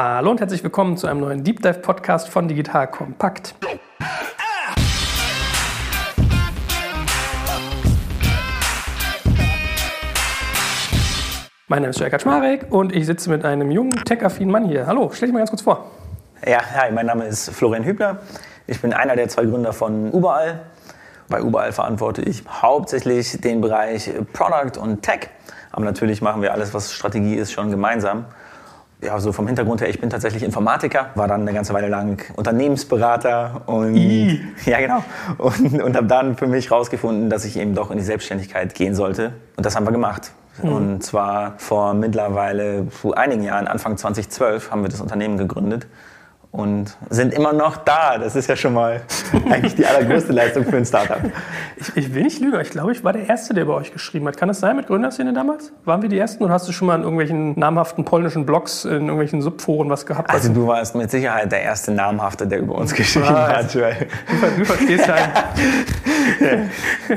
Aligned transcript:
Hallo 0.00 0.30
und 0.30 0.38
herzlich 0.38 0.62
willkommen 0.62 0.96
zu 0.96 1.08
einem 1.08 1.18
neuen 1.18 1.42
Deep 1.42 1.60
Dive 1.60 1.80
Podcast 1.80 2.28
von 2.28 2.46
Digital 2.46 2.88
Kompakt. 2.88 3.56
Mein 11.66 11.82
Name 11.82 11.90
ist 11.90 11.98
Jörg 11.98 12.12
Kaczmarek 12.12 12.66
und 12.70 12.94
ich 12.94 13.06
sitze 13.06 13.28
mit 13.28 13.44
einem 13.44 13.72
jungen, 13.72 13.90
tech-affinen 14.04 14.52
Mann 14.52 14.66
hier. 14.66 14.86
Hallo, 14.86 15.10
stell 15.12 15.26
dich 15.26 15.32
mal 15.32 15.40
ganz 15.40 15.50
kurz 15.50 15.62
vor. 15.62 15.90
Ja, 16.46 16.60
hi, 16.76 16.92
mein 16.92 17.06
Name 17.06 17.24
ist 17.24 17.50
Florian 17.50 17.82
Hübner. 17.82 18.18
Ich 18.68 18.80
bin 18.80 18.92
einer 18.92 19.16
der 19.16 19.28
zwei 19.28 19.46
Gründer 19.46 19.72
von 19.72 20.12
Überall. 20.12 20.60
Bei 21.28 21.40
Überall 21.40 21.72
verantworte 21.72 22.22
ich 22.22 22.44
hauptsächlich 22.48 23.40
den 23.40 23.60
Bereich 23.60 24.12
Product 24.32 24.80
und 24.80 25.02
Tech. 25.02 25.28
Aber 25.72 25.84
natürlich 25.84 26.22
machen 26.22 26.40
wir 26.40 26.52
alles, 26.52 26.72
was 26.72 26.92
Strategie 26.92 27.34
ist, 27.34 27.50
schon 27.50 27.72
gemeinsam. 27.72 28.26
Ja, 29.00 29.20
so 29.20 29.32
vom 29.32 29.46
Hintergrund 29.46 29.80
her, 29.80 29.88
ich 29.88 30.00
bin 30.00 30.10
tatsächlich 30.10 30.42
Informatiker, 30.42 31.10
war 31.14 31.28
dann 31.28 31.42
eine 31.42 31.52
ganze 31.52 31.72
Weile 31.72 31.88
lang 31.88 32.20
Unternehmensberater 32.34 33.62
und 33.66 33.94
I. 33.94 34.40
ja 34.64 34.80
genau 34.80 35.04
und, 35.38 35.80
und 35.80 35.96
habe 35.96 36.08
dann 36.08 36.36
für 36.36 36.48
mich 36.48 36.70
herausgefunden, 36.70 37.30
dass 37.30 37.44
ich 37.44 37.56
eben 37.56 37.74
doch 37.74 37.92
in 37.92 37.98
die 37.98 38.04
Selbstständigkeit 38.04 38.74
gehen 38.74 38.96
sollte 38.96 39.34
und 39.56 39.64
das 39.64 39.76
haben 39.76 39.86
wir 39.86 39.92
gemacht. 39.92 40.32
Mhm. 40.62 40.72
Und 40.72 41.04
zwar 41.04 41.54
vor 41.58 41.94
mittlerweile 41.94 42.86
vor 42.90 43.16
einigen 43.16 43.44
Jahren, 43.44 43.68
Anfang 43.68 43.96
2012, 43.96 44.72
haben 44.72 44.82
wir 44.82 44.88
das 44.88 45.00
Unternehmen 45.00 45.38
gegründet 45.38 45.86
und 46.50 46.96
sind 47.10 47.34
immer 47.34 47.52
noch 47.52 47.76
da. 47.76 48.16
Das 48.16 48.34
ist 48.34 48.48
ja 48.48 48.56
schon 48.56 48.72
mal 48.72 49.02
eigentlich 49.50 49.74
die 49.74 49.84
allergrößte 49.84 50.32
Leistung 50.32 50.64
für 50.64 50.76
ein 50.76 50.86
Startup. 50.86 51.20
Ich, 51.76 51.96
ich, 51.96 52.14
will 52.14 52.22
nicht 52.22 52.40
lügen, 52.40 52.58
ich 52.60 52.70
glaube, 52.70 52.92
ich 52.92 53.04
war 53.04 53.12
der 53.12 53.28
Erste, 53.28 53.52
der 53.52 53.66
bei 53.66 53.74
euch 53.74 53.92
geschrieben 53.92 54.26
hat. 54.26 54.36
Kann 54.38 54.48
das 54.48 54.60
sein 54.60 54.74
mit 54.76 54.86
Gründerszene 54.86 55.32
damals? 55.32 55.72
Waren 55.84 56.00
wir 56.02 56.08
die 56.08 56.18
Ersten 56.18 56.42
oder 56.42 56.54
hast 56.54 56.66
du 56.66 56.72
schon 56.72 56.86
mal 56.86 56.94
in 56.94 57.02
irgendwelchen 57.02 57.58
namhaften 57.58 58.04
polnischen 58.04 58.46
Blogs, 58.46 58.84
in 58.84 58.92
irgendwelchen 58.92 59.42
Subforen 59.42 59.90
was 59.90 60.06
gehabt? 60.06 60.30
Also 60.30 60.52
du 60.52 60.66
warst 60.66 60.94
mit 60.94 61.10
Sicherheit 61.10 61.52
der 61.52 61.62
erste 61.62 61.92
Namhafte, 61.92 62.46
der 62.46 62.60
über 62.60 62.76
uns 62.76 62.94
geschrieben 62.94 63.26
ah, 63.28 63.58
hat. 63.58 63.74
Du, 63.74 63.80
du 64.58 64.64
verstehst 64.64 65.06
ja. 66.40 67.16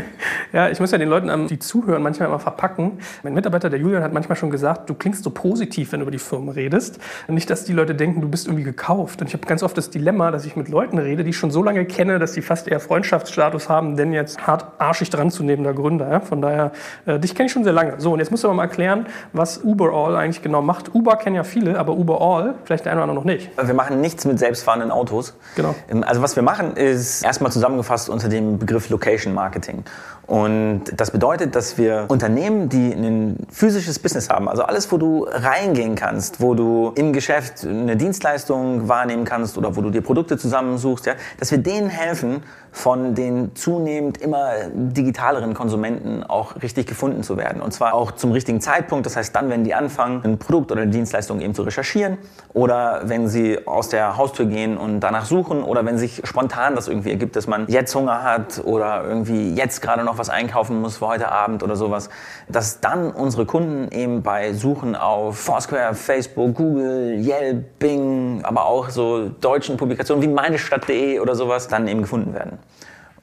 ja, 0.51 0.69
ich 0.69 0.79
muss 0.79 0.91
ja 0.91 0.97
den 0.97 1.09
Leuten, 1.09 1.47
die 1.47 1.59
zuhören, 1.59 2.03
manchmal 2.03 2.27
immer 2.27 2.39
verpacken. 2.39 2.99
Mein 3.23 3.33
Mitarbeiter, 3.33 3.69
der 3.69 3.79
Julian, 3.79 4.03
hat 4.03 4.13
manchmal 4.13 4.35
schon 4.35 4.49
gesagt, 4.49 4.89
du 4.89 4.93
klingst 4.93 5.23
so 5.23 5.29
positiv, 5.29 5.91
wenn 5.91 5.99
du 5.99 6.03
über 6.03 6.11
die 6.11 6.19
Firmen 6.19 6.49
redest. 6.49 6.99
Nicht, 7.27 7.49
dass 7.49 7.63
die 7.63 7.73
Leute 7.73 7.95
denken, 7.95 8.21
du 8.21 8.29
bist 8.29 8.47
irgendwie 8.47 8.63
gekauft. 8.63 9.20
Und 9.21 9.27
ich 9.27 9.33
habe 9.35 9.45
ganz 9.45 9.61
oft 9.61 9.77
das 9.77 9.91
Dilemma, 9.91 10.31
dass 10.31 10.45
ich 10.45 10.55
mit 10.55 10.67
Leuten 10.67 10.97
rede, 10.97 11.23
die 11.23 11.29
ich 11.29 11.37
schon 11.37 11.51
so 11.51 11.61
lange 11.61 11.85
kenne, 11.85 12.17
dass 12.17 12.33
sie 12.33 12.41
fast 12.41 12.67
eher 12.67 12.79
Freundschaftsstatus 12.79 13.69
haben, 13.69 13.95
denn 13.95 14.13
jetzt 14.13 14.47
hart 14.47 14.65
arschig 14.79 15.11
dran 15.11 15.29
zu 15.29 15.43
nehmen, 15.43 15.63
der 15.63 15.75
Gründer. 15.75 16.09
Ja? 16.09 16.19
Von 16.21 16.41
daher, 16.41 16.71
äh, 17.05 17.19
dich 17.19 17.35
kenne 17.35 17.45
ich 17.45 17.53
schon 17.53 17.63
sehr 17.63 17.71
lange. 17.71 17.93
So, 17.99 18.13
und 18.13 18.19
jetzt 18.19 18.31
musst 18.31 18.43
du 18.43 18.47
aber 18.47 18.55
mal 18.55 18.63
erklären, 18.63 19.05
was 19.31 19.59
Uberall 19.59 20.15
eigentlich 20.15 20.41
genau 20.41 20.63
macht. 20.63 20.95
Uber 20.95 21.17
kennen 21.17 21.35
ja 21.35 21.43
viele, 21.43 21.77
aber 21.77 21.93
Uberall 21.93 22.55
vielleicht 22.63 22.85
der 22.85 22.93
eine 22.93 23.01
oder 23.01 23.11
andere 23.11 23.23
noch 23.23 23.31
nicht. 23.31 23.51
Wir 23.63 23.75
machen 23.75 24.01
nichts 24.01 24.25
mit 24.25 24.39
selbstfahrenden 24.39 24.89
Autos. 24.89 25.35
Genau. 25.55 25.75
Ähm, 25.87 26.03
also 26.03 26.23
was 26.23 26.35
wir 26.35 26.41
machen, 26.41 26.75
ist 26.75 27.23
erstmal 27.23 27.51
zusammengefasst 27.51 28.09
unter 28.09 28.27
dem 28.27 28.57
Begriff 28.57 28.89
Location 28.89 29.35
Marketing. 29.35 29.83
Und 30.31 30.83
das 30.95 31.11
bedeutet, 31.11 31.57
dass 31.57 31.77
wir 31.77 32.05
Unternehmen, 32.07 32.69
die 32.69 32.93
ein 32.93 33.35
physisches 33.51 33.99
Business 33.99 34.29
haben, 34.29 34.47
also 34.47 34.63
alles, 34.63 34.89
wo 34.89 34.97
du 34.97 35.25
reingehen 35.29 35.95
kannst, 35.95 36.39
wo 36.39 36.53
du 36.53 36.93
im 36.95 37.11
Geschäft 37.11 37.65
eine 37.65 37.97
Dienstleistung 37.97 38.87
wahrnehmen 38.87 39.25
kannst 39.25 39.57
oder 39.57 39.75
wo 39.75 39.81
du 39.81 39.89
dir 39.89 39.99
Produkte 39.99 40.37
zusammensuchst, 40.37 41.05
ja, 41.05 41.15
dass 41.37 41.51
wir 41.51 41.57
denen 41.57 41.89
helfen, 41.89 42.43
von 42.71 43.15
den 43.15 43.55
zunehmend 43.55 44.17
immer 44.17 44.51
digitaleren 44.73 45.53
Konsumenten 45.53 46.23
auch 46.23 46.61
richtig 46.61 46.87
gefunden 46.87 47.21
zu 47.21 47.37
werden. 47.37 47.61
Und 47.61 47.73
zwar 47.73 47.93
auch 47.93 48.11
zum 48.11 48.31
richtigen 48.31 48.61
Zeitpunkt. 48.61 49.05
Das 49.05 49.17
heißt 49.17 49.35
dann, 49.35 49.49
wenn 49.49 49.63
die 49.63 49.73
anfangen, 49.73 50.21
ein 50.23 50.37
Produkt 50.39 50.71
oder 50.71 50.81
eine 50.81 50.91
Dienstleistung 50.91 51.41
eben 51.41 51.53
zu 51.53 51.63
recherchieren 51.63 52.17
oder 52.53 53.01
wenn 53.05 53.27
sie 53.27 53.67
aus 53.67 53.89
der 53.89 54.17
Haustür 54.17 54.45
gehen 54.45 54.77
und 54.77 55.01
danach 55.01 55.25
suchen 55.25 55.63
oder 55.63 55.85
wenn 55.85 55.97
sich 55.97 56.21
spontan 56.23 56.75
das 56.75 56.87
irgendwie 56.87 57.11
ergibt, 57.11 57.35
dass 57.35 57.45
man 57.45 57.67
jetzt 57.67 57.93
Hunger 57.93 58.23
hat 58.23 58.61
oder 58.63 59.03
irgendwie 59.03 59.53
jetzt 59.53 59.81
gerade 59.81 60.03
noch 60.03 60.17
was 60.17 60.29
einkaufen 60.29 60.79
muss 60.81 60.97
für 60.97 61.07
heute 61.07 61.29
Abend 61.29 61.63
oder 61.63 61.75
sowas, 61.75 62.09
dass 62.47 62.79
dann 62.79 63.11
unsere 63.11 63.45
Kunden 63.45 63.91
eben 63.91 64.23
bei 64.23 64.53
Suchen 64.53 64.95
auf 64.95 65.37
Foursquare, 65.37 65.93
Facebook, 65.93 66.55
Google, 66.55 67.19
Yelp, 67.19 67.79
Bing, 67.79 68.41
aber 68.43 68.65
auch 68.65 68.89
so 68.89 69.29
deutschen 69.29 69.75
Publikationen 69.77 70.23
wie 70.23 70.27
meinestadt.de 70.27 71.19
oder 71.19 71.35
sowas 71.35 71.67
dann 71.67 71.87
eben 71.87 72.01
gefunden 72.01 72.33
werden. 72.33 72.60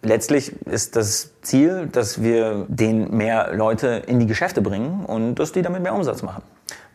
Letztlich 0.03 0.53
ist 0.67 0.97
das 0.97 1.33
Ziel, 1.49 1.89
dass 1.91 2.23
wir 2.23 2.67
den 2.69 3.17
mehr 3.17 3.55
Leute 3.55 4.03
in 4.07 4.21
die 4.21 4.27
Geschäfte 4.27 4.61
bringen 4.63 5.05
und 5.07 5.37
dass 5.37 5.53
die 5.53 5.63
damit 5.63 5.83
mehr 5.83 5.95
Umsatz 5.95 6.23
machen. 6.23 6.43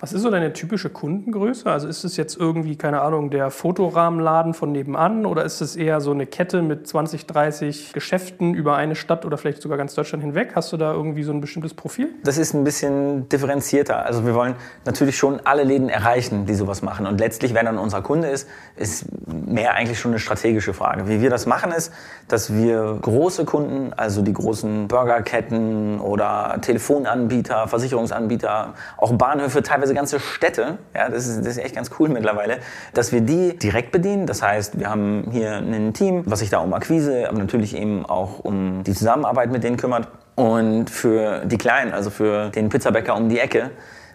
Was 0.04 0.12
ist 0.12 0.24
so 0.24 0.30
deine 0.30 0.52
typische 0.52 0.90
Kundengröße? 0.90 1.72
Also 1.72 1.88
ist 1.88 2.04
es 2.04 2.18
jetzt 2.18 2.38
irgendwie, 2.38 2.76
keine 2.76 3.00
Ahnung, 3.00 3.30
der 3.30 3.50
Fotorahmenladen 3.52 4.54
von 4.54 4.74
nebenan 4.74 5.26
oder 5.26 5.46
ist 5.46 5.62
es 5.62 5.78
eher 5.78 6.02
so 6.02 6.12
eine 6.12 6.26
Kette 6.26 6.62
mit 6.62 6.86
20, 6.86 7.26
30 7.26 7.94
Geschäften 7.94 8.54
über 8.54 8.76
eine 8.76 8.96
Stadt 8.96 9.26
oder 9.26 9.38
vielleicht 9.38 9.62
sogar 9.62 9.78
ganz 9.78 9.96
Deutschland 9.96 10.22
hinweg? 10.22 10.52
Hast 10.56 10.74
du 10.74 10.78
da 10.78 10.92
irgendwie 10.92 11.24
so 11.24 11.32
ein 11.32 11.40
bestimmtes 11.40 11.74
Profil? 11.74 12.10
Das 12.26 12.38
ist 12.38 12.54
ein 12.54 12.66
bisschen 12.66 13.30
differenzierter. 13.30 14.06
Also 14.06 14.26
wir 14.26 14.34
wollen 14.36 14.56
natürlich 14.84 15.16
schon 15.18 15.40
alle 15.46 15.64
Läden 15.64 15.88
erreichen, 15.88 16.46
die 16.46 16.56
sowas 16.56 16.82
machen. 16.82 17.08
Und 17.08 17.22
letztlich, 17.22 17.54
wer 17.54 17.64
dann 17.64 17.78
unser 17.78 18.02
Kunde 18.02 18.28
ist, 18.28 18.50
ist 18.76 19.06
mehr 19.26 19.76
eigentlich 19.76 20.00
schon 20.00 20.12
eine 20.12 20.20
strategische 20.20 20.74
Frage. 20.74 21.08
Wie 21.08 21.22
wir 21.22 21.30
das 21.30 21.46
machen 21.46 21.72
ist, 21.72 21.94
dass 22.28 22.54
wir 22.54 23.00
große 23.02 23.46
Kunden, 23.46 23.94
also 23.94 24.22
die 24.22 24.34
großen 24.44 24.88
Burgerketten 24.88 26.00
oder 26.00 26.58
Telefonanbieter, 26.62 27.68
Versicherungsanbieter, 27.68 28.74
auch 28.98 29.14
Bahnhöfe, 29.14 29.64
teilweise 29.64 29.94
ganze 29.94 30.20
Städte, 30.20 30.78
ja, 30.94 31.10
das 31.10 31.28
ist, 31.28 31.40
das 31.40 31.58
ist 31.58 31.64
echt 31.64 31.76
ganz 31.76 31.90
cool 32.00 32.10
mittlerweile, 32.10 32.58
dass 32.94 33.12
wir 33.12 33.22
die 33.22 33.58
direkt 33.58 33.92
bedienen. 33.92 34.28
Das 34.28 34.42
heißt, 34.42 34.80
wir 34.80 34.90
haben 34.90 35.28
hier 35.32 35.58
ein 35.58 35.94
Team, 35.94 36.24
was 36.26 36.40
sich 36.40 36.50
da 36.50 36.60
um 36.60 36.74
Akquise, 36.74 37.28
aber 37.30 37.40
natürlich 37.40 37.76
eben 37.76 38.06
auch 38.06 38.40
um 38.40 38.84
die 38.84 38.94
Zusammenarbeit 38.94 39.52
mit 39.52 39.64
denen 39.64 39.78
kümmert. 39.78 40.08
Und 40.36 40.90
für 40.90 41.46
die 41.46 41.58
Kleinen, 41.58 41.94
also 41.94 42.10
für 42.10 42.50
den 42.50 42.70
Pizzabäcker 42.70 43.16
um 43.16 43.30
die 43.30 43.40
Ecke, 43.40 43.70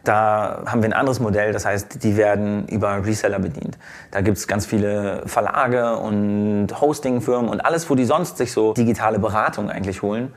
da 0.09 0.63
haben 0.67 0.83
wir 0.83 0.89
ein 0.89 0.95
anderes 0.95 1.21
Modell, 1.21 1.53
das 1.53 1.67
heißt, 1.67 2.03
die 2.03 2.17
werden 2.17 2.67
über 2.69 3.05
Reseller 3.05 3.39
bedient. 3.39 3.79
Da 4.11 4.23
gibt 4.23 4.39
es 4.39 4.49
ganz 4.49 4.65
viele 4.67 5.23
Verlage 5.27 5.97
und 5.97 6.69
Hostingfirmen 6.81 7.51
und 7.51 7.61
alles, 7.61 7.89
wo 7.91 7.95
die 7.95 8.05
sonst 8.05 8.39
sich 8.39 8.53
so 8.53 8.73
digitale 8.73 9.19
Beratung 9.19 9.71
eigentlich 9.71 10.03
holen 10.03 10.33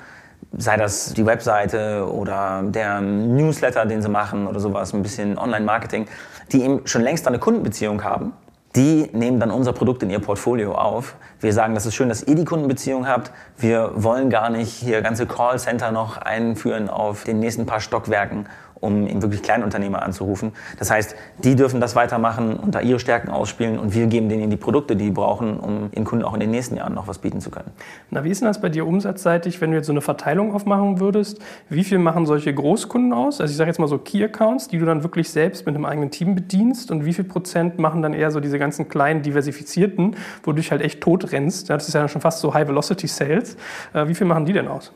sei 0.57 0.77
das 0.77 1.13
die 1.13 1.25
Webseite 1.25 2.11
oder 2.11 2.63
der 2.63 3.01
Newsletter, 3.01 3.85
den 3.85 4.01
sie 4.01 4.09
machen 4.09 4.47
oder 4.47 4.59
sowas, 4.59 4.93
ein 4.93 5.03
bisschen 5.03 5.37
Online-Marketing, 5.37 6.07
die 6.51 6.63
eben 6.63 6.81
schon 6.85 7.03
längst 7.03 7.27
eine 7.27 7.39
Kundenbeziehung 7.39 8.03
haben. 8.03 8.33
Die 8.75 9.09
nehmen 9.11 9.39
dann 9.39 9.51
unser 9.51 9.73
Produkt 9.73 10.01
in 10.01 10.09
ihr 10.09 10.19
Portfolio 10.19 10.73
auf. 10.73 11.15
Wir 11.41 11.51
sagen, 11.51 11.73
das 11.73 11.85
ist 11.85 11.93
schön, 11.93 12.07
dass 12.07 12.23
ihr 12.23 12.35
die 12.35 12.45
Kundenbeziehung 12.45 13.05
habt. 13.05 13.31
Wir 13.57 13.91
wollen 13.95 14.29
gar 14.29 14.49
nicht 14.49 14.71
hier 14.71 15.01
ganze 15.01 15.25
Callcenter 15.25 15.91
noch 15.91 16.17
einführen 16.17 16.89
auf 16.89 17.25
den 17.25 17.39
nächsten 17.39 17.65
paar 17.65 17.81
Stockwerken 17.81 18.47
um 18.81 19.08
eben 19.08 19.22
wirklich 19.22 19.42
Kleinunternehmer 19.42 20.02
anzurufen. 20.02 20.52
Das 20.78 20.92
heißt, 20.92 21.16
die 21.44 21.56
dürfen 21.56 21.80
das 21.80 21.96
weitermachen 21.96 22.58
und 22.58 22.75
da 22.75 22.81
ihre 22.81 23.00
Stärken 23.00 23.30
ausspielen 23.30 23.80
und 23.80 23.94
wir 23.94 24.08
geben 24.08 24.28
denen 24.28 24.50
die 24.50 24.58
Produkte, 24.58 24.96
die 24.96 25.06
die 25.06 25.12
brauchen, 25.12 25.59
um 25.59 25.90
ihren 25.92 26.06
Kunden 26.06 26.25
auch 26.25 26.34
in 26.34 26.40
den 26.40 26.52
nächsten 26.52 26.75
Jahren 26.75 26.94
noch 26.94 27.08
was 27.08 27.19
bieten 27.19 27.42
zu 27.42 27.52
können. 27.52 27.72
Na, 28.09 28.24
wie 28.24 28.30
ist 28.30 28.42
denn 28.42 28.47
das 28.47 28.62
bei 28.62 28.69
dir 28.69 28.88
umsatzseitig, 28.88 29.62
wenn 29.62 29.72
du 29.72 29.78
jetzt 29.78 29.88
so 29.88 29.94
eine 29.94 30.02
Verteilung 30.02 30.53
aufmachen 30.53 31.00
würdest? 31.00 31.40
Wie 31.69 31.84
viel 31.84 32.00
machen 32.00 32.25
solche 32.25 32.53
Großkunden 32.53 33.14
aus? 33.14 33.42
Also 33.42 33.52
ich 33.52 33.58
sage 33.58 33.69
jetzt 33.69 33.80
mal 33.80 33.88
so 33.88 33.97
Key-Accounts, 33.97 34.68
die 34.69 34.80
du 34.80 34.86
dann 34.86 35.03
wirklich 35.03 35.30
selbst 35.30 35.66
mit 35.66 35.75
einem 35.75 35.86
eigenen 35.86 36.12
Team 36.12 36.36
bedienst 36.36 36.92
und 36.92 37.06
wie 37.06 37.13
viel 37.13 37.25
Prozent 37.25 37.78
machen 37.80 38.02
dann 38.02 38.13
eher 38.13 38.31
so 38.31 38.40
diese 38.40 38.58
ganzen 38.58 38.90
kleinen 38.90 39.22
diversifizierten, 39.22 40.16
wo 40.44 40.52
du 40.52 40.58
dich 40.58 40.72
halt 40.72 40.81
echt 40.81 41.02
tot 41.02 41.31
rennst? 41.31 41.69
Das 41.69 41.88
ist 41.88 41.94
ja 41.94 42.08
schon 42.08 42.22
fast 42.22 42.40
so 42.40 42.53
High-Velocity-Sales. 42.53 43.58
Äh, 43.94 44.08
wie 44.08 44.16
viel 44.16 44.28
machen 44.28 44.46
die 44.46 44.53
denn 44.53 44.68
aus? 44.68 44.92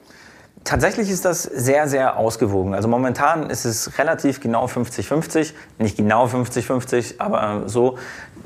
Tatsächlich 0.65 1.11
ist 1.11 1.25
das 1.25 1.43
sehr, 1.43 1.87
sehr 1.87 2.17
ausgewogen. 2.17 2.73
Also 2.73 2.87
momentan 2.87 3.51
ist 3.51 3.65
es 3.65 3.99
relativ 3.99 4.41
genau 4.41 4.65
50-50. 4.65 5.53
Nicht 5.77 5.95
genau 5.95 6.25
50-50, 6.25 7.19
aber 7.19 7.69
so. 7.69 7.97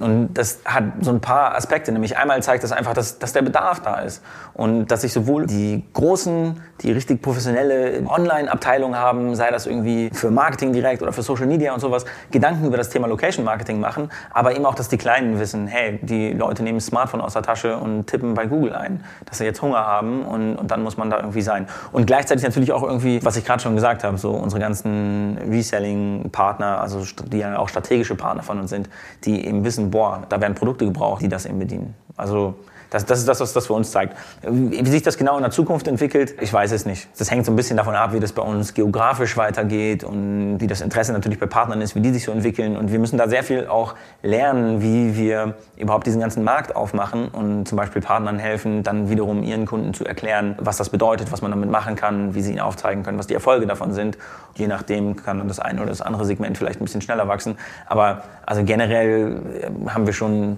Und 0.01 0.33
das 0.33 0.59
hat 0.65 0.83
so 1.01 1.11
ein 1.11 1.21
paar 1.21 1.55
Aspekte. 1.55 1.91
Nämlich 1.91 2.17
einmal 2.17 2.41
zeigt 2.43 2.63
das 2.63 2.71
einfach, 2.71 2.93
dass, 2.93 3.19
dass 3.19 3.33
der 3.33 3.41
Bedarf 3.41 3.81
da 3.81 3.99
ist. 3.99 4.23
Und 4.53 4.87
dass 4.87 5.01
sich 5.01 5.13
sowohl 5.13 5.45
die 5.45 5.83
großen, 5.93 6.61
die 6.81 6.91
richtig 6.91 7.21
professionelle 7.21 8.03
Online-Abteilung 8.07 8.95
haben, 8.95 9.35
sei 9.35 9.51
das 9.51 9.65
irgendwie 9.65 10.09
für 10.13 10.31
Marketing 10.31 10.73
direkt 10.73 11.01
oder 11.01 11.13
für 11.13 11.21
Social 11.21 11.45
Media 11.45 11.73
und 11.73 11.79
sowas, 11.79 12.05
Gedanken 12.31 12.65
über 12.65 12.77
das 12.77 12.89
Thema 12.89 13.07
Location 13.07 13.45
Marketing 13.45 13.79
machen. 13.79 14.09
Aber 14.31 14.55
eben 14.55 14.65
auch, 14.65 14.75
dass 14.75 14.89
die 14.89 14.97
Kleinen 14.97 15.39
wissen, 15.39 15.67
hey, 15.67 15.99
die 16.01 16.33
Leute 16.33 16.63
nehmen 16.63 16.77
das 16.77 16.87
Smartphone 16.87 17.21
aus 17.21 17.33
der 17.33 17.41
Tasche 17.41 17.77
und 17.77 18.07
tippen 18.07 18.33
bei 18.33 18.45
Google 18.45 18.73
ein, 18.73 19.03
dass 19.25 19.37
sie 19.37 19.45
jetzt 19.45 19.61
Hunger 19.61 19.85
haben 19.85 20.25
und, 20.25 20.55
und 20.55 20.71
dann 20.71 20.83
muss 20.83 20.97
man 20.97 21.09
da 21.09 21.17
irgendwie 21.17 21.41
sein. 21.41 21.67
Und 21.91 22.05
gleichzeitig 22.05 22.43
natürlich 22.43 22.71
auch 22.71 22.83
irgendwie, 22.83 23.23
was 23.23 23.37
ich 23.37 23.45
gerade 23.45 23.61
schon 23.61 23.75
gesagt 23.75 24.03
habe, 24.03 24.17
so 24.17 24.31
unsere 24.31 24.59
ganzen 24.61 25.37
Reselling-Partner, 25.49 26.81
also 26.81 27.03
die 27.31 27.39
ja 27.39 27.57
auch 27.57 27.69
strategische 27.69 28.15
Partner 28.15 28.43
von 28.43 28.59
uns 28.59 28.69
sind, 28.69 28.89
die 29.25 29.45
eben 29.45 29.63
wissen, 29.63 29.88
boah, 29.89 30.23
da 30.29 30.39
werden 30.39 30.55
Produkte 30.55 30.85
gebraucht, 30.85 31.21
die 31.21 31.27
das 31.27 31.45
eben 31.45 31.59
bedienen. 31.59 31.95
Also 32.15 32.55
Das, 32.89 33.05
das 33.05 33.19
ist 33.19 33.27
das, 33.27 33.39
was 33.39 33.53
das 33.53 33.67
für 33.67 33.73
uns 33.73 33.91
zeigt. 33.91 34.15
Wie 34.41 34.89
sich 34.89 35.03
das 35.03 35.17
genau 35.17 35.37
in 35.37 35.43
der 35.43 35.51
Zukunft 35.51 35.87
entwickelt, 35.87 36.35
ich 36.41 36.51
weiß 36.51 36.71
es 36.71 36.85
nicht. 36.85 37.07
Das 37.17 37.29
hängt 37.29 37.45
so 37.45 37.51
ein 37.51 37.55
bisschen 37.55 37.77
davon 37.77 37.95
ab, 37.95 38.13
wie 38.13 38.19
das 38.19 38.31
bei 38.31 38.41
uns 38.41 38.73
geografisch 38.73 39.37
weitergeht 39.37 40.03
und 40.03 40.57
wie 40.59 40.67
das 40.67 40.81
Interesse 40.81 41.13
natürlich 41.13 41.39
bei 41.39 41.45
Partnern 41.45 41.81
ist, 41.81 41.95
wie 41.95 42.01
die 42.01 42.11
sich 42.11 42.23
so 42.23 42.31
entwickeln. 42.31 42.77
Und 42.77 42.91
wir 42.91 42.99
müssen 42.99 43.17
da 43.17 43.27
sehr 43.27 43.43
viel 43.43 43.67
auch 43.67 43.95
lernen, 44.23 44.81
wie 44.81 45.15
wir 45.15 45.55
überhaupt 45.77 46.07
diesen 46.07 46.19
ganzen 46.19 46.43
Markt 46.43 46.75
aufmachen 46.75 47.27
und 47.29 47.67
zum 47.67 47.77
Beispiel 47.77 48.01
Partnern 48.01 48.39
helfen, 48.39 48.83
dann 48.83 49.09
wiederum 49.09 49.43
ihren 49.43 49.65
Kunden 49.65 49.93
zu 49.93 50.05
erklären, 50.05 50.55
was 50.59 50.77
das 50.77 50.89
bedeutet, 50.89 51.31
was 51.31 51.41
man 51.41 51.51
damit 51.51 51.69
machen 51.69 51.95
kann, 51.95 52.33
wie 52.33 52.41
sie 52.41 52.51
ihnen 52.51 52.59
aufzeigen 52.59 53.03
können, 53.03 53.19
was 53.19 53.27
die 53.27 53.33
Erfolge 53.35 53.67
davon 53.67 53.93
sind. 53.93 54.17
Je 54.55 54.67
nachdem 54.67 55.15
kann 55.15 55.37
dann 55.37 55.47
das 55.47 55.59
eine 55.59 55.79
oder 55.79 55.89
das 55.89 56.01
andere 56.01 56.25
Segment 56.25 56.57
vielleicht 56.57 56.81
ein 56.81 56.85
bisschen 56.85 57.01
schneller 57.01 57.27
wachsen. 57.27 57.57
Aber 57.87 58.23
also 58.45 58.63
generell 58.63 59.41
äh, 59.61 59.89
haben 59.89 60.05
wir 60.05 60.13
schon 60.13 60.57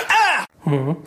Mhm. 0.65 0.97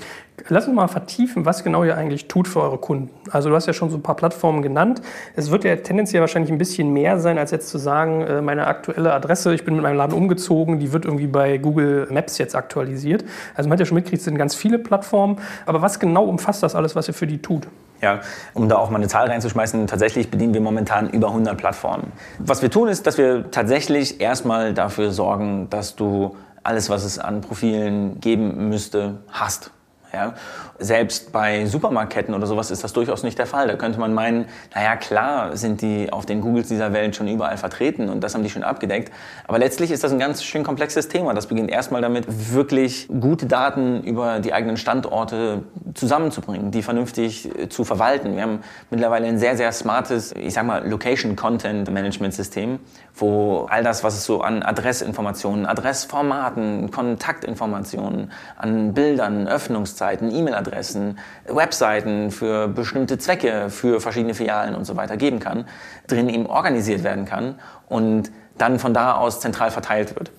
Lass 0.48 0.66
uns 0.66 0.74
mal 0.74 0.88
vertiefen, 0.88 1.46
was 1.46 1.62
genau 1.62 1.84
ihr 1.84 1.96
eigentlich 1.96 2.26
tut 2.26 2.48
für 2.48 2.60
eure 2.60 2.78
Kunden. 2.78 3.08
Also 3.30 3.50
du 3.50 3.54
hast 3.54 3.66
ja 3.66 3.72
schon 3.72 3.88
so 3.88 3.96
ein 3.96 4.02
paar 4.02 4.16
Plattformen 4.16 4.62
genannt. 4.62 5.00
Es 5.36 5.50
wird 5.50 5.62
ja 5.62 5.76
tendenziell 5.76 6.20
wahrscheinlich 6.20 6.50
ein 6.50 6.58
bisschen 6.58 6.92
mehr 6.92 7.20
sein, 7.20 7.38
als 7.38 7.52
jetzt 7.52 7.68
zu 7.68 7.78
sagen, 7.78 8.22
äh, 8.22 8.42
meine 8.42 8.66
aktuelle 8.66 9.12
Adresse, 9.12 9.54
ich 9.54 9.64
bin 9.64 9.74
mit 9.74 9.84
meinem 9.84 9.96
Laden 9.96 10.12
umgezogen, 10.12 10.80
die 10.80 10.92
wird 10.92 11.04
irgendwie 11.04 11.28
bei 11.28 11.58
Google 11.58 12.08
Maps 12.10 12.38
jetzt 12.38 12.56
aktualisiert. 12.56 13.24
Also 13.54 13.68
man 13.68 13.76
hat 13.76 13.80
ja 13.80 13.86
schon 13.86 13.94
mitgekriegt, 13.94 14.20
es 14.20 14.24
sind 14.24 14.36
ganz 14.36 14.56
viele 14.56 14.78
Plattformen. 14.78 15.38
Aber 15.66 15.82
was 15.82 16.00
genau 16.00 16.24
umfasst 16.24 16.62
das 16.64 16.74
alles, 16.74 16.96
was 16.96 17.06
ihr 17.06 17.14
für 17.14 17.28
die 17.28 17.38
tut? 17.40 17.68
Ja, 18.02 18.20
um 18.54 18.68
da 18.68 18.76
auch 18.76 18.90
mal 18.90 18.98
eine 18.98 19.08
Zahl 19.08 19.28
reinzuschmeißen, 19.28 19.86
tatsächlich 19.86 20.30
bedienen 20.30 20.52
wir 20.52 20.60
momentan 20.60 21.08
über 21.08 21.28
100 21.28 21.56
Plattformen. 21.56 22.12
Was 22.38 22.60
wir 22.60 22.70
tun, 22.70 22.88
ist, 22.88 23.06
dass 23.06 23.18
wir 23.18 23.50
tatsächlich 23.50 24.20
erstmal 24.20 24.74
dafür 24.74 25.10
sorgen, 25.10 25.68
dass 25.70 25.94
du 25.94 26.36
alles, 26.64 26.88
was 26.88 27.04
es 27.04 27.18
an 27.18 27.40
Profilen 27.40 28.20
geben 28.20 28.68
müsste, 28.68 29.18
hast. 29.28 29.70
Ja? 30.14 30.34
Selbst 30.78 31.32
bei 31.32 31.66
Supermarktketten 31.66 32.34
oder 32.34 32.46
sowas 32.46 32.70
ist 32.70 32.82
das 32.82 32.92
durchaus 32.92 33.22
nicht 33.22 33.38
der 33.38 33.46
Fall. 33.46 33.68
Da 33.68 33.76
könnte 33.76 34.00
man 34.00 34.14
meinen, 34.14 34.46
naja, 34.74 34.96
klar 34.96 35.56
sind 35.56 35.82
die 35.82 36.12
auf 36.12 36.26
den 36.26 36.40
Googles 36.40 36.68
dieser 36.68 36.92
Welt 36.92 37.14
schon 37.16 37.28
überall 37.28 37.56
vertreten 37.56 38.08
und 38.08 38.22
das 38.22 38.34
haben 38.34 38.42
die 38.42 38.50
schon 38.50 38.62
abgedeckt. 38.62 39.12
Aber 39.46 39.58
letztlich 39.58 39.90
ist 39.90 40.04
das 40.04 40.12
ein 40.12 40.18
ganz 40.18 40.42
schön 40.42 40.64
komplexes 40.64 41.08
Thema. 41.08 41.34
Das 41.34 41.46
beginnt 41.46 41.70
erstmal 41.70 42.02
damit, 42.02 42.26
wirklich 42.54 43.08
gute 43.08 43.46
Daten 43.46 44.02
über 44.02 44.40
die 44.40 44.52
eigenen 44.52 44.76
Standorte 44.76 45.62
zusammenzubringen, 45.94 46.70
die 46.70 46.82
vernünftig 46.82 47.48
äh, 47.58 47.68
zu 47.68 47.84
verwalten. 47.84 48.36
Wir 48.36 48.42
haben 48.42 48.60
mittlerweile 48.90 49.26
ein 49.26 49.38
sehr, 49.38 49.56
sehr 49.56 49.72
smartes, 49.72 50.32
ich 50.32 50.54
sag 50.54 50.66
mal, 50.66 50.86
Location 50.88 51.36
Content 51.36 51.90
Management 51.90 52.34
System, 52.34 52.78
wo 53.14 53.66
all 53.70 53.84
das, 53.84 54.02
was 54.02 54.14
es 54.14 54.24
so 54.24 54.40
an 54.40 54.62
Adressinformationen, 54.62 55.66
Adressformaten, 55.66 56.90
Kontaktinformationen, 56.90 58.32
an 58.56 58.94
Bildern, 58.94 59.46
Öffnungszeiten, 59.46 60.03
E-Mail-Adressen, 60.12 61.18
Webseiten 61.46 62.30
für 62.30 62.68
bestimmte 62.68 63.18
Zwecke, 63.18 63.70
für 63.70 64.00
verschiedene 64.00 64.34
Filialen 64.34 64.74
und 64.74 64.84
so 64.84 64.96
weiter 64.96 65.16
geben 65.16 65.40
kann, 65.40 65.66
drin 66.06 66.28
eben 66.28 66.46
organisiert 66.46 67.02
werden 67.04 67.24
kann 67.24 67.58
und 67.88 68.30
dann 68.58 68.78
von 68.78 68.94
da 68.94 69.14
aus 69.14 69.40
zentral 69.40 69.70
verteilt 69.70 70.14
wird. 70.16 70.30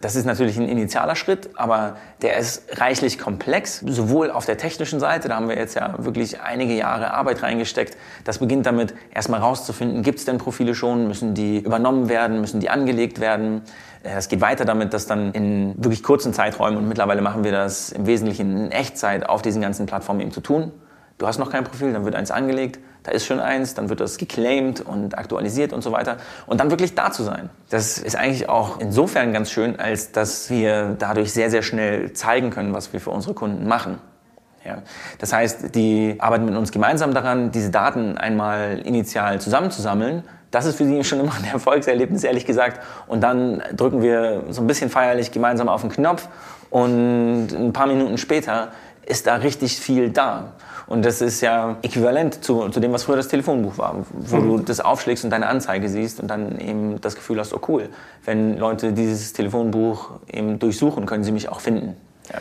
Das 0.00 0.14
ist 0.14 0.26
natürlich 0.26 0.58
ein 0.58 0.68
initialer 0.68 1.16
Schritt, 1.16 1.50
aber 1.56 1.96
der 2.20 2.36
ist 2.36 2.78
reichlich 2.78 3.18
komplex, 3.18 3.80
sowohl 3.80 4.30
auf 4.30 4.44
der 4.44 4.58
technischen 4.58 5.00
Seite, 5.00 5.28
da 5.28 5.36
haben 5.36 5.48
wir 5.48 5.56
jetzt 5.56 5.74
ja 5.74 5.94
wirklich 5.98 6.40
einige 6.42 6.74
Jahre 6.74 7.14
Arbeit 7.14 7.42
reingesteckt. 7.42 7.96
Das 8.24 8.38
beginnt 8.38 8.66
damit, 8.66 8.94
erstmal 9.14 9.40
rauszufinden, 9.40 10.02
gibt 10.02 10.18
es 10.18 10.26
denn 10.26 10.36
Profile 10.36 10.74
schon, 10.74 11.08
müssen 11.08 11.34
die 11.34 11.58
übernommen 11.58 12.10
werden, 12.10 12.42
müssen 12.42 12.60
die 12.60 12.68
angelegt 12.68 13.20
werden. 13.20 13.62
Es 14.02 14.28
geht 14.28 14.42
weiter 14.42 14.66
damit, 14.66 14.92
dass 14.92 15.06
dann 15.06 15.32
in 15.32 15.74
wirklich 15.82 16.02
kurzen 16.02 16.34
Zeiträumen, 16.34 16.76
und 16.76 16.88
mittlerweile 16.88 17.22
machen 17.22 17.42
wir 17.42 17.52
das 17.52 17.90
im 17.90 18.06
Wesentlichen 18.06 18.66
in 18.66 18.70
Echtzeit 18.72 19.26
auf 19.26 19.40
diesen 19.40 19.62
ganzen 19.62 19.86
Plattformen 19.86 20.20
eben 20.20 20.30
zu 20.30 20.42
tun. 20.42 20.72
Du 21.18 21.26
hast 21.26 21.38
noch 21.38 21.50
kein 21.50 21.64
Profil, 21.64 21.92
dann 21.92 22.04
wird 22.04 22.14
eins 22.14 22.30
angelegt, 22.30 22.78
da 23.02 23.12
ist 23.12 23.24
schon 23.24 23.40
eins, 23.40 23.74
dann 23.74 23.88
wird 23.88 24.00
das 24.00 24.18
geclaimed 24.18 24.80
und 24.80 25.16
aktualisiert 25.16 25.72
und 25.72 25.80
so 25.82 25.92
weiter. 25.92 26.18
Und 26.46 26.60
dann 26.60 26.70
wirklich 26.70 26.94
da 26.94 27.10
zu 27.10 27.22
sein. 27.22 27.48
Das 27.70 27.98
ist 27.98 28.16
eigentlich 28.16 28.48
auch 28.48 28.80
insofern 28.80 29.32
ganz 29.32 29.50
schön, 29.50 29.78
als 29.78 30.12
dass 30.12 30.50
wir 30.50 30.96
dadurch 30.98 31.32
sehr, 31.32 31.50
sehr 31.50 31.62
schnell 31.62 32.12
zeigen 32.12 32.50
können, 32.50 32.74
was 32.74 32.92
wir 32.92 33.00
für 33.00 33.10
unsere 33.10 33.32
Kunden 33.32 33.66
machen. 33.66 33.98
Ja. 34.64 34.82
Das 35.18 35.32
heißt, 35.32 35.74
die 35.74 36.16
arbeiten 36.18 36.44
mit 36.44 36.56
uns 36.56 36.72
gemeinsam 36.72 37.14
daran, 37.14 37.52
diese 37.52 37.70
Daten 37.70 38.18
einmal 38.18 38.80
initial 38.80 39.40
zusammenzusammeln. 39.40 40.24
Das 40.50 40.66
ist 40.66 40.76
für 40.76 40.84
sie 40.84 41.02
schon 41.04 41.20
immer 41.20 41.34
ein 41.34 41.44
Erfolgserlebnis, 41.52 42.24
ehrlich 42.24 42.44
gesagt. 42.44 42.80
Und 43.06 43.22
dann 43.22 43.62
drücken 43.74 44.02
wir 44.02 44.44
so 44.50 44.60
ein 44.60 44.66
bisschen 44.66 44.90
feierlich 44.90 45.30
gemeinsam 45.30 45.68
auf 45.68 45.82
den 45.82 45.90
Knopf 45.90 46.28
und 46.70 47.48
ein 47.52 47.72
paar 47.72 47.86
Minuten 47.86 48.18
später 48.18 48.72
ist 49.06 49.28
da 49.28 49.36
richtig 49.36 49.78
viel 49.78 50.10
da. 50.10 50.54
Und 50.86 51.04
das 51.04 51.20
ist 51.20 51.40
ja 51.40 51.76
äquivalent 51.82 52.44
zu, 52.44 52.68
zu 52.68 52.78
dem, 52.78 52.92
was 52.92 53.04
früher 53.04 53.16
das 53.16 53.28
Telefonbuch 53.28 53.76
war, 53.76 54.04
wo 54.12 54.36
mhm. 54.36 54.48
du 54.48 54.58
das 54.60 54.80
aufschlägst 54.80 55.24
und 55.24 55.30
deine 55.30 55.48
Anzeige 55.48 55.88
siehst 55.88 56.20
und 56.20 56.28
dann 56.28 56.58
eben 56.60 57.00
das 57.00 57.16
Gefühl 57.16 57.40
hast, 57.40 57.52
oh 57.54 57.60
cool, 57.68 57.88
wenn 58.24 58.56
Leute 58.56 58.92
dieses 58.92 59.32
Telefonbuch 59.32 60.10
eben 60.32 60.58
durchsuchen, 60.58 61.06
können 61.06 61.24
sie 61.24 61.32
mich 61.32 61.48
auch 61.48 61.60
finden. 61.60 61.96
Ja. 62.32 62.40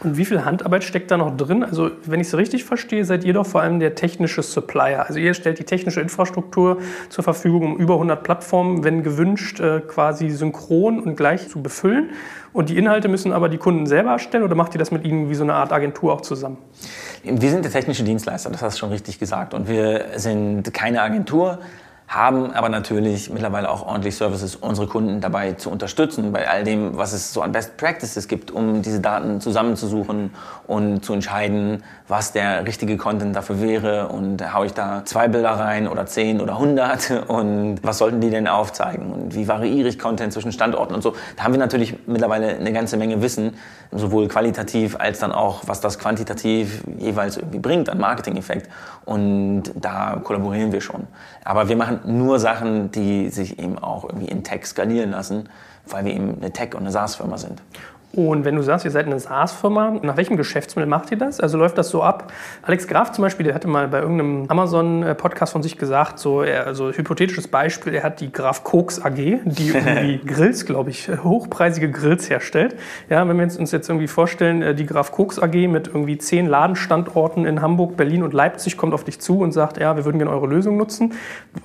Und 0.00 0.16
wie 0.16 0.24
viel 0.24 0.44
Handarbeit 0.44 0.84
steckt 0.84 1.10
da 1.10 1.16
noch 1.16 1.36
drin? 1.36 1.64
Also, 1.64 1.90
wenn 2.04 2.20
ich 2.20 2.28
es 2.28 2.36
richtig 2.36 2.64
verstehe, 2.64 3.04
seid 3.04 3.24
ihr 3.24 3.32
doch 3.32 3.46
vor 3.46 3.62
allem 3.62 3.80
der 3.80 3.96
technische 3.96 4.42
Supplier. 4.42 5.04
Also, 5.06 5.18
ihr 5.18 5.34
stellt 5.34 5.58
die 5.58 5.64
technische 5.64 6.00
Infrastruktur 6.00 6.78
zur 7.08 7.24
Verfügung, 7.24 7.74
um 7.74 7.76
über 7.78 7.94
100 7.94 8.22
Plattformen, 8.22 8.84
wenn 8.84 9.02
gewünscht, 9.02 9.58
äh, 9.58 9.80
quasi 9.80 10.30
synchron 10.30 11.00
und 11.00 11.16
gleich 11.16 11.48
zu 11.48 11.62
befüllen. 11.62 12.10
Und 12.58 12.70
die 12.70 12.76
Inhalte 12.76 13.06
müssen 13.06 13.32
aber 13.32 13.48
die 13.48 13.56
Kunden 13.56 13.86
selber 13.86 14.10
erstellen 14.10 14.42
oder 14.42 14.56
macht 14.56 14.74
ihr 14.74 14.80
das 14.80 14.90
mit 14.90 15.04
ihnen 15.04 15.30
wie 15.30 15.36
so 15.36 15.44
eine 15.44 15.54
Art 15.54 15.72
Agentur 15.72 16.12
auch 16.12 16.22
zusammen? 16.22 16.56
Wir 17.22 17.50
sind 17.50 17.64
der 17.64 17.70
technische 17.70 18.02
Dienstleister, 18.02 18.50
das 18.50 18.62
hast 18.62 18.74
du 18.74 18.78
schon 18.80 18.90
richtig 18.90 19.20
gesagt. 19.20 19.54
Und 19.54 19.68
wir 19.68 20.06
sind 20.16 20.74
keine 20.74 21.02
Agentur. 21.02 21.60
Haben 22.08 22.52
aber 22.52 22.70
natürlich 22.70 23.28
mittlerweile 23.28 23.70
auch 23.70 23.86
ordentlich 23.86 24.16
Services, 24.16 24.56
unsere 24.56 24.86
Kunden 24.86 25.20
dabei 25.20 25.52
zu 25.52 25.70
unterstützen, 25.70 26.32
bei 26.32 26.48
all 26.48 26.64
dem, 26.64 26.96
was 26.96 27.12
es 27.12 27.34
so 27.34 27.42
an 27.42 27.52
Best 27.52 27.76
Practices 27.76 28.28
gibt, 28.28 28.50
um 28.50 28.80
diese 28.80 29.00
Daten 29.00 29.42
zusammenzusuchen 29.42 30.30
und 30.66 31.04
zu 31.04 31.12
entscheiden, 31.12 31.84
was 32.08 32.32
der 32.32 32.66
richtige 32.66 32.96
Content 32.96 33.36
dafür 33.36 33.60
wäre 33.60 34.08
und 34.08 34.54
haue 34.54 34.64
ich 34.64 34.72
da 34.72 35.02
zwei 35.04 35.28
Bilder 35.28 35.50
rein 35.50 35.86
oder 35.86 36.06
zehn 36.06 36.40
oder 36.40 36.58
hundert 36.58 37.10
und 37.28 37.80
was 37.82 37.98
sollten 37.98 38.22
die 38.22 38.30
denn 38.30 38.48
aufzeigen 38.48 39.12
und 39.12 39.34
wie 39.34 39.46
variiere 39.46 39.88
ich 39.88 39.98
Content 39.98 40.32
zwischen 40.32 40.50
Standorten 40.50 40.94
und 40.94 41.02
so. 41.02 41.14
Da 41.36 41.44
haben 41.44 41.52
wir 41.52 41.60
natürlich 41.60 41.94
mittlerweile 42.06 42.56
eine 42.56 42.72
ganze 42.72 42.96
Menge 42.96 43.20
Wissen, 43.20 43.54
sowohl 43.92 44.28
qualitativ 44.28 44.96
als 44.98 45.18
dann 45.18 45.32
auch, 45.32 45.62
was 45.66 45.80
das 45.80 45.98
quantitativ 45.98 46.82
jeweils 46.96 47.36
irgendwie 47.36 47.58
bringt 47.58 47.90
an 47.90 47.98
Marketing-Effekt 47.98 48.70
und 49.04 49.64
da 49.74 50.20
kollaborieren 50.24 50.72
wir 50.72 50.80
schon. 50.80 51.06
Aber 51.44 51.68
wir 51.68 51.76
machen 51.76 51.97
nur 52.06 52.38
Sachen, 52.38 52.90
die 52.90 53.28
sich 53.30 53.58
eben 53.58 53.78
auch 53.78 54.04
irgendwie 54.04 54.28
in 54.28 54.44
Tech 54.44 54.66
skalieren 54.66 55.10
lassen, 55.10 55.48
weil 55.86 56.04
wir 56.04 56.12
eben 56.14 56.36
eine 56.36 56.52
Tech- 56.52 56.74
und 56.74 56.80
eine 56.80 56.92
SaaS-Firma 56.92 57.38
sind. 57.38 57.62
Und 58.18 58.44
wenn 58.44 58.56
du 58.56 58.62
sagst, 58.62 58.84
ihr 58.84 58.90
seid 58.90 59.06
eine 59.06 59.20
SaaS-Firma, 59.20 60.00
nach 60.02 60.16
welchem 60.16 60.36
Geschäftsmodell 60.36 60.88
macht 60.88 61.12
ihr 61.12 61.18
das? 61.18 61.38
Also 61.38 61.56
läuft 61.56 61.78
das 61.78 61.90
so 61.90 62.02
ab? 62.02 62.32
Alex 62.62 62.88
Graf 62.88 63.12
zum 63.12 63.22
Beispiel, 63.22 63.44
der 63.44 63.54
hatte 63.54 63.68
mal 63.68 63.86
bei 63.86 64.00
irgendeinem 64.00 64.46
Amazon-Podcast 64.48 65.52
von 65.52 65.62
sich 65.62 65.78
gesagt, 65.78 66.18
so, 66.18 66.42
er, 66.42 66.66
also 66.66 66.90
hypothetisches 66.90 67.46
Beispiel, 67.46 67.94
er 67.94 68.02
hat 68.02 68.20
die 68.20 68.32
Graf 68.32 68.64
Koks 68.64 69.00
AG, 69.00 69.14
die 69.14 69.68
irgendwie 69.72 70.18
Grills, 70.26 70.66
glaube 70.66 70.90
ich, 70.90 71.08
hochpreisige 71.08 71.92
Grills 71.92 72.28
herstellt. 72.28 72.74
Ja, 73.08 73.28
wenn 73.28 73.36
wir 73.38 73.44
uns 73.44 73.70
jetzt 73.70 73.88
irgendwie 73.88 74.08
vorstellen, 74.08 74.62
äh, 74.62 74.74
die 74.74 74.86
Graf 74.86 75.12
Koks 75.12 75.38
AG 75.38 75.54
mit 75.68 75.86
irgendwie 75.86 76.18
zehn 76.18 76.48
Ladenstandorten 76.48 77.46
in 77.46 77.62
Hamburg, 77.62 77.96
Berlin 77.96 78.24
und 78.24 78.34
Leipzig 78.34 78.76
kommt 78.76 78.94
auf 78.94 79.04
dich 79.04 79.20
zu 79.20 79.38
und 79.38 79.52
sagt, 79.52 79.78
ja, 79.78 79.94
wir 79.94 80.04
würden 80.04 80.18
gerne 80.18 80.32
eure 80.32 80.48
Lösung 80.48 80.76
nutzen. 80.76 81.12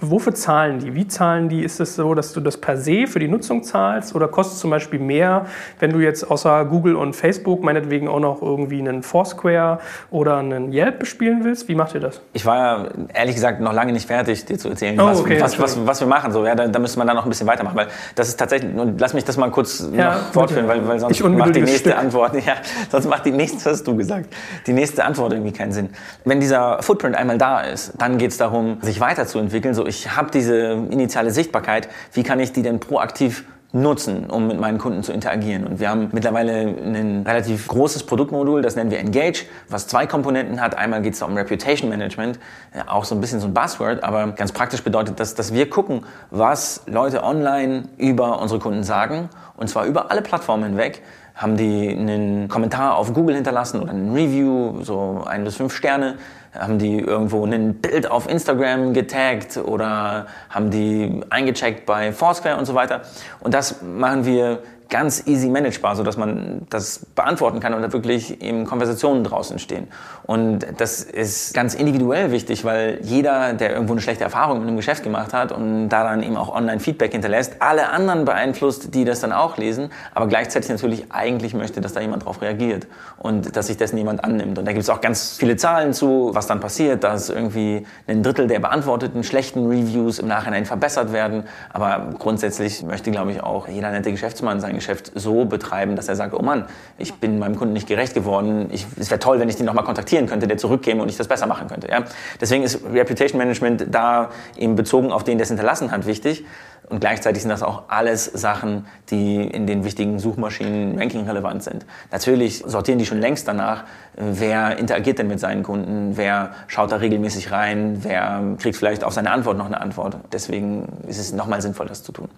Wofür 0.01 0.35
zahlen 0.35 0.77
die? 0.77 0.93
Wie 0.93 1.07
zahlen 1.07 1.49
die? 1.49 1.63
Ist 1.63 1.79
es 1.79 1.95
so, 1.95 2.13
dass 2.13 2.31
du 2.31 2.41
das 2.41 2.57
per 2.57 2.77
se 2.77 3.07
für 3.07 3.17
die 3.17 3.27
Nutzung 3.27 3.63
zahlst 3.63 4.13
oder 4.13 4.27
kostet 4.27 4.53
es 4.53 4.59
zum 4.59 4.69
Beispiel 4.69 4.99
mehr, 4.99 5.47
wenn 5.79 5.91
du 5.91 5.97
jetzt 5.97 6.29
außer 6.43 6.65
Google 6.65 6.95
und 6.95 7.15
Facebook 7.15 7.63
meinetwegen 7.63 8.07
auch 8.07 8.19
noch 8.19 8.41
irgendwie 8.41 8.79
einen 8.79 9.03
Foursquare 9.03 9.79
oder 10.11 10.37
einen 10.37 10.73
Yelp 10.73 10.99
bespielen 10.99 11.43
willst? 11.43 11.67
Wie 11.67 11.75
macht 11.75 11.93
ihr 11.93 12.01
das? 12.01 12.21
Ich 12.33 12.45
war 12.45 12.89
ehrlich 13.13 13.35
gesagt 13.35 13.61
noch 13.61 13.73
lange 13.73 13.93
nicht 13.93 14.07
fertig, 14.07 14.45
dir 14.45 14.57
zu 14.57 14.69
erzählen, 14.69 14.99
Oh, 14.99 15.05
was, 15.05 15.19
okay, 15.21 15.41
was, 15.41 15.59
was, 15.59 15.87
was 15.87 15.99
wir 16.01 16.07
machen. 16.07 16.31
So, 16.31 16.45
ja, 16.45 16.55
da, 16.55 16.67
da 16.67 16.79
müsste 16.79 16.97
man 16.97 17.07
dann 17.07 17.15
noch 17.15 17.25
ein 17.25 17.29
bisschen 17.29 17.47
weitermachen, 17.47 17.75
weil 17.75 17.87
das 18.15 18.27
ist 18.27 18.39
tatsächlich, 18.39 18.75
und 18.75 18.99
lass 18.99 19.13
mich 19.13 19.23
das 19.23 19.37
mal 19.37 19.49
kurz 19.51 19.87
Ja, 19.93 20.19
fortführen, 20.31 20.67
weil, 20.67 20.87
weil 20.87 20.99
sonst 20.99 21.21
macht 21.23 21.55
die 21.55 21.61
nächste 21.61 21.89
Stück. 21.91 21.97
Antwort, 21.97 22.35
ja, 22.45 22.55
sonst 22.89 23.09
macht 23.09 23.25
die 23.25 23.31
nächste, 23.31 23.69
hast 23.69 23.87
du 23.87 23.95
gesagt, 23.95 24.33
die 24.67 24.73
nächste 24.73 25.05
Antwort 25.05 25.33
irgendwie 25.33 25.53
keinen 25.53 25.71
Sinn. 25.71 25.89
Wenn 26.25 26.39
dieser 26.39 26.81
Footprint 26.81 27.15
einmal 27.15 27.37
da 27.37 27.61
ist, 27.61 27.93
dann 27.97 28.17
geht 28.17 28.31
es 28.31 28.37
darum, 28.37 28.77
sich 28.81 28.99
weiterzuentwickeln. 28.99 29.73
So, 29.73 29.85
ich 29.85 30.15
habe 30.15 30.31
diese 30.31 30.73
initiale 30.89 31.31
Sichtbarkeit, 31.31 31.87
wie 32.13 32.23
kann 32.23 32.39
ich 32.39 32.51
die 32.51 32.61
denn 32.61 32.79
proaktiv 32.79 33.45
nutzen, 33.73 34.29
um 34.29 34.47
mit 34.47 34.59
meinen 34.59 34.77
Kunden 34.77 35.01
zu 35.01 35.11
interagieren. 35.11 35.65
Und 35.65 35.79
wir 35.79 35.89
haben 35.89 36.09
mittlerweile 36.11 36.53
ein 36.61 37.23
relativ 37.27 37.67
großes 37.67 38.03
Produktmodul, 38.03 38.61
das 38.61 38.75
nennen 38.75 38.91
wir 38.91 38.99
Engage, 38.99 39.45
was 39.67 39.87
zwei 39.87 40.05
Komponenten 40.05 40.61
hat. 40.61 40.77
Einmal 40.77 41.01
geht 41.01 41.15
es 41.15 41.21
um 41.23 41.35
Reputation 41.35 41.89
Management, 41.89 42.39
ja, 42.75 42.83
auch 42.87 43.03
so 43.03 43.15
ein 43.15 43.21
bisschen 43.21 43.39
so 43.39 43.47
ein 43.47 43.53
Buzzword, 43.53 44.03
aber 44.03 44.27
ganz 44.33 44.51
praktisch 44.51 44.83
bedeutet 44.83 45.19
das, 45.19 45.33
dass 45.33 45.53
wir 45.53 45.69
gucken, 45.71 46.05
was 46.29 46.83
Leute 46.85 47.23
online 47.23 47.85
über 47.97 48.39
unsere 48.39 48.59
Kunden 48.59 48.83
sagen, 48.83 49.29
und 49.57 49.69
zwar 49.69 49.85
über 49.85 50.11
alle 50.11 50.21
Plattformen 50.21 50.63
hinweg. 50.63 51.01
Haben 51.35 51.57
die 51.57 51.89
einen 51.89 52.47
Kommentar 52.47 52.95
auf 52.95 53.11
Google 53.11 53.33
hinterlassen 53.33 53.81
oder 53.81 53.91
ein 53.91 54.13
Review, 54.13 54.83
so 54.83 55.23
ein 55.25 55.43
bis 55.43 55.55
fünf 55.55 55.75
Sterne? 55.75 56.17
Haben 56.57 56.77
die 56.77 56.99
irgendwo 56.99 57.45
ein 57.45 57.75
Bild 57.75 58.09
auf 58.09 58.29
Instagram 58.29 58.93
getaggt 58.93 59.57
oder 59.57 60.27
haben 60.49 60.69
die 60.69 61.21
eingecheckt 61.29 61.85
bei 61.85 62.13
Foursquare 62.13 62.57
und 62.57 62.65
so 62.65 62.75
weiter? 62.75 63.01
Und 63.39 63.53
das 63.53 63.81
machen 63.81 64.25
wir 64.25 64.59
ganz 64.93 65.25
easy 65.25 65.49
managebar, 65.49 65.95
sodass 65.95 66.17
man 66.17 66.67
das 66.69 66.99
beantworten 67.15 67.59
kann 67.59 67.73
und 67.73 67.81
da 67.81 67.91
wirklich 67.91 68.43
eben 68.43 68.63
Konversationen 68.65 69.23
draußen 69.23 69.57
stehen. 69.57 69.87
Und 70.21 70.67
das 70.77 71.01
ist 71.01 71.55
ganz 71.55 71.73
individuell 71.73 72.31
wichtig, 72.31 72.63
weil 72.63 72.99
jeder, 73.01 73.53
der 73.53 73.71
irgendwo 73.73 73.93
eine 73.93 74.01
schlechte 74.01 74.23
Erfahrung 74.23 74.59
mit 74.59 74.67
einem 74.67 74.77
Geschäft 74.77 75.01
gemacht 75.01 75.33
hat 75.33 75.51
und 75.51 75.89
da 75.89 76.03
dann 76.03 76.21
eben 76.21 76.37
auch 76.37 76.53
Online-Feedback 76.55 77.11
hinterlässt, 77.11 77.55
alle 77.57 77.89
anderen 77.89 78.23
beeinflusst, 78.23 78.93
die 78.93 79.03
das 79.03 79.19
dann 79.19 79.31
auch 79.31 79.57
lesen, 79.57 79.89
aber 80.13 80.27
gleichzeitig 80.27 80.69
natürlich 80.69 81.11
eigentlich 81.11 81.55
möchte, 81.55 81.81
dass 81.81 81.93
da 81.93 81.99
jemand 81.99 82.25
drauf 82.25 82.43
reagiert 82.43 82.85
und 83.17 83.55
dass 83.55 83.67
sich 83.67 83.77
dessen 83.77 83.97
jemand 83.97 84.23
annimmt. 84.23 84.59
Und 84.59 84.65
da 84.65 84.73
gibt 84.73 84.83
es 84.83 84.91
auch 84.91 85.01
ganz 85.01 85.37
viele 85.39 85.55
Zahlen 85.55 85.93
zu, 85.93 86.29
was 86.33 86.45
dann 86.45 86.59
passiert, 86.59 87.03
dass 87.03 87.29
irgendwie 87.29 87.87
ein 88.05 88.21
Drittel 88.21 88.45
der 88.45 88.59
beantworteten 88.59 89.23
schlechten 89.23 89.65
Reviews 89.65 90.19
im 90.19 90.27
Nachhinein 90.27 90.65
verbessert 90.65 91.11
werden. 91.11 91.45
Aber 91.71 92.13
grundsätzlich 92.19 92.83
möchte, 92.83 93.09
glaube 93.09 93.31
ich, 93.31 93.41
auch 93.41 93.67
jeder 93.67 93.89
nette 93.89 94.11
Geschäftsmann 94.11 94.61
sein 94.61 94.75
Geschäft 94.83 95.11
so 95.15 95.45
betreiben, 95.45 95.95
dass 95.95 96.09
er 96.09 96.15
sagt, 96.15 96.33
oh 96.33 96.41
Mann, 96.41 96.65
ich 96.97 97.13
bin 97.13 97.39
meinem 97.39 97.55
Kunden 97.55 97.73
nicht 97.73 97.87
gerecht 97.87 98.13
geworden. 98.13 98.69
Ich, 98.71 98.85
es 98.99 99.09
wäre 99.09 99.19
toll, 99.19 99.39
wenn 99.39 99.47
ich 99.47 99.55
den 99.55 99.65
nochmal 99.65 99.85
kontaktieren 99.85 100.27
könnte, 100.27 100.45
der 100.45 100.57
zurückkäme 100.57 101.01
und 101.01 101.09
ich 101.09 101.15
das 101.15 101.27
besser 101.27 101.47
machen 101.47 101.67
könnte. 101.67 101.87
Ja? 101.89 102.03
Deswegen 102.41 102.63
ist 102.63 102.81
Reputation 102.91 103.37
Management 103.37 103.87
da 103.89 104.29
eben 104.57 104.75
bezogen 104.75 105.11
auf 105.11 105.23
den, 105.23 105.37
der 105.37 105.43
es 105.43 105.49
hinterlassen 105.49 105.91
hat, 105.91 106.05
wichtig. 106.05 106.45
Und 106.93 106.99
gleichzeitig 106.99 107.41
sind 107.41 107.49
das 107.49 107.63
auch 107.63 107.85
alles 107.87 108.25
Sachen, 108.25 108.85
die 109.09 109.41
in 109.47 109.65
den 109.65 109.83
wichtigen 109.83 110.19
Suchmaschinen 110.19 110.95
Ranking 110.99 111.27
relevant 111.27 111.63
sind. 111.63 111.87
Natürlich 112.11 112.63
sortieren 112.67 112.99
die 112.99 113.07
schon 113.07 113.19
längst 113.19 113.47
danach, 113.47 113.85
wer 114.15 114.77
interagiert 114.77 115.17
denn 115.17 115.27
mit 115.27 115.39
seinen 115.39 115.63
Kunden, 115.63 116.17
wer 116.17 116.51
schaut 116.67 116.91
da 116.91 116.97
regelmäßig 116.97 117.51
rein, 117.51 118.01
wer 118.03 118.43
kriegt 118.59 118.77
vielleicht 118.77 119.03
auf 119.03 119.11
seine 119.11 119.31
Antwort 119.31 119.57
noch 119.57 119.65
eine 119.65 119.81
Antwort. 119.81 120.17
Deswegen 120.31 120.85
ist 121.07 121.17
es 121.17 121.33
nochmal 121.33 121.63
sinnvoll, 121.63 121.87
das 121.87 122.03
zu 122.03 122.11
tun. 122.11 122.29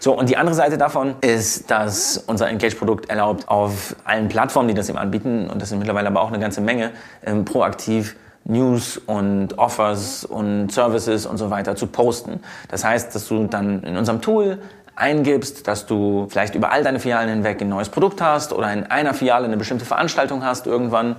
So, 0.00 0.18
und 0.18 0.28
die 0.28 0.36
andere 0.36 0.56
Seite 0.56 0.76
davon 0.76 1.14
ist, 1.20 1.70
dass 1.70 2.16
unser 2.26 2.48
Engage-Produkt 2.48 3.10
erlaubt, 3.10 3.48
auf 3.48 3.94
allen 4.02 4.28
Plattformen, 4.28 4.66
die 4.66 4.74
das 4.74 4.88
eben 4.88 4.98
anbieten, 4.98 5.48
und 5.48 5.62
das 5.62 5.68
sind 5.68 5.78
mittlerweile 5.78 6.08
aber 6.08 6.20
auch 6.20 6.32
eine 6.32 6.40
ganze 6.40 6.60
Menge, 6.60 6.90
ähm, 7.24 7.44
proaktiv 7.44 8.16
News 8.50 8.98
und 8.98 9.58
Offers 9.58 10.24
und 10.24 10.70
Services 10.72 11.24
und 11.24 11.38
so 11.38 11.50
weiter 11.50 11.76
zu 11.76 11.86
posten. 11.86 12.40
Das 12.68 12.84
heißt, 12.84 13.14
dass 13.14 13.28
du 13.28 13.46
dann 13.46 13.82
in 13.82 13.96
unserem 13.96 14.20
Tool 14.20 14.58
eingibst, 14.96 15.66
dass 15.66 15.86
du 15.86 16.26
vielleicht 16.28 16.54
über 16.54 16.72
all 16.72 16.82
deine 16.82 17.00
Filialen 17.00 17.28
hinweg 17.28 17.62
ein 17.62 17.68
neues 17.68 17.88
Produkt 17.88 18.20
hast 18.20 18.52
oder 18.52 18.72
in 18.72 18.84
einer 18.84 19.14
Filiale 19.14 19.46
eine 19.46 19.56
bestimmte 19.56 19.84
Veranstaltung 19.84 20.44
hast 20.44 20.66
irgendwann. 20.66 21.16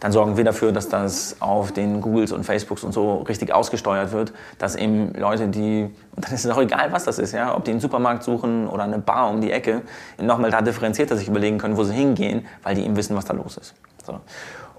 Dann 0.00 0.10
sorgen 0.10 0.36
wir 0.36 0.42
dafür, 0.42 0.72
dass 0.72 0.88
das 0.88 1.36
auf 1.38 1.70
den 1.70 2.00
Googles 2.00 2.32
und 2.32 2.42
Facebooks 2.42 2.82
und 2.82 2.92
so 2.92 3.18
richtig 3.18 3.54
ausgesteuert 3.54 4.10
wird, 4.10 4.32
dass 4.58 4.74
eben 4.74 5.14
Leute, 5.14 5.46
die, 5.46 5.88
und 6.16 6.26
dann 6.26 6.34
ist 6.34 6.44
es 6.44 6.50
auch 6.50 6.60
egal, 6.60 6.90
was 6.90 7.04
das 7.04 7.20
ist, 7.20 7.32
ja, 7.32 7.56
ob 7.56 7.64
die 7.64 7.70
einen 7.70 7.78
Supermarkt 7.78 8.24
suchen 8.24 8.66
oder 8.66 8.82
eine 8.82 8.98
Bar 8.98 9.30
um 9.30 9.40
die 9.40 9.52
Ecke, 9.52 9.82
nochmal 10.20 10.50
da 10.50 10.60
differenzierter 10.60 11.16
sich 11.16 11.28
überlegen 11.28 11.58
können, 11.58 11.76
wo 11.76 11.84
sie 11.84 11.94
hingehen, 11.94 12.44
weil 12.64 12.74
die 12.74 12.84
eben 12.84 12.96
wissen, 12.96 13.16
was 13.16 13.26
da 13.26 13.32
los 13.32 13.56
ist. 13.56 13.74
So. 14.04 14.18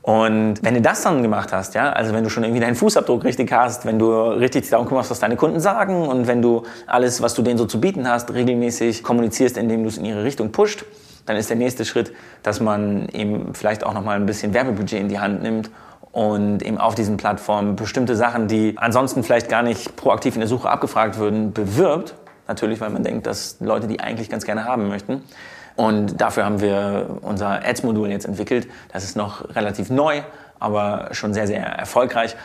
Und 0.03 0.55
wenn 0.61 0.73
du 0.73 0.81
das 0.81 1.01
dann 1.01 1.23
gemacht 1.23 1.53
hast, 1.53 1.75
ja, 1.75 1.93
also 1.93 2.13
wenn 2.13 2.25
du 2.25 2.29
schon 2.29 2.43
irgendwie 2.43 2.59
deinen 2.59 2.75
Fußabdruck 2.75 3.23
richtig 3.23 3.53
hast, 3.53 3.85
wenn 3.85 3.99
du 3.99 4.11
richtig 4.11 4.69
darum 4.69 4.85
kümmerst, 4.85 5.09
was 5.09 5.21
deine 5.21 5.37
Kunden 5.37 5.61
sagen 5.61 6.07
und 6.07 6.27
wenn 6.27 6.41
du 6.41 6.63
alles, 6.87 7.21
was 7.21 7.33
du 7.35 7.41
denen 7.41 7.57
so 7.57 7.65
zu 7.65 7.79
bieten 7.79 8.07
hast, 8.07 8.33
regelmäßig 8.33 9.01
kommunizierst, 9.01 9.55
indem 9.55 9.83
du 9.83 9.87
es 9.87 9.97
in 9.97 10.03
ihre 10.03 10.25
Richtung 10.25 10.51
pusht, 10.51 10.83
dann 11.25 11.37
ist 11.37 11.49
der 11.49 11.55
nächste 11.55 11.85
Schritt, 11.85 12.11
dass 12.43 12.59
man 12.59 13.07
eben 13.13 13.53
vielleicht 13.53 13.85
auch 13.85 13.93
noch 13.93 14.03
mal 14.03 14.17
ein 14.17 14.25
bisschen 14.25 14.53
Werbebudget 14.53 14.99
in 14.99 15.07
die 15.07 15.19
Hand 15.19 15.41
nimmt 15.41 15.71
und 16.11 16.63
eben 16.63 16.79
auf 16.79 16.95
diesen 16.95 17.15
Plattformen 17.15 17.77
bestimmte 17.77 18.17
Sachen, 18.17 18.49
die 18.49 18.73
ansonsten 18.75 19.23
vielleicht 19.23 19.47
gar 19.47 19.63
nicht 19.63 19.95
proaktiv 19.95 20.35
in 20.35 20.41
der 20.41 20.49
Suche 20.49 20.69
abgefragt 20.69 21.17
würden, 21.17 21.53
bewirbt. 21.53 22.13
Natürlich, 22.49 22.81
weil 22.81 22.89
man 22.89 23.03
denkt, 23.03 23.25
dass 23.25 23.55
Leute 23.61 23.87
die 23.87 24.01
eigentlich 24.01 24.29
ganz 24.29 24.43
gerne 24.43 24.65
haben 24.65 24.89
möchten. 24.89 25.23
Und 25.75 26.21
dafür 26.21 26.45
haben 26.45 26.61
wir 26.61 27.17
unser 27.21 27.65
Ads-Modul 27.65 28.09
jetzt 28.09 28.25
entwickelt. 28.25 28.67
Das 28.91 29.03
ist 29.03 29.15
noch 29.17 29.55
relativ 29.55 29.89
neu, 29.89 30.21
aber 30.59 31.09
schon 31.11 31.33
sehr, 31.33 31.47
sehr 31.47 31.65
erfolgreich, 31.65 32.35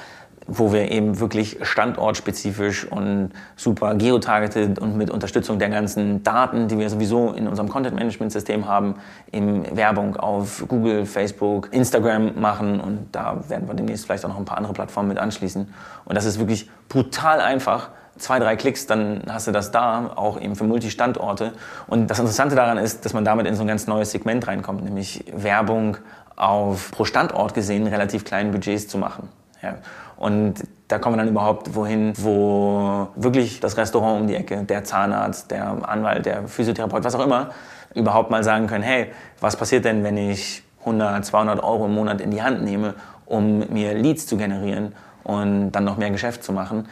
wo 0.47 0.73
wir 0.73 0.91
eben 0.91 1.21
wirklich 1.21 1.59
standortspezifisch 1.61 2.87
und 2.87 3.33
super 3.55 3.95
geotargeted 3.95 4.79
und 4.79 4.97
mit 4.97 5.11
Unterstützung 5.11 5.59
der 5.59 5.69
ganzen 5.69 6.23
Daten, 6.23 6.69
die 6.69 6.79
wir 6.79 6.89
sowieso 6.89 7.33
in 7.33 7.47
unserem 7.47 7.69
Content-Management-System 7.69 8.67
haben, 8.67 8.95
in 9.31 9.77
Werbung 9.77 10.17
auf 10.17 10.65
Google, 10.67 11.05
Facebook, 11.05 11.69
Instagram 11.71 12.41
machen. 12.41 12.81
Und 12.81 13.09
da 13.13 13.45
werden 13.49 13.69
wir 13.69 13.75
demnächst 13.75 14.07
vielleicht 14.07 14.25
auch 14.25 14.31
noch 14.31 14.39
ein 14.39 14.47
paar 14.47 14.57
andere 14.57 14.73
Plattformen 14.73 15.11
mit 15.11 15.19
anschließen. 15.19 15.69
Und 16.07 16.15
das 16.15 16.25
ist 16.25 16.39
wirklich 16.39 16.71
brutal 16.89 17.43
einfach 17.43 17.91
zwei, 18.19 18.39
drei 18.39 18.57
Klicks, 18.57 18.87
dann 18.87 19.23
hast 19.29 19.47
du 19.47 19.53
das 19.53 19.71
da, 19.71 20.13
auch 20.15 20.41
eben 20.41 20.57
für 20.57 20.65
Multistandorte. 20.65 21.53
Und 21.87 22.09
das 22.09 22.19
Interessante 22.19 22.55
daran 22.55 22.79
ist, 22.79 23.05
dass 23.05 23.13
man 23.15 23.25
damit 23.25 23.47
in 23.47 23.55
so 23.55 23.63
ein 23.63 23.69
ganz 23.69 23.87
neues 23.87 24.11
Segment 24.11 24.47
reinkommt, 24.47 24.85
nämlich 24.85 25.25
Werbung 25.33 25.97
auf 26.37 26.91
pro 26.91 27.05
Standort 27.05 27.55
gesehen 27.55 27.87
relativ 27.87 28.25
kleinen 28.25 28.53
Budgets 28.53 28.89
zu 28.89 28.99
machen. 28.99 29.29
Ja. 29.63 29.75
Und 30.17 30.55
da 30.89 30.99
kommen 30.99 31.17
wir 31.17 31.19
dann 31.19 31.29
überhaupt 31.29 31.75
wohin, 31.75 32.13
wo 32.17 33.09
wirklich 33.17 33.61
das 33.61 33.77
Restaurant 33.77 34.23
um 34.23 34.27
die 34.27 34.35
Ecke, 34.35 34.65
der 34.65 34.85
Zahnarzt, 34.85 35.51
der 35.51 35.89
Anwalt, 35.89 36.27
der 36.27 36.49
Physiotherapeut, 36.49 37.05
was 37.05 37.15
auch 37.15 37.25
immer, 37.25 37.51
überhaupt 37.95 38.31
mal 38.31 38.43
sagen 38.43 38.67
können, 38.67 38.85
hey, 38.85 39.09
was 39.41 39.57
passiert 39.57 39.85
denn, 39.85 40.05
wenn 40.05 40.17
ich 40.17 40.63
100, 40.81 41.25
200 41.25 41.63
Euro 41.63 41.87
im 41.87 41.95
Monat 41.95 42.21
in 42.21 42.31
die 42.31 42.43
Hand 42.43 42.63
nehme, 42.63 42.95
um 43.27 43.59
mir 43.71 43.95
Leads 43.95 44.27
zu 44.27 44.37
generieren 44.37 44.95
und 45.25 45.73
dann 45.73 45.85
noch 45.85 45.99
mehr 45.99 46.11
Geschäft 46.11 46.43
zu 46.43 46.53
machen 46.53 46.89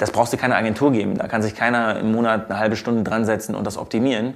das 0.00 0.10
brauchst 0.10 0.32
du 0.32 0.36
keine 0.36 0.56
Agentur 0.56 0.92
geben. 0.92 1.18
Da 1.18 1.28
kann 1.28 1.42
sich 1.42 1.54
keiner 1.54 1.98
im 2.00 2.12
Monat 2.12 2.50
eine 2.50 2.58
halbe 2.58 2.76
Stunde 2.76 3.02
dran 3.02 3.24
setzen 3.24 3.54
und 3.54 3.66
das 3.66 3.76
optimieren. 3.76 4.34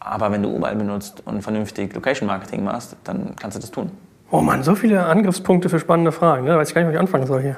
Aber 0.00 0.30
wenn 0.30 0.42
du 0.42 0.54
überall 0.54 0.76
benutzt 0.76 1.22
und 1.24 1.42
vernünftig 1.42 1.94
Location 1.94 2.26
Marketing 2.28 2.62
machst, 2.62 2.96
dann 3.04 3.34
kannst 3.40 3.56
du 3.56 3.60
das 3.60 3.70
tun. 3.70 3.90
Oh 4.30 4.40
Mann, 4.40 4.62
so 4.62 4.74
viele 4.74 5.04
Angriffspunkte 5.06 5.68
für 5.70 5.78
spannende 5.80 6.12
Fragen. 6.12 6.44
Ne? 6.44 6.50
Da 6.50 6.58
weiß 6.58 6.68
ich 6.68 6.74
gar 6.74 6.82
nicht, 6.82 6.90
wo 6.90 6.92
ich 6.94 7.00
anfangen 7.00 7.26
soll 7.26 7.40
hier. 7.40 7.56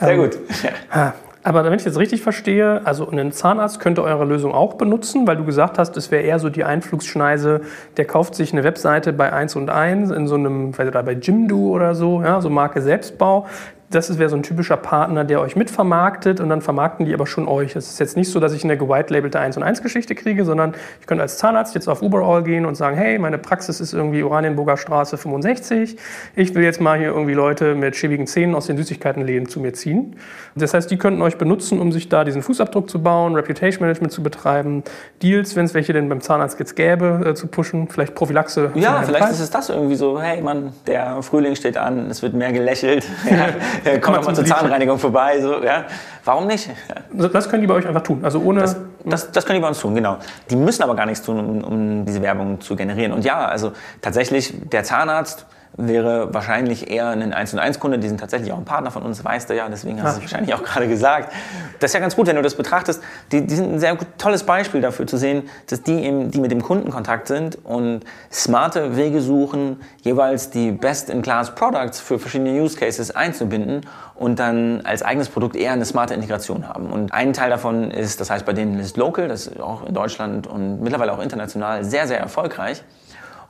Sehr 0.00 0.10
Ähm, 0.10 0.20
gut. 0.20 0.38
Ah, 0.90 1.12
Aber 1.44 1.62
wenn 1.64 1.74
ich 1.74 1.84
jetzt 1.84 1.98
richtig 1.98 2.22
verstehe, 2.22 2.80
also 2.84 3.08
ein 3.10 3.30
Zahnarzt 3.30 3.78
könnte 3.78 4.02
eure 4.02 4.24
Lösung 4.24 4.52
auch 4.54 4.74
benutzen, 4.74 5.26
weil 5.28 5.36
du 5.36 5.44
gesagt 5.44 5.78
hast, 5.78 5.96
es 5.96 6.10
wäre 6.10 6.22
eher 6.22 6.38
so 6.38 6.48
die 6.48 6.64
Einflugsschneise, 6.64 7.60
der 7.98 8.04
kauft 8.06 8.34
sich 8.34 8.52
eine 8.52 8.64
Webseite 8.64 9.12
bei 9.12 9.32
1 9.32 9.54
und 9.56 9.68
1 9.70 10.10
in 10.10 10.26
so 10.26 10.34
einem, 10.36 10.76
weiß 10.76 10.88
ich, 10.88 10.92
bei 10.94 11.12
Jimdo 11.12 11.56
oder 11.56 11.94
so, 11.94 12.22
ja, 12.22 12.40
so 12.40 12.48
Marke 12.50 12.80
Selbstbau. 12.80 13.46
Das 13.90 14.18
wäre 14.18 14.28
so 14.28 14.36
ein 14.36 14.42
typischer 14.42 14.76
Partner, 14.76 15.24
der 15.24 15.40
euch 15.40 15.54
mitvermarktet 15.54 16.40
und 16.40 16.48
dann 16.48 16.60
vermarkten 16.60 17.06
die 17.06 17.14
aber 17.14 17.26
schon 17.26 17.46
euch. 17.46 17.76
Es 17.76 17.88
ist 17.88 18.00
jetzt 18.00 18.16
nicht 18.16 18.30
so, 18.30 18.40
dass 18.40 18.52
ich 18.52 18.64
eine 18.64 18.76
gewhite-labelte 18.76 19.38
1 19.38 19.56
und 19.56 19.62
1 19.62 19.82
Geschichte 19.82 20.14
kriege, 20.14 20.44
sondern 20.44 20.74
ich 21.00 21.06
könnte 21.06 21.22
als 21.22 21.38
Zahnarzt 21.38 21.74
jetzt 21.74 21.88
auf 21.88 22.02
Uberall 22.02 22.42
gehen 22.42 22.66
und 22.66 22.74
sagen, 22.74 22.96
hey, 22.96 23.18
meine 23.18 23.38
Praxis 23.38 23.80
ist 23.80 23.92
irgendwie 23.92 24.22
Oranienburger 24.22 24.76
Straße 24.76 25.16
65. 25.16 25.96
Ich 26.34 26.54
will 26.54 26.64
jetzt 26.64 26.80
mal 26.80 26.98
hier 26.98 27.08
irgendwie 27.08 27.34
Leute 27.34 27.74
mit 27.74 27.96
schäbigen 27.96 28.26
Zähnen 28.26 28.54
aus 28.54 28.66
den 28.66 28.76
Süßigkeitenläden 28.76 29.48
zu 29.48 29.60
mir 29.60 29.72
ziehen. 29.72 30.16
Das 30.56 30.74
heißt, 30.74 30.90
die 30.90 30.96
könnten 30.96 31.22
euch 31.22 31.36
benutzen, 31.36 31.80
um 31.80 31.92
sich 31.92 32.08
da 32.08 32.24
diesen 32.24 32.42
Fußabdruck 32.42 32.90
zu 32.90 33.02
bauen, 33.02 33.34
Reputation 33.34 33.82
Management 33.82 34.12
zu 34.12 34.22
betreiben, 34.22 34.82
Deals, 35.22 35.54
wenn 35.54 35.66
es 35.66 35.74
welche 35.74 35.92
denn 35.92 36.08
beim 36.08 36.20
Zahnarzt 36.20 36.58
jetzt 36.58 36.76
gäbe, 36.76 37.22
äh, 37.24 37.34
zu 37.34 37.46
pushen, 37.46 37.88
vielleicht 37.88 38.14
Prophylaxe. 38.14 38.70
Ja, 38.74 39.02
vielleicht 39.02 39.26
Preis. 39.26 39.32
ist 39.32 39.40
es 39.40 39.50
das 39.50 39.68
irgendwie 39.68 39.96
so, 39.96 40.20
hey 40.20 40.40
Mann, 40.40 40.72
der 40.86 41.22
Frühling 41.22 41.54
steht 41.54 41.76
an, 41.76 42.10
es 42.10 42.22
wird 42.22 42.34
mehr 42.34 42.52
gelächelt, 42.52 43.06
ja, 43.84 43.98
komm 43.98 44.14
doch 44.14 44.24
mal 44.24 44.34
zur 44.34 44.44
Zahnreinigung 44.44 44.98
vorbei, 44.98 45.40
so, 45.40 45.62
ja. 45.62 45.84
Warum 46.24 46.46
nicht? 46.46 46.68
Das 47.12 47.48
können 47.48 47.62
die 47.62 47.68
bei 47.68 47.74
euch 47.74 47.86
einfach 47.86 48.02
tun. 48.02 48.20
Also 48.24 48.40
ohne. 48.40 48.60
Das, 48.60 48.76
das, 49.04 49.30
das 49.30 49.46
können 49.46 49.58
die 49.58 49.62
bei 49.62 49.68
uns 49.68 49.78
tun, 49.78 49.94
genau. 49.94 50.18
Die 50.50 50.56
müssen 50.56 50.82
aber 50.82 50.96
gar 50.96 51.06
nichts 51.06 51.24
tun, 51.24 51.38
um, 51.38 51.64
um 51.64 52.04
diese 52.04 52.20
Werbung 52.22 52.60
zu 52.60 52.74
generieren. 52.74 53.12
Und 53.12 53.24
ja, 53.24 53.46
also 53.46 53.72
tatsächlich, 54.02 54.52
der 54.70 54.82
Zahnarzt 54.82 55.46
wäre 55.76 56.32
wahrscheinlich 56.32 56.90
eher 56.90 57.08
ein 57.08 57.32
1 57.32 57.52
und 57.52 57.58
1 57.58 57.80
Kunde. 57.80 57.98
Die 57.98 58.08
sind 58.08 58.18
tatsächlich 58.18 58.52
auch 58.52 58.58
ein 58.58 58.64
Partner 58.64 58.90
von 58.90 59.02
uns, 59.02 59.24
weißt 59.24 59.50
du 59.50 59.54
ja, 59.54 59.68
deswegen 59.68 60.02
hast 60.02 60.16
du 60.16 60.18
es 60.18 60.32
wahrscheinlich 60.32 60.54
auch 60.54 60.62
gerade 60.62 60.88
gesagt. 60.88 61.32
Das 61.80 61.90
ist 61.90 61.94
ja 61.94 62.00
ganz 62.00 62.16
gut, 62.16 62.26
wenn 62.26 62.36
du 62.36 62.42
das 62.42 62.54
betrachtest. 62.54 63.02
Die, 63.32 63.46
die 63.46 63.54
sind 63.54 63.74
ein 63.74 63.78
sehr 63.78 63.96
tolles 64.18 64.44
Beispiel 64.44 64.80
dafür 64.80 65.06
zu 65.06 65.16
sehen, 65.16 65.48
dass 65.68 65.82
die, 65.82 66.04
eben, 66.04 66.30
die 66.30 66.40
mit 66.40 66.50
dem 66.50 66.62
Kundenkontakt 66.62 67.28
sind 67.28 67.58
und 67.64 68.00
smarte 68.32 68.96
Wege 68.96 69.20
suchen, 69.20 69.80
jeweils 70.02 70.50
die 70.50 70.72
Best-in-Class-Products 70.72 72.00
für 72.00 72.18
verschiedene 72.18 72.50
Use 72.60 72.76
Cases 72.76 73.14
einzubinden 73.14 73.82
und 74.14 74.38
dann 74.38 74.80
als 74.84 75.02
eigenes 75.02 75.28
Produkt 75.28 75.56
eher 75.56 75.72
eine 75.72 75.84
smarte 75.84 76.14
Integration 76.14 76.68
haben. 76.68 76.86
Und 76.86 77.12
ein 77.12 77.32
Teil 77.32 77.50
davon 77.50 77.90
ist, 77.90 78.20
das 78.20 78.30
heißt 78.30 78.46
bei 78.46 78.52
denen 78.52 78.78
List 78.78 78.96
Local, 78.96 79.28
das 79.28 79.46
ist 79.46 79.60
auch 79.60 79.86
in 79.86 79.94
Deutschland 79.94 80.46
und 80.46 80.80
mittlerweile 80.80 81.12
auch 81.12 81.20
international 81.20 81.84
sehr, 81.84 82.06
sehr 82.06 82.18
erfolgreich. 82.18 82.82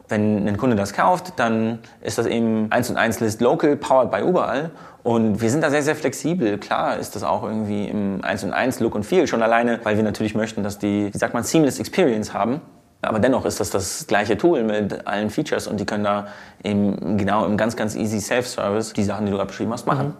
Wenn 0.08 0.46
ein 0.46 0.56
Kunde 0.56 0.76
das 0.76 0.92
kauft, 0.92 1.32
dann 1.36 1.80
ist 2.00 2.18
das 2.18 2.26
eben 2.26 2.70
1 2.70 2.90
und 2.90 2.96
1 2.96 3.20
List 3.20 3.40
Local, 3.40 3.76
powered 3.76 4.10
by 4.10 4.20
überall. 4.20 4.70
Und 5.02 5.40
wir 5.40 5.50
sind 5.50 5.62
da 5.62 5.70
sehr, 5.70 5.82
sehr 5.82 5.96
flexibel. 5.96 6.58
Klar 6.58 6.96
ist 6.98 7.16
das 7.16 7.22
auch 7.22 7.42
irgendwie 7.42 7.86
im 7.86 8.24
1 8.24 8.44
und 8.44 8.52
1 8.52 8.80
Look 8.80 8.94
und 8.94 9.04
Feel 9.04 9.26
schon 9.26 9.42
alleine, 9.42 9.80
weil 9.82 9.96
wir 9.96 10.04
natürlich 10.04 10.34
möchten, 10.34 10.62
dass 10.62 10.78
die, 10.78 11.12
wie 11.12 11.18
sagt 11.18 11.34
man, 11.34 11.42
Seamless 11.42 11.78
Experience 11.78 12.32
haben. 12.32 12.60
Aber 13.02 13.18
dennoch 13.18 13.44
ist 13.44 13.60
das 13.60 13.70
das 13.70 14.06
gleiche 14.06 14.36
Tool 14.36 14.62
mit 14.64 15.06
allen 15.06 15.30
Features 15.30 15.66
und 15.66 15.78
die 15.78 15.86
können 15.86 16.04
da 16.04 16.28
eben 16.64 17.18
genau 17.18 17.44
im 17.44 17.56
ganz, 17.56 17.76
ganz 17.76 17.94
easy 17.94 18.20
Self-Service 18.20 18.94
die 18.94 19.04
Sachen, 19.04 19.26
die 19.26 19.30
du 19.30 19.36
gerade 19.36 19.48
beschrieben 19.48 19.72
hast, 19.72 19.86
machen. 19.86 20.14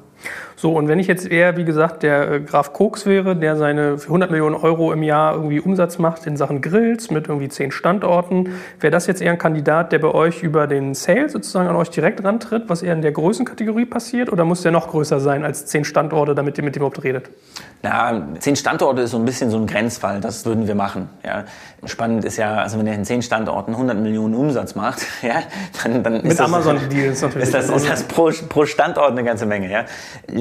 So, 0.58 0.72
und 0.72 0.88
wenn 0.88 0.98
ich 0.98 1.06
jetzt 1.06 1.30
eher, 1.30 1.58
wie 1.58 1.66
gesagt, 1.66 2.02
der 2.02 2.32
äh, 2.32 2.40
Graf 2.40 2.72
Koks 2.72 3.04
wäre, 3.04 3.36
der 3.36 3.56
seine 3.56 3.98
für 3.98 4.06
100 4.06 4.30
Millionen 4.30 4.54
Euro 4.54 4.90
im 4.90 5.02
Jahr 5.02 5.34
irgendwie 5.34 5.60
Umsatz 5.60 5.98
macht 5.98 6.26
in 6.26 6.38
Sachen 6.38 6.62
Grills 6.62 7.10
mit 7.10 7.28
irgendwie 7.28 7.50
zehn 7.50 7.70
Standorten, 7.70 8.54
wäre 8.80 8.90
das 8.90 9.06
jetzt 9.06 9.20
eher 9.20 9.32
ein 9.32 9.38
Kandidat, 9.38 9.92
der 9.92 9.98
bei 9.98 10.08
euch 10.08 10.42
über 10.42 10.66
den 10.66 10.94
Sale 10.94 11.28
sozusagen 11.28 11.68
an 11.68 11.76
euch 11.76 11.90
direkt 11.90 12.24
rantritt, 12.24 12.64
was 12.68 12.82
eher 12.82 12.94
in 12.94 13.02
der 13.02 13.12
Größenkategorie 13.12 13.84
passiert? 13.84 14.32
Oder 14.32 14.46
muss 14.46 14.62
der 14.62 14.72
noch 14.72 14.88
größer 14.88 15.20
sein 15.20 15.44
als 15.44 15.66
zehn 15.66 15.84
Standorte, 15.84 16.34
damit 16.34 16.56
ihr 16.56 16.64
mit 16.64 16.74
dem 16.74 16.80
überhaupt 16.80 17.04
redet? 17.04 17.28
Na, 17.82 18.26
zehn 18.38 18.56
Standorte 18.56 19.02
ist 19.02 19.10
so 19.10 19.18
ein 19.18 19.26
bisschen 19.26 19.50
so 19.50 19.58
ein 19.58 19.66
Grenzfall, 19.66 20.22
das 20.22 20.46
würden 20.46 20.66
wir 20.66 20.74
machen. 20.74 21.10
Ja. 21.22 21.44
Spannend 21.84 22.24
ist 22.24 22.38
ja, 22.38 22.54
also 22.56 22.78
wenn 22.78 22.86
er 22.86 22.94
in 22.94 23.04
zehn 23.04 23.20
Standorten 23.20 23.72
100 23.72 23.98
Millionen 23.98 24.34
Umsatz 24.34 24.74
macht, 24.74 25.02
ja, 25.22 25.42
dann, 25.82 26.02
dann 26.02 26.14
ist 26.14 26.22
Mit 26.24 26.32
das, 26.32 26.46
Amazon-Deals 26.46 27.20
natürlich. 27.20 27.44
Ist 27.44 27.54
das, 27.54 27.68
ist 27.68 27.88
das 27.88 28.02
pro, 28.04 28.30
pro 28.48 28.64
Standort 28.64 29.10
eine 29.10 29.22
ganze 29.22 29.44
Menge. 29.44 29.70
Ja. 29.70 29.84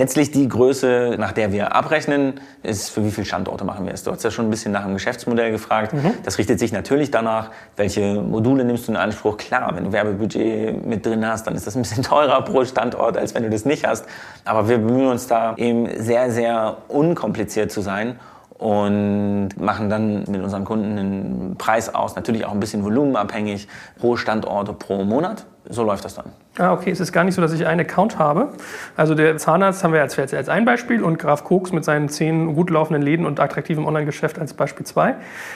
Letztlich 0.06 0.30
die 0.30 0.48
Größe, 0.48 1.16
nach 1.18 1.32
der 1.32 1.52
wir 1.52 1.76
abrechnen, 1.76 2.40
ist, 2.62 2.92
für 2.92 3.04
wie 3.04 3.10
viele 3.10 3.26
Standorte 3.26 3.66
machen 3.66 3.88
wir 3.88 3.94
es. 3.96 4.04
Du 4.04 4.12
hast 4.12 4.24
ja 4.24 4.30
schon 4.30 4.46
ein 4.46 4.52
bisschen 4.52 4.72
nach 4.72 4.84
dem 4.84 4.94
Geschäftsmodell 4.94 5.50
gefragt. 5.50 5.96
Das 6.22 6.38
richtet 6.38 6.60
sich 6.60 6.72
natürlich 6.72 7.10
danach, 7.10 7.50
welche 7.76 8.22
Module 8.22 8.66
nimmst 8.66 8.88
du 8.88 8.92
in 8.92 8.98
Anspruch. 8.98 9.38
Klar, 9.38 9.76
wenn 9.76 9.86
du 9.86 9.92
Werbebudget 9.92 10.86
mit 10.86 11.08
drin 11.08 11.28
hast, 11.28 11.48
dann 11.48 11.56
ist 11.56 11.66
das 11.66 11.76
ein 11.76 11.82
bisschen 11.82 12.04
teurer 12.04 12.44
pro 12.44 12.64
Standort, 12.66 13.18
als 13.18 13.34
wenn 13.34 13.42
du 13.42 13.50
das 13.50 13.66
nicht 13.66 13.88
hast. 13.88 14.06
Aber 14.44 14.70
wir 14.70 14.78
bemühen 14.78 15.08
uns 15.08 15.26
da 15.26 15.56
eben 15.58 15.90
sehr, 15.98 16.30
sehr 16.30 16.78
unkompliziert 16.88 17.72
zu 17.72 17.82
sein 17.82 18.20
und 18.60 19.60
machen 19.60 19.90
dann 19.90 20.26
mit 20.28 20.44
unseren 20.44 20.66
Kunden 20.66 21.00
einen 21.00 21.56
Preis 21.58 21.96
aus, 21.96 22.16
natürlich 22.16 22.46
auch 22.46 22.52
ein 22.52 22.60
bisschen 22.60 22.84
volumenabhängig 22.84 23.68
pro 23.98 24.18
Standorte 24.18 24.72
pro 24.74 25.04
Monat. 25.04 25.48
So 25.70 25.84
läuft 25.84 26.06
das 26.06 26.16
dann. 26.16 26.26
Ah, 26.58 26.74
okay. 26.74 26.92
Es 26.92 27.00
ist 27.00 27.12
gar 27.12 27.24
nicht 27.24 27.36
so, 27.36 27.42
dass 27.42 27.52
ich 27.54 27.66
einen 27.66 27.82
Account 27.82 28.20
habe. 28.20 28.50
Also 28.96 29.16
der 29.16 29.38
Zahnarzt 29.38 29.84
haben 29.84 29.94
wir 29.94 30.02
als, 30.02 30.18
als 30.18 30.50
ein 30.50 30.66
Beispiel 30.66 31.04
und 31.04 31.18
Graf 31.18 31.44
Koks 31.44 31.72
mit 31.72 31.84
seinen 31.84 32.10
zehn 32.10 32.56
gut 32.56 32.70
laufenden 32.70 33.02
Läden 33.02 33.26
und 33.26 33.40
attraktivem 33.40 33.86
Online-Geschäft 33.86 34.38
als 34.40 34.54
Beispiel 34.54 34.86
zwei. 34.86 35.16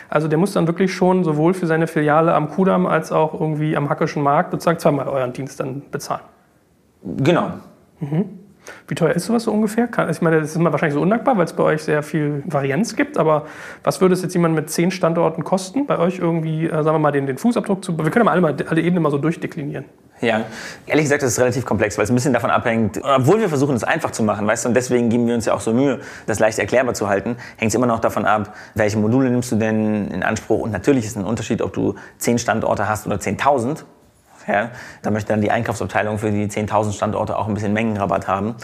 Also 0.10 0.28
der 0.28 0.40
muss 0.40 0.54
dann 0.54 0.68
wirklich 0.68 0.94
schon 0.94 1.24
sowohl 1.24 1.54
für 1.54 1.68
seine 1.68 1.88
Filiale 1.88 2.34
am 2.34 2.50
Kudamm 2.50 2.88
als 2.88 3.12
auch 3.12 3.34
irgendwie 3.34 3.78
am 3.78 3.90
Hackischen 3.90 4.24
Markt 4.24 4.52
sozusagen 4.52 4.80
zweimal 4.80 5.08
euren 5.08 5.34
Dienst 5.34 5.60
dann 5.60 5.84
bezahlen. 5.92 6.24
Genau. 7.04 7.52
Wie 8.88 8.96
teuer 8.96 9.12
ist 9.12 9.26
sowas 9.26 9.44
so 9.44 9.52
ungefähr? 9.52 9.88
Kann, 9.88 10.10
ich 10.10 10.22
meine, 10.22 10.40
das 10.40 10.52
ist 10.52 10.56
immer 10.56 10.72
wahrscheinlich 10.72 10.96
so 10.96 11.02
undankbar, 11.02 11.38
weil 11.38 11.46
es 11.46 11.54
bei 11.54 11.64
euch 11.64 11.84
sehr 11.84 12.04
viel 12.04 12.44
Varianz 12.46 12.96
gibt. 12.96 13.18
Aber 13.18 13.46
was 13.84 14.02
würde 14.02 14.14
es 14.14 14.22
jetzt 14.22 14.34
jemand 14.34 14.56
mit 14.56 14.70
zehn 14.70 14.92
Standorten 14.92 15.44
kosten, 15.44 15.86
bei 15.86 16.00
euch 16.00 16.20
irgendwie, 16.20 16.66
äh, 16.66 16.72
sagen 16.84 16.96
wir 16.96 17.00
mal, 17.00 17.12
den, 17.12 17.28
den 17.28 17.38
Fußabdruck 17.38 17.84
zu. 17.84 17.98
Wir 17.98 18.12
können 18.12 18.26
ja 18.26 18.32
mal 18.32 18.46
alle, 18.46 18.68
alle 18.68 18.82
Ebenen 18.82 19.04
mal 19.04 19.12
so 19.12 19.18
durchdeklinieren. 19.18 19.86
Ja, 20.22 20.42
ehrlich 20.86 21.06
gesagt, 21.06 21.24
das 21.24 21.32
ist 21.32 21.40
relativ 21.40 21.66
komplex, 21.66 21.98
weil 21.98 22.04
es 22.04 22.12
ein 22.12 22.16
bisschen 22.16 22.34
davon 22.34 22.50
abhängt, 22.50 23.00
obwohl 23.04 23.40
wir 23.40 23.48
versuchen, 23.48 23.76
es 23.76 23.86
einfach 23.86 24.12
zu 24.12 24.22
machen, 24.22 24.46
weißt 24.46 24.66
du, 24.66 24.70
und 24.70 24.76
deswegen 24.76 25.10
geben 25.10 25.28
wir 25.28 25.36
uns 25.36 25.46
ja 25.46 25.54
auch 25.54 25.62
so 25.62 25.74
Mühe, 25.74 26.00
das 26.26 26.40
leicht 26.40 26.60
erklärbar 26.60 26.94
zu 26.94 27.08
halten, 27.08 27.38
hängt 27.56 27.70
es 27.70 27.76
immer 27.76 27.86
noch 27.86 28.00
davon 28.00 28.26
ab, 28.26 28.54
welche 28.76 28.98
Module 28.98 29.30
nimmst 29.30 29.52
du 29.52 29.56
denn 29.56 30.10
in 30.10 30.24
Anspruch. 30.24 30.60
Und 30.60 30.72
natürlich 30.72 31.06
ist 31.06 31.16
ein 31.16 31.24
Unterschied, 31.24 31.62
ob 31.62 31.72
du 31.74 31.96
zehn 32.18 32.38
Standorte 32.38 32.90
hast 32.90 33.08
oder 33.08 33.16
10.000. 33.16 33.84
Ja, 34.50 34.72
da 35.04 35.12
möchte 35.12 35.32
dann 35.32 35.42
die 35.42 35.52
Einkaufsabteilung 35.52 36.18
für 36.18 36.32
die 36.32 36.48
10.000 36.48 36.94
Standorte 36.94 37.38
auch 37.38 37.48
ein 37.48 37.54
bisschen 37.54 37.72
Mengenrabatt 37.72 38.28
haben. 38.28 38.56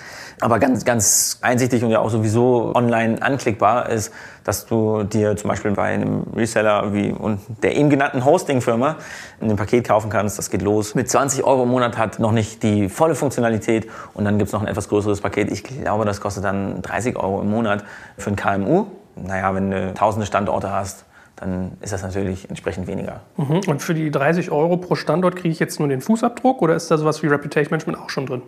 Aber 0.42 0.58
ganz, 0.58 0.84
ganz 0.84 1.38
einsichtig 1.42 1.84
und 1.84 1.92
ja 1.92 2.00
auch 2.00 2.10
sowieso 2.10 2.72
online 2.74 3.22
anklickbar 3.22 3.88
ist, 3.90 4.12
dass 4.44 4.66
du 4.66 5.04
dir 5.04 5.38
zum 5.38 5.52
Beispiel 5.52 5.72
bei 5.72 5.94
einem 5.94 6.24
Reseller 6.36 6.92
wie 6.92 7.12
und 7.12 7.40
der 7.62 7.76
eben 7.76 7.92
genannten 7.92 8.26
Hosting-Firma 8.26 8.96
ein 9.40 9.56
Paket 9.56 9.88
kaufen 9.88 10.10
kannst. 10.10 10.40
Das 10.40 10.50
geht 10.50 10.64
los 10.64 10.96
mit 10.96 11.08
20 11.08 11.44
Euro 11.44 11.64
im 11.64 11.70
Monat, 11.70 12.00
hat 12.00 12.18
noch 12.18 12.32
nicht 12.32 12.64
die 12.64 12.90
volle 12.90 13.14
Funktionalität 13.14 13.88
und 14.16 14.26
dann 14.26 14.40
gibt's 14.40 14.54
noch 14.54 14.62
ein 14.62 14.68
etwas 14.68 14.90
größeres 14.90 15.22
Paket. 15.22 15.52
Ich 15.52 15.64
glaube, 15.64 16.06
das 16.06 16.20
kostet 16.20 16.44
dann 16.44 16.82
30 16.82 17.16
Euro 17.16 17.42
im 17.42 17.52
Monat 17.52 17.84
für 18.18 18.32
ein 18.32 18.36
KMU. 18.36 18.88
Naja, 19.16 19.54
wenn 19.54 19.70
du 19.70 19.94
tausende 19.94 20.26
Standorte 20.26 20.72
hast, 20.72 21.06
dann 21.36 21.74
ist 21.82 21.94
das 21.94 22.02
natürlich 22.02 22.50
entsprechend 22.50 22.88
weniger. 22.88 23.22
Mhm. 23.38 23.62
Und 23.68 23.82
für 23.82 23.94
die 23.94 24.12
30 24.12 24.52
Euro 24.52 24.78
pro 24.78 24.96
Standort 24.96 25.36
kriege 25.36 25.50
ich 25.50 25.60
jetzt 25.60 25.80
nur 25.80 25.90
den 25.90 26.02
Fußabdruck 26.02 26.62
oder 26.62 26.76
ist 26.76 26.90
da 26.90 26.98
sowas 26.98 27.22
wie 27.24 27.28
Reputation 27.28 27.72
Management 27.72 28.00
auch 28.00 28.10
schon 28.10 28.26
drin? 28.26 28.42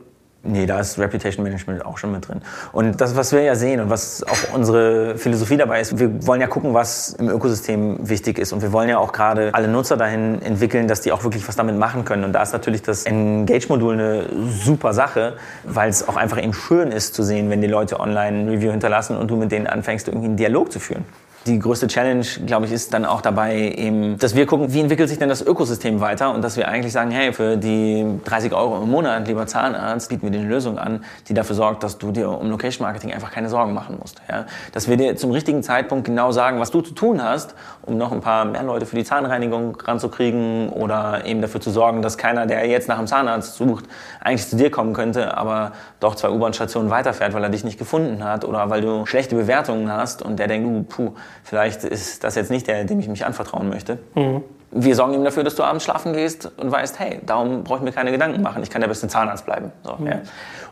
Nee, 0.44 0.66
da 0.66 0.80
ist 0.80 0.98
Reputation 0.98 1.44
Management 1.44 1.86
auch 1.86 1.98
schon 1.98 2.12
mit 2.12 2.28
drin. 2.28 2.42
Und 2.72 3.02
das, 3.02 3.16
was 3.16 3.34
wir 3.34 3.42
ja 3.42 3.56
sehen 3.56 3.82
und 3.82 3.90
was 3.90 4.24
auch 4.24 4.54
unsere 4.54 5.18
Philosophie 5.18 5.58
dabei 5.58 5.82
ist, 5.82 6.00
wir 6.00 6.26
wollen 6.26 6.40
ja 6.40 6.48
gucken, 6.48 6.74
was 6.74 7.14
im 7.14 7.28
Ökosystem 7.28 8.08
wichtig 8.08 8.38
ist. 8.40 8.54
Und 8.54 8.62
wir 8.62 8.72
wollen 8.72 8.88
ja 8.88 8.98
auch 9.00 9.12
gerade 9.12 9.50
alle 9.54 9.68
Nutzer 9.68 9.98
dahin 9.98 10.42
entwickeln, 10.42 10.88
dass 10.88 11.02
die 11.02 11.12
auch 11.12 11.24
wirklich 11.24 11.46
was 11.48 11.56
damit 11.58 11.78
machen 11.78 12.06
können. 12.06 12.24
Und 12.24 12.34
da 12.34 12.44
ist 12.44 12.54
natürlich 12.54 12.82
das 12.82 13.06
Engage-Modul 13.06 13.94
eine 13.94 14.26
super 14.64 14.94
Sache, 14.94 15.38
weil 15.66 15.90
es 15.90 16.08
auch 16.08 16.16
einfach 16.16 16.42
eben 16.42 16.54
schön 16.54 16.92
ist 16.92 17.14
zu 17.14 17.24
sehen, 17.24 17.50
wenn 17.50 17.60
die 17.60 17.68
Leute 17.68 18.00
online 18.00 18.40
ein 18.40 18.50
Review 18.50 18.72
hinterlassen 18.72 19.18
und 19.18 19.30
du 19.30 19.36
mit 19.36 19.52
denen 19.52 19.68
anfängst, 19.68 20.08
irgendwie 20.08 20.28
einen 20.28 20.38
Dialog 20.38 20.72
zu 20.72 20.80
führen. 20.80 21.04
Die 21.48 21.60
größte 21.60 21.88
Challenge, 21.88 22.26
glaube 22.46 22.66
ich, 22.66 22.74
ist 22.74 22.94
dann 22.94 23.06
auch 23.06 23.22
dabei 23.22 23.56
eben, 23.56 24.18
dass 24.18 24.36
wir 24.36 24.46
gucken, 24.46 24.74
wie 24.74 24.82
entwickelt 24.82 25.08
sich 25.08 25.18
denn 25.18 25.30
das 25.30 25.42
Ökosystem 25.42 26.02
weiter 26.02 26.34
und 26.34 26.44
dass 26.44 26.58
wir 26.58 26.68
eigentlich 26.68 26.92
sagen, 26.92 27.10
hey, 27.10 27.32
für 27.32 27.56
die 27.56 28.06
30 28.26 28.54
Euro 28.54 28.84
im 28.84 28.92
Monat, 28.92 29.30
lieber 29.30 29.48
Zahnarzt, 29.48 30.10
bieten 30.10 30.24
wir 30.24 30.32
dir 30.32 30.40
eine 30.40 30.50
Lösung 30.50 30.78
an, 30.78 31.06
die 31.30 31.34
dafür 31.34 31.56
sorgt, 31.56 31.84
dass 31.84 31.98
du 31.98 32.12
dir 32.12 32.30
um 32.30 32.50
Location 32.50 32.86
Marketing 32.86 33.14
einfach 33.14 33.32
keine 33.32 33.48
Sorgen 33.48 33.74
machen 33.74 33.98
musst. 33.98 34.22
Ja? 34.30 34.46
Dass 34.74 34.90
wir 34.90 34.98
dir 34.98 35.16
zum 35.16 35.32
richtigen 35.32 35.64
Zeitpunkt 35.64 36.04
genau 36.04 36.34
sagen, 36.34 36.60
was 36.60 36.70
du 36.70 36.82
zu 36.82 36.94
tun 36.94 37.24
hast, 37.24 37.56
um 37.84 37.98
noch 37.98 38.12
ein 38.12 38.20
paar 38.20 38.44
mehr 38.44 38.64
Leute 38.64 38.86
für 38.86 38.98
die 38.98 39.06
Zahnreinigung 39.06 39.80
ranzukriegen 39.80 40.68
oder 40.68 41.26
eben 41.26 41.42
dafür 41.42 41.62
zu 41.62 41.72
sorgen, 41.72 42.02
dass 42.02 42.18
keiner, 42.18 42.46
der 42.46 42.68
jetzt 42.68 42.90
nach 42.90 42.98
einem 42.98 43.08
Zahnarzt 43.08 43.56
sucht, 43.56 43.86
eigentlich 44.20 44.50
zu 44.50 44.58
dir 44.58 44.70
kommen 44.70 44.92
könnte, 44.92 45.38
aber 45.38 45.72
doch 46.02 46.16
zwei 46.16 46.30
U-Bahn-Stationen 46.30 46.90
weiterfährt, 46.90 47.34
weil 47.34 47.44
er 47.44 47.50
dich 47.50 47.64
nicht 47.64 47.80
gefunden 47.80 48.26
hat 48.26 48.44
oder 48.44 48.70
weil 48.70 48.82
du 48.82 49.06
schlechte 49.06 49.36
Bewertungen 49.36 49.90
hast 49.90 50.22
und 50.22 50.40
der 50.40 50.48
denkt, 50.48 50.68
uh, 50.68 50.84
puh, 50.84 51.14
vielleicht 51.44 51.84
ist 51.84 52.24
das 52.24 52.36
jetzt 52.36 52.52
nicht 52.52 52.68
der, 52.68 52.84
dem 52.84 53.00
ich 53.00 53.08
mich 53.08 53.26
anvertrauen 53.26 53.70
möchte. 53.70 54.00
Mhm. 54.16 54.44
Wir 54.72 54.96
sorgen 54.96 55.14
ihm 55.14 55.24
dafür, 55.24 55.44
dass 55.44 55.56
du 55.56 55.64
abends 55.64 55.86
schlafen 55.86 56.12
gehst 56.14 56.52
und 56.58 56.72
weißt, 56.72 57.00
hey, 57.00 57.20
darum 57.26 57.64
brauche 57.64 57.80
ich 57.80 57.84
mir 57.84 57.94
keine 57.94 58.12
Gedanken 58.12 58.42
machen, 58.42 58.62
ich 58.64 58.70
kann 58.70 58.82
der 58.82 58.90
beste 58.90 59.08
Zahnarzt 59.08 59.46
bleiben. 59.46 59.72
So, 59.84 59.96
mhm. 59.98 60.08
ja. 60.08 60.22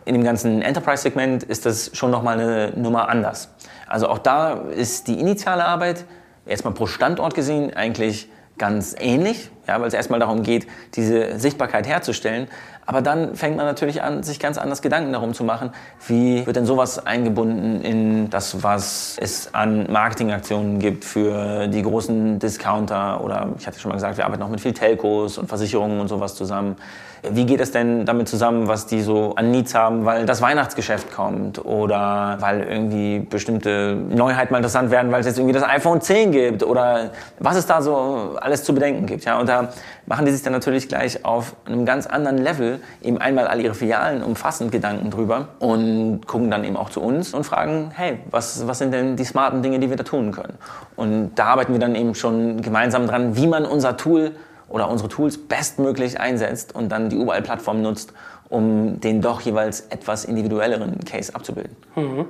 In 0.03 0.13
dem 0.13 0.23
ganzen 0.23 0.61
Enterprise-Segment 0.61 1.43
ist 1.43 1.65
das 1.65 1.91
schon 1.93 2.11
nochmal 2.11 2.39
eine 2.39 2.73
Nummer 2.75 3.09
anders. 3.09 3.49
Also 3.87 4.07
auch 4.09 4.19
da 4.19 4.53
ist 4.53 5.07
die 5.07 5.19
initiale 5.19 5.65
Arbeit, 5.65 6.05
erstmal 6.45 6.73
pro 6.73 6.85
Standort 6.87 7.33
gesehen, 7.33 7.73
eigentlich 7.73 8.29
ganz 8.57 8.95
ähnlich, 8.99 9.49
ja, 9.67 9.79
weil 9.79 9.87
es 9.87 9.93
erstmal 9.93 10.19
darum 10.19 10.43
geht, 10.43 10.67
diese 10.95 11.39
Sichtbarkeit 11.39 11.87
herzustellen. 11.87 12.47
Aber 12.87 13.01
dann 13.01 13.35
fängt 13.35 13.57
man 13.57 13.65
natürlich 13.65 14.03
an, 14.03 14.21
sich 14.21 14.39
ganz 14.39 14.57
anders 14.57 14.81
Gedanken 14.81 15.11
darum 15.11 15.33
zu 15.33 15.43
machen, 15.43 15.71
wie 16.07 16.45
wird 16.45 16.55
denn 16.55 16.67
sowas 16.67 17.05
eingebunden 17.05 17.81
in 17.81 18.29
das, 18.29 18.61
was 18.61 19.17
es 19.19 19.53
an 19.55 19.91
Marketingaktionen 19.91 20.77
gibt 20.77 21.03
für 21.03 21.67
die 21.67 21.81
großen 21.81 22.37
Discounter 22.37 23.23
oder 23.23 23.49
ich 23.57 23.65
hatte 23.65 23.79
schon 23.79 23.89
mal 23.89 23.95
gesagt, 23.95 24.17
wir 24.17 24.25
arbeiten 24.25 24.43
auch 24.43 24.49
mit 24.49 24.61
viel 24.61 24.73
Telcos 24.73 25.37
und 25.39 25.47
Versicherungen 25.47 25.99
und 25.99 26.09
sowas 26.09 26.35
zusammen. 26.35 26.75
Wie 27.27 27.45
geht 27.45 27.59
es 27.59 27.71
denn 27.71 28.05
damit 28.05 28.27
zusammen, 28.27 28.67
was 28.67 28.85
die 28.85 29.01
so 29.01 29.33
an 29.35 29.49
Needs 29.49 29.73
haben, 29.73 30.05
weil 30.05 30.27
das 30.27 30.41
Weihnachtsgeschäft 30.41 31.11
kommt 31.11 31.63
oder 31.65 32.37
weil 32.39 32.61
irgendwie 32.61 33.19
bestimmte 33.19 33.95
Neuheiten 33.95 34.51
mal 34.51 34.59
interessant 34.59 34.91
werden, 34.91 35.11
weil 35.11 35.21
es 35.21 35.25
jetzt 35.25 35.39
irgendwie 35.39 35.53
das 35.53 35.63
iPhone 35.63 36.01
10 36.01 36.31
gibt 36.31 36.61
oder 36.61 37.11
was 37.39 37.55
es 37.55 37.65
da 37.65 37.81
so 37.81 38.35
alles 38.39 38.63
zu 38.63 38.75
bedenken 38.75 39.07
gibt. 39.07 39.25
Ja? 39.25 39.39
Und 39.39 39.49
da 39.55 39.69
machen 40.05 40.25
die 40.25 40.31
sich 40.31 40.43
dann 40.43 40.53
natürlich 40.53 40.87
gleich 40.87 41.23
auf 41.23 41.55
einem 41.65 41.85
ganz 41.85 42.05
anderen 42.05 42.37
Level 42.37 42.79
eben 43.01 43.17
einmal 43.17 43.47
all 43.47 43.61
ihre 43.61 43.73
Filialen 43.73 44.21
umfassend 44.21 44.71
Gedanken 44.71 45.09
drüber 45.11 45.49
und 45.59 46.27
gucken 46.27 46.51
dann 46.51 46.63
eben 46.63 46.77
auch 46.77 46.89
zu 46.89 47.01
uns 47.01 47.33
und 47.33 47.43
fragen, 47.45 47.91
hey, 47.95 48.19
was, 48.29 48.67
was 48.67 48.79
sind 48.79 48.93
denn 48.93 49.15
die 49.15 49.23
smarten 49.23 49.61
Dinge, 49.61 49.79
die 49.79 49.89
wir 49.89 49.97
da 49.97 50.03
tun 50.03 50.31
können? 50.31 50.57
Und 50.95 51.35
da 51.35 51.45
arbeiten 51.45 51.73
wir 51.73 51.79
dann 51.79 51.95
eben 51.95 52.15
schon 52.15 52.61
gemeinsam 52.61 53.07
dran, 53.07 53.35
wie 53.35 53.47
man 53.47 53.65
unser 53.65 53.97
Tool 53.97 54.33
oder 54.67 54.89
unsere 54.89 55.09
Tools 55.09 55.37
bestmöglich 55.37 56.19
einsetzt 56.19 56.75
und 56.75 56.91
dann 56.91 57.09
die 57.09 57.17
URL-Plattform 57.17 57.81
nutzt, 57.81 58.13
um 58.49 58.99
den 58.99 59.21
doch 59.21 59.41
jeweils 59.41 59.81
etwas 59.89 60.25
individuelleren 60.25 60.99
Case 61.05 61.33
abzubilden. 61.33 61.75
Mhm. 61.95 62.25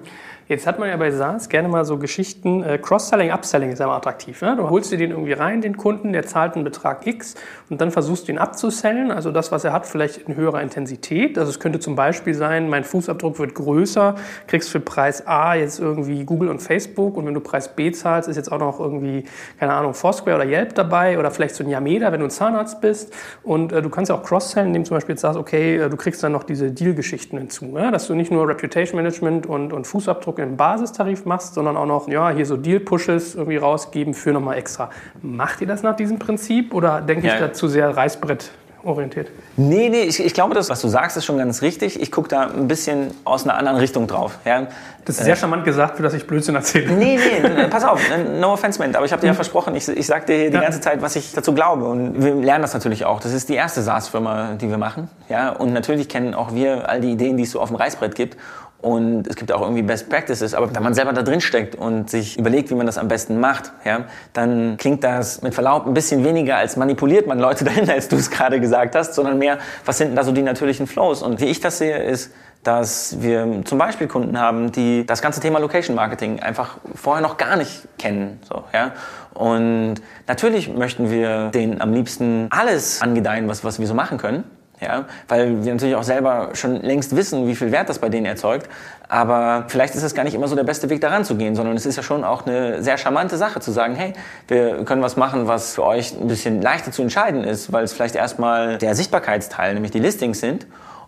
Jetzt 0.47 0.67
hat 0.67 0.77
man 0.77 0.89
ja 0.89 0.97
bei 0.97 1.09
SaaS 1.09 1.49
gerne 1.49 1.67
mal 1.67 1.85
so 1.85 1.97
Geschichten, 1.97 2.61
äh, 2.61 2.77
Cross-Selling, 2.77 3.31
Upselling 3.31 3.71
ist 3.71 3.79
ja 3.79 3.85
immer 3.85 3.95
attraktiv. 3.95 4.43
Ne? 4.43 4.55
Du 4.55 4.69
holst 4.69 4.91
dir 4.91 4.97
den 4.99 5.09
irgendwie 5.09 5.33
rein, 5.33 5.61
den 5.61 5.75
Kunden, 5.75 6.13
der 6.13 6.27
zahlt 6.27 6.53
einen 6.53 6.63
Betrag 6.63 7.07
X 7.07 7.33
und 7.71 7.81
dann 7.81 7.89
versuchst 7.89 8.27
du 8.27 8.31
ihn 8.31 8.37
abzusellen, 8.37 9.09
also 9.09 9.31
das, 9.31 9.51
was 9.51 9.63
er 9.63 9.73
hat, 9.73 9.87
vielleicht 9.87 10.17
in 10.17 10.35
höherer 10.35 10.61
Intensität. 10.61 11.39
Also 11.39 11.49
es 11.49 11.59
könnte 11.59 11.79
zum 11.79 11.95
Beispiel 11.95 12.35
sein, 12.35 12.69
mein 12.69 12.83
Fußabdruck 12.83 13.39
wird 13.39 13.55
größer, 13.55 14.13
kriegst 14.45 14.69
für 14.69 14.79
Preis 14.79 15.25
A 15.25 15.55
jetzt 15.55 15.79
irgendwie 15.79 16.25
Google 16.25 16.49
und 16.49 16.59
Facebook 16.59 17.17
und 17.17 17.25
wenn 17.25 17.33
du 17.33 17.39
Preis 17.39 17.75
B 17.75 17.91
zahlst, 17.91 18.29
ist 18.29 18.35
jetzt 18.35 18.51
auch 18.51 18.59
noch 18.59 18.79
irgendwie, 18.79 19.23
keine 19.59 19.73
Ahnung, 19.73 19.95
Foursquare 19.95 20.35
oder 20.35 20.45
Yelp 20.45 20.75
dabei 20.75 21.17
oder 21.17 21.31
vielleicht 21.31 21.55
so 21.55 21.63
ein 21.63 21.71
Yameda, 21.71 22.11
wenn 22.11 22.19
du 22.19 22.27
ein 22.27 22.31
Zahnarzt 22.31 22.81
bist. 22.81 23.11
Und 23.41 23.71
äh, 23.71 23.81
du 23.81 23.89
kannst 23.89 24.09
ja 24.09 24.15
auch 24.15 24.21
Cross-Sellen, 24.21 24.67
indem 24.67 24.83
du 24.83 24.89
zum 24.89 24.97
Beispiel 24.97 25.13
jetzt 25.13 25.21
sagst, 25.21 25.39
okay, 25.39 25.77
äh, 25.77 25.89
du 25.89 25.97
kriegst 25.97 26.21
dann 26.21 26.33
noch 26.33 26.43
diese 26.43 26.69
Deal-Geschichten 26.69 27.39
hinzu, 27.39 27.65
ne? 27.65 27.89
dass 27.89 28.05
du 28.05 28.13
nicht 28.13 28.31
nur 28.31 28.47
Reputation 28.47 28.97
Management 28.97 29.47
und, 29.47 29.73
und 29.73 29.87
Fußabdruck 29.87 30.34
Im 30.39 30.57
Basistarif 30.57 31.25
machst, 31.25 31.53
sondern 31.53 31.77
auch 31.77 31.85
noch, 31.85 32.07
ja, 32.07 32.29
hier 32.29 32.45
so 32.45 32.57
Deal-Pushes 32.57 33.35
irgendwie 33.35 33.57
rausgeben 33.57 34.13
für 34.13 34.31
nochmal 34.31 34.57
extra. 34.57 34.89
Macht 35.21 35.61
ihr 35.61 35.67
das 35.67 35.83
nach 35.83 35.95
diesem 35.95 36.19
Prinzip 36.19 36.73
oder 36.73 37.01
denke 37.01 37.27
ja. 37.27 37.33
ich 37.33 37.39
da 37.39 37.53
zu 37.53 37.67
sehr 37.67 37.95
Reißbrett 37.95 38.51
orientiert? 38.85 39.29
Nee, 39.57 39.89
nee, 39.89 40.03
ich, 40.03 40.23
ich 40.23 40.33
glaube, 40.33 40.53
das, 40.53 40.69
was 40.69 40.81
du 40.81 40.87
sagst, 40.87 41.17
ist 41.17 41.25
schon 41.25 41.37
ganz 41.37 41.61
richtig. 41.61 41.99
Ich 42.01 42.11
gucke 42.11 42.29
da 42.29 42.47
ein 42.47 42.67
bisschen 42.67 43.11
aus 43.23 43.43
einer 43.43 43.57
anderen 43.57 43.77
Richtung 43.77 44.07
drauf. 44.07 44.37
Ja? 44.45 44.67
Das 45.05 45.17
ist 45.17 45.25
sehr 45.25 45.33
äh, 45.33 45.37
charmant 45.37 45.65
gesagt, 45.65 45.97
für 45.97 46.03
dass 46.03 46.13
ich 46.13 46.25
Blödsinn 46.25 46.55
erzähle. 46.55 46.93
Nee, 46.93 47.17
nee, 47.17 47.67
pass 47.69 47.83
auf, 47.83 48.01
no 48.39 48.53
offense, 48.53 48.79
man. 48.79 48.95
Aber 48.95 49.05
ich 49.05 49.11
habe 49.11 49.21
dir 49.21 49.27
ja 49.27 49.33
mhm. 49.33 49.37
versprochen, 49.37 49.75
ich, 49.75 49.87
ich 49.87 50.05
sage 50.05 50.25
dir 50.25 50.35
hier 50.35 50.49
die 50.49 50.55
ja. 50.55 50.61
ganze 50.61 50.81
Zeit, 50.81 51.01
was 51.01 51.15
ich 51.15 51.33
dazu 51.33 51.53
glaube. 51.53 51.85
Und 51.85 52.23
wir 52.23 52.35
lernen 52.35 52.61
das 52.61 52.73
natürlich 52.73 53.05
auch. 53.05 53.19
Das 53.19 53.33
ist 53.33 53.49
die 53.49 53.55
erste 53.55 53.81
SaaS-Firma, 53.81 54.53
die 54.53 54.69
wir 54.69 54.77
machen. 54.77 55.09
Ja? 55.29 55.49
Und 55.49 55.73
natürlich 55.73 56.07
kennen 56.07 56.33
auch 56.33 56.53
wir 56.53 56.89
all 56.89 57.01
die 57.01 57.11
Ideen, 57.11 57.37
die 57.37 57.43
es 57.43 57.51
so 57.51 57.59
auf 57.59 57.69
dem 57.69 57.75
Reißbrett 57.75 58.15
gibt. 58.15 58.37
Und 58.79 59.27
es 59.27 59.35
gibt 59.35 59.51
auch 59.51 59.61
irgendwie 59.61 59.81
Best 59.81 60.09
Practices, 60.09 60.53
aber 60.53 60.73
wenn 60.75 60.83
man 60.83 60.93
selber 60.93 61.11
da 61.11 61.23
drin 61.23 61.41
steckt 61.41 61.75
und 61.75 62.09
sich 62.09 62.37
überlegt, 62.37 62.69
wie 62.69 62.75
man 62.75 62.85
das 62.85 62.99
am 62.99 63.07
besten 63.07 63.39
macht, 63.39 63.71
ja, 63.83 64.05
dann 64.33 64.77
klingt 64.77 65.03
das 65.03 65.41
mit 65.41 65.55
Verlaub 65.55 65.87
ein 65.87 65.93
bisschen 65.95 66.23
weniger 66.23 66.57
als 66.57 66.75
manipuliert 66.77 67.25
man 67.25 67.39
Leute 67.39 67.63
dahin, 67.65 67.89
als 67.89 68.09
du 68.09 68.15
es 68.15 68.29
gerade 68.29 68.59
gesagt 68.59 68.95
hast, 68.95 69.15
sondern 69.15 69.39
mehr, 69.39 69.57
was 69.85 69.97
sind 69.97 70.15
da 70.15 70.23
so 70.23 70.31
die 70.31 70.43
natürlichen 70.43 70.85
Flows? 70.85 71.23
Und 71.23 71.41
wie 71.41 71.45
ich 71.45 71.59
das 71.59 71.79
sehe, 71.79 71.97
ist, 71.97 72.31
dass 72.65 73.21
wir 73.21 73.61
zum 73.65 73.77
Beispiel 73.77 74.07
Kunden 74.07 74.39
haben, 74.39 74.71
die 74.71 75.05
das 75.05 75.21
ganze 75.21 75.39
Thema 75.39 75.59
Location 75.59 75.95
Marketing 75.95 76.39
einfach 76.39 76.77
vorher 76.95 77.21
noch 77.21 77.37
gar 77.37 77.55
nicht 77.55 77.87
kennen. 77.97 78.39
So, 78.47 78.63
ja? 78.73 78.91
Und 79.33 79.95
natürlich 80.27 80.73
möchten 80.73 81.11
wir 81.11 81.49
denen 81.49 81.81
am 81.81 81.93
liebsten 81.93 82.47
alles 82.49 83.01
angedeihen, 83.01 83.47
was, 83.47 83.63
was 83.63 83.79
wir 83.79 83.87
so 83.87 83.93
machen 83.93 84.17
können. 84.17 84.43
Ja, 84.81 85.05
weil 85.29 85.63
wir 85.63 85.73
natürlich 85.73 85.95
auch 85.95 86.03
selber 86.03 86.49
schon 86.53 86.81
längst 86.81 87.15
wissen, 87.15 87.47
wie 87.47 87.55
viel 87.55 87.71
Wert 87.71 87.87
das 87.87 87.99
bei 87.99 88.09
denen 88.09 88.25
erzeugt. 88.25 88.67
Aber 89.07 89.65
vielleicht 89.67 89.95
ist 89.95 90.03
es 90.03 90.13
gar 90.13 90.23
nicht 90.23 90.33
immer 90.33 90.47
so 90.47 90.55
der 90.55 90.63
beste 90.63 90.89
Weg 90.89 90.99
daran 90.99 91.23
zu 91.23 91.35
gehen, 91.35 91.55
sondern 91.55 91.75
es 91.77 91.85
ist 91.85 91.95
ja 91.95 92.03
schon 92.03 92.23
auch 92.23 92.45
eine 92.45 92.83
sehr 92.83 92.97
charmante 92.97 93.37
Sache 93.37 93.59
zu 93.61 93.71
sagen, 93.71 93.95
hey, 93.95 94.13
wir 94.47 94.83
können 94.83 95.01
was 95.01 95.15
machen, 95.15 95.47
was 95.47 95.75
für 95.75 95.83
euch 95.83 96.19
ein 96.19 96.27
bisschen 96.27 96.61
leichter 96.61 96.91
zu 96.91 97.03
entscheiden 97.03 97.43
ist, 97.43 97.71
weil 97.71 97.83
es 97.83 97.93
vielleicht 97.93 98.15
erstmal 98.15 98.77
der 98.77 98.95
Sichtbarkeitsteil, 98.95 99.75
nämlich 99.75 99.91
die 99.91 99.99
Listings 99.99 100.39
sind. 100.39 100.65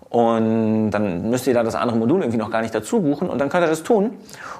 Und 0.10 0.91
dann 0.91 1.30
müsst 1.30 1.47
ihr 1.47 1.53
da 1.53 1.63
das 1.63 1.75
andere 1.75 1.97
Modul 1.97 2.21
irgendwie 2.21 2.38
noch 2.38 2.49
gar 2.49 2.62
nicht 2.62 2.73
dazu 2.73 3.01
buchen 3.01 3.30
und 3.30 3.39
dann 3.39 3.49
könnt 3.49 3.65
ihr 3.65 3.69
das 3.69 3.84
tun. 3.84 4.12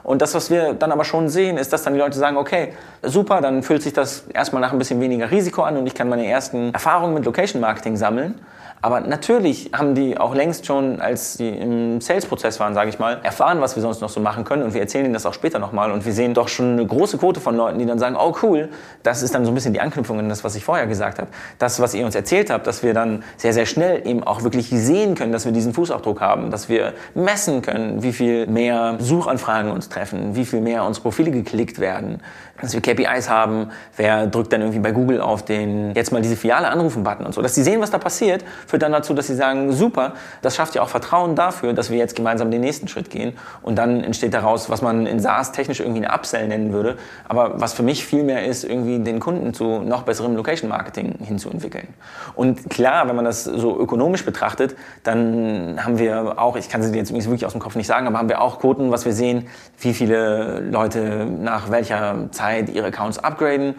Und 0.04 0.22
das, 0.22 0.36
was 0.36 0.50
wir 0.50 0.74
dann 0.74 0.92
aber 0.92 1.06
schon 1.06 1.30
sehen, 1.30 1.58
ist, 1.58 1.72
dass 1.72 1.84
dann 1.84 1.94
die 1.94 2.00
Leute 2.00 2.18
sagen, 2.18 2.36
okay, 2.36 2.74
super, 3.02 3.40
dann 3.40 3.64
fühlt 3.64 3.82
sich 3.82 3.94
das 3.94 4.26
erstmal 4.34 4.62
nach 4.62 4.74
ein 4.74 4.78
bisschen 4.78 5.00
weniger 5.00 5.32
Risiko 5.32 5.64
an 5.64 5.78
und 5.78 5.88
ich 5.88 5.96
kann 5.96 6.10
meine 6.10 6.28
ersten 6.28 6.74
Erfahrungen 6.74 7.14
mit 7.14 7.24
Location 7.24 7.62
Marketing 7.62 7.96
sammeln. 7.96 8.36
Aber 8.82 9.00
natürlich 9.00 9.72
haben 9.74 9.96
die 9.96 10.20
auch 10.20 10.36
längst 10.36 10.68
schon, 10.68 11.02
als 11.02 11.34
sie 11.34 11.50
im 11.50 12.00
Sales-Prozess 12.00 12.60
waren, 12.60 12.76
sage 12.76 12.90
ich 12.90 13.00
mal, 13.00 13.20
erfahren, 13.24 13.60
was 13.60 13.76
wir 13.76 13.82
sonst 13.82 14.02
noch 14.02 14.10
so 14.10 14.20
machen 14.20 14.44
können. 14.44 14.62
Und 14.64 14.74
wir 14.74 14.82
erzählen 14.82 15.06
ihnen 15.06 15.14
das 15.16 15.26
auch 15.26 15.34
später 15.34 15.58
nochmal. 15.58 15.92
Und 15.92 16.06
wir 16.06 16.14
sehen 16.14 16.36
doch 16.36 16.48
schon 16.48 16.74
eine 16.74 16.86
große 16.86 17.18
Quote 17.18 17.40
von 17.40 17.56
Leuten, 17.58 17.80
die 17.80 17.86
dann 17.86 17.98
sagen, 17.98 18.16
oh 18.20 18.36
cool, 18.44 18.70
das 19.02 19.24
ist 19.24 19.34
dann 19.34 19.46
so 19.46 19.52
ein 19.52 19.56
bisschen 19.56 19.74
die 19.74 19.82
Anknüpfung 19.82 20.20
an 20.20 20.30
das, 20.30 20.44
was 20.44 20.56
ich 20.56 20.64
vorher 20.64 20.86
gesagt 20.86 21.18
habe. 21.18 21.30
Das, 21.58 21.80
was 21.80 21.96
ihr 21.96 22.06
uns 22.06 22.14
erzählt 22.14 22.52
habt, 22.52 22.68
dass 22.68 22.84
wir 22.84 22.94
dann 22.94 23.24
sehr, 23.36 23.54
sehr 23.54 23.66
schnell 23.66 24.08
eben 24.08 24.24
auch 24.24 24.44
wirklich 24.44 24.70
sehen 24.70 25.16
können, 25.16 25.32
dass 25.32 25.46
wir 25.46 25.52
diesen 25.52 25.74
Fußabdruck 25.74 26.22
haben, 26.22 26.52
dass 26.52 26.70
wir 26.70 26.94
messen 27.16 27.64
können, 27.64 28.04
wie 28.04 28.14
viel 28.14 28.46
mehr 28.46 28.98
Suchanfragen 29.00 29.72
uns 29.72 29.90
treffen, 29.90 30.36
wie 30.36 30.46
viel 30.46 30.62
mehr 30.62 30.84
unsere 30.84 31.02
Profile 31.02 31.32
geklickt 31.32 31.80
werden, 31.80 32.22
dass 32.62 32.74
wir 32.74 32.82
KPIs 32.82 33.30
haben, 33.30 33.70
wer 33.96 34.28
drückt 34.28 34.52
dann 34.52 34.62
irgendwie 34.62 34.80
bei 34.80 34.92
Google 34.92 35.22
auf 35.22 35.46
den 35.46 35.94
jetzt 35.94 36.12
mal 36.12 36.22
diese 36.22 36.36
Filiale 36.36 36.70
anrufen 36.70 37.04
Button 37.04 37.26
und 37.26 37.34
so, 37.34 37.42
dass 37.42 37.56
sie 37.56 37.64
sehen, 37.64 37.82
was 37.82 37.92
da 37.92 37.98
passiert, 37.98 38.44
führt 38.66 38.82
dann 38.82 38.92
dazu, 38.92 39.14
dass 39.14 39.28
sie 39.28 39.36
sagen, 39.36 39.72
super, 39.72 40.14
das 40.42 40.56
schafft 40.56 40.76
ja 40.76 40.82
auch 40.82 40.90
Vertrauen 40.90 41.36
dafür, 41.36 41.74
dass 41.74 41.90
wir 41.90 41.98
jetzt 41.98 42.16
gemeinsam 42.16 42.50
den 42.50 42.62
nächsten 42.62 42.88
Schritt 42.88 43.10
gehen. 43.10 43.38
Und 43.62 43.78
dann 43.78 44.04
entsteht 44.04 44.34
daraus, 44.34 44.70
was 44.70 44.82
man 44.82 45.06
in 45.06 45.20
SaaS 45.20 45.52
technisch 45.52 45.80
irgendwie 45.80 46.04
eine 46.04 46.16
Upsell 46.16 46.48
nennen 46.48 46.74
würde, 46.74 46.98
aber 47.28 47.60
was 47.62 47.74
für 47.74 47.84
mich 47.84 48.06
viel 48.06 48.24
mehr 48.24 48.46
ist, 48.46 48.64
irgendwie 48.64 49.00
den 49.00 49.20
Kunden 49.20 49.54
zu 49.54 49.80
noch 49.80 50.04
besserem 50.04 50.36
Location 50.36 50.70
Marketing 50.70 51.16
hinzuentwickeln. 51.24 51.88
Und 52.36 52.70
klar, 52.70 53.08
wenn 53.08 53.16
man 53.16 53.26
das 53.26 53.44
so 53.44 53.80
ökonomisch 53.80 54.26
betrachtet, 54.26 54.76
dann 55.04 55.80
haben 55.84 56.00
wir 56.00 56.40
auch, 56.40 56.56
ich 56.56 56.70
kann 56.70 56.82
sie 56.82 56.96
jetzt 56.98 57.14
wirklich 57.14 57.46
aus 57.46 57.52
dem 57.52 57.62
Kopf 57.62 57.76
nicht 57.76 57.88
sagen, 57.88 58.08
aber 58.08 58.18
haben 58.18 58.30
wir 58.30 58.42
auch 58.42 58.60
Quoten, 58.60 58.92
was 58.92 59.06
wir 59.06 59.14
sehen, 59.14 59.48
wie 59.80 59.94
viele 59.94 60.60
Leute 60.62 61.26
nach 61.26 61.70
welcher 61.70 62.32
Zeit 62.32 62.47
Zeit 62.48 62.70
ihre 62.70 62.88
Accounts 62.88 63.20
upgraden. 63.20 63.76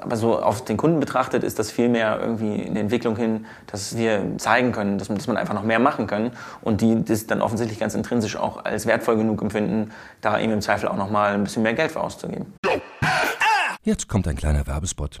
Aber 0.00 0.16
so 0.16 0.40
auf 0.40 0.64
den 0.64 0.78
Kunden 0.78 0.98
betrachtet 0.98 1.44
ist 1.44 1.58
das 1.58 1.70
vielmehr 1.70 2.18
irgendwie 2.20 2.54
in 2.54 2.72
der 2.74 2.84
Entwicklung 2.84 3.16
hin, 3.16 3.44
dass 3.66 3.98
wir 3.98 4.38
zeigen 4.38 4.72
können, 4.72 4.96
dass, 4.96 5.08
dass 5.08 5.26
man 5.26 5.36
einfach 5.36 5.52
noch 5.52 5.62
mehr 5.62 5.78
machen 5.78 6.06
kann 6.06 6.30
und 6.62 6.80
die 6.80 7.04
das 7.04 7.26
dann 7.26 7.42
offensichtlich 7.42 7.78
ganz 7.78 7.94
intrinsisch 7.94 8.36
auch 8.36 8.64
als 8.64 8.86
wertvoll 8.86 9.16
genug 9.16 9.42
empfinden, 9.42 9.90
da 10.22 10.38
eben 10.38 10.52
im 10.52 10.62
Zweifel 10.62 10.88
auch 10.88 10.96
noch 10.96 11.10
mal 11.10 11.34
ein 11.34 11.44
bisschen 11.44 11.62
mehr 11.62 11.74
Geld 11.74 11.92
für 11.92 12.00
auszugeben. 12.00 12.54
Jetzt 13.82 14.08
kommt 14.08 14.26
ein 14.26 14.36
kleiner 14.36 14.66
Werbespot. 14.66 15.20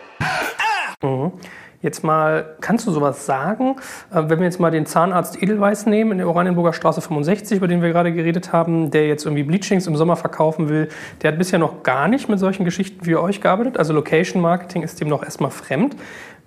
Mhm. 1.01 1.31
Jetzt 1.81 2.03
mal, 2.03 2.57
kannst 2.61 2.85
du 2.85 2.91
sowas 2.91 3.25
sagen? 3.25 3.77
Äh, 4.11 4.23
wenn 4.27 4.39
wir 4.39 4.45
jetzt 4.45 4.59
mal 4.59 4.69
den 4.69 4.85
Zahnarzt 4.85 5.41
Edelweiß 5.41 5.87
nehmen 5.87 6.11
in 6.11 6.17
der 6.19 6.27
Oranienburger 6.27 6.73
Straße 6.73 7.01
65, 7.01 7.57
über 7.57 7.67
den 7.67 7.81
wir 7.81 7.89
gerade 7.89 8.13
geredet 8.13 8.53
haben, 8.53 8.91
der 8.91 9.07
jetzt 9.07 9.25
irgendwie 9.25 9.43
Bleachings 9.43 9.87
im 9.87 9.95
Sommer 9.95 10.15
verkaufen 10.15 10.69
will, 10.69 10.89
der 11.21 11.31
hat 11.31 11.39
bisher 11.39 11.57
noch 11.57 11.81
gar 11.81 12.07
nicht 12.07 12.29
mit 12.29 12.37
solchen 12.37 12.65
Geschichten 12.65 13.05
wie 13.05 13.15
euch 13.15 13.41
gearbeitet. 13.41 13.79
Also 13.79 13.93
Location 13.93 14.41
Marketing 14.41 14.83
ist 14.83 15.01
dem 15.01 15.07
noch 15.07 15.23
erstmal 15.23 15.49
fremd. 15.49 15.95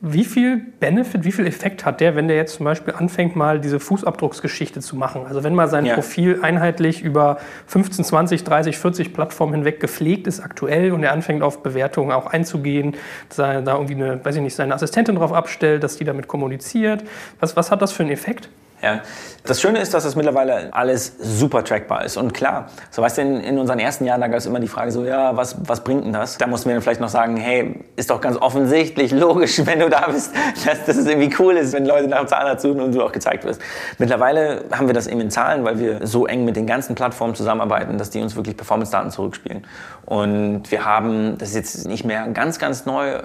Wie 0.06 0.26
viel 0.26 0.58
Benefit, 0.80 1.24
wie 1.24 1.32
viel 1.32 1.46
Effekt 1.46 1.86
hat 1.86 2.00
der, 2.00 2.14
wenn 2.14 2.28
der 2.28 2.36
jetzt 2.36 2.56
zum 2.56 2.64
Beispiel 2.64 2.92
anfängt, 2.92 3.36
mal 3.36 3.58
diese 3.58 3.80
Fußabdrucksgeschichte 3.80 4.80
zu 4.80 4.96
machen? 4.96 5.22
Also 5.26 5.42
wenn 5.42 5.54
mal 5.54 5.66
sein 5.66 5.86
Ja. 5.86 5.94
Profil 5.94 6.40
einheitlich 6.42 7.00
über 7.00 7.38
15, 7.68 8.04
20, 8.04 8.44
30, 8.44 8.76
40 8.76 9.14
Plattformen 9.14 9.54
hinweg 9.54 9.80
gepflegt 9.80 10.26
ist 10.26 10.40
aktuell 10.40 10.92
und 10.92 11.02
er 11.04 11.12
anfängt 11.12 11.42
auf 11.42 11.62
Bewertungen 11.62 12.12
auch 12.12 12.26
einzugehen, 12.26 12.96
da 13.34 13.62
da 13.62 13.72
irgendwie 13.72 13.94
eine, 13.94 14.22
weiß 14.22 14.36
ich 14.36 14.42
nicht, 14.42 14.54
seine 14.54 14.74
Assistentin 14.74 15.16
drauf 15.16 15.32
abstellt, 15.32 15.82
dass 15.82 15.96
die 15.96 16.04
damit 16.04 16.28
kommuniziert. 16.28 17.02
Was, 17.40 17.56
was 17.56 17.70
hat 17.70 17.80
das 17.80 17.92
für 17.92 18.02
einen 18.02 18.12
Effekt? 18.12 18.50
Ja. 18.84 19.00
Das 19.46 19.60
Schöne 19.60 19.78
ist, 19.78 19.94
dass 19.94 20.04
das 20.04 20.14
mittlerweile 20.14 20.72
alles 20.72 21.16
super 21.18 21.64
trackbar 21.64 22.04
ist. 22.04 22.16
Und 22.16 22.34
klar, 22.34 22.68
so 22.90 23.00
weißt 23.00 23.18
du, 23.18 23.22
in, 23.22 23.40
in 23.40 23.58
unseren 23.58 23.78
ersten 23.78 24.04
Jahren, 24.04 24.20
da 24.20 24.28
gab 24.28 24.38
es 24.38 24.46
immer 24.46 24.60
die 24.60 24.68
Frage 24.68 24.90
so, 24.90 25.04
ja, 25.04 25.36
was, 25.36 25.56
was 25.66 25.84
bringt 25.84 26.04
denn 26.04 26.12
das? 26.12 26.36
Da 26.36 26.46
mussten 26.46 26.68
wir 26.68 26.74
dann 26.74 26.82
vielleicht 26.82 27.00
noch 27.00 27.08
sagen, 27.08 27.36
hey, 27.36 27.80
ist 27.96 28.10
doch 28.10 28.20
ganz 28.20 28.36
offensichtlich, 28.36 29.10
logisch, 29.12 29.64
wenn 29.64 29.80
du 29.80 29.88
da 29.88 30.06
bist, 30.08 30.32
dass, 30.66 30.84
dass 30.84 30.96
es 30.96 31.06
irgendwie 31.06 31.34
cool 31.38 31.56
ist, 31.56 31.72
wenn 31.72 31.86
Leute 31.86 32.08
nach 32.08 32.20
dem 32.20 32.28
Zahnarzt 32.28 32.62
suchen 32.62 32.80
und 32.80 32.94
du 32.94 33.02
auch 33.02 33.12
gezeigt 33.12 33.44
wirst. 33.44 33.60
Mittlerweile 33.98 34.64
haben 34.70 34.86
wir 34.86 34.94
das 34.94 35.06
eben 35.06 35.20
in 35.20 35.30
Zahlen, 35.30 35.64
weil 35.64 35.78
wir 35.78 36.06
so 36.06 36.26
eng 36.26 36.44
mit 36.44 36.56
den 36.56 36.66
ganzen 36.66 36.94
Plattformen 36.94 37.34
zusammenarbeiten, 37.34 37.96
dass 37.96 38.10
die 38.10 38.20
uns 38.20 38.36
wirklich 38.36 38.56
Performance-Daten 38.56 39.10
zurückspielen. 39.10 39.66
Und 40.04 40.70
wir 40.70 40.84
haben, 40.84 41.38
das 41.38 41.50
ist 41.50 41.54
jetzt 41.54 41.86
nicht 41.86 42.04
mehr 42.04 42.28
ganz, 42.28 42.58
ganz 42.58 42.84
neu, 42.84 43.20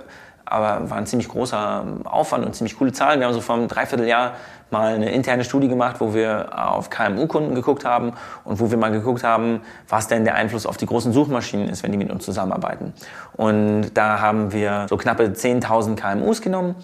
aber 0.49 0.89
war 0.89 0.97
ein 0.97 1.05
ziemlich 1.05 1.29
großer 1.29 1.83
Aufwand 2.05 2.45
und 2.45 2.55
ziemlich 2.55 2.77
coole 2.77 2.91
Zahlen. 2.91 3.19
Wir 3.19 3.27
haben 3.27 3.33
so 3.33 3.41
vor 3.41 3.55
einem 3.55 3.67
Dreivierteljahr 3.67 4.33
mal 4.71 4.93
eine 4.93 5.11
interne 5.11 5.43
Studie 5.43 5.67
gemacht, 5.67 5.97
wo 5.99 6.13
wir 6.13 6.49
auf 6.53 6.89
KMU-Kunden 6.89 7.55
geguckt 7.55 7.85
haben 7.85 8.13
und 8.43 8.59
wo 8.59 8.69
wir 8.69 8.77
mal 8.77 8.91
geguckt 8.91 9.23
haben, 9.23 9.61
was 9.87 10.07
denn 10.07 10.25
der 10.25 10.35
Einfluss 10.35 10.65
auf 10.65 10.77
die 10.77 10.85
großen 10.85 11.13
Suchmaschinen 11.13 11.69
ist, 11.69 11.83
wenn 11.83 11.91
die 11.91 11.97
mit 11.97 12.11
uns 12.11 12.25
zusammenarbeiten. 12.25 12.93
Und 13.35 13.91
da 13.93 14.19
haben 14.19 14.51
wir 14.51 14.87
so 14.89 14.97
knappe 14.97 15.23
10.000 15.23 15.95
KMUs 15.95 16.41
genommen, 16.41 16.75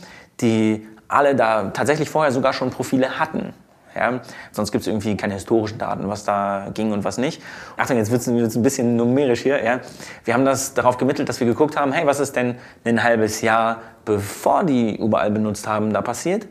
die 0.41 0.87
alle 1.07 1.35
da 1.35 1.69
tatsächlich 1.69 2.09
vorher 2.09 2.31
sogar 2.31 2.53
schon 2.53 2.69
Profile 2.69 3.19
hatten. 3.19 3.53
Ja, 3.95 4.19
sonst 4.51 4.71
gibt 4.71 4.81
es 4.81 4.87
irgendwie 4.87 5.15
keine 5.15 5.35
historischen 5.35 5.77
Daten, 5.77 6.09
was 6.09 6.25
da 6.25 6.67
ging 6.73 6.91
und 6.91 7.05
was 7.05 7.17
nicht. 7.17 7.41
Achtung, 7.77 7.95
jetzt 7.95 8.11
wird 8.11 8.21
es 8.21 8.55
ein 8.55 8.61
bisschen 8.61 8.97
numerisch 8.97 9.41
hier. 9.41 9.63
Ja. 9.63 9.79
Wir 10.25 10.33
haben 10.33 10.43
das 10.43 10.73
darauf 10.73 10.97
gemittelt, 10.97 11.29
dass 11.29 11.39
wir 11.39 11.47
geguckt 11.47 11.79
haben, 11.79 11.93
hey, 11.93 12.05
was 12.05 12.19
ist 12.19 12.35
denn 12.35 12.55
ein 12.83 13.01
halbes 13.01 13.39
Jahr, 13.41 13.81
bevor 14.03 14.65
die 14.65 14.97
überall 14.97 15.31
benutzt 15.31 15.65
haben, 15.65 15.93
da 15.93 16.01
passiert? 16.01 16.45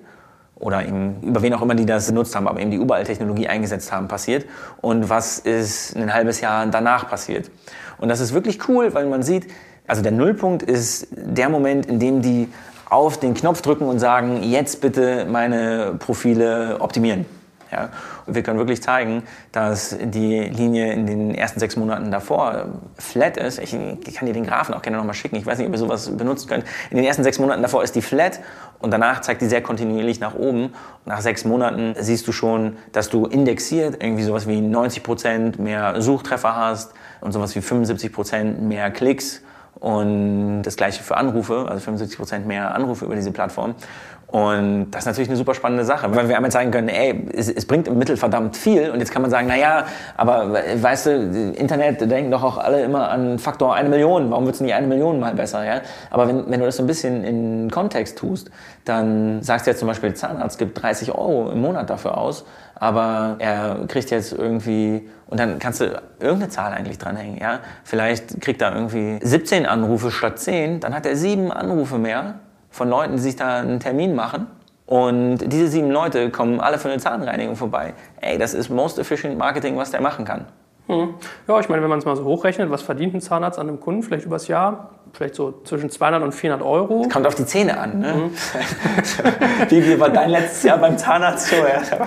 Oder 0.57 0.87
eben, 0.87 1.21
über 1.21 1.43
wen 1.43 1.53
auch 1.53 1.61
immer 1.61 1.75
die 1.75 1.85
das 1.85 2.07
benutzt 2.07 2.35
haben, 2.35 2.49
aber 2.49 2.61
eben 2.61 2.71
die 2.71 2.79
Überall-Technologie 2.79 3.49
eingesetzt 3.49 3.93
haben, 3.93 4.09
passiert. 4.09 4.47
Und 4.81 5.11
was 5.11 5.39
ist 5.39 5.97
ein 5.97 6.15
halbes 6.15 6.41
Jahr 6.41 6.65
danach 6.67 7.11
passiert? 7.11 7.51
Und 7.99 8.09
das 8.09 8.21
ist 8.21 8.33
wirklich 8.33 8.69
cool, 8.69 8.95
weil 8.95 9.07
man 9.07 9.23
sieht, 9.23 9.49
also 9.87 10.01
der 10.01 10.13
Nullpunkt 10.13 10.63
ist 10.63 11.09
der 11.11 11.51
Moment, 11.51 11.85
in 11.87 11.99
dem 11.99 12.23
die 12.23 12.49
auf 12.89 13.19
den 13.19 13.35
Knopf 13.35 13.61
drücken 13.61 13.85
und 13.87 13.99
sagen, 13.99 14.43
jetzt 14.43 14.81
bitte 14.81 15.27
meine 15.27 15.97
Profile 15.99 16.77
optimieren. 16.81 17.27
Ja, 17.75 17.89
und 18.25 18.37
wir 18.37 18.45
können 18.45 18.59
wirklich 18.59 18.81
zeigen, 18.83 19.25
dass 19.51 19.97
die 20.01 20.43
Linie 20.43 20.93
in 20.93 21.07
den 21.07 21.35
ersten 21.35 21.59
sechs 21.59 21.75
Monaten 21.75 22.13
davor 22.13 22.67
flat 22.99 23.37
ist. 23.37 23.59
Ich 23.59 23.73
kann 23.73 24.27
dir 24.27 24.33
den 24.33 24.47
Graphen 24.47 24.75
auch 24.75 24.83
gerne 24.83 24.97
nochmal 24.97 25.15
schicken. 25.15 25.35
Ich 25.35 25.45
weiß 25.45 25.59
nicht, 25.59 25.67
ob 25.67 25.73
ihr 25.73 25.79
sowas 25.79 26.17
benutzen 26.17 26.49
könnt. 26.49 26.65
In 26.91 26.99
den 26.99 27.05
ersten 27.05 27.25
sechs 27.25 27.41
Monaten 27.41 27.63
davor 27.63 27.83
ist 27.83 27.97
die 27.97 28.03
flat 28.03 28.39
und 28.79 28.93
danach 28.93 29.23
zeigt 29.23 29.43
die 29.43 29.47
sehr 29.47 29.61
kontinuierlich 29.61 30.21
nach 30.21 30.37
oben. 30.37 30.67
Und 30.67 30.73
nach 31.07 31.21
sechs 31.21 31.45
Monaten 31.45 31.97
siehst 31.99 32.29
du 32.29 32.33
schon, 32.33 32.77
dass 32.93 33.09
du 33.09 33.27
indexiert 33.27 34.01
irgendwie 34.01 34.23
sowas 34.23 34.47
wie 34.47 34.61
90 34.61 35.03
Prozent 35.03 35.59
mehr 35.59 36.01
Suchtreffer 36.01 36.55
hast 36.55 36.93
und 37.21 37.33
sowas 37.33 37.57
wie 37.57 37.61
75 37.61 38.13
Prozent 38.13 38.63
mehr 38.63 38.93
Klicks 38.93 39.43
und 39.81 40.63
das 40.63 40.77
gleiche 40.77 41.03
für 41.03 41.17
Anrufe, 41.17 41.67
also 41.69 41.81
75 41.81 42.19
Prozent 42.19 42.47
mehr 42.47 42.73
Anrufe 42.73 43.05
über 43.05 43.17
diese 43.17 43.33
Plattform. 43.33 43.75
Und 44.35 44.91
das 44.91 45.03
ist 45.03 45.07
natürlich 45.07 45.29
eine 45.29 45.37
super 45.37 45.55
spannende 45.55 45.85
Sache, 45.85 46.13
weil 46.13 46.29
wir 46.29 46.35
einmal 46.35 46.51
zeigen 46.51 46.73
können, 46.73 46.89
ey, 46.89 47.25
es, 47.33 47.49
es 47.49 47.67
bringt 47.67 47.87
im 47.87 47.97
Mittel 47.97 48.17
verdammt 48.17 48.57
viel. 48.57 48.91
Und 48.91 48.99
jetzt 48.99 49.13
kann 49.13 49.23
man 49.23 49.31
sagen, 49.31 49.47
na 49.47 49.57
ja, 49.57 49.87
aber 50.17 50.55
weißt 50.75 51.07
du, 51.07 51.53
Internet 51.55 52.01
denken 52.01 52.33
doch 52.33 52.43
auch 52.43 52.59
alle 52.59 52.83
immer 52.83 53.11
an 53.11 53.39
Faktor 53.39 53.77
eine 53.77 53.89
Million. 53.89 54.33
Warum 54.33 54.47
wird 54.47 54.57
es 54.57 54.61
nicht 54.61 54.75
eine 54.75 54.89
Million 54.89 55.21
mal 55.21 55.35
besser? 55.35 55.65
Ja? 55.65 55.83
Aber 56.11 56.27
wenn, 56.27 56.51
wenn 56.51 56.59
du 56.59 56.67
das 56.67 56.79
so 56.79 56.83
ein 56.83 56.89
bisschen 56.89 57.23
in 57.23 57.71
Kontext 57.71 58.19
tust, 58.19 58.51
dann 58.85 59.41
sagst 59.41 59.69
du 59.69 59.71
jetzt 59.71 59.79
zum 59.79 59.87
Beispiel, 59.87 60.13
Zahnarzt 60.15 60.59
gibt 60.59 60.83
30 60.83 61.13
Euro 61.13 61.53
im 61.53 61.61
Monat 61.61 61.89
dafür 61.89 62.19
aus, 62.19 62.45
aber 62.75 63.37
er 63.39 63.87
kriegt 63.87 64.11
jetzt 64.11 64.33
irgendwie 64.33 65.09
und 65.29 65.39
dann 65.39 65.61
kannst 65.61 65.81
du 65.81 65.85
irgendeine 66.19 66.49
Zahl 66.49 66.73
eigentlich 66.73 66.99
dranhängen. 66.99 67.39
Ja? 67.39 67.61
Vielleicht 67.85 68.41
kriegt 68.41 68.63
er 68.63 68.75
irgendwie 68.75 69.21
17 69.23 69.65
Anrufe 69.65 70.11
statt 70.11 70.41
10, 70.41 70.81
dann 70.81 70.93
hat 70.93 71.07
er 71.07 71.15
sieben 71.15 71.53
Anrufe 71.53 71.99
mehr 71.99 72.41
von 72.75 72.89
Leuten, 72.89 73.13
die 73.13 73.23
sich 73.23 73.37
da 73.37 73.61
einen 73.61 73.79
Termin 73.79 74.17
machen. 74.17 74.49
Und 74.87 75.39
diese 75.39 75.69
sieben 75.69 75.91
Leute 75.91 76.31
kommen 76.31 76.61
alle 76.61 76.79
für 76.79 76.91
eine 76.91 76.99
Zahnreinigung 76.99 77.55
vorbei. 77.55 77.95
Ey, 78.21 78.37
das 78.37 78.53
ist 78.53 78.69
most 78.69 78.99
efficient 78.99 79.39
Marketing, 79.39 79.77
was 79.77 79.93
der 79.93 80.01
machen 80.01 80.25
kann. 80.25 80.47
Hm. 80.89 81.15
Ja, 81.49 81.61
ich 81.61 81.69
meine, 81.69 81.83
wenn 81.83 81.89
man 81.89 82.01
es 82.01 82.05
mal 82.05 82.17
so 82.17 82.25
hochrechnet, 82.25 82.71
was 82.71 82.83
verdient 82.83 83.15
ein 83.15 83.21
Zahnarzt 83.21 83.59
an 83.59 83.69
einem 83.69 83.81
Kunden, 83.81 84.03
vielleicht 84.03 84.27
übers 84.27 84.49
Jahr, 84.49 84.91
vielleicht 85.13 85.37
so 85.37 85.63
zwischen 85.65 85.89
200 85.89 86.23
und 86.23 86.33
400 86.33 86.67
Euro. 86.67 87.09
Kommt 87.11 87.27
auf 87.27 87.37
die 87.37 87.47
Zähne 87.47 87.79
an. 87.79 88.01
Ne? 88.01 88.31
wie, 89.69 89.87
wie 89.87 89.99
war 89.99 90.11
dein 90.11 90.31
letztes 90.31 90.65
Jahr 90.65 90.77
beim 90.79 90.99
Zahnarzt 90.99 91.47
so? 91.47 91.57
Ja. 91.57 92.07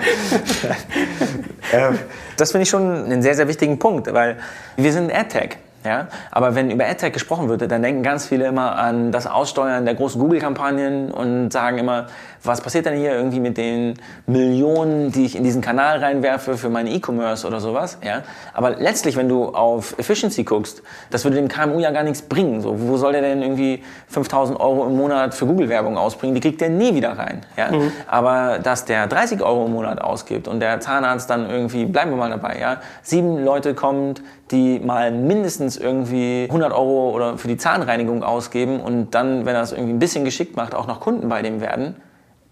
Ähm, 1.70 1.98
das 2.38 2.52
finde 2.52 2.62
ich 2.62 2.70
schon 2.70 3.04
einen 3.04 3.20
sehr, 3.20 3.34
sehr 3.34 3.46
wichtigen 3.46 3.78
Punkt, 3.78 4.10
weil 4.14 4.38
wir 4.78 4.90
sind 4.90 5.14
AdTech. 5.14 5.58
Ja? 5.88 6.06
Aber 6.30 6.54
wenn 6.54 6.70
über 6.70 6.84
AdTech 6.84 7.12
gesprochen 7.12 7.48
wird, 7.48 7.68
dann 7.70 7.82
denken 7.82 8.02
ganz 8.02 8.26
viele 8.26 8.46
immer 8.46 8.76
an 8.76 9.10
das 9.10 9.26
Aussteuern 9.26 9.84
der 9.84 9.94
großen 9.94 10.20
Google-Kampagnen 10.20 11.10
und 11.10 11.52
sagen 11.52 11.78
immer, 11.78 12.06
was 12.42 12.60
passiert 12.60 12.86
denn 12.86 12.98
hier 12.98 13.12
irgendwie 13.12 13.40
mit 13.40 13.56
den 13.56 13.94
Millionen, 14.26 15.12
die 15.12 15.24
ich 15.24 15.36
in 15.36 15.44
diesen 15.44 15.60
Kanal 15.60 15.98
reinwerfe 15.98 16.56
für 16.56 16.68
meinen 16.68 16.88
E-Commerce 16.88 17.46
oder 17.46 17.60
sowas. 17.60 17.98
Ja? 18.04 18.22
Aber 18.54 18.70
letztlich, 18.70 19.16
wenn 19.16 19.28
du 19.28 19.46
auf 19.46 19.98
Efficiency 19.98 20.44
guckst, 20.44 20.82
das 21.10 21.24
würde 21.24 21.36
dem 21.36 21.48
KMU 21.48 21.78
ja 21.80 21.90
gar 21.90 22.02
nichts 22.02 22.22
bringen. 22.22 22.60
So, 22.60 22.76
wo 22.80 22.96
soll 22.96 23.12
der 23.12 23.22
denn 23.22 23.42
irgendwie 23.42 23.82
5000 24.08 24.58
Euro 24.60 24.86
im 24.86 24.96
Monat 24.96 25.34
für 25.34 25.46
Google-Werbung 25.46 25.96
ausbringen? 25.96 26.34
Die 26.34 26.40
kriegt 26.40 26.60
der 26.60 26.70
nie 26.70 26.94
wieder 26.94 27.18
rein. 27.18 27.42
Ja? 27.56 27.70
Mhm. 27.70 27.92
Aber 28.06 28.58
dass 28.58 28.84
der 28.84 29.06
30 29.06 29.42
Euro 29.42 29.66
im 29.66 29.72
Monat 29.72 30.00
ausgibt 30.00 30.48
und 30.48 30.60
der 30.60 30.80
Zahnarzt 30.80 31.28
dann 31.30 31.48
irgendwie, 31.48 31.84
bleiben 31.86 32.10
wir 32.10 32.16
mal 32.16 32.30
dabei, 32.30 32.58
ja, 32.60 32.80
sieben 33.02 33.44
Leute 33.44 33.74
kommt, 33.74 34.22
die 34.50 34.80
mal 34.80 35.10
mindestens 35.10 35.76
irgendwie 35.76 36.44
100 36.48 36.72
Euro 36.72 37.10
oder 37.10 37.38
für 37.38 37.48
die 37.48 37.56
Zahnreinigung 37.56 38.22
ausgeben 38.22 38.80
und 38.80 39.14
dann, 39.14 39.44
wenn 39.46 39.54
er 39.54 39.62
es 39.62 39.72
irgendwie 39.72 39.92
ein 39.92 39.98
bisschen 39.98 40.24
geschickt 40.24 40.56
macht, 40.56 40.74
auch 40.74 40.86
noch 40.86 41.00
Kunden 41.00 41.28
bei 41.28 41.42
dem 41.42 41.60
werden, 41.60 41.96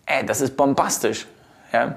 ey, 0.07 0.25
das 0.25 0.40
ist 0.40 0.57
bombastisch. 0.57 1.27
Ja? 1.73 1.97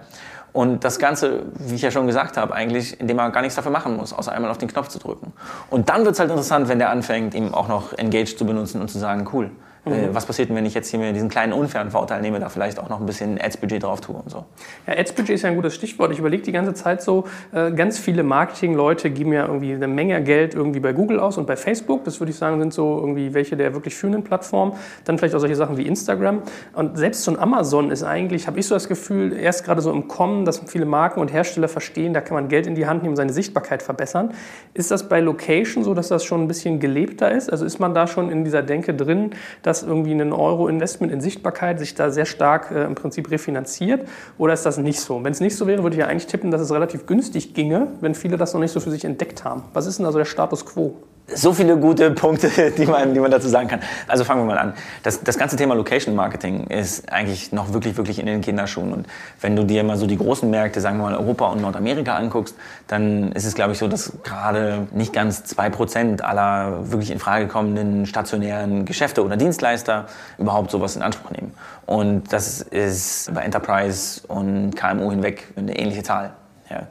Und 0.52 0.84
das 0.84 0.98
Ganze, 0.98 1.44
wie 1.54 1.76
ich 1.76 1.82
ja 1.82 1.92
schon 1.92 2.08
gesagt 2.08 2.36
habe, 2.36 2.54
eigentlich, 2.54 3.00
indem 3.00 3.18
man 3.18 3.32
gar 3.32 3.42
nichts 3.42 3.56
dafür 3.56 3.72
machen 3.72 3.96
muss, 3.96 4.14
außer 4.14 4.32
einmal 4.32 4.50
auf 4.50 4.58
den 4.58 4.68
Knopf 4.68 4.88
zu 4.88 5.00
drücken. 5.00 5.32
Und 5.70 5.90
dann 5.90 6.04
wird 6.06 6.14
es 6.14 6.20
halt 6.20 6.32
interessant, 6.32 6.68
wenn 6.68 6.80
der 6.80 6.90
anfängt, 6.90 7.36
ihm 7.36 7.54
auch 7.54 7.68
noch 7.68 7.94
Engage 7.94 8.36
zu 8.36 8.46
benutzen 8.46 8.82
und 8.82 8.90
zu 8.90 8.98
sagen, 8.98 9.30
cool, 9.32 9.52
Äh, 9.86 10.10
was 10.14 10.26
passiert 10.26 10.50
denn, 10.50 10.56
wenn 10.56 10.66
ich 10.66 10.74
jetzt 10.74 10.90
hier 10.90 11.00
mir 11.00 11.14
diesen 11.14 11.30
kleinen 11.30 11.54
unfairen 11.54 11.92
Vorteil 11.92 12.22
nehme, 12.22 12.40
da 12.40 12.50
vielleicht 12.50 12.80
auch 12.80 12.90
noch 12.90 13.00
ein 13.00 13.06
bisschen 13.06 13.40
Ads-Budget 13.40 13.84
drauf 13.84 14.02
tue 14.02 14.16
und 14.16 14.30
so. 14.30 14.46
Ja, 14.88 14.98
Ads-Budget 14.98 15.36
ist 15.36 15.42
ja 15.44 15.50
ein 15.50 15.56
gutes 15.56 15.76
Stichwort. 15.76 16.12
Ich 16.12 16.20
überlege 16.20 16.44
die 16.44 16.52
ganze 16.52 16.74
Zeit 16.74 17.02
so, 17.02 17.26
äh, 17.54 17.72
ganz 17.72 17.98
viele 17.98 18.24
Marketing-Leute 18.24 19.10
geben 19.10 19.34
ja 19.34 19.46
irgendwie 19.46 19.74
eine 19.74 19.88
Menge 19.88 20.22
Geld 20.24 20.54
irgendwie 20.54 20.80
bei 20.80 20.94
Google 20.94 21.20
aus 21.20 21.38
und 21.38 21.48
bei 21.48 21.56
Facebook. 21.56 22.04
Das 22.04 22.20
würde 22.20 22.32
ich 22.32 22.38
sagen, 22.38 22.60
sind 22.60 22.74
so 22.74 23.00
irgendwie 23.00 23.34
welche 23.34 23.56
der 23.56 23.74
wirklich 23.74 23.96
führenden 23.96 24.24
Plattformen. 24.24 24.74
Dann 25.06 25.18
vielleicht 25.18 25.36
auch 25.36 25.40
solche 25.40 25.56
Sachen 25.56 25.78
wie 25.78 25.84
Instagram. 25.84 26.44
Und 26.74 26.98
selbst 26.98 27.24
so 27.24 27.32
ein 27.32 27.40
Amazon 27.40 27.92
ist 27.92 28.04
eigentlich, 28.04 28.48
habe 28.48 28.60
ich 28.60 28.68
so 28.68 28.76
das 28.76 28.88
Gefühl, 28.88 29.34
erst 29.34 29.64
gerade 29.64 29.82
so 29.82 29.92
im 29.92 30.08
Kommen, 30.08 30.46
dass 30.46 30.60
viele 30.68 30.86
Marken 30.86 31.20
und 31.20 31.32
Hersteller 31.32 31.68
verstehen, 31.68 32.14
da 32.14 32.22
kann 32.22 32.36
man 32.36 32.48
Geld 32.50 32.68
in 32.68 32.76
die 32.76 32.86
Hand 32.86 33.04
nehmen, 33.04 33.16
seine 33.16 33.34
Sichtbarkeit 33.34 33.82
verbessern. 33.82 34.34
Ist 34.74 34.92
das 34.92 35.08
bei 35.08 35.20
Location 35.20 35.84
so, 35.84 35.94
dass 35.94 36.10
das 36.10 36.24
schon 36.24 36.42
ein 36.42 36.48
bisschen 36.48 36.80
gelebter 36.80 37.32
ist? 37.32 37.50
Also 37.50 37.66
ist 37.66 37.80
man 37.80 37.94
da 37.94 38.08
schon 38.08 38.30
in 38.30 38.44
dieser 38.44 38.62
Denke 38.62 38.94
drin, 38.94 39.32
dass 39.62 39.69
irgendwie 39.84 40.12
ein 40.12 40.34
Euro-Investment 40.34 41.12
in 41.14 41.22
Sichtbarkeit 41.22 41.80
sich 41.80 41.96
da 41.96 42.10
sehr 42.12 42.26
stark 42.26 42.72
äh, 42.72 42.84
im 42.84 42.96
Prinzip 42.96 43.30
refinanziert? 43.32 44.08
Oder 44.38 44.54
ist 44.54 44.66
das 44.66 44.78
nicht 44.78 45.00
so? 45.00 45.24
Wenn 45.24 45.32
es 45.32 45.40
nicht 45.40 45.56
so 45.56 45.68
wäre, 45.68 45.84
würde 45.84 45.96
ich 45.96 46.00
ja 46.00 46.08
eigentlich 46.08 46.28
tippen, 46.28 46.52
dass 46.52 46.62
es 46.62 46.72
relativ 46.72 47.06
günstig 47.06 47.54
ginge, 47.54 47.88
wenn 48.02 48.16
viele 48.16 48.38
das 48.38 48.54
noch 48.54 48.60
nicht 48.60 48.72
so 48.72 48.80
für 48.80 48.92
sich 48.92 49.06
entdeckt 49.06 49.44
haben. 49.44 49.64
Was 49.74 49.86
ist 49.86 50.00
denn 50.00 50.06
also 50.06 50.18
der 50.18 50.26
Status 50.26 50.66
quo? 50.66 50.98
So 51.36 51.54
viele 51.54 51.78
gute 51.78 52.12
Punkte, 52.20 52.72
die 52.72 52.86
man, 52.86 53.14
die 53.14 53.20
man 53.20 53.32
dazu 53.32 53.48
sagen 53.48 53.68
kann. 53.68 53.82
Also 54.08 54.24
fangen 54.24 54.42
wir 54.42 54.46
mal 54.46 54.58
an. 54.58 54.74
Das, 55.04 55.24
das 55.24 55.38
ganze 55.38 55.56
Thema 55.56 55.76
Location 55.76 56.16
Marketing 56.16 56.68
ist 56.68 57.12
eigentlich 57.12 57.52
noch 57.52 57.74
wirklich, 57.74 57.98
wirklich 57.98 58.20
in 58.20 58.26
den 58.26 58.42
Kinderschuhen. 58.42 58.94
Und 58.94 59.08
wenn 59.42 59.56
du 59.56 59.64
dir 59.64 59.84
mal 59.84 59.98
so 59.98 60.08
die 60.08 60.18
großen 60.18 60.50
Märkte, 60.50 60.82
sagen 60.82 60.98
wir 60.98 61.04
mal 61.04 61.16
Europa 61.16 61.48
und 61.48 61.62
Nordamerika 61.62 62.16
anguckst, 62.16 62.56
dann 62.88 63.32
ist 63.32 63.46
es, 63.46 63.56
glaube 63.56 63.74
ich, 63.74 63.78
so, 63.78 63.88
dass 63.88 64.14
gerade 64.24 64.88
nicht 64.92 65.14
ganz 65.14 65.44
zwei 65.44 65.70
Prozent 65.70 66.24
aller 66.24 66.92
wirklich 66.92 67.12
in 67.12 67.20
Frage 67.20 67.48
kommenden 67.48 68.06
stationären 68.06 68.86
Geschäfte 68.86 69.24
oder 69.24 69.38
Dienstleister 69.38 70.08
überhaupt 70.38 70.72
sowas 70.72 70.96
in 70.96 71.02
Anspruch 71.02 71.32
nehmen. 71.32 71.54
Und 71.86 72.32
das 72.34 72.62
ist 72.62 73.34
bei 73.34 73.42
Enterprise 73.42 74.22
und 74.28 74.76
KMU 74.76 75.10
hinweg 75.10 75.48
eine 75.56 75.78
ähnliche 75.78 76.04
Zahl. 76.04 76.32
Ja. 76.70 76.84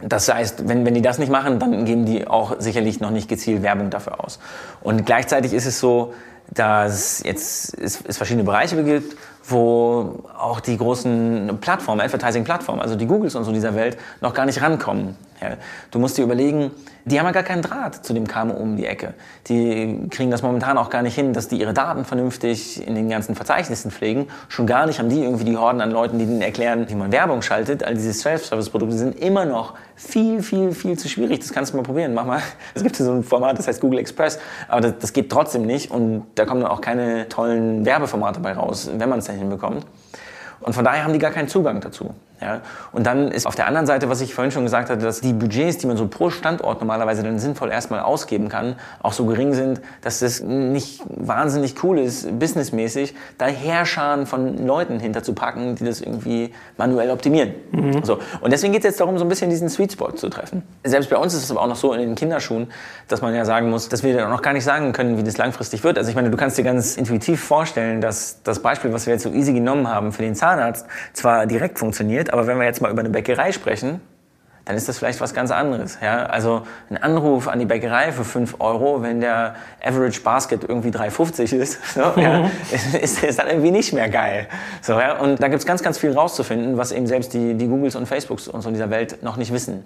Das 0.00 0.32
heißt, 0.32 0.68
wenn, 0.68 0.86
wenn 0.86 0.94
die 0.94 1.02
das 1.02 1.18
nicht 1.18 1.30
machen, 1.30 1.58
dann 1.58 1.84
geben 1.84 2.04
die 2.06 2.26
auch 2.26 2.56
sicherlich 2.58 3.00
noch 3.00 3.10
nicht 3.10 3.28
gezielt 3.28 3.62
Werbung 3.62 3.90
dafür 3.90 4.24
aus. 4.24 4.38
Und 4.80 5.06
gleichzeitig 5.06 5.52
ist 5.52 5.66
es 5.66 5.80
so, 5.80 6.14
dass 6.50 7.22
jetzt 7.24 7.76
es, 7.78 8.00
es 8.06 8.16
verschiedene 8.16 8.44
Bereiche 8.44 8.82
gibt, 8.84 9.16
wo 9.44 10.24
auch 10.38 10.60
die 10.60 10.76
großen 10.76 11.58
Plattformen, 11.60 12.00
Advertising-Plattformen, 12.00 12.80
also 12.80 12.94
die 12.94 13.06
Googles 13.06 13.34
und 13.34 13.44
so 13.44 13.52
dieser 13.52 13.74
Welt, 13.74 13.98
noch 14.20 14.34
gar 14.34 14.46
nicht 14.46 14.62
rankommen. 14.62 15.16
Ja, 15.40 15.56
du 15.90 15.98
musst 16.00 16.18
dir 16.18 16.24
überlegen, 16.24 16.72
die 17.04 17.18
haben 17.18 17.26
ja 17.26 17.32
gar 17.32 17.44
keinen 17.44 17.62
Draht 17.62 18.04
zu 18.04 18.12
dem 18.12 18.26
KMU 18.26 18.54
um 18.54 18.76
die 18.76 18.86
Ecke. 18.86 19.14
Die 19.46 20.08
kriegen 20.10 20.30
das 20.30 20.42
momentan 20.42 20.76
auch 20.76 20.90
gar 20.90 21.02
nicht 21.02 21.14
hin, 21.14 21.32
dass 21.32 21.48
die 21.48 21.60
ihre 21.60 21.72
Daten 21.72 22.04
vernünftig 22.04 22.86
in 22.86 22.94
den 22.94 23.08
ganzen 23.08 23.34
Verzeichnissen 23.34 23.90
pflegen. 23.90 24.26
Schon 24.48 24.66
gar 24.66 24.86
nicht 24.86 24.98
haben 24.98 25.08
die 25.08 25.22
irgendwie 25.22 25.44
die 25.44 25.56
Horden 25.56 25.80
an 25.80 25.90
Leuten, 25.90 26.18
die 26.18 26.26
denen 26.26 26.42
erklären, 26.42 26.88
wie 26.88 26.94
man 26.94 27.12
Werbung 27.12 27.42
schaltet. 27.42 27.84
All 27.84 27.94
diese 27.94 28.12
Self-Service-Produkte 28.12 28.96
sind 28.96 29.18
immer 29.20 29.44
noch 29.44 29.74
viel, 29.94 30.42
viel, 30.42 30.72
viel 30.72 30.98
zu 30.98 31.08
schwierig. 31.08 31.40
Das 31.40 31.52
kannst 31.52 31.72
du 31.72 31.76
mal 31.76 31.82
probieren. 31.82 32.14
Mach 32.14 32.26
mal. 32.26 32.42
Es 32.74 32.82
gibt 32.82 32.96
so 32.96 33.10
ein 33.10 33.24
Format, 33.24 33.58
das 33.58 33.66
heißt 33.66 33.80
Google 33.80 33.98
Express, 33.98 34.38
aber 34.68 34.80
das, 34.82 34.98
das 35.00 35.12
geht 35.12 35.30
trotzdem 35.30 35.66
nicht 35.66 35.90
und 35.90 36.26
da 36.34 36.44
kommen 36.44 36.60
dann 36.60 36.70
auch 36.70 36.80
keine 36.80 37.28
tollen 37.28 37.84
Werbeformate 37.84 38.40
bei 38.40 38.52
raus, 38.52 38.90
wenn 38.94 39.08
man 39.08 39.18
es 39.18 39.24
denn 39.24 39.38
hinbekommt. 39.38 39.84
Und 40.60 40.74
von 40.74 40.84
daher 40.84 41.04
haben 41.04 41.12
die 41.12 41.18
gar 41.18 41.30
keinen 41.30 41.48
Zugang 41.48 41.80
dazu. 41.80 42.14
Ja? 42.40 42.60
Und 42.92 43.06
dann 43.06 43.28
ist 43.28 43.46
auf 43.46 43.54
der 43.54 43.66
anderen 43.66 43.86
Seite, 43.86 44.08
was 44.08 44.20
ich 44.20 44.34
vorhin 44.34 44.50
schon 44.50 44.64
gesagt 44.64 44.90
hatte, 44.90 45.04
dass 45.04 45.20
die 45.20 45.32
Budgets, 45.32 45.78
die 45.78 45.86
man 45.86 45.96
so 45.96 46.06
pro 46.06 46.30
Standort 46.30 46.80
normalerweise 46.80 47.22
dann 47.22 47.38
sinnvoll 47.38 47.70
erstmal 47.70 48.00
ausgeben 48.00 48.48
kann, 48.48 48.76
auch 49.02 49.12
so 49.12 49.26
gering 49.26 49.54
sind, 49.54 49.80
dass 50.02 50.20
das 50.20 50.40
nicht 50.40 51.02
wahnsinnig 51.08 51.82
cool 51.82 51.98
ist, 51.98 52.38
businessmäßig, 52.38 53.14
da 53.38 53.46
Heerscharen 53.46 54.26
von 54.26 54.66
Leuten 54.66 55.00
hinterzupacken, 55.00 55.74
die 55.76 55.84
das 55.84 56.00
irgendwie 56.00 56.52
manuell 56.76 57.10
optimieren. 57.10 57.54
Mhm. 57.72 58.04
So. 58.04 58.18
Und 58.40 58.52
deswegen 58.52 58.72
geht 58.72 58.82
es 58.82 58.90
jetzt 58.90 59.00
darum, 59.00 59.18
so 59.18 59.24
ein 59.24 59.28
bisschen 59.28 59.50
diesen 59.50 59.68
Sweet 59.68 59.92
Spot 59.92 60.12
zu 60.12 60.28
treffen. 60.28 60.62
Selbst 60.84 61.10
bei 61.10 61.16
uns 61.16 61.34
ist 61.34 61.44
es 61.44 61.50
aber 61.50 61.62
auch 61.62 61.68
noch 61.68 61.76
so 61.76 61.92
in 61.92 62.00
den 62.00 62.14
Kinderschuhen, 62.14 62.68
dass 63.08 63.22
man 63.22 63.34
ja 63.34 63.44
sagen 63.44 63.70
muss, 63.70 63.88
dass 63.88 64.02
wir 64.02 64.28
noch 64.28 64.42
gar 64.42 64.52
nicht 64.52 64.64
sagen 64.64 64.92
können, 64.92 65.18
wie 65.18 65.22
das 65.22 65.38
langfristig 65.38 65.84
wird. 65.84 65.98
Also 65.98 66.10
ich 66.10 66.16
meine, 66.16 66.30
du 66.30 66.36
kannst 66.36 66.58
dir 66.58 66.64
ganz 66.64 66.96
intuitiv 66.96 67.42
vorstellen, 67.42 68.00
dass 68.00 68.42
das 68.42 68.60
Beispiel, 68.60 68.92
was 68.92 69.06
wir 69.06 69.14
jetzt 69.14 69.22
so 69.22 69.30
easy 69.30 69.52
genommen 69.52 69.88
haben 69.88 70.12
für 70.12 70.22
den 70.22 70.34
Zahnarzt, 70.34 70.86
zwar 71.12 71.46
direkt 71.46 71.78
funktioniert, 71.78 72.27
aber 72.32 72.46
wenn 72.46 72.58
wir 72.58 72.64
jetzt 72.64 72.80
mal 72.80 72.90
über 72.90 73.00
eine 73.00 73.10
Bäckerei 73.10 73.52
sprechen, 73.52 74.00
dann 74.68 74.76
ist 74.76 74.86
das 74.86 74.98
vielleicht 74.98 75.22
was 75.22 75.32
ganz 75.32 75.50
anderes. 75.50 75.98
Ja? 76.02 76.26
Also 76.26 76.66
ein 76.90 76.98
Anruf 76.98 77.48
an 77.48 77.58
die 77.58 77.64
Bäckerei 77.64 78.12
für 78.12 78.24
5 78.24 78.56
Euro, 78.58 79.02
wenn 79.02 79.20
der 79.20 79.54
Average 79.82 80.20
Basket 80.20 80.62
irgendwie 80.62 80.90
3,50 80.90 81.56
ist, 81.56 81.78
so, 81.94 82.00
ja, 82.20 82.40
mhm. 82.40 82.50
ist, 83.00 83.24
ist, 83.24 83.38
dann 83.38 83.46
irgendwie 83.46 83.70
nicht 83.70 83.94
mehr 83.94 84.10
geil. 84.10 84.46
So, 84.82 85.00
ja? 85.00 85.16
Und 85.16 85.42
da 85.42 85.48
gibt 85.48 85.60
es 85.60 85.66
ganz, 85.66 85.82
ganz 85.82 85.96
viel 85.96 86.12
rauszufinden, 86.12 86.76
was 86.76 86.92
eben 86.92 87.06
selbst 87.06 87.32
die, 87.32 87.54
die 87.54 87.66
Googles 87.66 87.96
und 87.96 88.04
Facebooks 88.04 88.46
und 88.46 88.60
so 88.60 88.70
dieser 88.70 88.90
Welt 88.90 89.22
noch 89.22 89.38
nicht 89.38 89.54
wissen. 89.54 89.84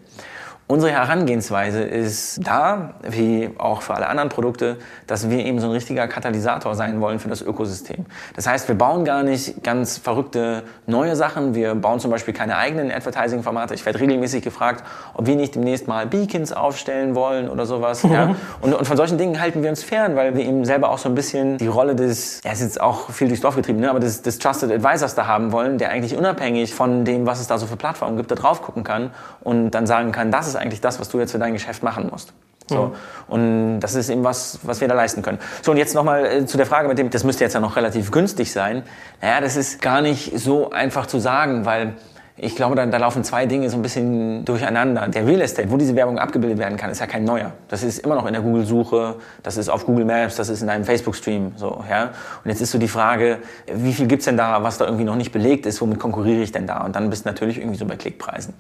Unsere 0.69 0.93
Herangehensweise 0.93 1.83
ist 1.83 2.41
da, 2.47 2.95
wie 3.07 3.51
auch 3.59 3.83
für 3.83 3.95
alle 3.95 4.09
anderen 4.09 4.31
Produkte, 4.31 4.79
dass 5.07 5.29
wir 5.29 5.45
eben 5.45 5.61
so 5.61 5.67
ein 5.67 5.73
richtiger 5.73 6.09
Katalysator 6.09 6.75
sein 6.75 7.01
wollen 7.01 7.19
für 7.19 7.29
das 7.29 7.43
Ökosystem. 7.43 8.07
Das 8.37 8.47
heißt, 8.47 8.69
wir 8.69 8.75
bauen 8.75 9.05
gar 9.05 9.23
nicht 9.23 9.63
ganz 9.63 9.99
verrückte 9.99 10.63
neue 10.87 11.15
Sachen. 11.15 11.55
Wir 11.55 11.75
bauen 11.75 12.01
zum 12.01 12.11
Beispiel 12.11 12.33
keine 12.33 12.57
eigenen 12.57 12.91
Advertising-Formate. 12.91 13.75
Ich 13.75 13.85
werde 13.85 14.01
regelmäßig 14.01 14.43
gefragt, 14.43 14.83
ob 15.13 15.27
wir 15.27 15.37
nicht 15.37 15.55
demnächst 15.57 15.89
mal 15.89 16.07
Beacons 16.07 16.53
aufstellen 16.53 17.15
wollen 17.15 17.51
oder 17.51 17.67
sowas. 17.67 18.05
Mhm. 18.05 18.13
Ja? 18.13 18.35
Und, 18.63 18.73
und, 18.73 18.87
von 18.87 18.97
solchen 18.97 19.19
Dingen 19.19 19.41
halten 19.41 19.63
wir 19.63 19.69
uns 19.69 19.83
fern, 19.83 20.17
weil 20.17 20.35
wir 20.37 20.45
eben 20.45 20.65
selber 20.65 20.91
auch 20.91 20.99
so 20.99 21.09
ein 21.09 21.15
bisschen 21.15 21.59
die 21.59 21.67
Rolle 21.67 21.97
des, 21.97 22.41
ja, 22.45 22.53
ist 22.53 22.63
jetzt 22.63 22.81
auch 22.81 23.11
viel 23.11 23.29
durchs 23.29 23.43
Dorf 23.43 23.57
getrieben, 23.57 23.81
ne? 23.81 23.91
aber 23.91 24.01
des, 24.01 24.23
des 24.23 24.39
Trusted 24.39 24.71
Advisors 24.71 25.15
da 25.15 25.27
haben 25.27 25.53
wollen, 25.53 25.77
der 25.77 25.91
eigentlich 25.91 26.17
unabhängig 26.17 26.75
von 26.75 27.05
dem, 27.05 27.27
was 27.27 27.41
es 27.41 27.47
da 27.47 27.59
so 27.59 27.67
für 27.67 27.77
Plattformen 27.77 28.17
gibt, 28.17 28.31
da 28.31 28.37
drauf 28.37 28.63
gucken 28.63 28.85
kann 28.85 29.11
und 29.41 29.73
dann 29.73 29.87
sagen 29.87 30.13
kann, 30.13 30.31
das 30.31 30.47
ist 30.47 30.52
eigentlich 30.57 30.81
das, 30.81 31.01
was 31.01 31.09
du 31.09 31.19
jetzt 31.19 31.33
für 31.33 31.39
dein 31.39 31.53
Geschäft 31.53 31.83
machen 31.83 32.09
musst. 32.11 32.33
So. 32.69 32.87
Mhm. 32.87 32.93
Und 33.29 33.81
das 33.81 33.95
ist 33.95 34.09
eben 34.09 34.25
was, 34.25 34.61
was 34.63 34.81
wir 34.81 34.89
da 34.89 34.95
leisten 34.95 35.23
können. 35.23 35.39
So, 35.63 35.73
und 35.73 35.77
jetzt 35.77 35.95
nochmal 35.95 36.25
äh, 36.25 36.47
zu 36.47 36.57
der 36.57 36.67
Frage 36.67 36.89
mit 36.89 36.99
dem, 36.99 37.11
das 37.11 37.25
müsste 37.25 37.45
jetzt 37.45 37.55
ja 37.55 37.61
noch 37.61 37.77
relativ 37.77 38.11
günstig 38.11 38.53
sein. 38.53 38.83
Naja, 39.21 39.41
das 39.41 39.57
ist 39.57 39.83
gar 39.83 40.01
nicht 40.01 40.39
so 40.39 40.71
einfach 40.71 41.07
zu 41.07 41.19
sagen, 41.19 41.65
weil 41.65 41.95
ich 42.37 42.57
glaube, 42.57 42.75
da, 42.75 42.87
da, 42.87 42.97
laufen 42.97 43.25
zwei 43.25 43.45
Dinge 43.45 43.69
so 43.69 43.77
ein 43.77 43.83
bisschen 43.83 44.45
durcheinander. 44.45 45.07
Der 45.09 45.27
Real 45.27 45.43
Estate, 45.43 45.71
wo 45.71 45.77
diese 45.77 45.95
Werbung 45.95 46.19
abgebildet 46.19 46.59
werden 46.59 46.79
kann, 46.79 46.91
ist 46.91 47.01
ja 47.01 47.07
kein 47.07 47.25
neuer. 47.25 47.53
Das 47.69 47.83
ist 47.83 47.99
immer 47.99 48.15
noch 48.15 48.27
in 48.27 48.33
der 48.33 48.43
Google-Suche, 48.43 49.17
das 49.43 49.59
ist 49.59 49.69
auf 49.69 49.85
Google 49.85 50.07
Maps, 50.07 50.37
das 50.37 50.49
ist 50.49 50.63
in 50.63 50.71
einem 50.71 50.85
Facebook-Stream. 50.85 51.53
So, 51.57 51.85
ja? 51.91 52.11
Und 52.43 52.51
jetzt 52.51 52.63
ist 52.63 52.71
so 52.71 52.79
die 52.79 52.89
Frage, 52.89 53.39
wie 53.73 53.93
viel 53.93 54.07
gibt's 54.07 54.25
denn 54.25 54.39
da, 54.39 54.63
was 54.63 54.79
da 54.79 54.87
irgendwie 54.87 55.05
noch 55.05 55.17
nicht 55.17 55.31
belegt 55.31 55.67
ist, 55.67 55.81
womit 55.83 55.99
konkurriere 55.99 56.43
ich 56.43 56.53
denn 56.53 56.67
da? 56.67 56.85
Und 56.85 56.97
dann 56.97 57.11
bist 57.11 57.27
du 57.27 57.29
natürlich 57.29 57.59
irgendwie 57.59 57.77
so 57.77 57.85
bei 57.85 57.97
Klickpreisen. 57.97 58.55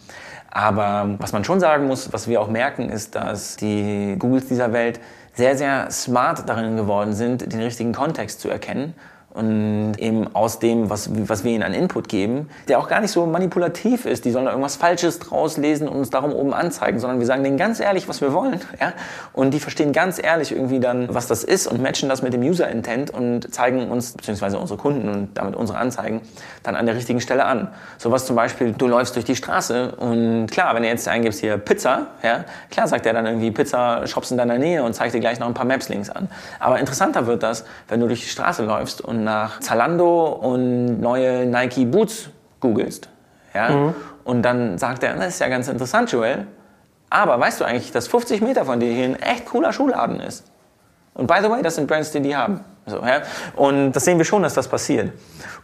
Aber 0.50 1.16
was 1.18 1.32
man 1.32 1.44
schon 1.44 1.58
sagen 1.58 1.86
muss, 1.86 2.12
was 2.12 2.28
wir 2.28 2.42
auch 2.42 2.48
merken, 2.48 2.90
ist, 2.90 3.14
dass 3.14 3.56
die 3.56 4.16
Googles 4.18 4.48
dieser 4.48 4.74
Welt 4.74 5.00
sehr, 5.32 5.56
sehr 5.56 5.90
smart 5.90 6.46
darin 6.46 6.76
geworden 6.76 7.14
sind, 7.14 7.50
den 7.50 7.60
richtigen 7.60 7.94
Kontext 7.94 8.40
zu 8.40 8.50
erkennen 8.50 8.92
und 9.34 9.94
eben 9.98 10.34
aus 10.34 10.58
dem, 10.58 10.90
was, 10.90 11.08
was 11.28 11.42
wir 11.42 11.52
ihnen 11.52 11.62
an 11.62 11.72
Input 11.72 12.08
geben, 12.08 12.50
der 12.68 12.78
auch 12.78 12.88
gar 12.88 13.00
nicht 13.00 13.12
so 13.12 13.24
manipulativ 13.24 14.04
ist. 14.04 14.24
Die 14.26 14.30
sollen 14.30 14.44
da 14.44 14.50
irgendwas 14.50 14.76
Falsches 14.76 15.20
draus 15.20 15.56
lesen 15.56 15.88
und 15.88 15.96
uns 15.96 16.10
darum 16.10 16.34
oben 16.34 16.52
anzeigen, 16.52 16.98
sondern 16.98 17.18
wir 17.18 17.26
sagen 17.26 17.42
denen 17.42 17.56
ganz 17.56 17.80
ehrlich, 17.80 18.08
was 18.08 18.20
wir 18.20 18.32
wollen. 18.32 18.60
Ja? 18.80 18.94
Und 19.32 19.52
die 19.54 19.60
verstehen 19.60 19.92
ganz 19.92 20.20
ehrlich 20.20 20.50
irgendwie 20.50 20.80
dann, 20.80 21.14
was 21.14 21.28
das 21.28 21.44
ist 21.44 21.68
und 21.68 21.80
matchen 21.80 22.08
das 22.08 22.20
mit 22.20 22.32
dem 22.32 22.42
User 22.42 22.68
Intent 22.68 23.10
und 23.10 23.54
zeigen 23.54 23.90
uns, 23.90 24.12
beziehungsweise 24.12 24.58
unsere 24.58 24.76
Kunden 24.76 25.08
und 25.08 25.34
damit 25.34 25.54
unsere 25.54 25.78
Anzeigen, 25.78 26.20
dann 26.64 26.74
an 26.74 26.86
der 26.86 26.96
richtigen 26.96 27.20
Stelle 27.20 27.44
an. 27.44 27.68
Sowas 27.98 28.26
zum 28.26 28.34
Beispiel, 28.34 28.72
du 28.72 28.88
läufst 28.88 29.14
durch 29.14 29.24
die 29.24 29.36
Straße 29.36 29.94
und 29.96 30.48
klar, 30.50 30.74
wenn 30.74 30.82
du 30.82 30.88
jetzt 30.88 31.06
eingibst 31.06 31.40
hier 31.40 31.58
Pizza, 31.58 32.08
ja, 32.24 32.44
klar 32.70 32.88
sagt 32.88 33.06
er 33.06 33.12
dann 33.12 33.26
irgendwie 33.26 33.52
Pizza, 33.52 34.04
Shops 34.06 34.32
in 34.32 34.36
deiner 34.36 34.58
Nähe 34.58 34.82
und 34.82 34.94
zeigt 34.94 35.14
dir 35.14 35.20
gleich 35.20 35.38
noch 35.38 35.46
ein 35.46 35.54
paar 35.54 35.66
Maps-Links 35.66 36.10
an. 36.10 36.28
Aber 36.58 36.80
interessanter 36.80 37.26
wird 37.26 37.44
das, 37.44 37.64
wenn 37.88 38.00
du 38.00 38.08
durch 38.08 38.22
die 38.22 38.30
Straße 38.30 38.64
läufst 38.64 39.00
und 39.00 39.21
nach 39.24 39.60
Zalando 39.60 40.26
und 40.26 41.00
neue 41.00 41.46
Nike 41.46 41.84
Boots 41.84 42.30
googelst. 42.60 43.08
Ja? 43.54 43.70
Mhm. 43.70 43.94
Und 44.24 44.42
dann 44.42 44.78
sagt 44.78 45.02
er, 45.02 45.14
das 45.14 45.28
ist 45.28 45.40
ja 45.40 45.48
ganz 45.48 45.68
interessant, 45.68 46.10
Joel. 46.12 46.46
Aber 47.10 47.38
weißt 47.38 47.60
du 47.60 47.64
eigentlich, 47.64 47.92
dass 47.92 48.08
50 48.08 48.40
Meter 48.40 48.64
von 48.64 48.80
dir 48.80 48.92
hier 48.92 49.04
ein 49.04 49.16
echt 49.16 49.46
cooler 49.46 49.72
Schuhladen 49.72 50.20
ist? 50.20 50.44
Und 51.14 51.26
by 51.26 51.36
the 51.42 51.50
way, 51.50 51.60
das 51.60 51.74
sind 51.74 51.86
Brands, 51.86 52.10
die 52.10 52.20
die 52.20 52.34
haben. 52.34 52.60
So, 52.86 52.96
ja? 52.98 53.22
Und 53.54 53.92
das 53.92 54.04
sehen 54.04 54.18
wir 54.18 54.24
schon, 54.24 54.42
dass 54.42 54.54
das 54.54 54.66
passiert. 54.66 55.12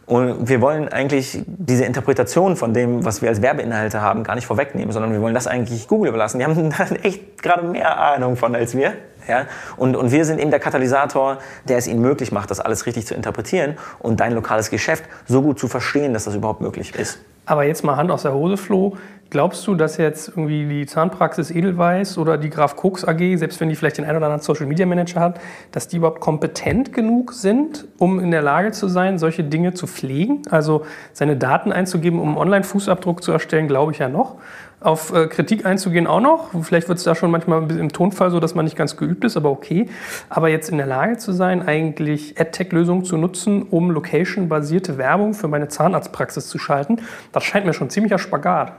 Und 0.05 0.47
wir 0.47 0.61
wollen 0.61 0.89
eigentlich 0.89 1.43
diese 1.45 1.85
Interpretation 1.85 2.55
von 2.55 2.73
dem, 2.73 3.03
was 3.03 3.21
wir 3.21 3.29
als 3.29 3.41
Werbeinhalte 3.41 4.01
haben, 4.01 4.23
gar 4.23 4.35
nicht 4.35 4.47
vorwegnehmen, 4.47 4.91
sondern 4.91 5.11
wir 5.11 5.21
wollen 5.21 5.33
das 5.33 5.47
eigentlich 5.47 5.87
Google 5.87 6.09
überlassen. 6.09 6.39
Die 6.39 6.45
haben 6.45 6.71
echt 7.03 7.41
gerade 7.41 7.65
mehr 7.65 7.99
Ahnung 7.99 8.35
von 8.35 8.55
als 8.55 8.75
wir. 8.75 8.93
Ja? 9.29 9.45
Und, 9.77 9.95
und 9.95 10.11
wir 10.11 10.25
sind 10.25 10.39
eben 10.39 10.51
der 10.51 10.59
Katalysator, 10.59 11.37
der 11.67 11.77
es 11.77 11.87
ihnen 11.87 12.01
möglich 12.01 12.31
macht, 12.31 12.51
das 12.51 12.59
alles 12.59 12.85
richtig 12.85 13.07
zu 13.07 13.13
interpretieren 13.13 13.77
und 13.99 14.19
dein 14.19 14.33
lokales 14.33 14.69
Geschäft 14.69 15.05
so 15.27 15.41
gut 15.41 15.59
zu 15.59 15.67
verstehen, 15.67 16.13
dass 16.13 16.25
das 16.25 16.35
überhaupt 16.35 16.61
möglich 16.61 16.95
ist. 16.95 17.19
Aber 17.45 17.63
jetzt 17.63 17.83
mal 17.83 17.95
Hand 17.95 18.11
aus 18.11 18.21
der 18.21 18.33
Hose, 18.33 18.57
Flo. 18.57 18.95
Glaubst 19.31 19.65
du, 19.65 19.75
dass 19.75 19.97
jetzt 19.97 20.29
irgendwie 20.29 20.67
die 20.67 20.85
Zahnpraxis 20.85 21.49
Edelweiss 21.49 22.17
oder 22.17 22.37
die 22.37 22.49
Graf 22.49 22.75
Koks 22.75 23.03
AG, 23.03 23.37
selbst 23.37 23.59
wenn 23.59 23.69
die 23.69 23.75
vielleicht 23.75 23.97
den 23.97 24.05
einen 24.05 24.17
oder 24.17 24.27
anderen 24.27 24.43
Social 24.43 24.67
Media 24.67 24.85
Manager 24.85 25.19
hat, 25.19 25.39
dass 25.71 25.87
die 25.87 25.97
überhaupt 25.97 26.19
kompetent 26.19 26.93
genug 26.93 27.33
sind, 27.33 27.87
um 27.97 28.19
in 28.19 28.29
der 28.29 28.43
Lage 28.43 28.71
zu 28.71 28.87
sein, 28.87 29.17
solche 29.17 29.43
Dinge 29.43 29.73
zu 29.73 29.87
pflegen? 29.87 30.43
Also 30.51 30.85
seine 31.13 31.37
Daten 31.37 31.71
einzugeben, 31.71 32.19
um 32.19 32.29
einen 32.29 32.37
Online-Fußabdruck 32.37 33.23
zu 33.23 33.31
erstellen, 33.31 33.67
glaube 33.67 33.91
ich 33.91 33.99
ja 33.99 34.09
noch. 34.09 34.35
Auf 34.81 35.13
äh, 35.13 35.27
Kritik 35.27 35.65
einzugehen 35.65 36.07
auch 36.07 36.21
noch. 36.21 36.63
Vielleicht 36.63 36.87
wird 36.87 36.99
es 36.99 37.03
da 37.03 37.13
schon 37.13 37.31
manchmal 37.31 37.69
im 37.69 37.91
Tonfall 37.91 38.31
so, 38.31 38.39
dass 38.39 38.55
man 38.55 38.63
nicht 38.63 38.77
ganz 38.77 38.95
geübt 38.95 39.25
ist, 39.25 39.35
aber 39.35 39.51
okay. 39.51 39.89
Aber 40.29 40.47
jetzt 40.47 40.69
in 40.69 40.77
der 40.77 40.87
Lage 40.87 41.17
zu 41.17 41.33
sein, 41.33 41.67
eigentlich 41.67 42.39
AdTech-Lösungen 42.39 43.03
zu 43.03 43.17
nutzen, 43.17 43.63
um 43.63 43.91
location-basierte 43.91 44.97
Werbung 44.97 45.33
für 45.33 45.49
meine 45.49 45.67
Zahnarztpraxis 45.67 46.47
zu 46.47 46.57
schalten, 46.59 47.01
das 47.33 47.43
scheint 47.43 47.65
mir 47.65 47.73
schon 47.73 47.89
ziemlicher 47.89 48.19
Spagat 48.19 48.73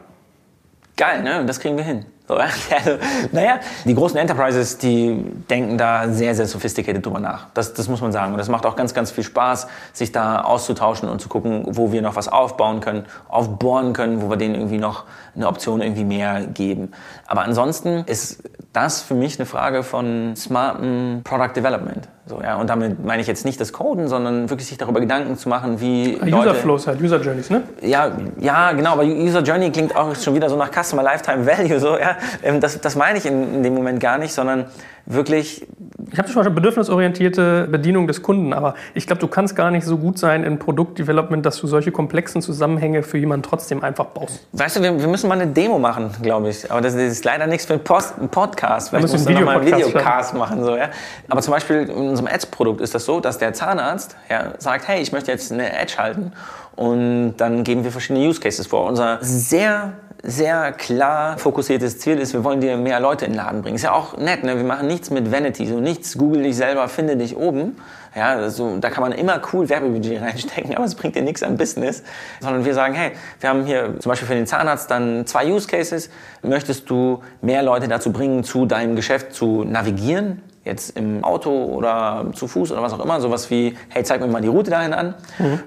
geil, 0.96 1.22
ne? 1.22 1.44
das 1.46 1.60
kriegen 1.60 1.76
wir 1.76 1.84
hin. 1.84 2.06
So, 2.30 2.36
also, 2.76 2.98
naja, 3.32 3.58
die 3.84 3.92
großen 3.92 4.16
Enterprises, 4.16 4.78
die 4.78 5.20
denken 5.50 5.76
da 5.76 6.08
sehr, 6.10 6.32
sehr 6.36 6.46
sophisticated 6.46 7.04
drüber 7.04 7.18
nach. 7.18 7.48
Das, 7.54 7.74
das 7.74 7.88
muss 7.88 8.00
man 8.00 8.12
sagen. 8.12 8.32
Und 8.32 8.38
das 8.38 8.48
macht 8.48 8.66
auch 8.66 8.76
ganz, 8.76 8.94
ganz 8.94 9.10
viel 9.10 9.24
Spaß, 9.24 9.66
sich 9.92 10.12
da 10.12 10.42
auszutauschen 10.42 11.08
und 11.08 11.20
zu 11.20 11.28
gucken, 11.28 11.64
wo 11.66 11.90
wir 11.90 12.02
noch 12.02 12.14
was 12.14 12.28
aufbauen 12.28 12.78
können, 12.80 13.06
aufbohren 13.28 13.94
können, 13.94 14.22
wo 14.22 14.30
wir 14.30 14.36
denen 14.36 14.54
irgendwie 14.54 14.78
noch 14.78 15.06
eine 15.34 15.48
Option 15.48 15.82
irgendwie 15.82 16.04
mehr 16.04 16.46
geben. 16.46 16.92
Aber 17.26 17.42
ansonsten 17.42 18.04
ist 18.04 18.44
das 18.72 19.02
für 19.02 19.14
mich 19.14 19.38
eine 19.38 19.46
Frage 19.46 19.82
von 19.82 20.34
smartem 20.36 21.22
Product 21.24 21.56
Development. 21.56 22.08
So, 22.26 22.40
ja, 22.40 22.54
und 22.56 22.70
damit 22.70 23.04
meine 23.04 23.20
ich 23.20 23.26
jetzt 23.26 23.44
nicht 23.44 23.60
das 23.60 23.72
Coden, 23.72 24.06
sondern 24.06 24.48
wirklich 24.48 24.68
sich 24.68 24.78
darüber 24.78 25.00
Gedanken 25.00 25.36
zu 25.36 25.48
machen, 25.48 25.80
wie 25.80 26.16
User 26.22 26.30
Leute, 26.30 26.54
Flows 26.54 26.86
halt, 26.86 27.02
User 27.02 27.20
Journeys, 27.20 27.50
ne? 27.50 27.64
Ja, 27.80 28.12
ja, 28.38 28.70
genau, 28.70 28.92
aber 28.92 29.02
User 29.02 29.40
Journey 29.40 29.72
klingt 29.72 29.96
auch 29.96 30.14
schon 30.14 30.36
wieder 30.36 30.48
so 30.48 30.54
nach 30.54 30.70
Customer 30.70 31.02
Lifetime 31.02 31.44
Value, 31.44 31.80
so, 31.80 31.98
ja. 31.98 32.16
Ähm, 32.44 32.60
das, 32.60 32.80
das 32.80 32.94
meine 32.94 33.18
ich 33.18 33.26
in, 33.26 33.56
in 33.56 33.62
dem 33.64 33.74
Moment 33.74 33.98
gar 33.98 34.18
nicht, 34.18 34.32
sondern 34.32 34.66
wirklich. 35.12 35.66
Ich 36.12 36.18
habe 36.18 36.28
schon 36.28 36.54
bedürfnisorientierte 36.54 37.68
Bedienung 37.70 38.06
des 38.06 38.22
Kunden, 38.22 38.52
aber 38.52 38.74
ich 38.94 39.06
glaube, 39.06 39.20
du 39.20 39.28
kannst 39.28 39.54
gar 39.54 39.70
nicht 39.70 39.84
so 39.84 39.96
gut 39.96 40.18
sein 40.18 40.42
in 40.42 40.58
Produktdevelopment, 40.58 41.46
dass 41.46 41.58
du 41.58 41.66
solche 41.66 41.92
komplexen 41.92 42.42
Zusammenhänge 42.42 43.02
für 43.02 43.18
jemanden 43.18 43.44
trotzdem 43.44 43.84
einfach 43.84 44.06
baust. 44.06 44.46
Weißt 44.52 44.76
du, 44.76 44.82
wir, 44.82 44.98
wir 44.98 45.08
müssen 45.08 45.28
mal 45.28 45.40
eine 45.40 45.50
Demo 45.50 45.78
machen, 45.78 46.10
glaube 46.22 46.50
ich. 46.50 46.70
Aber 46.70 46.80
das 46.80 46.94
ist 46.94 47.24
leider 47.24 47.46
nichts 47.46 47.66
für 47.66 47.74
einen, 47.74 47.84
Post, 47.84 48.18
einen 48.18 48.28
Podcast. 48.28 48.90
Vielleicht 48.90 49.12
müssen 49.12 49.28
wir 49.28 49.40
mal 49.40 49.60
einen 49.60 49.66
Videocast 49.66 50.34
machen. 50.34 50.64
So, 50.64 50.76
ja. 50.76 50.88
Aber 51.28 51.42
zum 51.42 51.52
Beispiel 51.52 51.82
in 51.82 52.08
unserem 52.08 52.28
Ads-Produkt 52.28 52.80
ist 52.80 52.94
das 52.94 53.04
so, 53.04 53.20
dass 53.20 53.38
der 53.38 53.52
Zahnarzt 53.52 54.16
ja, 54.28 54.54
sagt, 54.58 54.88
hey, 54.88 55.00
ich 55.00 55.12
möchte 55.12 55.30
jetzt 55.30 55.52
eine 55.52 55.66
Ad 55.78 55.92
schalten. 55.92 56.32
Und 56.80 57.34
dann 57.36 57.62
geben 57.62 57.84
wir 57.84 57.92
verschiedene 57.92 58.26
Use 58.26 58.40
Cases 58.40 58.66
vor. 58.66 58.86
Unser 58.86 59.18
sehr 59.20 59.92
sehr 60.22 60.72
klar 60.72 61.36
fokussiertes 61.36 61.98
Ziel 61.98 62.18
ist, 62.18 62.32
wir 62.32 62.42
wollen 62.42 62.60
dir 62.60 62.76
mehr 62.78 63.00
Leute 63.00 63.26
in 63.26 63.32
den 63.32 63.36
Laden 63.38 63.60
bringen. 63.60 63.76
Ist 63.76 63.82
ja 63.82 63.92
auch 63.92 64.16
nett, 64.16 64.44
ne? 64.44 64.56
wir 64.56 64.64
machen 64.64 64.86
nichts 64.86 65.10
mit 65.10 65.30
Vanity, 65.30 65.66
so 65.66 65.80
nichts, 65.80 66.16
google 66.16 66.42
dich 66.42 66.56
selber, 66.56 66.88
finde 66.88 67.16
dich 67.16 67.36
oben. 67.36 67.76
Ja, 68.14 68.48
so, 68.50 68.78
da 68.78 68.90
kann 68.90 69.02
man 69.02 69.12
immer 69.12 69.40
cool 69.52 69.68
Werbebudget 69.68 70.20
reinstecken, 70.22 70.74
aber 70.74 70.84
es 70.84 70.94
bringt 70.94 71.16
dir 71.16 71.22
nichts 71.22 71.42
an 71.42 71.58
Business. 71.58 72.02
Sondern 72.40 72.64
wir 72.64 72.74
sagen, 72.74 72.94
hey, 72.94 73.12
wir 73.40 73.50
haben 73.50 73.64
hier 73.64 73.98
zum 73.98 74.10
Beispiel 74.10 74.28
für 74.28 74.34
den 74.34 74.46
Zahnarzt 74.46 74.90
dann 74.90 75.26
zwei 75.26 75.50
Use 75.50 75.68
Cases. 75.68 76.08
Möchtest 76.42 76.88
du 76.88 77.22
mehr 77.42 77.62
Leute 77.62 77.88
dazu 77.88 78.10
bringen, 78.10 78.42
zu 78.42 78.64
deinem 78.64 78.96
Geschäft 78.96 79.34
zu 79.34 79.64
navigieren? 79.64 80.42
Jetzt 80.64 80.96
im 80.96 81.24
Auto 81.24 81.50
oder 81.50 82.26
zu 82.34 82.46
Fuß 82.46 82.72
oder 82.72 82.82
was 82.82 82.92
auch 82.92 83.02
immer, 83.02 83.20
sowas 83.20 83.50
wie, 83.50 83.76
hey, 83.88 84.04
zeig 84.04 84.20
mir 84.20 84.26
mal 84.26 84.42
die 84.42 84.48
Route 84.48 84.70
dahin 84.70 84.92
an. 84.92 85.14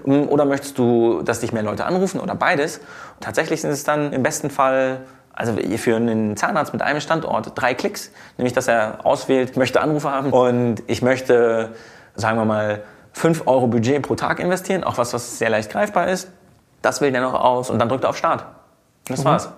Mhm. 0.05 0.27
Oder 0.29 0.45
möchtest 0.45 0.77
du, 0.77 1.21
dass 1.23 1.39
dich 1.39 1.51
mehr 1.51 1.63
Leute 1.63 1.85
anrufen 1.85 2.19
oder 2.19 2.35
beides? 2.35 2.79
tatsächlich 3.23 3.61
sind 3.61 3.71
es 3.71 3.83
dann 3.83 4.13
im 4.13 4.21
besten 4.21 4.49
Fall 4.49 4.99
also 5.33 5.55
für 5.77 5.95
einen 5.95 6.37
Zahnarzt 6.37 6.73
mit 6.73 6.83
einem 6.83 6.99
Standort 6.99 7.53
drei 7.55 7.73
Klicks, 7.73 8.11
nämlich 8.37 8.53
dass 8.53 8.67
er 8.67 8.99
auswählt, 9.03 9.51
ich 9.51 9.57
möchte 9.57 9.81
Anrufe 9.81 10.11
haben 10.11 10.31
und 10.31 10.83
ich 10.85 11.01
möchte, 11.01 11.73
sagen 12.15 12.37
wir 12.37 12.45
mal, 12.45 12.83
5 13.13 13.47
Euro 13.47 13.67
Budget 13.67 14.03
pro 14.03 14.15
Tag 14.15 14.39
investieren, 14.39 14.83
auch 14.83 14.97
was, 14.97 15.13
was 15.13 15.39
sehr 15.39 15.49
leicht 15.49 15.71
greifbar 15.71 16.07
ist. 16.07 16.29
Das 16.83 17.01
wählt 17.01 17.15
er 17.15 17.21
noch 17.21 17.33
aus 17.33 17.69
und 17.69 17.79
dann 17.79 17.89
drückt 17.89 18.03
er 18.03 18.11
auf 18.11 18.17
Start. 18.17 18.45
Das 19.07 19.21
mhm. 19.21 19.25
war's. 19.25 19.49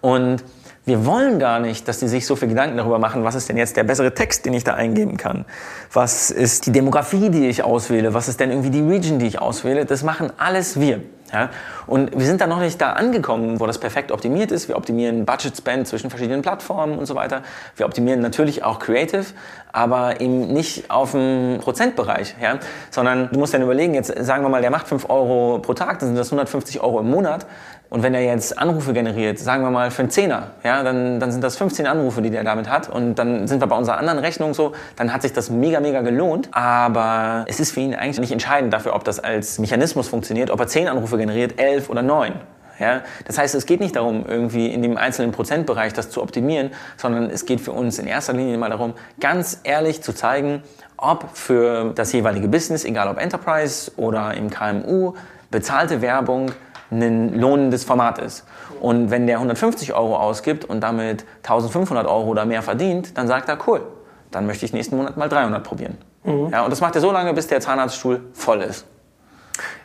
Und 0.00 0.44
wir 0.86 1.06
wollen 1.06 1.38
gar 1.38 1.60
nicht, 1.60 1.88
dass 1.88 1.98
die 1.98 2.08
sich 2.08 2.26
so 2.26 2.36
viel 2.36 2.48
Gedanken 2.48 2.76
darüber 2.76 2.98
machen, 2.98 3.24
was 3.24 3.34
ist 3.34 3.48
denn 3.48 3.56
jetzt 3.56 3.76
der 3.76 3.84
bessere 3.84 4.12
Text, 4.12 4.44
den 4.44 4.52
ich 4.52 4.64
da 4.64 4.74
eingeben 4.74 5.16
kann? 5.16 5.46
Was 5.92 6.30
ist 6.30 6.66
die 6.66 6.72
Demografie, 6.72 7.30
die 7.30 7.48
ich 7.48 7.64
auswähle? 7.64 8.12
Was 8.12 8.28
ist 8.28 8.40
denn 8.40 8.50
irgendwie 8.50 8.70
die 8.70 8.82
Region, 8.82 9.18
die 9.18 9.26
ich 9.26 9.40
auswähle? 9.40 9.86
Das 9.86 10.02
machen 10.02 10.30
alles 10.36 10.78
wir. 10.78 11.00
Ja? 11.32 11.50
Und 11.86 12.16
wir 12.16 12.26
sind 12.26 12.40
da 12.40 12.46
noch 12.46 12.60
nicht 12.60 12.80
da 12.80 12.92
angekommen, 12.92 13.60
wo 13.60 13.66
das 13.66 13.78
perfekt 13.78 14.12
optimiert 14.12 14.52
ist. 14.52 14.68
Wir 14.68 14.76
optimieren 14.76 15.24
Budget 15.24 15.56
Spend 15.56 15.88
zwischen 15.88 16.10
verschiedenen 16.10 16.42
Plattformen 16.42 16.98
und 16.98 17.06
so 17.06 17.14
weiter. 17.14 17.42
Wir 17.76 17.86
optimieren 17.86 18.20
natürlich 18.20 18.62
auch 18.62 18.78
Creative, 18.78 19.24
aber 19.72 20.20
eben 20.20 20.52
nicht 20.52 20.90
auf 20.90 21.12
dem 21.12 21.58
Prozentbereich, 21.60 22.36
ja? 22.40 22.58
sondern 22.90 23.30
du 23.32 23.38
musst 23.38 23.52
dann 23.52 23.62
überlegen, 23.62 23.94
jetzt 23.94 24.14
sagen 24.24 24.44
wir 24.44 24.48
mal, 24.48 24.62
der 24.62 24.70
macht 24.70 24.86
5 24.86 25.10
Euro 25.10 25.58
pro 25.60 25.74
Tag, 25.74 25.98
dann 25.98 26.08
sind 26.08 26.16
das 26.18 26.28
150 26.28 26.80
Euro 26.80 27.00
im 27.00 27.10
Monat. 27.10 27.46
Und 27.90 28.02
wenn 28.02 28.14
er 28.14 28.22
jetzt 28.22 28.58
Anrufe 28.58 28.92
generiert, 28.92 29.38
sagen 29.38 29.62
wir 29.62 29.70
mal 29.70 29.90
für 29.90 30.02
einen 30.02 30.10
Zehner, 30.10 30.50
ja, 30.64 30.82
dann, 30.82 31.20
dann 31.20 31.30
sind 31.30 31.44
das 31.44 31.56
15 31.56 31.86
Anrufe, 31.86 32.22
die 32.22 32.30
der 32.30 32.42
damit 32.42 32.68
hat. 32.68 32.88
Und 32.88 33.14
dann 33.16 33.46
sind 33.46 33.60
wir 33.60 33.66
bei 33.66 33.76
unserer 33.76 33.98
anderen 33.98 34.18
Rechnung 34.18 34.52
so, 34.52 34.72
dann 34.96 35.12
hat 35.12 35.22
sich 35.22 35.32
das 35.32 35.50
mega, 35.50 35.80
mega 35.80 36.00
gelohnt. 36.00 36.48
Aber 36.52 37.44
es 37.46 37.60
ist 37.60 37.72
für 37.72 37.80
ihn 37.80 37.94
eigentlich 37.94 38.18
nicht 38.18 38.32
entscheidend 38.32 38.72
dafür, 38.72 38.94
ob 38.94 39.04
das 39.04 39.20
als 39.20 39.58
Mechanismus 39.58 40.08
funktioniert, 40.08 40.50
ob 40.50 40.60
er 40.60 40.66
10 40.66 40.88
Anrufe 40.88 41.18
generiert, 41.18 41.60
11 41.60 41.88
oder 41.88 42.02
9. 42.02 42.32
Ja? 42.78 43.02
Das 43.26 43.38
heißt, 43.38 43.54
es 43.54 43.66
geht 43.66 43.80
nicht 43.80 43.96
darum, 43.96 44.24
irgendwie 44.26 44.72
in 44.72 44.82
dem 44.82 44.96
einzelnen 44.96 45.32
Prozentbereich 45.32 45.92
das 45.92 46.10
zu 46.10 46.22
optimieren, 46.22 46.70
sondern 46.96 47.30
es 47.30 47.46
geht 47.46 47.60
für 47.60 47.72
uns 47.72 47.98
in 47.98 48.06
erster 48.06 48.32
Linie 48.32 48.58
mal 48.58 48.70
darum, 48.70 48.94
ganz 49.20 49.60
ehrlich 49.64 50.02
zu 50.02 50.12
zeigen, 50.12 50.62
ob 50.96 51.36
für 51.36 51.92
das 51.94 52.12
jeweilige 52.12 52.48
Business, 52.48 52.84
egal 52.84 53.08
ob 53.08 53.20
Enterprise 53.20 53.92
oder 53.96 54.34
im 54.34 54.50
KMU, 54.50 55.14
bezahlte 55.50 56.02
Werbung 56.02 56.50
ein 56.90 57.38
lohnendes 57.38 57.84
Format 57.84 58.18
ist. 58.18 58.44
Und 58.80 59.10
wenn 59.10 59.26
der 59.26 59.36
150 59.36 59.94
Euro 59.94 60.16
ausgibt 60.16 60.64
und 60.64 60.80
damit 60.80 61.24
1500 61.38 62.06
Euro 62.06 62.28
oder 62.28 62.44
mehr 62.44 62.62
verdient, 62.62 63.16
dann 63.16 63.28
sagt 63.28 63.48
er, 63.48 63.58
cool, 63.66 63.82
dann 64.30 64.46
möchte 64.46 64.64
ich 64.64 64.72
nächsten 64.72 64.96
Monat 64.96 65.16
mal 65.16 65.28
300 65.28 65.62
probieren. 65.62 65.98
Mhm. 66.24 66.50
Ja, 66.50 66.64
und 66.64 66.70
das 66.70 66.80
macht 66.80 66.94
er 66.94 67.00
so 67.00 67.10
lange, 67.12 67.32
bis 67.34 67.46
der 67.46 67.60
Zahnarztstuhl 67.60 68.20
voll 68.32 68.62
ist. 68.62 68.86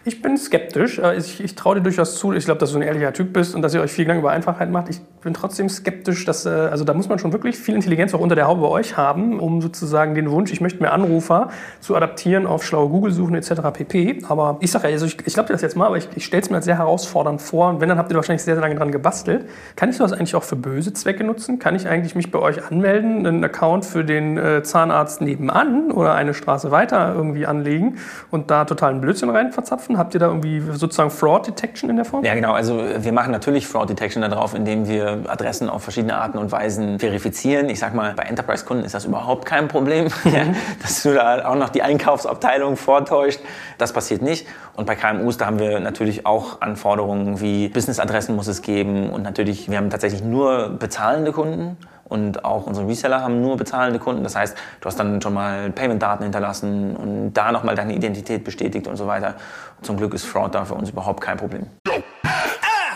Ich 0.05 0.21
bin 0.21 0.37
skeptisch. 0.37 0.97
Äh, 0.97 1.17
ich, 1.17 1.43
ich 1.43 1.55
traue 1.55 1.75
dir 1.75 1.81
durchaus 1.81 2.17
zu. 2.17 2.33
Ich 2.33 2.45
glaube, 2.45 2.59
dass 2.59 2.71
du 2.71 2.77
ein 2.77 2.81
ehrlicher 2.81 3.13
Typ 3.13 3.33
bist 3.33 3.53
und 3.53 3.61
dass 3.61 3.73
ihr 3.73 3.81
euch 3.81 3.91
viel 3.91 4.05
Gedanken 4.05 4.21
über 4.21 4.31
Einfachheit 4.31 4.71
macht. 4.71 4.89
Ich 4.89 5.01
bin 5.21 5.33
trotzdem 5.33 5.69
skeptisch, 5.69 6.25
dass, 6.25 6.45
äh, 6.45 6.49
also 6.49 6.83
da 6.83 6.93
muss 6.93 7.09
man 7.09 7.19
schon 7.19 7.33
wirklich 7.33 7.57
viel 7.57 7.75
Intelligenz 7.75 8.13
auch 8.13 8.19
unter 8.19 8.35
der 8.35 8.47
Haube 8.47 8.61
bei 8.61 8.67
euch 8.69 8.97
haben, 8.97 9.39
um 9.39 9.61
sozusagen 9.61 10.15
den 10.15 10.31
Wunsch, 10.31 10.51
ich 10.51 10.61
möchte 10.61 10.81
mehr 10.81 10.93
Anrufer 10.93 11.49
zu 11.81 11.95
adaptieren 11.95 12.47
auf 12.47 12.63
schlaue 12.63 12.89
Google-Suchen 12.89 13.35
etc. 13.35 13.61
pp. 13.73 14.23
Aber 14.27 14.57
ich 14.61 14.71
sage 14.71 14.87
ja, 14.87 14.93
also 14.93 15.05
ich, 15.05 15.17
ich 15.25 15.33
glaube 15.33 15.47
dir 15.47 15.53
das 15.53 15.61
jetzt 15.61 15.75
mal, 15.75 15.87
aber 15.87 15.97
ich, 15.97 16.07
ich 16.15 16.25
stelle 16.25 16.41
es 16.41 16.49
mir 16.49 16.55
als 16.55 16.65
sehr 16.65 16.77
herausfordernd 16.77 17.41
vor. 17.41 17.69
Und 17.69 17.81
wenn, 17.81 17.89
dann 17.89 17.97
habt 17.97 18.11
ihr 18.11 18.15
wahrscheinlich 18.15 18.43
sehr, 18.43 18.55
sehr 18.55 18.61
lange 18.61 18.75
dran 18.75 18.91
gebastelt. 18.91 19.47
Kann 19.75 19.89
ich 19.89 19.97
sowas 19.97 20.13
eigentlich 20.13 20.35
auch 20.35 20.43
für 20.43 20.55
böse 20.55 20.93
Zwecke 20.93 21.23
nutzen? 21.23 21.59
Kann 21.59 21.75
ich 21.75 21.87
eigentlich 21.87 22.15
mich 22.15 22.31
bei 22.31 22.39
euch 22.39 22.65
anmelden, 22.65 23.27
einen 23.27 23.43
Account 23.43 23.85
für 23.85 24.03
den 24.03 24.37
äh, 24.37 24.63
Zahnarzt 24.63 25.21
nebenan 25.21 25.91
oder 25.91 26.15
eine 26.15 26.33
Straße 26.33 26.71
weiter 26.71 27.13
irgendwie 27.13 27.45
anlegen 27.45 27.97
und 28.31 28.49
da 28.49 28.65
totalen 28.65 29.01
Blödsinn 29.01 29.29
rein 29.29 29.51
verzapfen? 29.59 29.97
Habt 29.97 30.13
ihr 30.13 30.19
da 30.19 30.27
irgendwie 30.27 30.61
sozusagen 30.71 31.11
Fraud 31.11 31.47
Detection 31.47 31.89
in 31.89 31.97
der 31.97 32.05
Form? 32.05 32.23
Ja, 32.23 32.33
genau. 32.33 32.53
Also 32.53 32.81
wir 32.97 33.11
machen 33.11 33.31
natürlich 33.31 33.67
Fraud 33.67 33.89
Detection 33.89 34.21
darauf, 34.21 34.53
indem 34.53 34.87
wir 34.87 35.23
Adressen 35.27 35.69
auf 35.69 35.83
verschiedene 35.83 36.15
Arten 36.15 36.37
und 36.37 36.51
Weisen 36.51 36.99
verifizieren. 36.99 37.69
Ich 37.69 37.79
sag 37.79 37.93
mal, 37.93 38.13
bei 38.13 38.23
Enterprise-Kunden 38.23 38.85
ist 38.85 38.93
das 38.93 39.05
überhaupt 39.05 39.45
kein 39.45 39.67
Problem, 39.67 40.07
ja, 40.23 40.53
dass 40.81 41.03
du 41.03 41.13
da 41.13 41.45
auch 41.45 41.55
noch 41.55 41.69
die 41.69 41.81
Einkaufsabteilung 41.81 42.77
vortäuscht. 42.77 43.39
Das 43.77 43.93
passiert 43.93 44.21
nicht. 44.21 44.47
Und 44.75 44.85
bei 44.85 44.95
KMUs, 44.95 45.37
da 45.37 45.45
haben 45.45 45.59
wir 45.59 45.79
natürlich 45.79 46.25
auch 46.25 46.61
Anforderungen 46.61 47.41
wie 47.41 47.67
Business-Adressen 47.69 48.35
muss 48.35 48.47
es 48.47 48.61
geben 48.61 49.09
und 49.09 49.23
natürlich, 49.23 49.69
wir 49.69 49.77
haben 49.77 49.89
tatsächlich 49.89 50.23
nur 50.23 50.69
bezahlende 50.69 51.31
Kunden 51.31 51.77
und 52.09 52.43
auch 52.43 52.65
unsere 52.65 52.87
Reseller 52.87 53.21
haben 53.21 53.41
nur 53.41 53.55
bezahlende 53.55 53.99
Kunden. 53.99 54.23
Das 54.23 54.35
heißt, 54.35 54.57
du 54.81 54.85
hast 54.85 54.99
dann 54.99 55.21
schon 55.21 55.33
mal 55.33 55.71
Payment-Daten 55.71 56.23
hinterlassen 56.23 56.95
und 56.95 57.33
da 57.33 57.51
nochmal 57.51 57.75
deine 57.75 57.93
Identität 57.93 58.43
bestätigt 58.43 58.87
und 58.87 58.97
so 58.97 59.07
weiter. 59.07 59.35
Und 59.77 59.85
zum 59.85 59.97
Glück 59.97 60.13
ist 60.13 60.25
Fraud 60.25 60.55
da 60.55 60.65
für 60.65 60.75
uns 60.75 60.89
überhaupt 60.89 61.21
kein 61.21 61.37
Problem. 61.37 61.67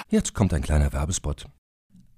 Jetzt 0.09 0.33
kommt 0.33 0.53
ein 0.53 0.61
kleiner 0.61 0.91
Werbespot. 0.91 1.45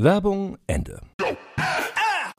Werbung 0.00 0.58
Ende. 0.68 1.00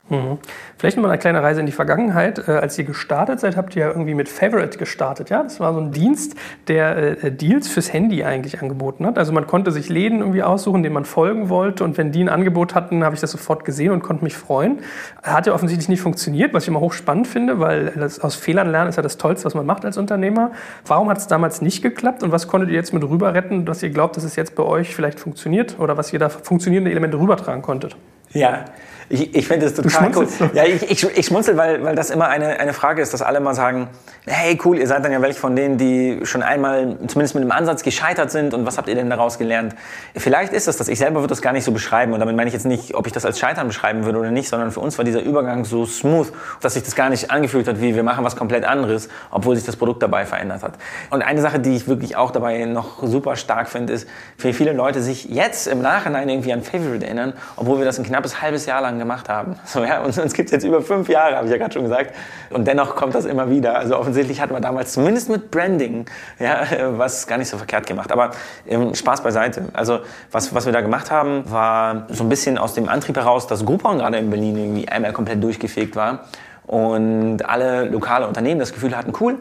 Mhm. 0.10 0.40
Vielleicht 0.78 0.98
nochmal 0.98 1.12
eine 1.12 1.20
kleine 1.20 1.44
Reise 1.44 1.60
in 1.60 1.66
die 1.66 1.72
Vergangenheit. 1.72 2.48
Äh, 2.48 2.52
als 2.52 2.78
ihr 2.78 2.84
gestartet 2.84 3.40
seid, 3.40 3.56
habt 3.56 3.76
ihr 3.76 3.84
ja 3.84 3.88
irgendwie 3.90 4.16
mit 4.16 4.28
Favorite 4.28 4.78
gestartet. 4.78 5.30
Ja? 5.30 5.44
Das 5.44 5.60
war 5.60 5.74
so 5.74 5.80
ein 5.80 5.92
Dienst, 5.92 6.36
der 6.68 7.24
äh, 7.24 7.32
Deals 7.32 7.68
fürs 7.68 7.94
Handy 7.94 8.24
eigentlich 8.24 8.62
angeboten 8.62 9.06
hat. 9.06 9.18
Also 9.18 9.32
man 9.32 9.46
konnte 9.48 9.72
sich 9.72 9.90
Läden 9.90 10.20
irgendwie 10.20 10.44
aussuchen, 10.44 10.84
denen 10.84 10.94
man 10.94 11.06
folgen 11.06 11.50
wollte. 11.50 11.84
Und 11.84 11.98
wenn 11.98 12.12
die 12.12 12.24
ein 12.24 12.30
Angebot 12.30 12.76
hatten, 12.76 13.04
habe 13.04 13.16
ich 13.16 13.22
das 13.22 13.32
sofort 13.32 13.66
gesehen 13.66 13.92
und 13.92 14.02
konnte 14.02 14.24
mich 14.24 14.36
freuen. 14.36 14.80
Hat 15.22 15.48
ja 15.48 15.54
offensichtlich 15.54 15.90
nicht 15.90 16.02
funktioniert, 16.02 16.54
was 16.54 16.64
ich 16.64 16.70
immer 16.70 16.80
hochspannend 16.80 17.28
finde, 17.28 17.60
weil 17.60 17.92
das 17.96 18.20
aus 18.20 18.36
Fehlern 18.36 18.72
lernen 18.72 18.90
ist 18.90 18.96
ja 18.96 19.04
das 19.04 19.18
Tollste, 19.18 19.46
was 19.46 19.54
man 19.54 19.66
macht 19.66 19.86
als 19.86 19.98
Unternehmer. 19.98 20.52
Warum 20.86 21.10
hat 21.10 21.18
es 21.20 21.28
damals 21.28 21.62
nicht 21.62 21.82
geklappt 21.82 22.24
und 22.24 22.32
was 22.32 22.48
konntet 22.48 22.70
ihr 22.70 22.76
jetzt 22.76 22.94
mit 22.94 23.04
rüber 23.04 23.34
retten, 23.34 23.66
dass 23.66 23.84
ihr 23.84 23.90
glaubt, 23.90 24.18
dass 24.18 24.24
es 24.24 24.36
jetzt 24.36 24.56
bei 24.56 24.64
euch 24.64 24.96
vielleicht 24.96 25.20
funktioniert 25.20 25.78
oder 25.80 25.98
was 25.98 26.12
ihr 26.14 26.20
da 26.20 26.30
funktionierende 26.30 26.92
Elemente 26.92 27.20
rübertragen 27.20 27.62
konntet? 27.62 27.96
Ja, 28.32 28.66
ich, 29.10 29.36
ich 29.36 29.48
finde 29.48 29.66
es 29.66 29.74
total 29.74 30.12
cool. 30.16 30.28
Ja, 30.54 30.64
ich, 30.66 30.84
ich, 30.90 31.04
ich 31.04 31.26
schmunzel, 31.26 31.58
weil, 31.58 31.84
weil 31.84 31.96
das 31.96 32.12
immer 32.12 32.28
eine, 32.28 32.60
eine 32.60 32.74
Frage 32.74 33.02
ist, 33.02 33.12
dass 33.14 33.24
alle 33.24 33.40
mal 33.40 33.56
sagen, 33.56 33.90
hey 34.28 34.60
cool, 34.64 34.78
ihr 34.78 34.88
seid 34.88 35.04
dann 35.04 35.12
ja 35.12 35.22
welche 35.22 35.40
von 35.40 35.56
denen, 35.56 35.80
die 35.80 36.20
schon 36.24 36.44
einmal 36.44 36.96
zumindest 37.08 37.34
mit 37.34 37.44
dem 37.44 37.52
Ansatz 37.52 37.82
gescheitert 37.82 38.30
sind 38.30 38.54
und 38.54 38.68
was 38.68 38.78
habt 38.78 38.88
ihr 38.88 38.94
denn 38.94 39.10
daraus 39.10 39.40
gelernt? 39.40 39.74
Vielleicht 40.16 40.54
ist 40.54 40.68
das 40.68 40.78
das. 40.78 40.88
Ich 40.88 41.00
selber 41.00 41.22
würde 41.22 41.30
das 41.30 41.42
gar 41.42 41.54
nicht 41.54 41.64
so 41.64 41.72
beschreiben 41.72 42.14
und 42.14 42.20
damit 42.20 42.36
meine 42.36 42.48
ich 42.48 42.54
jetzt 42.54 42.68
nicht, 42.68 42.94
ob 42.94 43.08
ich 43.08 43.14
das 43.14 43.26
als 43.26 43.40
Scheitern 43.40 43.68
beschreiben 43.68 44.06
würde 44.06 44.20
oder 44.20 44.30
nicht, 44.30 44.48
sondern 44.48 44.72
für 44.72 44.80
uns 44.80 44.98
war 45.00 45.06
dieser 45.06 45.22
Übergang 45.22 45.66
so 45.66 45.88
smooth, 45.88 46.32
dass 46.62 46.76
sich 46.76 46.84
das 46.84 46.96
gar 46.96 47.10
nicht 47.10 47.32
angefühlt 47.32 47.68
hat, 47.68 47.82
wie 47.82 47.96
wir 47.96 48.04
machen 48.04 48.24
was 48.24 48.36
komplett 48.36 48.64
anderes, 48.64 49.10
obwohl 49.32 49.56
sich 49.56 49.66
das 49.66 49.76
Produkt 49.76 50.04
dabei 50.04 50.26
verändert 50.26 50.62
hat. 50.62 50.74
Und 51.10 51.24
eine 51.24 51.42
Sache, 51.42 51.60
die 51.60 51.76
ich 51.76 51.88
wirklich 51.88 52.16
auch 52.16 52.30
dabei 52.30 52.66
noch 52.66 53.02
super 53.02 53.36
stark 53.36 53.70
finde, 53.70 53.94
ist, 53.94 54.08
wie 54.38 54.54
viele 54.54 54.74
Leute 54.74 55.02
sich 55.02 55.26
jetzt 55.26 55.68
im 55.68 55.82
Nachhinein 55.82 56.30
irgendwie 56.30 56.54
an 56.54 56.62
Favorite 56.62 57.04
erinnern, 57.06 57.34
obwohl 57.56 57.80
wir 57.80 57.86
das 57.86 57.98
ein 57.98 58.06
knappes 58.06 58.42
halbes 58.42 58.68
Jahr 58.68 58.82
lang 58.82 58.99
gemacht 59.00 59.30
haben. 59.30 59.56
So, 59.70 59.84
ja, 59.84 60.02
und 60.02 60.18
uns 60.18 60.34
gibt 60.34 60.48
es 60.48 60.52
jetzt 60.52 60.64
über 60.64 60.82
fünf 60.82 61.10
Jahre, 61.10 61.36
habe 61.36 61.46
ich 61.46 61.52
ja 61.52 61.58
gerade 61.58 61.74
schon 61.74 61.84
gesagt. 61.84 62.16
Und 62.50 62.68
dennoch 62.68 62.96
kommt 62.96 63.14
das 63.14 63.26
immer 63.26 63.50
wieder. 63.52 63.78
Also 63.78 63.98
offensichtlich 63.98 64.42
hatten 64.42 64.54
wir 64.54 64.62
damals 64.62 64.94
zumindest 64.94 65.30
mit 65.30 65.52
Branding 65.52 66.06
ja, 66.40 66.64
was 66.98 67.28
gar 67.28 67.38
nicht 67.38 67.50
so 67.50 67.58
verkehrt 67.58 67.86
gemacht. 67.86 68.12
Aber 68.12 68.32
ähm, 68.68 68.96
Spaß 68.96 69.22
beiseite. 69.22 69.66
Also 69.74 70.00
was, 70.32 70.56
was 70.56 70.66
wir 70.66 70.74
da 70.74 70.82
gemacht 70.82 71.12
haben, 71.12 71.50
war 71.50 72.08
so 72.10 72.24
ein 72.24 72.30
bisschen 72.30 72.58
aus 72.58 72.74
dem 72.74 72.90
Antrieb 72.90 73.16
heraus, 73.16 73.46
dass 73.46 73.66
Groupon 73.66 74.00
gerade 74.00 74.18
in 74.18 74.30
Berlin 74.32 74.58
irgendwie 74.58 74.90
einmal 74.90 75.14
komplett 75.14 75.44
durchgefegt 75.44 75.96
war. 75.96 76.26
Und 76.66 77.48
alle 77.48 77.86
lokale 77.86 78.28
Unternehmen 78.28 78.60
das 78.60 78.74
Gefühl 78.74 78.96
hatten, 78.96 79.14
cool, 79.20 79.38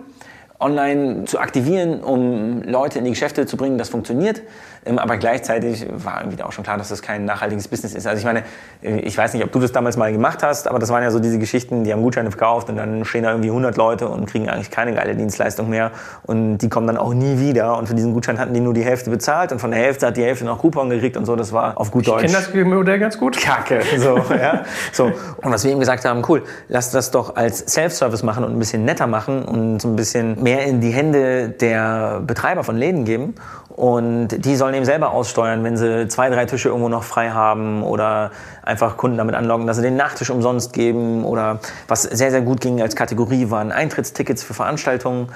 online 0.61 1.25
zu 1.25 1.39
aktivieren, 1.39 2.01
um 2.01 2.63
Leute 2.63 2.99
in 2.99 3.05
die 3.05 3.11
Geschäfte 3.11 3.47
zu 3.47 3.57
bringen, 3.57 3.79
das 3.79 3.89
funktioniert. 3.89 4.43
Ähm, 4.85 4.99
aber 4.99 5.17
gleichzeitig 5.17 5.87
war 5.91 6.21
irgendwie 6.23 6.43
auch 6.43 6.53
schon 6.53 6.65
klar, 6.65 6.79
dass 6.79 6.89
das 6.89 7.03
kein 7.03 7.25
nachhaltiges 7.25 7.69
Business 7.69 7.95
ist. 7.95 8.07
Also 8.07 8.19
ich 8.19 8.25
meine, 8.25 8.43
äh, 8.83 9.01
ich 9.01 9.17
weiß 9.17 9.35
nicht, 9.35 9.45
ob 9.45 9.53
du 9.53 9.61
das 9.61 9.73
damals 9.73 9.97
mal 9.97 10.13
gemacht 10.13 10.43
hast, 10.43 10.67
aber 10.67 10.79
das 10.79 10.89
waren 10.89 11.03
ja 11.03 11.11
so 11.11 11.21
diese 11.21 11.39
Geschichten, 11.39 11.85
die 11.85 11.93
haben 11.93 12.03
Gutscheine 12.03 12.31
verkauft 12.31 12.69
und 12.71 12.77
dann 12.77 13.05
stehen 13.05 13.23
da 13.23 13.31
irgendwie 13.31 13.51
100 13.51 13.77
Leute 13.77 14.09
und 14.09 14.27
kriegen 14.27 14.49
eigentlich 14.49 14.71
keine 14.71 14.95
geile 14.95 15.15
Dienstleistung 15.15 15.69
mehr 15.69 15.93
und 16.25 16.59
die 16.59 16.69
kommen 16.69 16.87
dann 16.87 16.97
auch 16.97 17.15
nie 17.15 17.39
wieder 17.39 17.77
und 17.77 17.87
für 17.87 17.95
diesen 17.95 18.15
Gutschein 18.15 18.39
hatten 18.39 18.55
die 18.55 18.61
nur 18.61 18.75
die 18.75 18.85
Hälfte 18.85 19.11
bezahlt 19.11 19.53
und 19.53 19.61
von 19.61 19.71
der 19.71 19.81
Hälfte 19.81 20.07
hat 20.07 20.17
die 20.17 20.25
Hälfte 20.25 20.45
noch 20.45 20.59
Coupon 20.59 20.91
gekriegt 20.91 21.17
und 21.17 21.25
so, 21.25 21.37
das 21.37 21.53
war 21.53 21.79
auf 21.79 21.91
gut 21.91 22.07
Deutsch. 22.07 22.25
Ich 22.25 22.33
kenne 22.33 22.45
das 22.45 22.65
Modell 22.65 22.99
ganz 22.99 23.19
gut. 23.19 23.37
Kacke, 23.39 23.81
so, 23.99 24.21
ja. 24.35 24.65
So. 24.93 25.05
Und 25.05 25.53
was 25.53 25.65
wir 25.65 25.73
ihm 25.73 25.81
gesagt 25.81 26.05
haben, 26.05 26.23
cool, 26.29 26.43
lass 26.69 26.91
das 26.91 27.11
doch 27.11 27.37
als 27.37 27.59
Self-Service 27.59 28.23
machen 28.23 28.45
und 28.45 28.53
ein 28.53 28.59
bisschen 28.59 28.85
netter 28.85 29.07
machen 29.07 29.45
und 29.45 29.81
so 29.81 29.89
ein 29.89 29.97
bisschen 29.97 30.43
mehr 30.49 30.65
in 30.65 30.81
die 30.81 30.91
Hände 30.91 31.51
der 31.51 32.21
Betreiber 32.27 32.65
von 32.65 32.77
Läden 32.77 33.05
geben. 33.05 33.35
Und 33.69 34.29
die 34.29 34.57
sollen 34.57 34.75
eben 34.75 34.85
selber 34.85 35.13
aussteuern, 35.13 35.63
wenn 35.63 35.77
sie 35.77 36.09
zwei, 36.09 36.31
drei 36.31 36.47
Tische 36.47 36.69
irgendwo 36.69 36.89
noch 36.89 37.05
frei 37.05 37.31
haben 37.31 37.83
oder 37.83 38.33
einfach 38.63 38.97
Kunden 38.97 39.19
damit 39.19 39.35
anlocken, 39.35 39.67
dass 39.67 39.77
sie 39.77 39.83
den 39.83 39.97
Nachtisch 39.97 40.31
umsonst 40.31 40.73
geben 40.73 41.25
oder 41.25 41.61
was 41.87 42.03
sehr, 42.03 42.31
sehr 42.31 42.41
gut 42.41 42.61
ging 42.61 42.81
als 42.83 42.97
Kategorie 42.97 43.51
waren 43.51 43.71
Eintrittstickets 43.71 44.43
für 44.43 44.55
Veranstaltungen 44.55 45.29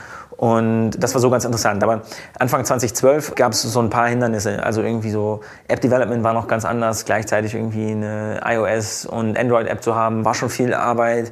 und 0.42 0.90
das 0.98 1.14
war 1.14 1.20
so 1.20 1.30
ganz 1.30 1.44
interessant. 1.44 1.84
Aber 1.84 2.02
Anfang 2.36 2.64
2012 2.64 3.36
gab 3.36 3.52
es 3.52 3.62
so 3.62 3.78
ein 3.78 3.90
paar 3.90 4.08
Hindernisse. 4.08 4.60
Also 4.60 4.82
irgendwie 4.82 5.12
so 5.12 5.38
App-Development 5.68 6.24
war 6.24 6.32
noch 6.32 6.48
ganz 6.48 6.64
anders. 6.64 7.04
Gleichzeitig 7.04 7.54
irgendwie 7.54 7.92
eine 7.92 8.40
iOS- 8.44 9.06
und 9.06 9.38
Android-App 9.38 9.84
zu 9.84 9.94
haben, 9.94 10.24
war 10.24 10.34
schon 10.34 10.50
viel 10.50 10.74
Arbeit. 10.74 11.30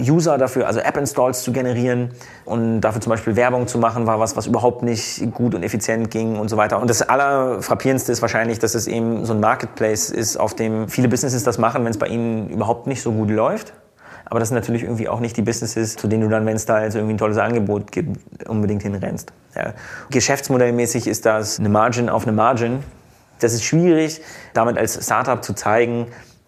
User 0.00 0.38
dafür, 0.38 0.68
also 0.68 0.78
App-Installs 0.78 1.42
zu 1.42 1.50
generieren 1.50 2.10
und 2.44 2.82
dafür 2.82 3.00
zum 3.00 3.10
Beispiel 3.10 3.34
Werbung 3.34 3.66
zu 3.66 3.78
machen, 3.78 4.06
war 4.06 4.20
was, 4.20 4.36
was 4.36 4.46
überhaupt 4.46 4.84
nicht 4.84 5.32
gut 5.34 5.56
und 5.56 5.64
effizient 5.64 6.12
ging 6.12 6.38
und 6.38 6.48
so 6.48 6.56
weiter. 6.56 6.80
Und 6.80 6.88
das 6.88 7.02
Allerfrappierendste 7.02 8.12
ist 8.12 8.22
wahrscheinlich, 8.22 8.60
dass 8.60 8.76
es 8.76 8.86
eben 8.86 9.24
so 9.26 9.32
ein 9.32 9.40
Marketplace 9.40 10.08
ist, 10.08 10.36
auf 10.36 10.54
dem 10.54 10.88
viele 10.88 11.08
Businesses 11.08 11.42
das 11.42 11.58
machen, 11.58 11.84
wenn 11.84 11.90
es 11.90 11.98
bei 11.98 12.06
ihnen 12.06 12.48
überhaupt 12.48 12.86
nicht 12.86 13.02
so 13.02 13.10
gut 13.10 13.28
läuft. 13.28 13.72
Aber 14.32 14.40
das 14.40 14.48
sind 14.48 14.54
natürlich 14.54 14.84
irgendwie 14.84 15.10
auch 15.10 15.20
nicht 15.20 15.36
die 15.36 15.42
Businesses, 15.42 15.94
zu 15.94 16.08
denen 16.08 16.22
du 16.22 16.30
dann, 16.30 16.46
wenn 16.46 16.56
es 16.56 16.64
da 16.64 16.82
jetzt 16.82 16.94
irgendwie 16.94 17.12
ein 17.12 17.18
tolles 17.18 17.36
Angebot 17.36 17.92
gibt, 17.92 18.48
unbedingt 18.48 18.82
hinrennst. 18.82 19.30
Ja. 19.54 19.74
Geschäftsmodellmäßig 20.08 21.06
ist 21.06 21.26
das 21.26 21.58
eine 21.58 21.68
Margin 21.68 22.08
auf 22.08 22.22
eine 22.22 22.32
Margin. 22.32 22.82
Das 23.40 23.52
ist 23.52 23.62
schwierig, 23.62 24.22
damit 24.54 24.78
als 24.78 25.04
Startup 25.04 25.44
zu 25.44 25.52
zeigen, 25.52 26.06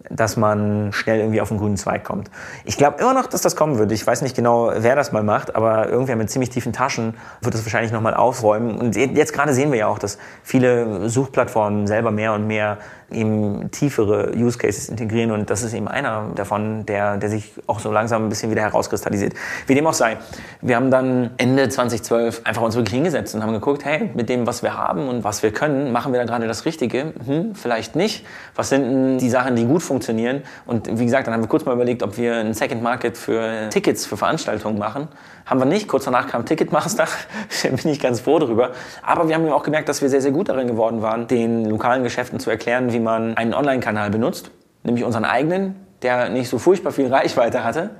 dass 0.08 0.38
man 0.38 0.94
schnell 0.94 1.18
irgendwie 1.18 1.42
auf 1.42 1.48
den 1.48 1.58
grünen 1.58 1.76
Zweig 1.76 2.04
kommt. 2.04 2.30
Ich 2.64 2.78
glaube 2.78 3.02
immer 3.02 3.12
noch, 3.12 3.26
dass 3.26 3.42
das 3.42 3.54
kommen 3.54 3.76
wird. 3.76 3.92
Ich 3.92 4.06
weiß 4.06 4.22
nicht 4.22 4.34
genau, 4.34 4.72
wer 4.74 4.96
das 4.96 5.12
mal 5.12 5.22
macht, 5.22 5.54
aber 5.54 5.90
irgendwer 5.90 6.16
mit 6.16 6.30
ziemlich 6.30 6.48
tiefen 6.48 6.72
Taschen 6.72 7.12
wird 7.42 7.54
das 7.54 7.66
wahrscheinlich 7.66 7.92
nochmal 7.92 8.14
aufräumen. 8.14 8.78
Und 8.78 8.96
jetzt 8.96 9.34
gerade 9.34 9.52
sehen 9.52 9.72
wir 9.72 9.78
ja 9.78 9.88
auch, 9.88 9.98
dass 9.98 10.16
viele 10.42 11.10
Suchplattformen 11.10 11.86
selber 11.86 12.10
mehr 12.10 12.32
und 12.32 12.46
mehr 12.46 12.78
eben 13.10 13.70
tiefere 13.70 14.32
Use 14.36 14.58
Cases 14.58 14.88
integrieren 14.88 15.30
und 15.30 15.50
das 15.50 15.62
ist 15.62 15.74
eben 15.74 15.88
einer 15.88 16.30
davon, 16.34 16.86
der, 16.86 17.16
der 17.16 17.30
sich 17.30 17.52
auch 17.66 17.80
so 17.80 17.90
langsam 17.90 18.26
ein 18.26 18.28
bisschen 18.28 18.50
wieder 18.50 18.62
herauskristallisiert. 18.62 19.34
Wie 19.66 19.74
dem 19.74 19.86
auch 19.86 19.94
sei. 19.94 20.16
Wir 20.60 20.76
haben 20.76 20.90
dann 20.90 21.30
Ende 21.36 21.68
2012 21.68 22.42
einfach 22.44 22.62
uns 22.62 22.76
wirklich 22.76 22.94
hingesetzt 22.94 23.34
und 23.34 23.42
haben 23.42 23.52
geguckt, 23.52 23.84
hey, 23.84 24.10
mit 24.14 24.28
dem, 24.28 24.46
was 24.46 24.62
wir 24.62 24.76
haben 24.76 25.08
und 25.08 25.24
was 25.24 25.42
wir 25.42 25.52
können, 25.52 25.92
machen 25.92 26.12
wir 26.12 26.20
da 26.20 26.26
gerade 26.26 26.46
das 26.46 26.64
Richtige? 26.64 27.12
Hm, 27.26 27.54
vielleicht 27.54 27.96
nicht. 27.96 28.26
Was 28.54 28.68
sind 28.68 28.82
denn 28.82 29.18
die 29.18 29.30
Sachen, 29.30 29.56
die 29.56 29.64
gut 29.64 29.82
funktionieren? 29.82 30.42
Und 30.66 30.98
wie 30.98 31.04
gesagt, 31.04 31.26
dann 31.26 31.34
haben 31.34 31.42
wir 31.42 31.48
kurz 31.48 31.64
mal 31.64 31.74
überlegt, 31.74 32.02
ob 32.02 32.16
wir 32.16 32.36
ein 32.36 32.54
Second 32.54 32.82
Market 32.82 33.16
für 33.16 33.68
Tickets 33.70 34.06
für 34.06 34.16
Veranstaltungen 34.16 34.78
machen. 34.78 35.08
Haben 35.46 35.60
wir 35.60 35.66
nicht. 35.66 35.88
Kurz 35.88 36.04
danach 36.04 36.28
kam 36.28 36.46
Ticketmaster. 36.46 37.06
bin 37.62 37.90
ich 37.90 38.00
ganz 38.00 38.20
froh 38.20 38.38
darüber. 38.38 38.72
Aber 39.02 39.28
wir 39.28 39.34
haben 39.34 39.48
auch 39.50 39.62
gemerkt, 39.62 39.88
dass 39.88 40.00
wir 40.00 40.08
sehr, 40.08 40.20
sehr 40.20 40.32
gut 40.32 40.48
darin 40.48 40.66
geworden 40.66 41.02
waren, 41.02 41.26
den 41.26 41.66
lokalen 41.66 42.02
Geschäften 42.02 42.40
zu 42.40 42.50
erklären, 42.50 42.92
wie 42.92 43.00
man 43.00 43.36
einen 43.36 43.54
Online-Kanal 43.54 44.10
benutzt. 44.10 44.50
Nämlich 44.82 45.04
unseren 45.04 45.24
eigenen, 45.24 45.76
der 46.02 46.30
nicht 46.30 46.48
so 46.48 46.58
furchtbar 46.58 46.92
viel 46.92 47.12
Reichweite 47.12 47.64
hatte. 47.64 47.90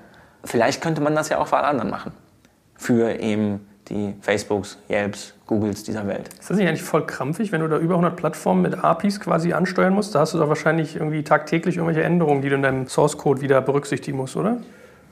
Vielleicht 0.45 0.83
könnte 0.83 1.01
man 1.01 1.15
das 1.15 1.29
ja 1.29 1.39
auch 1.39 1.47
für 1.47 1.57
alle 1.57 1.69
anderen 1.69 1.91
machen. 1.91 2.13
Für 2.77 3.21
eben 3.21 3.67
die 3.89 4.15
Facebooks, 4.21 4.79
Yelps, 4.89 5.35
Googles 5.47 5.85
dieser 5.85 6.07
Welt. 6.07 6.29
Ist 6.41 6.49
das 6.49 6.57
nicht 6.57 6.67
eigentlich 6.67 6.83
voll 6.83 7.07
krampfig, 7.07 7.53
wenn 7.53 7.61
du 7.61 7.69
da 7.69 7.79
über 7.79 7.95
100 7.95 8.17
Plattformen 8.17 8.63
mit 8.63 8.83
APIs 8.83 9.21
quasi 9.21 9.53
ansteuern 9.53 9.93
musst? 9.93 10.15
Da 10.15 10.21
hast 10.21 10.33
du 10.33 10.39
doch 10.39 10.49
wahrscheinlich 10.49 10.97
irgendwie 10.97 11.23
tagtäglich 11.23 11.77
irgendwelche 11.77 12.03
Änderungen, 12.03 12.41
die 12.41 12.49
du 12.49 12.55
in 12.55 12.63
deinem 12.63 12.89
Source 12.89 13.19
Code 13.19 13.43
wieder 13.43 13.61
berücksichtigen 13.61 14.17
musst, 14.17 14.37
oder? 14.37 14.59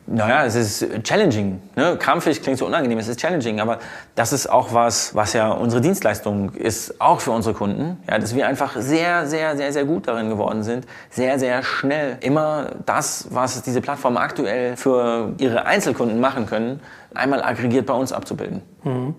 Naja, 0.07 0.45
es 0.45 0.55
ist 0.55 1.05
challenging. 1.05 1.61
Ne? 1.77 1.97
Krampfig 1.97 2.43
klingt 2.43 2.59
so 2.59 2.67
unangenehm, 2.67 2.99
es 2.99 3.09
ist 3.09 3.21
challenging, 3.21 3.61
aber 3.61 3.79
das 4.15 4.33
ist 4.33 4.49
auch 4.49 4.75
was, 4.75 5.15
was 5.15 5.33
ja 5.33 5.51
unsere 5.51 5.81
Dienstleistung 5.81 6.53
ist, 6.55 7.01
auch 7.01 7.21
für 7.21 7.31
unsere 7.31 7.55
Kunden. 7.55 7.99
Ja, 8.11 8.19
dass 8.19 8.35
wir 8.35 8.47
einfach 8.47 8.77
sehr, 8.77 9.27
sehr, 9.27 9.57
sehr, 9.57 9.73
sehr 9.73 9.85
gut 9.85 10.09
darin 10.09 10.29
geworden 10.29 10.65
sind, 10.65 10.87
sehr, 11.11 11.39
sehr 11.39 11.63
schnell 11.63 12.19
immer 12.21 12.71
das, 12.85 13.29
was 13.31 13.63
diese 13.63 13.81
Plattformen 13.81 14.17
aktuell 14.17 14.77
für 14.77 15.35
ihre 15.39 15.67
Einzelkunden 15.67 16.21
machen 16.21 16.47
können, 16.47 16.81
einmal 17.15 17.43
aggregiert 17.43 17.87
bei 17.87 17.95
uns 17.95 18.13
abzubilden. 18.13 18.63
Mhm. 18.85 19.15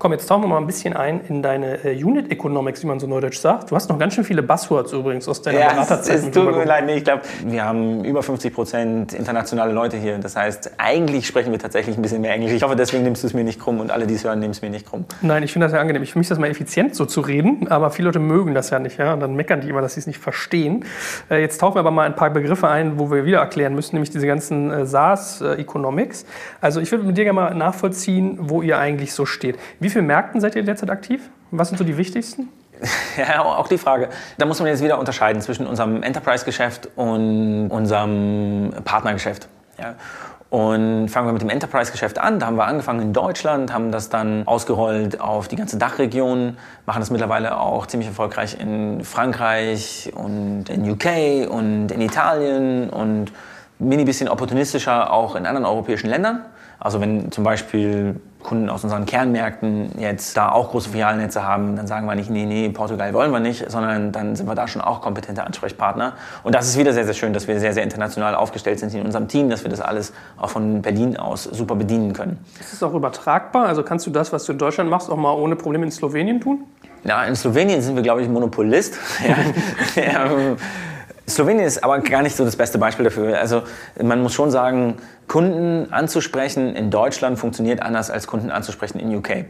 Komm, 0.00 0.12
jetzt 0.12 0.26
tauchen 0.28 0.44
wir 0.44 0.48
mal 0.48 0.56
ein 0.56 0.66
bisschen 0.66 0.96
ein 0.96 1.20
in 1.28 1.42
deine 1.42 1.84
äh, 1.84 2.02
Unit 2.02 2.32
Economics, 2.32 2.82
wie 2.82 2.86
man 2.86 2.98
so 2.98 3.06
neudeutsch 3.06 3.36
sagt. 3.36 3.70
Du 3.70 3.76
hast 3.76 3.90
noch 3.90 3.98
ganz 3.98 4.14
schön 4.14 4.24
viele 4.24 4.42
Buzzwords 4.42 4.94
übrigens 4.94 5.28
aus 5.28 5.42
deiner 5.42 5.60
ja, 5.60 5.68
Beraterzeit. 5.74 6.16
Es, 6.16 6.24
es 6.24 6.30
tut 6.30 6.56
mir 6.56 6.64
leid, 6.64 6.86
nee, 6.86 6.96
ich 6.96 7.04
glaube, 7.04 7.20
wir 7.44 7.66
haben 7.66 8.02
über 8.06 8.22
50 8.22 8.54
Prozent 8.54 9.12
internationale 9.12 9.74
Leute 9.74 9.98
hier. 9.98 10.16
Das 10.16 10.36
heißt, 10.36 10.70
eigentlich 10.78 11.26
sprechen 11.26 11.52
wir 11.52 11.58
tatsächlich 11.58 11.98
ein 11.98 12.02
bisschen 12.02 12.22
mehr 12.22 12.32
Englisch. 12.32 12.52
Ich 12.52 12.62
hoffe, 12.62 12.76
deswegen 12.76 13.02
nimmst 13.02 13.22
du 13.24 13.26
es 13.26 13.34
mir 13.34 13.44
nicht 13.44 13.60
krumm 13.60 13.78
und 13.78 13.90
alle, 13.90 14.06
die 14.06 14.14
es 14.14 14.24
hören, 14.24 14.40
nehmen 14.40 14.52
es 14.52 14.62
mir 14.62 14.70
nicht 14.70 14.86
krumm. 14.86 15.04
Nein, 15.20 15.42
ich 15.42 15.52
finde 15.52 15.66
das 15.66 15.74
ja 15.74 15.82
angenehm. 15.82 16.02
Ich 16.02 16.14
finde 16.14 16.26
das 16.26 16.38
mal 16.38 16.48
effizient, 16.48 16.94
so 16.94 17.04
zu 17.04 17.20
reden, 17.20 17.68
aber 17.68 17.90
viele 17.90 18.06
Leute 18.06 18.20
mögen 18.20 18.54
das 18.54 18.70
ja 18.70 18.78
nicht. 18.78 18.96
Ja? 18.96 19.12
Und 19.12 19.20
dann 19.20 19.34
meckern 19.34 19.60
die 19.60 19.68
immer, 19.68 19.82
dass 19.82 19.94
sie 19.94 20.00
es 20.00 20.06
nicht 20.06 20.18
verstehen. 20.18 20.86
Äh, 21.30 21.42
jetzt 21.42 21.58
tauchen 21.58 21.74
wir 21.74 21.80
aber 21.80 21.90
mal 21.90 22.06
ein 22.06 22.16
paar 22.16 22.30
Begriffe 22.30 22.68
ein, 22.68 22.98
wo 22.98 23.10
wir 23.10 23.26
wieder 23.26 23.40
erklären 23.40 23.74
müssen, 23.74 23.96
nämlich 23.96 24.08
diese 24.08 24.26
ganzen 24.26 24.70
äh, 24.70 24.86
SaaS-Economics. 24.86 26.24
Also 26.62 26.80
ich 26.80 26.90
würde 26.90 27.04
mit 27.04 27.18
dir 27.18 27.26
gerne 27.30 27.50
mal 27.50 27.54
nachvollziehen, 27.54 28.36
wo 28.40 28.62
ihr 28.62 28.78
eigentlich 28.78 29.12
so 29.12 29.26
steht. 29.26 29.58
Wie 29.78 29.90
viele 29.90 30.02
Märkten 30.02 30.40
seid 30.40 30.56
ihr 30.56 30.62
derzeit 30.62 30.90
aktiv? 30.90 31.30
Was 31.50 31.68
sind 31.68 31.78
so 31.78 31.84
die 31.84 31.96
wichtigsten? 31.96 32.48
Ja, 33.18 33.42
auch 33.42 33.68
die 33.68 33.76
Frage. 33.76 34.08
Da 34.38 34.46
muss 34.46 34.58
man 34.58 34.68
jetzt 34.68 34.82
wieder 34.82 34.98
unterscheiden 34.98 35.42
zwischen 35.42 35.66
unserem 35.66 36.02
Enterprise-Geschäft 36.02 36.88
und 36.96 37.68
unserem 37.68 38.72
Partnergeschäft. 38.84 39.48
Ja. 39.78 39.96
Und 40.48 41.08
fangen 41.08 41.28
wir 41.28 41.34
mit 41.34 41.42
dem 41.42 41.50
Enterprise-Geschäft 41.50 42.18
an. 42.18 42.38
Da 42.38 42.46
haben 42.46 42.56
wir 42.56 42.64
angefangen 42.64 43.02
in 43.02 43.12
Deutschland, 43.12 43.74
haben 43.74 43.92
das 43.92 44.08
dann 44.08 44.46
ausgerollt 44.46 45.20
auf 45.20 45.48
die 45.48 45.56
ganze 45.56 45.76
Dachregion, 45.76 46.56
machen 46.86 47.00
das 47.00 47.10
mittlerweile 47.10 47.60
auch 47.60 47.86
ziemlich 47.86 48.08
erfolgreich 48.08 48.58
in 48.58 49.04
Frankreich 49.04 50.10
und 50.14 50.70
in 50.70 50.90
UK 50.90 51.50
und 51.50 51.92
in 51.92 52.00
Italien 52.00 52.88
und 52.88 53.30
mini 53.78 54.04
bisschen 54.04 54.28
opportunistischer 54.28 55.12
auch 55.12 55.36
in 55.36 55.44
anderen 55.44 55.66
europäischen 55.66 56.08
Ländern. 56.08 56.46
Also 56.80 57.00
wenn 57.00 57.30
zum 57.30 57.44
Beispiel 57.44 58.18
Kunden 58.42 58.70
aus 58.70 58.84
unseren 58.84 59.04
Kernmärkten 59.04 59.90
jetzt 59.98 60.34
da 60.34 60.50
auch 60.50 60.70
große 60.70 60.88
Filialnetze 60.90 61.44
haben, 61.46 61.76
dann 61.76 61.86
sagen 61.86 62.06
wir 62.06 62.14
nicht, 62.14 62.30
nee, 62.30 62.46
nee, 62.46 62.70
Portugal 62.70 63.12
wollen 63.12 63.30
wir 63.32 63.40
nicht, 63.40 63.70
sondern 63.70 64.12
dann 64.12 64.34
sind 64.34 64.46
wir 64.46 64.54
da 64.54 64.66
schon 64.66 64.80
auch 64.80 65.02
kompetente 65.02 65.44
Ansprechpartner. 65.44 66.14
Und 66.42 66.54
das 66.54 66.66
ist 66.66 66.78
wieder 66.78 66.94
sehr, 66.94 67.04
sehr 67.04 67.12
schön, 67.12 67.34
dass 67.34 67.48
wir 67.48 67.60
sehr, 67.60 67.74
sehr 67.74 67.82
international 67.82 68.34
aufgestellt 68.34 68.78
sind 68.78 68.94
in 68.94 69.04
unserem 69.04 69.28
Team, 69.28 69.50
dass 69.50 69.62
wir 69.62 69.70
das 69.70 69.82
alles 69.82 70.14
auch 70.38 70.48
von 70.48 70.80
Berlin 70.80 71.18
aus 71.18 71.44
super 71.44 71.74
bedienen 71.74 72.14
können. 72.14 72.38
Ist 72.58 72.72
es 72.72 72.82
auch 72.82 72.94
übertragbar? 72.94 73.66
Also 73.66 73.82
kannst 73.82 74.06
du 74.06 74.10
das, 74.10 74.32
was 74.32 74.46
du 74.46 74.52
in 74.52 74.58
Deutschland 74.58 74.88
machst, 74.88 75.10
auch 75.10 75.16
mal 75.16 75.34
ohne 75.34 75.56
Probleme 75.56 75.84
in 75.84 75.92
Slowenien 75.92 76.40
tun? 76.40 76.64
Ja, 77.04 77.24
in 77.24 77.36
Slowenien 77.36 77.82
sind 77.82 77.94
wir, 77.94 78.02
glaube 78.02 78.22
ich, 78.22 78.28
Monopolist. 78.28 78.98
ja. 79.96 80.30
Slowenien 81.30 81.66
ist 81.66 81.82
aber 81.82 82.00
gar 82.00 82.22
nicht 82.22 82.36
so 82.36 82.44
das 82.44 82.56
beste 82.56 82.78
Beispiel 82.78 83.04
dafür. 83.04 83.38
Also 83.38 83.62
man 84.02 84.22
muss 84.22 84.34
schon 84.34 84.50
sagen, 84.50 84.96
Kunden 85.28 85.92
anzusprechen 85.92 86.74
in 86.74 86.90
Deutschland 86.90 87.38
funktioniert 87.38 87.82
anders 87.82 88.10
als 88.10 88.26
Kunden 88.26 88.50
anzusprechen 88.50 88.98
in 89.00 89.16
UK. 89.16 89.46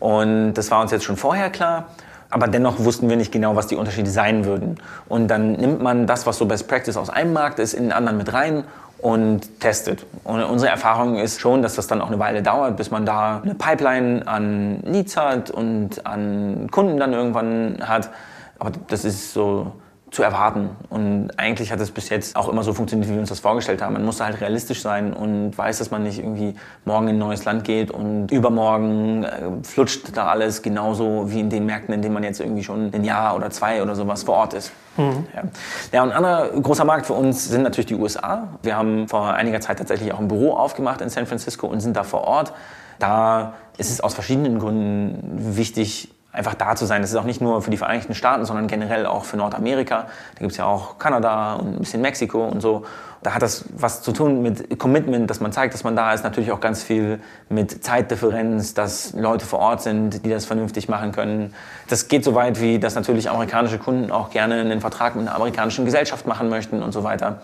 Und 0.00 0.54
das 0.54 0.70
war 0.70 0.80
uns 0.80 0.90
jetzt 0.90 1.04
schon 1.04 1.16
vorher 1.16 1.50
klar. 1.50 1.86
Aber 2.30 2.48
dennoch 2.48 2.80
wussten 2.80 3.08
wir 3.08 3.16
nicht 3.16 3.30
genau, 3.30 3.54
was 3.54 3.68
die 3.68 3.76
Unterschiede 3.76 4.10
sein 4.10 4.44
würden. 4.44 4.76
Und 5.08 5.28
dann 5.28 5.52
nimmt 5.52 5.80
man 5.82 6.06
das, 6.06 6.26
was 6.26 6.38
so 6.38 6.46
Best 6.46 6.66
Practice 6.66 6.96
aus 6.96 7.08
einem 7.08 7.32
Markt 7.32 7.60
ist, 7.60 7.74
in 7.74 7.84
den 7.84 7.92
anderen 7.92 8.18
mit 8.18 8.32
rein 8.32 8.64
und 8.98 9.60
testet. 9.60 10.04
Und 10.24 10.42
unsere 10.42 10.70
Erfahrung 10.70 11.16
ist 11.16 11.38
schon, 11.38 11.62
dass 11.62 11.76
das 11.76 11.86
dann 11.86 12.00
auch 12.00 12.08
eine 12.08 12.18
Weile 12.18 12.42
dauert, 12.42 12.76
bis 12.76 12.90
man 12.90 13.06
da 13.06 13.40
eine 13.44 13.54
Pipeline 13.54 14.26
an 14.26 14.80
Leads 14.82 15.16
hat 15.16 15.50
und 15.50 16.04
an 16.06 16.68
Kunden 16.70 16.98
dann 16.98 17.12
irgendwann 17.12 17.78
hat. 17.86 18.10
Aber 18.58 18.72
das 18.88 19.04
ist 19.04 19.32
so 19.32 19.72
zu 20.14 20.22
erwarten. 20.22 20.70
Und 20.90 21.32
eigentlich 21.38 21.72
hat 21.72 21.80
es 21.80 21.90
bis 21.90 22.08
jetzt 22.08 22.36
auch 22.36 22.48
immer 22.48 22.62
so 22.62 22.72
funktioniert, 22.72 23.08
wie 23.08 23.14
wir 23.14 23.20
uns 23.20 23.30
das 23.30 23.40
vorgestellt 23.40 23.82
haben. 23.82 23.94
Man 23.94 24.04
muss 24.04 24.20
halt 24.20 24.40
realistisch 24.40 24.80
sein 24.80 25.12
und 25.12 25.58
weiß, 25.58 25.78
dass 25.78 25.90
man 25.90 26.04
nicht 26.04 26.20
irgendwie 26.20 26.54
morgen 26.84 27.08
in 27.08 27.16
ein 27.16 27.18
neues 27.18 27.44
Land 27.44 27.64
geht 27.64 27.90
und 27.90 28.30
übermorgen 28.30 29.24
äh, 29.24 29.28
flutscht 29.64 30.16
da 30.16 30.28
alles 30.28 30.62
genauso 30.62 31.32
wie 31.32 31.40
in 31.40 31.50
den 31.50 31.66
Märkten, 31.66 31.92
in 31.92 32.00
denen 32.00 32.14
man 32.14 32.22
jetzt 32.22 32.38
irgendwie 32.38 32.62
schon 32.62 32.94
ein 32.94 33.02
Jahr 33.02 33.34
oder 33.34 33.50
zwei 33.50 33.82
oder 33.82 33.96
sowas 33.96 34.22
vor 34.22 34.36
Ort 34.36 34.54
ist. 34.54 34.70
Mhm. 34.96 35.26
Ja. 35.34 35.42
ja, 35.90 36.02
und 36.04 36.12
ein 36.12 36.16
anderer 36.16 36.48
großer 36.60 36.84
Markt 36.84 37.06
für 37.06 37.14
uns 37.14 37.48
sind 37.48 37.64
natürlich 37.64 37.86
die 37.86 37.96
USA. 37.96 38.48
Wir 38.62 38.76
haben 38.76 39.08
vor 39.08 39.34
einiger 39.34 39.60
Zeit 39.60 39.78
tatsächlich 39.78 40.12
auch 40.12 40.20
ein 40.20 40.28
Büro 40.28 40.52
aufgemacht 40.52 41.00
in 41.00 41.08
San 41.08 41.26
Francisco 41.26 41.66
und 41.66 41.80
sind 41.80 41.96
da 41.96 42.04
vor 42.04 42.22
Ort. 42.22 42.52
Da 43.00 43.54
ist 43.76 43.90
es 43.90 44.00
aus 44.00 44.14
verschiedenen 44.14 44.60
Gründen 44.60 45.56
wichtig, 45.56 46.13
einfach 46.34 46.54
da 46.54 46.74
zu 46.74 46.84
sein. 46.84 47.00
Das 47.00 47.10
ist 47.10 47.16
auch 47.16 47.24
nicht 47.24 47.40
nur 47.40 47.62
für 47.62 47.70
die 47.70 47.76
Vereinigten 47.76 48.14
Staaten, 48.14 48.44
sondern 48.44 48.66
generell 48.66 49.06
auch 49.06 49.24
für 49.24 49.36
Nordamerika. 49.36 50.06
Da 50.34 50.38
gibt 50.40 50.52
es 50.52 50.58
ja 50.58 50.66
auch 50.66 50.98
Kanada 50.98 51.54
und 51.54 51.76
ein 51.76 51.78
bisschen 51.78 52.02
Mexiko 52.02 52.44
und 52.44 52.60
so. 52.60 52.84
Da 53.22 53.34
hat 53.34 53.40
das 53.40 53.64
was 53.74 54.02
zu 54.02 54.12
tun 54.12 54.42
mit 54.42 54.78
Commitment, 54.78 55.30
dass 55.30 55.40
man 55.40 55.52
zeigt, 55.52 55.72
dass 55.72 55.84
man 55.84 55.96
da 55.96 56.12
ist. 56.12 56.24
Natürlich 56.24 56.52
auch 56.52 56.60
ganz 56.60 56.82
viel 56.82 57.20
mit 57.48 57.82
Zeitdifferenz, 57.84 58.74
dass 58.74 59.14
Leute 59.14 59.46
vor 59.46 59.60
Ort 59.60 59.80
sind, 59.80 60.26
die 60.26 60.28
das 60.28 60.44
vernünftig 60.44 60.88
machen 60.88 61.12
können. 61.12 61.54
Das 61.88 62.08
geht 62.08 62.24
so 62.24 62.34
weit, 62.34 62.60
wie 62.60 62.78
dass 62.78 62.96
natürlich 62.96 63.30
amerikanische 63.30 63.78
Kunden 63.78 64.10
auch 64.10 64.30
gerne 64.30 64.56
einen 64.56 64.80
Vertrag 64.80 65.14
mit 65.14 65.26
einer 65.26 65.36
amerikanischen 65.36 65.84
Gesellschaft 65.84 66.26
machen 66.26 66.50
möchten 66.50 66.82
und 66.82 66.92
so 66.92 67.04
weiter. 67.04 67.40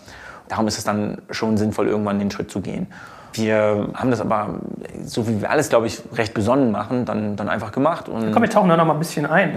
Darum 0.49 0.67
ist 0.67 0.79
es 0.79 0.85
dann 0.85 1.23
schon 1.31 1.57
sinnvoll, 1.57 1.87
irgendwann 1.89 2.19
den 2.19 2.31
Schritt 2.31 2.51
zu 2.51 2.61
gehen. 2.61 2.89
Wir 3.33 3.89
haben 3.95 4.11
das 4.11 4.21
aber, 4.21 4.61
so 5.05 5.29
wie 5.29 5.41
wir 5.41 5.51
alles, 5.51 5.69
glaube 5.69 5.87
ich, 5.87 6.03
recht 6.15 6.35
besonnen 6.35 6.71
machen, 6.71 7.05
dann, 7.05 7.37
dann 7.37 7.49
einfach 7.49 7.73
gemacht. 7.73 8.09
Und 8.09 8.33
Komm, 8.33 8.43
wir 8.43 8.51
tauchen 8.51 8.69
da 8.69 8.77
noch 8.77 8.85
mal 8.85 8.95
ein 8.95 8.99
bisschen 8.99 9.27
ein. 9.27 9.55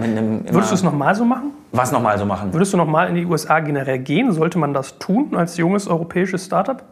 Würdest 0.50 0.70
du 0.70 0.74
es 0.74 0.82
nochmal 0.82 1.14
so 1.14 1.24
machen? 1.24 1.52
Was 1.72 1.90
nochmal 1.90 2.16
so 2.18 2.24
machen? 2.24 2.52
Würdest 2.52 2.72
du 2.72 2.76
nochmal 2.76 3.08
in 3.08 3.16
die 3.16 3.26
USA 3.26 3.60
generell 3.60 3.98
gehen? 3.98 4.32
Sollte 4.32 4.58
man 4.58 4.72
das 4.74 4.98
tun 4.98 5.34
als 5.36 5.56
junges 5.56 5.88
europäisches 5.88 6.44
Startup? 6.44 6.82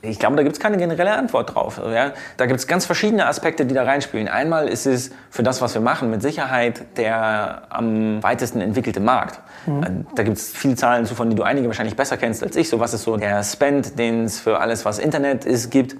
Ich 0.00 0.18
glaube, 0.18 0.36
da 0.36 0.42
gibt 0.42 0.54
es 0.54 0.60
keine 0.60 0.76
generelle 0.76 1.12
Antwort 1.12 1.54
drauf. 1.54 1.80
Ja? 1.84 2.12
Da 2.36 2.46
gibt 2.46 2.60
es 2.60 2.66
ganz 2.66 2.86
verschiedene 2.86 3.26
Aspekte, 3.26 3.66
die 3.66 3.74
da 3.74 3.82
reinspielen. 3.82 4.28
Einmal 4.28 4.68
ist 4.68 4.86
es 4.86 5.10
für 5.30 5.42
das, 5.42 5.60
was 5.60 5.74
wir 5.74 5.80
machen, 5.80 6.10
mit 6.10 6.22
Sicherheit 6.22 6.84
der 6.96 7.62
am 7.70 8.22
weitesten 8.22 8.60
entwickelte 8.60 9.00
Markt. 9.00 9.40
Mhm. 9.66 10.06
Da 10.14 10.22
gibt 10.22 10.36
es 10.36 10.50
viele 10.50 10.76
Zahlen 10.76 11.04
zu, 11.04 11.14
von 11.14 11.28
denen 11.28 11.36
du 11.36 11.42
einige 11.42 11.66
wahrscheinlich 11.66 11.96
besser 11.96 12.16
kennst 12.16 12.42
als 12.42 12.54
ich. 12.56 12.68
So 12.68 12.78
was 12.78 12.94
ist 12.94 13.02
so 13.02 13.16
der 13.16 13.42
Spend, 13.42 13.98
den 13.98 14.24
es 14.24 14.38
für 14.38 14.60
alles, 14.60 14.84
was 14.84 14.98
Internet 14.98 15.44
ist, 15.44 15.70
gibt. 15.70 15.96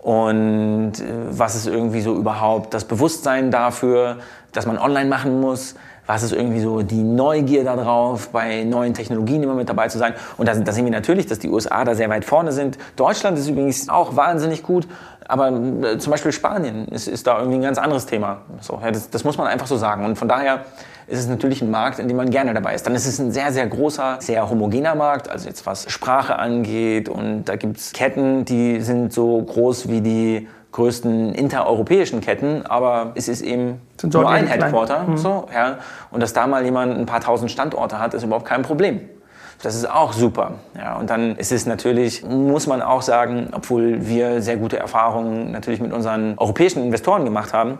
Und 0.00 0.92
äh, 1.00 1.04
was 1.30 1.54
ist 1.54 1.66
irgendwie 1.66 2.00
so 2.00 2.14
überhaupt 2.14 2.74
das 2.74 2.84
Bewusstsein 2.84 3.50
dafür, 3.50 4.18
dass 4.52 4.66
man 4.66 4.78
online 4.78 5.08
machen 5.08 5.40
muss 5.40 5.74
was 6.06 6.22
ist 6.22 6.32
irgendwie 6.32 6.60
so 6.60 6.82
die 6.82 7.02
Neugier 7.02 7.64
darauf, 7.64 8.28
bei 8.28 8.64
neuen 8.64 8.94
Technologien 8.94 9.42
immer 9.42 9.54
mit 9.54 9.68
dabei 9.68 9.88
zu 9.88 9.98
sein. 9.98 10.14
Und 10.36 10.48
da, 10.48 10.54
da 10.54 10.72
sehen 10.72 10.84
wir 10.84 10.92
natürlich, 10.92 11.26
dass 11.26 11.38
die 11.38 11.48
USA 11.48 11.84
da 11.84 11.94
sehr 11.94 12.10
weit 12.10 12.24
vorne 12.24 12.52
sind. 12.52 12.78
Deutschland 12.96 13.38
ist 13.38 13.48
übrigens 13.48 13.88
auch 13.88 14.16
wahnsinnig 14.16 14.62
gut, 14.62 14.86
aber 15.26 15.48
äh, 15.50 15.98
zum 15.98 16.10
Beispiel 16.10 16.32
Spanien 16.32 16.88
ist, 16.88 17.08
ist 17.08 17.26
da 17.26 17.38
irgendwie 17.38 17.58
ein 17.58 17.62
ganz 17.62 17.78
anderes 17.78 18.06
Thema. 18.06 18.42
So, 18.60 18.78
ja, 18.82 18.90
das, 18.90 19.10
das 19.10 19.24
muss 19.24 19.38
man 19.38 19.46
einfach 19.46 19.66
so 19.66 19.76
sagen. 19.76 20.04
Und 20.04 20.16
von 20.16 20.28
daher 20.28 20.64
ist 21.06 21.18
es 21.18 21.28
natürlich 21.28 21.62
ein 21.62 21.70
Markt, 21.70 21.98
in 21.98 22.08
dem 22.08 22.16
man 22.16 22.30
gerne 22.30 22.54
dabei 22.54 22.74
ist. 22.74 22.86
Dann 22.86 22.94
ist 22.94 23.06
es 23.06 23.18
ein 23.18 23.32
sehr, 23.32 23.52
sehr 23.52 23.66
großer, 23.66 24.18
sehr 24.20 24.48
homogener 24.48 24.94
Markt, 24.94 25.28
also 25.28 25.48
jetzt 25.48 25.66
was 25.66 25.90
Sprache 25.90 26.38
angeht. 26.38 27.08
Und 27.08 27.44
da 27.44 27.56
gibt's 27.56 27.92
Ketten, 27.92 28.44
die 28.44 28.80
sind 28.80 29.12
so 29.12 29.42
groß 29.42 29.88
wie 29.88 30.00
die 30.00 30.48
größten 30.74 31.34
intereuropäischen 31.34 32.20
Ketten, 32.20 32.66
aber 32.66 33.12
es 33.14 33.28
ist 33.28 33.42
eben 33.42 33.80
nur 34.02 34.28
ein 34.28 34.48
Headquarter. 34.48 35.04
Mhm. 35.04 35.16
So, 35.16 35.46
ja. 35.54 35.78
Und 36.10 36.20
dass 36.20 36.32
da 36.32 36.48
mal 36.48 36.64
jemand 36.64 36.98
ein 36.98 37.06
paar 37.06 37.20
tausend 37.20 37.50
Standorte 37.50 38.00
hat, 38.00 38.12
ist 38.12 38.24
überhaupt 38.24 38.44
kein 38.44 38.62
Problem. 38.62 39.00
Das 39.62 39.76
ist 39.76 39.88
auch 39.88 40.12
super. 40.12 40.54
Ja, 40.76 40.96
und 40.96 41.10
dann 41.10 41.36
ist 41.36 41.52
es 41.52 41.64
natürlich, 41.64 42.24
muss 42.24 42.66
man 42.66 42.82
auch 42.82 43.02
sagen, 43.02 43.50
obwohl 43.52 44.08
wir 44.08 44.42
sehr 44.42 44.56
gute 44.56 44.76
Erfahrungen 44.76 45.52
natürlich 45.52 45.80
mit 45.80 45.92
unseren 45.92 46.36
europäischen 46.38 46.82
Investoren 46.82 47.24
gemacht 47.24 47.52
haben, 47.52 47.78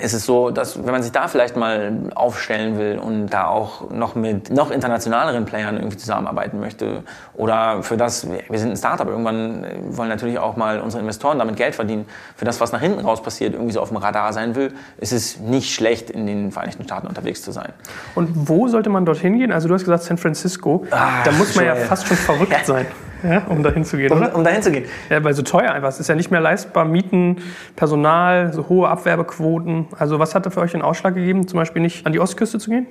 ist 0.00 0.12
es 0.12 0.24
so, 0.24 0.50
dass 0.50 0.84
wenn 0.84 0.92
man 0.92 1.02
sich 1.02 1.12
da 1.12 1.28
vielleicht 1.28 1.56
mal 1.56 2.10
aufstellen 2.14 2.78
will 2.78 2.98
und 2.98 3.28
da 3.28 3.46
auch 3.46 3.90
noch 3.90 4.14
mit 4.14 4.50
noch 4.50 4.70
internationaleren 4.70 5.44
Playern 5.44 5.76
irgendwie 5.76 5.96
zusammenarbeiten 5.96 6.60
möchte 6.60 7.02
oder 7.34 7.82
für 7.82 7.96
das, 7.96 8.28
wir 8.28 8.58
sind 8.58 8.70
ein 8.70 8.76
Startup, 8.76 9.08
irgendwann 9.08 9.66
wollen 9.90 10.08
natürlich 10.08 10.38
auch 10.38 10.56
mal 10.56 10.80
unsere 10.80 11.00
Investoren 11.00 11.38
damit 11.38 11.56
Geld 11.56 11.74
verdienen, 11.74 12.06
für 12.36 12.44
das, 12.44 12.60
was 12.60 12.72
nach 12.72 12.80
hinten 12.80 13.00
raus 13.00 13.22
passiert, 13.22 13.54
irgendwie 13.54 13.72
so 13.72 13.80
auf 13.80 13.88
dem 13.88 13.96
Radar 13.96 14.32
sein 14.32 14.54
will, 14.54 14.72
ist 14.98 15.12
es 15.12 15.38
nicht 15.38 15.74
schlecht, 15.74 16.10
in 16.10 16.26
den 16.26 16.52
Vereinigten 16.52 16.84
Staaten 16.84 17.06
unterwegs 17.06 17.42
zu 17.42 17.52
sein. 17.52 17.72
Und 18.14 18.48
wo 18.48 18.68
sollte 18.68 18.90
man 18.90 19.04
dorthin 19.04 19.38
gehen? 19.38 19.52
Also 19.52 19.68
du 19.68 19.74
hast 19.74 19.84
gesagt 19.84 20.04
San 20.04 20.18
Francisco, 20.18 20.84
ah, 20.90 21.22
da 21.24 21.32
muss 21.32 21.54
man 21.54 21.64
ja 21.64 21.74
fast 21.74 22.06
schon 22.06 22.16
verrückt 22.16 22.54
sein. 22.66 22.86
Ja, 23.26 23.42
um 23.48 23.62
dahin 23.62 23.84
zu 23.84 23.96
gehen, 23.96 24.12
um, 24.12 24.18
oder? 24.18 24.34
Um 24.34 24.44
dahin 24.44 24.62
zu 24.62 24.70
gehen. 24.70 24.84
Ja, 25.10 25.22
weil 25.24 25.34
so 25.34 25.42
teuer 25.42 25.72
einfach. 25.72 25.88
Es 25.88 26.00
ist 26.00 26.08
ja 26.08 26.14
nicht 26.14 26.30
mehr 26.30 26.40
leistbar. 26.40 26.84
Mieten, 26.84 27.38
Personal, 27.74 28.52
so 28.52 28.68
hohe 28.68 28.88
Abwerbequoten. 28.88 29.86
Also 29.98 30.18
was 30.18 30.34
hat 30.34 30.46
da 30.46 30.50
für 30.50 30.60
euch 30.60 30.72
den 30.72 30.82
Ausschlag 30.82 31.14
gegeben, 31.14 31.48
zum 31.48 31.58
Beispiel 31.58 31.82
nicht 31.82 32.06
an 32.06 32.12
die 32.12 32.20
Ostküste 32.20 32.58
zu 32.58 32.70
gehen? 32.70 32.86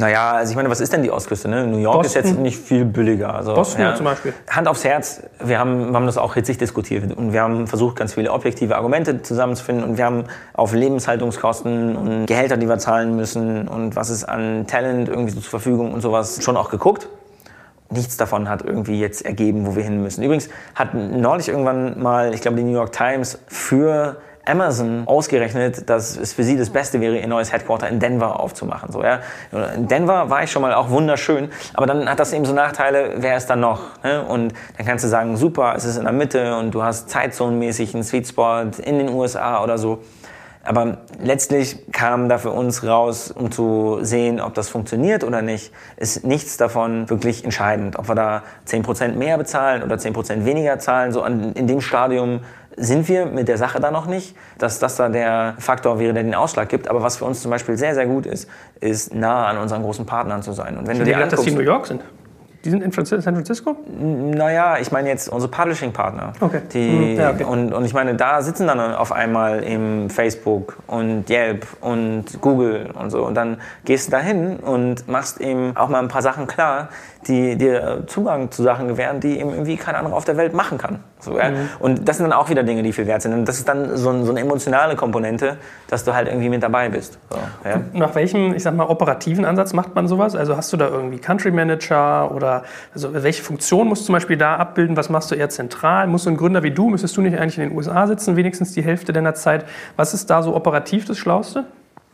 Naja, 0.00 0.34
also 0.34 0.52
ich 0.52 0.56
meine, 0.56 0.70
was 0.70 0.80
ist 0.80 0.92
denn 0.92 1.02
die 1.02 1.10
Ostküste? 1.10 1.48
Ne? 1.48 1.66
New 1.66 1.78
York 1.78 2.02
Boston. 2.02 2.22
ist 2.22 2.30
jetzt 2.30 2.38
nicht 2.38 2.56
viel 2.56 2.84
billiger. 2.84 3.34
Also, 3.34 3.52
Boston 3.54 3.80
ja, 3.80 3.96
zum 3.96 4.04
Beispiel. 4.04 4.32
Hand 4.48 4.68
aufs 4.68 4.84
Herz, 4.84 5.22
wir 5.42 5.58
haben, 5.58 5.88
wir 5.90 5.94
haben 5.94 6.06
das 6.06 6.18
auch 6.18 6.34
hitzig 6.34 6.56
diskutiert 6.56 7.16
und 7.16 7.32
wir 7.32 7.42
haben 7.42 7.66
versucht, 7.66 7.96
ganz 7.96 8.14
viele 8.14 8.30
objektive 8.30 8.76
Argumente 8.76 9.22
zusammenzufinden 9.22 9.84
und 9.84 9.98
wir 9.98 10.04
haben 10.04 10.24
auf 10.52 10.72
Lebenshaltungskosten 10.72 11.96
und 11.96 12.26
Gehälter, 12.26 12.56
die 12.56 12.68
wir 12.68 12.78
zahlen 12.78 13.16
müssen 13.16 13.66
und 13.66 13.96
was 13.96 14.10
ist 14.10 14.22
an 14.22 14.68
Talent 14.68 15.08
irgendwie 15.08 15.32
so 15.32 15.40
zur 15.40 15.50
Verfügung 15.50 15.92
und 15.92 16.00
sowas 16.00 16.44
schon 16.44 16.56
auch 16.56 16.70
geguckt. 16.70 17.08
Nichts 17.90 18.16
davon 18.16 18.48
hat 18.48 18.62
irgendwie 18.62 19.00
jetzt 19.00 19.24
ergeben, 19.24 19.66
wo 19.66 19.74
wir 19.74 19.82
hin 19.82 20.02
müssen. 20.02 20.22
Übrigens 20.22 20.48
hat 20.74 20.94
neulich 20.94 21.48
irgendwann 21.48 22.00
mal, 22.00 22.34
ich 22.34 22.42
glaube, 22.42 22.56
die 22.58 22.62
New 22.62 22.72
York 22.74 22.92
Times 22.92 23.38
für 23.46 24.16
Amazon 24.48 25.02
ausgerechnet, 25.06 25.88
dass 25.88 26.16
es 26.16 26.32
für 26.32 26.42
sie 26.42 26.56
das 26.56 26.70
Beste 26.70 27.00
wäre, 27.00 27.18
ihr 27.18 27.26
neues 27.26 27.52
Headquarter 27.52 27.88
in 27.88 28.00
Denver 28.00 28.40
aufzumachen. 28.40 28.90
So, 28.92 29.02
ja. 29.02 29.20
In 29.74 29.88
Denver 29.88 30.30
war 30.30 30.42
ich 30.42 30.50
schon 30.50 30.62
mal 30.62 30.74
auch 30.74 30.90
wunderschön, 30.90 31.50
aber 31.74 31.86
dann 31.86 32.08
hat 32.08 32.18
das 32.18 32.32
eben 32.32 32.44
so 32.44 32.54
Nachteile, 32.54 33.14
wer 33.18 33.36
ist 33.36 33.46
dann 33.46 33.60
noch? 33.60 33.80
Ne? 34.02 34.24
Und 34.24 34.54
dann 34.76 34.86
kannst 34.86 35.04
du 35.04 35.08
sagen, 35.08 35.36
super, 35.36 35.74
es 35.76 35.84
ist 35.84 35.96
in 35.96 36.04
der 36.04 36.12
Mitte 36.12 36.56
und 36.56 36.72
du 36.72 36.82
hast 36.82 37.10
zeitzonenmäßig 37.10 37.94
einen 37.94 38.04
Sweet 38.04 38.28
Spot 38.28 38.62
in 38.82 38.98
den 38.98 39.10
USA 39.10 39.62
oder 39.62 39.78
so. 39.78 40.00
Aber 40.68 40.98
letztlich 41.22 41.90
kam 41.92 42.28
da 42.28 42.36
für 42.36 42.50
uns 42.50 42.84
raus, 42.84 43.30
um 43.30 43.50
zu 43.50 44.00
sehen, 44.02 44.38
ob 44.38 44.52
das 44.52 44.68
funktioniert 44.68 45.24
oder 45.24 45.40
nicht, 45.40 45.72
ist 45.96 46.26
nichts 46.26 46.58
davon 46.58 47.08
wirklich 47.08 47.42
entscheidend. 47.42 47.98
Ob 47.98 48.06
wir 48.06 48.14
da 48.14 48.42
10% 48.68 49.14
mehr 49.14 49.38
bezahlen 49.38 49.82
oder 49.82 49.94
10% 49.96 50.44
weniger 50.44 50.78
zahlen, 50.78 51.12
so 51.12 51.22
an, 51.22 51.54
in 51.54 51.66
dem 51.66 51.80
Stadium 51.80 52.40
sind 52.76 53.08
wir 53.08 53.24
mit 53.24 53.48
der 53.48 53.56
Sache 53.56 53.80
da 53.80 53.90
noch 53.90 54.04
nicht, 54.04 54.36
dass 54.58 54.78
das 54.78 54.96
da 54.96 55.08
der 55.08 55.54
Faktor 55.58 55.98
wäre, 55.98 56.12
der 56.12 56.22
den 56.22 56.34
Ausschlag 56.34 56.68
gibt. 56.68 56.88
Aber 56.88 57.02
was 57.02 57.16
für 57.16 57.24
uns 57.24 57.40
zum 57.40 57.50
Beispiel 57.50 57.78
sehr, 57.78 57.94
sehr 57.94 58.06
gut 58.06 58.26
ist, 58.26 58.46
ist 58.78 59.14
nah 59.14 59.46
an 59.46 59.56
unseren 59.56 59.82
großen 59.82 60.04
Partnern 60.04 60.42
zu 60.42 60.52
sein. 60.52 60.76
Und 60.76 60.86
wenn 60.86 60.96
Ich 60.96 60.98
du 60.98 61.04
dir 61.06 61.14
gedacht, 61.14 61.32
dass 61.32 61.40
die 61.40 61.48
in 61.48 61.56
anguckst, 61.56 61.66
New 61.66 61.72
York 61.72 61.86
sind. 61.86 62.02
Die 62.68 62.72
sind 62.72 62.82
in 62.82 62.92
San 62.92 63.22
Francisco? 63.22 63.76
naja, 63.98 64.76
ich 64.78 64.92
meine 64.92 65.08
jetzt 65.08 65.30
unsere 65.30 65.50
Publishing-Partner. 65.50 66.34
Okay. 66.38 66.60
Die, 66.70 66.90
Mhm, 66.90 67.16
ja, 67.16 67.30
okay. 67.30 67.44
und, 67.44 67.72
und 67.72 67.84
ich 67.86 67.94
meine, 67.94 68.14
da 68.14 68.42
sitzen 68.42 68.66
dann 68.66 68.78
auf 68.78 69.10
einmal 69.10 69.62
im 69.62 70.10
Facebook 70.10 70.76
und 70.86 71.30
Yelp 71.30 71.66
und 71.80 72.24
Google 72.42 72.90
und 72.92 73.08
so. 73.08 73.24
Und 73.24 73.34
dann 73.36 73.56
gehst 73.86 74.08
du 74.08 74.10
da 74.10 74.18
hin 74.18 74.56
und 74.56 75.08
machst 75.08 75.40
eben 75.40 75.74
auch 75.78 75.88
mal 75.88 76.00
ein 76.00 76.08
paar 76.08 76.20
Sachen 76.20 76.46
klar, 76.46 76.90
die 77.26 77.56
dir 77.56 78.04
Zugang 78.06 78.50
zu 78.50 78.62
Sachen 78.62 78.88
gewähren, 78.88 79.20
die 79.20 79.38
eben 79.38 79.50
irgendwie 79.50 79.76
kein 79.76 79.94
anderer 79.94 80.14
auf 80.14 80.24
der 80.24 80.36
Welt 80.36 80.54
machen 80.54 80.78
kann. 80.78 81.00
So, 81.18 81.36
ja? 81.36 81.50
Mhm. 81.50 81.68
Und 81.80 82.08
das 82.08 82.18
sind 82.18 82.28
dann 82.28 82.38
auch 82.38 82.48
wieder 82.48 82.62
Dinge, 82.62 82.82
die 82.82 82.92
viel 82.92 83.06
wert 83.06 83.22
sind. 83.22 83.32
Und 83.32 83.46
das 83.46 83.58
ist 83.58 83.68
dann 83.68 83.96
so, 83.96 84.10
ein, 84.10 84.24
so 84.24 84.30
eine 84.30 84.40
emotionale 84.40 84.94
Komponente, 84.94 85.58
dass 85.88 86.04
du 86.04 86.14
halt 86.14 86.28
irgendwie 86.28 86.48
mit 86.48 86.62
dabei 86.62 86.88
bist. 86.88 87.18
So, 87.30 87.36
ja? 87.68 87.80
Nach 87.92 88.14
welchem, 88.14 88.54
ich 88.54 88.62
sag 88.62 88.74
mal, 88.74 88.86
operativen 88.86 89.44
Ansatz 89.44 89.72
macht 89.72 89.94
man 89.94 90.06
sowas? 90.06 90.36
Also 90.36 90.56
hast 90.56 90.72
du 90.72 90.76
da 90.76 90.88
irgendwie 90.88 91.18
Country 91.18 91.50
Manager 91.50 92.30
oder 92.32 92.62
also 92.94 93.12
welche 93.12 93.42
Funktion 93.42 93.88
musst 93.88 94.02
du 94.02 94.06
zum 94.06 94.12
Beispiel 94.12 94.36
da 94.36 94.56
abbilden? 94.56 94.96
Was 94.96 95.10
machst 95.10 95.30
du 95.30 95.34
eher 95.34 95.48
zentral? 95.48 96.06
Musst 96.06 96.26
du 96.26 96.30
ein 96.30 96.36
Gründer 96.36 96.62
wie 96.62 96.70
du, 96.70 96.88
müsstest 96.88 97.16
du 97.16 97.20
nicht 97.20 97.38
eigentlich 97.38 97.58
in 97.58 97.68
den 97.68 97.76
USA 97.76 98.06
sitzen, 98.06 98.36
wenigstens 98.36 98.72
die 98.72 98.82
Hälfte 98.82 99.12
deiner 99.12 99.34
Zeit? 99.34 99.64
Was 99.96 100.14
ist 100.14 100.30
da 100.30 100.42
so 100.42 100.54
operativ 100.54 101.04
das 101.04 101.18
Schlauste? 101.18 101.64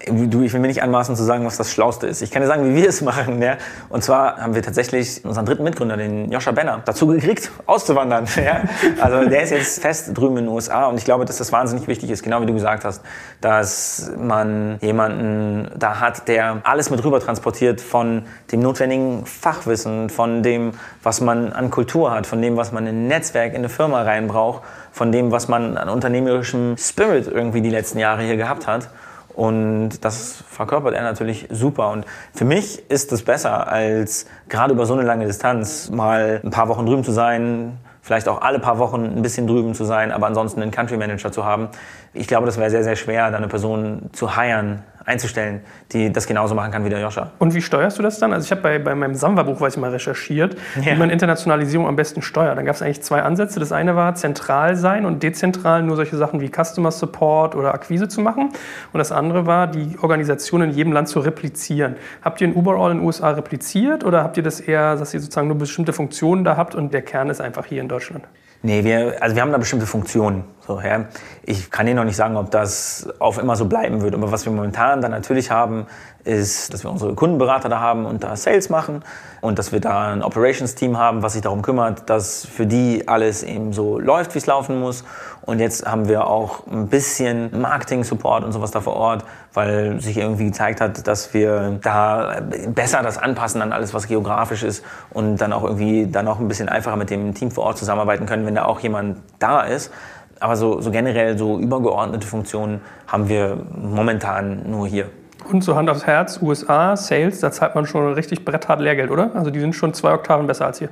Du, 0.07 0.43
ich 0.43 0.53
will 0.53 0.61
mir 0.61 0.67
nicht 0.67 0.83
anmaßen 0.83 1.17
zu 1.17 1.23
sagen, 1.23 1.47
was 1.47 1.57
das 1.57 1.73
Schlauste 1.73 2.07
ist. 2.07 2.21
Ich 2.21 2.31
kann 2.31 2.43
dir 2.43 2.49
sagen, 2.49 2.69
wie 2.69 2.75
wir 2.75 2.89
es 2.89 3.01
machen. 3.01 3.41
Ja? 3.41 3.57
Und 3.89 4.03
zwar 4.03 4.37
haben 4.39 4.55
wir 4.55 4.61
tatsächlich 4.61 5.25
unseren 5.25 5.47
dritten 5.47 5.63
Mitgründer, 5.63 5.97
den 5.97 6.31
Joscha 6.31 6.51
Benner, 6.51 6.83
dazu 6.85 7.07
gekriegt, 7.07 7.51
auszuwandern. 7.67 8.27
Ja? 8.45 8.63
Also 9.01 9.27
der 9.29 9.43
ist 9.43 9.51
jetzt 9.51 9.81
fest 9.81 10.11
drüben 10.13 10.37
in 10.37 10.45
den 10.45 10.53
USA 10.53 10.87
und 10.87 10.99
ich 10.99 11.05
glaube, 11.05 11.25
dass 11.25 11.39
das 11.39 11.53
wahnsinnig 11.53 11.87
wichtig 11.87 12.11
ist, 12.11 12.23
genau 12.23 12.43
wie 12.43 12.47
du 12.47 12.53
gesagt 12.53 12.85
hast, 12.85 13.03
dass 13.41 14.11
man 14.19 14.79
jemanden 14.83 15.71
da 15.79 16.01
hat, 16.01 16.29
der 16.29 16.61
alles 16.65 16.91
mit 16.91 17.03
rüber 17.03 17.21
transportiert 17.21 17.81
von 17.81 18.27
dem 18.53 18.61
notwendigen 18.61 19.25
Fachwissen, 19.25 20.11
von 20.11 20.43
dem, 20.43 20.73
was 21.03 21.21
man 21.23 21.53
an 21.53 21.71
Kultur 21.71 22.11
hat, 22.11 22.27
von 22.27 22.43
dem, 22.43 22.57
was 22.57 22.73
man 22.73 22.87
in 22.87 23.05
ein 23.05 23.07
Netzwerk, 23.07 23.53
in 23.53 23.59
eine 23.59 23.71
Firma 23.71 24.03
reinbraucht, 24.03 24.63
von 24.93 25.13
dem, 25.13 25.31
was 25.31 25.49
man 25.49 25.79
an 25.79 25.89
unternehmerischem 25.89 26.77
Spirit 26.77 27.29
irgendwie 27.29 27.63
die 27.63 27.71
letzten 27.71 27.99
Jahre 27.99 28.23
hier 28.23 28.37
gehabt 28.37 28.67
hat. 28.67 28.91
Und 29.35 30.05
das 30.05 30.43
verkörpert 30.49 30.95
er 30.95 31.03
natürlich 31.03 31.49
super. 31.51 31.91
Und 31.91 32.07
für 32.35 32.45
mich 32.45 32.89
ist 32.91 33.13
es 33.13 33.25
besser, 33.25 33.69
als 33.69 34.27
gerade 34.49 34.73
über 34.73 34.87
so 34.87 34.95
eine 34.95 35.03
lange 35.03 35.27
Distanz 35.27 35.91
mal 35.91 36.41
ein 36.45 36.51
paar 36.51 36.69
Wochen 36.69 36.87
drüben 36.87 37.03
zu 37.03 37.13
sein, 37.13 37.79
vielleicht 38.01 38.29
auch 38.29 38.43
alle 38.43 38.59
paar 38.61 38.79
Wochen 38.79 39.05
ein 39.05 39.23
bisschen 39.23 39.47
drüben 39.47 39.75
zu 39.75 39.85
sein, 39.85 40.13
aber 40.13 40.27
ansonsten 40.27 40.63
einen 40.63 40.71
Country 40.71 40.99
Manager 40.99 41.33
zu 41.33 41.45
haben. 41.45 41.69
Ich 42.13 42.29
glaube, 42.29 42.47
das 42.47 42.59
wäre 42.59 42.71
sehr, 42.71 42.85
sehr 42.85 42.97
schwer, 42.97 43.31
da 43.31 43.39
eine 43.39 43.49
Person 43.49 44.11
zu 44.13 44.37
hiren, 44.37 44.83
einzustellen, 45.07 45.61
die 45.93 46.13
das 46.13 46.27
genauso 46.27 46.55
machen 46.55 46.71
kann 46.73 46.85
wie 46.85 46.89
der 46.91 47.01
Joscha. 47.01 47.31
Und 47.39 47.55
wie 47.55 47.63
steuerst 47.63 47.99
du 47.99 48.03
das 48.03 48.19
dann? 48.19 48.33
Also 48.33 48.45
ich 48.47 48.51
habe 48.51 48.63
bei, 48.63 48.79
bei 48.79 48.95
meinem 48.95 49.15
Samba-Buch, 49.15 49.61
weiß 49.61 49.75
ich 49.75 49.81
mal, 49.81 49.91
recherchiert, 49.91 50.57
Ja. 50.77 50.93
wie 50.93 50.97
man 50.97 51.11
Internationalisierung 51.11 51.87
am 51.87 51.97
besten 51.97 52.23
steuert. 52.23 52.57
Dann 52.57 52.65
gab 52.65 52.75
es 52.75 52.83
eigentlich 52.83 53.03
zwei 53.03 53.23
Ansätze. 53.23 53.61
Das 53.61 53.73
eine 53.73 53.97
war 53.97 54.15
zentral 54.15 54.77
sein 54.77 55.05
und 55.07 55.23
dezentral 55.23 55.83
nur 55.83 55.97
solche 55.97 56.17
Sachen 56.17 56.41
wie 56.41 56.49
Customer 56.51 56.91
Support 56.91 57.55
oder 57.55 57.75
Akquise 57.75 58.09
zu 58.09 58.21
machen. 58.21 58.51
Und 58.93 58.99
das 58.99 59.13
andere 59.13 59.47
war, 59.47 59.67
die 59.67 59.99
Organisation 60.01 60.63
in 60.63 60.71
jedem 60.71 60.93
Land 60.93 61.09
zu 61.09 61.21
replizieren. 61.21 61.97
Habt 62.23 62.41
ihr 62.41 62.49
in 62.49 62.55
Uberall 62.55 62.93
in 62.93 62.99
den 62.99 63.07
USA 63.07 63.31
repliziert 63.31 64.05
oder 64.05 64.23
habt 64.23 64.37
ihr 64.37 64.43
das 64.43 64.61
eher, 64.61 64.97
dass 64.97 65.13
ihr 65.15 65.21
sozusagen 65.21 65.49
nur 65.49 65.59
bestimmte 65.59 65.93
Funktionen 65.93 66.45
da 66.45 66.57
habt 66.57 66.75
und 66.75 66.95
der 66.95 67.03
Kern 67.03 67.29
ist 67.31 67.41
einfach 67.41 67.67
hier 67.67 67.81
in 67.81 67.89
Deutschland? 67.89 68.25
Nee, 68.65 68.83
wir, 68.83 69.23
also 69.23 69.37
wir 69.37 69.43
haben 69.43 69.53
da 69.53 69.59
bestimmte 69.59 69.85
Funktionen. 69.85 70.45
So, 70.67 70.81
ja. 70.81 71.05
Ich 71.43 71.71
kann 71.71 71.87
Ihnen 71.87 71.97
noch 71.97 72.05
nicht 72.05 72.17
sagen, 72.17 72.39
ob 72.39 72.51
das 72.51 73.07
auf 73.19 73.37
immer 73.37 73.57
so 73.57 73.67
bleiben 73.67 74.01
wird. 74.01 74.15
Aber 74.15 74.33
was 74.33 74.47
wir 74.47 74.53
momentan 74.53 75.03
dann 75.03 75.11
natürlich 75.11 75.51
haben, 75.51 75.87
ist, 76.25 76.73
dass 76.73 76.85
wir 76.85 76.91
unsere 76.91 77.15
Kundenberater 77.15 77.69
da 77.69 77.81
haben 77.81 78.07
und 78.07 78.25
da 78.25 78.35
Sales 78.37 78.71
machen 78.71 79.03
und 79.41 79.59
dass 79.59 79.73
wir 79.73 79.81
da 79.81 80.13
ein 80.13 80.23
Operations-Team 80.23 80.99
haben, 80.99 81.23
was 81.23 81.35
sich 81.35 81.43
darum 81.43 81.61
kümmert, 81.63 82.09
dass 82.09 82.47
für 82.47 82.67
die 82.67 83.07
alles 83.07 83.43
eben 83.43 83.73
so 83.73 83.99
läuft, 83.99 84.35
wie 84.35 84.39
es 84.39 84.47
laufen 84.47 84.81
muss. 84.81 85.05
Und 85.43 85.61
jetzt 85.61 85.87
haben 85.87 86.09
wir 86.09 86.27
auch 86.27 86.67
ein 86.67 86.89
bisschen 86.89 87.61
Marketing-Support 87.61 88.45
und 88.45 88.53
sowas 88.53 88.71
da 88.71 88.81
vor 88.81 88.97
Ort, 88.97 89.25
weil 89.53 90.01
sich 90.01 90.17
irgendwie 90.17 90.47
gezeigt 90.47 90.81
hat, 90.81 91.07
dass 91.07 91.35
wir 91.35 91.79
da 91.83 92.41
besser 92.69 93.03
das 93.03 93.19
anpassen 93.19 93.61
an 93.61 93.73
alles, 93.73 93.93
was 93.93 94.07
geografisch 94.09 94.63
ist 94.63 94.83
und 95.11 95.37
dann 95.37 95.53
auch 95.53 95.65
irgendwie 95.65 96.07
dann 96.07 96.27
auch 96.27 96.41
ein 96.41 96.49
bisschen 96.49 96.71
einfacher 96.71 96.97
mit 96.97 97.11
dem 97.11 97.35
Team 97.35 97.51
vor 97.51 97.65
Ort 97.65 97.79
zusammenarbeiten 97.79 98.25
können, 98.25 98.47
wenn 98.47 98.55
da 98.55 98.65
auch 98.65 98.81
jemand 98.81 99.19
da 99.39 99.61
ist. 99.61 99.93
Aber 100.41 100.57
so, 100.57 100.81
so 100.81 100.91
generell 100.91 101.39
so 101.39 101.59
übergeordnete 101.59 102.27
Funktionen 102.27 102.81
haben 103.07 103.29
wir 103.29 103.59
momentan 103.75 104.71
nur 104.71 104.87
hier. 104.87 105.11
Und 105.51 105.63
so 105.63 105.77
Hand 105.77 105.91
aufs 105.91 106.07
Herz, 106.07 106.41
USA, 106.41 106.97
Sales, 106.97 107.41
da 107.41 107.51
zahlt 107.53 107.75
man 107.75 107.87
schon 107.87 108.13
richtig 108.15 108.45
bretthart 108.45 108.81
Lehrgeld, 108.81 109.11
oder? 109.11 109.31
Also 109.35 109.51
die 109.51 109.61
sind 109.61 109.75
schon 109.75 109.93
zwei 109.95 110.15
Oktaven 110.15 110.47
besser 110.47 110.67
als 110.67 110.79
hier. 110.79 110.89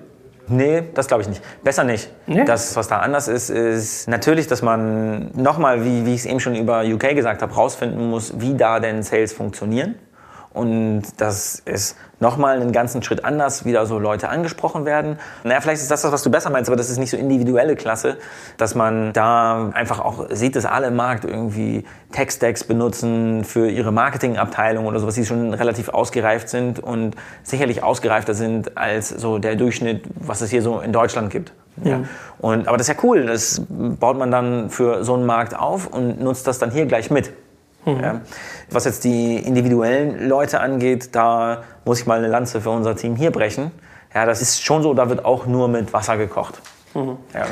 Nee, 0.49 0.83
das 0.95 1.07
glaube 1.07 1.23
ich 1.23 1.29
nicht. 1.29 1.43
Besser 1.63 1.85
nicht. 1.85 2.11
Nee? 2.27 2.45
Das, 2.45 2.77
was 2.77 2.89
da 2.89 2.99
anders 2.99 3.29
ist, 3.29 3.49
ist 3.49 4.09
natürlich, 4.09 4.47
dass 4.47 4.61
man 4.61 5.31
nochmal, 5.35 5.85
wie, 5.85 6.05
wie 6.05 6.15
ich 6.15 6.21
es 6.21 6.27
eben 6.27 6.41
schon 6.41 6.55
über 6.55 6.83
UK 6.85 7.15
gesagt 7.15 7.43
habe, 7.43 7.55
rausfinden 7.55 8.11
muss, 8.11 8.41
wie 8.41 8.55
da 8.55 8.81
denn 8.81 9.03
Sales 9.03 9.33
funktionieren. 9.33 9.95
Und 10.53 11.03
dass 11.19 11.63
es 11.65 11.97
nochmal 12.23 12.61
einen 12.61 12.73
ganzen 12.73 13.03
Schritt 13.03 13.25
anders 13.25 13.67
wieder 13.67 13.85
so 13.85 13.99
Leute 13.99 14.31
angesprochen 14.31 14.87
werden. 14.87 15.19
Naja, 15.45 15.61
vielleicht 15.61 15.83
ist 15.83 15.91
das 15.91 16.03
das, 16.03 16.13
was 16.13 16.23
du 16.23 16.31
besser 16.31 16.49
meinst, 16.49 16.71
aber 16.71 16.77
das 16.77 16.89
ist 16.89 16.97
nicht 16.99 17.11
so 17.11 17.19
individuelle 17.19 17.77
Klasse, 17.77 18.17
dass 18.57 18.75
man 18.75 19.13
da 19.13 19.71
einfach 19.75 20.01
auch 20.01 20.29
sieht, 20.31 20.57
dass 20.57 20.65
alle 20.65 20.87
im 20.87 20.97
Markt 20.97 21.25
irgendwie 21.25 21.85
Tech-Stacks 22.13 22.65
benutzen 22.65 23.45
für 23.45 23.69
ihre 23.69 23.93
Marketingabteilung 23.93 24.87
oder 24.87 25.01
sowas, 25.01 25.17
die 25.17 25.27
schon 25.27 25.53
relativ 25.53 25.91
ausgereift 25.91 26.49
sind 26.49 26.79
und 26.79 27.17
sicherlich 27.43 27.83
ausgereifter 27.83 28.35
sind 28.35 28.79
als 28.79 29.09
so 29.11 29.39
der 29.39 29.57
Durchschnitt, 29.57 30.05
was 30.15 30.41
es 30.41 30.51
hier 30.51 30.63
so 30.63 30.81
in 30.81 30.93
Deutschland 30.93 31.31
gibt. 31.31 31.53
Ja. 31.83 32.01
Und, 32.39 32.69
aber 32.69 32.77
das 32.77 32.89
ist 32.89 32.97
ja 32.97 33.03
cool, 33.03 33.27
das 33.27 33.63
baut 33.69 34.17
man 34.17 34.31
dann 34.31 34.71
für 34.71 35.05
so 35.05 35.15
einen 35.15 35.27
Markt 35.27 35.59
auf 35.59 35.89
und 35.89 36.21
nutzt 36.21 36.47
das 36.47 36.59
dann 36.59 36.71
hier 36.71 36.87
gleich 36.87 37.11
mit. 37.11 37.33
Ja. 37.85 38.21
Was 38.71 38.85
jetzt 38.85 39.05
die 39.05 39.37
individuellen 39.37 40.29
Leute 40.29 40.61
angeht, 40.61 41.15
da 41.15 41.65
muss 41.85 42.01
ich 42.01 42.07
mal 42.07 42.19
eine 42.19 42.29
Lanze 42.29 42.61
für 42.61 42.71
unser 42.71 42.95
Team 42.95 43.17
hier 43.17 43.31
brechen. 43.31 43.73
Ja, 44.15 44.27
das 44.27 44.41
ist 44.43 44.63
schon 44.63 44.83
so, 44.83 44.95
da 44.95 45.09
wird 45.09 45.25
auch 45.25 45.47
nur 45.47 45.69
mit 45.69 45.93
Wasser 45.93 46.17
gekocht. 46.17 46.61
Ja. 46.95 47.47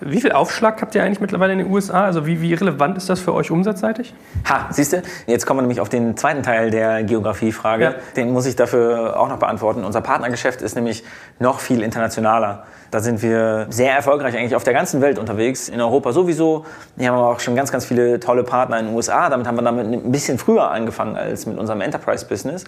Wie 0.00 0.20
viel 0.20 0.32
Aufschlag 0.32 0.82
habt 0.82 0.94
ihr 0.94 1.02
eigentlich 1.02 1.20
mittlerweile 1.20 1.54
in 1.54 1.58
den 1.58 1.70
USA? 1.70 2.04
Also 2.04 2.26
wie, 2.26 2.42
wie 2.42 2.52
relevant 2.52 2.98
ist 2.98 3.08
das 3.08 3.20
für 3.20 3.32
euch 3.32 3.50
umsatzseitig? 3.50 4.14
Ha, 4.48 4.66
siehst 4.70 4.92
du, 4.92 5.02
jetzt 5.26 5.46
kommen 5.46 5.58
wir 5.58 5.62
nämlich 5.62 5.80
auf 5.80 5.88
den 5.88 6.16
zweiten 6.16 6.42
Teil 6.42 6.70
der 6.70 7.02
Geografiefrage. 7.04 7.84
Ja. 7.84 7.94
Den 8.14 8.32
muss 8.32 8.44
ich 8.44 8.56
dafür 8.56 9.18
auch 9.18 9.28
noch 9.28 9.38
beantworten. 9.38 9.84
Unser 9.84 10.02
Partnergeschäft 10.02 10.60
ist 10.60 10.74
nämlich 10.74 11.02
noch 11.38 11.60
viel 11.60 11.82
internationaler. 11.82 12.64
Da 12.90 13.00
sind 13.00 13.22
wir 13.22 13.66
sehr 13.70 13.94
erfolgreich 13.94 14.36
eigentlich 14.36 14.54
auf 14.54 14.64
der 14.64 14.74
ganzen 14.74 15.00
Welt 15.00 15.18
unterwegs. 15.18 15.68
In 15.68 15.80
Europa 15.80 16.12
sowieso. 16.12 16.66
Wir 16.96 17.08
haben 17.08 17.16
aber 17.16 17.30
auch 17.30 17.40
schon 17.40 17.56
ganz, 17.56 17.72
ganz 17.72 17.86
viele 17.86 18.20
tolle 18.20 18.44
Partner 18.44 18.78
in 18.78 18.86
den 18.86 18.94
USA. 18.94 19.28
Damit 19.30 19.46
haben 19.46 19.56
wir 19.56 19.62
damit 19.62 19.86
ein 19.86 20.12
bisschen 20.12 20.38
früher 20.38 20.70
angefangen 20.70 21.16
als 21.16 21.46
mit 21.46 21.58
unserem 21.58 21.80
Enterprise-Business. 21.80 22.64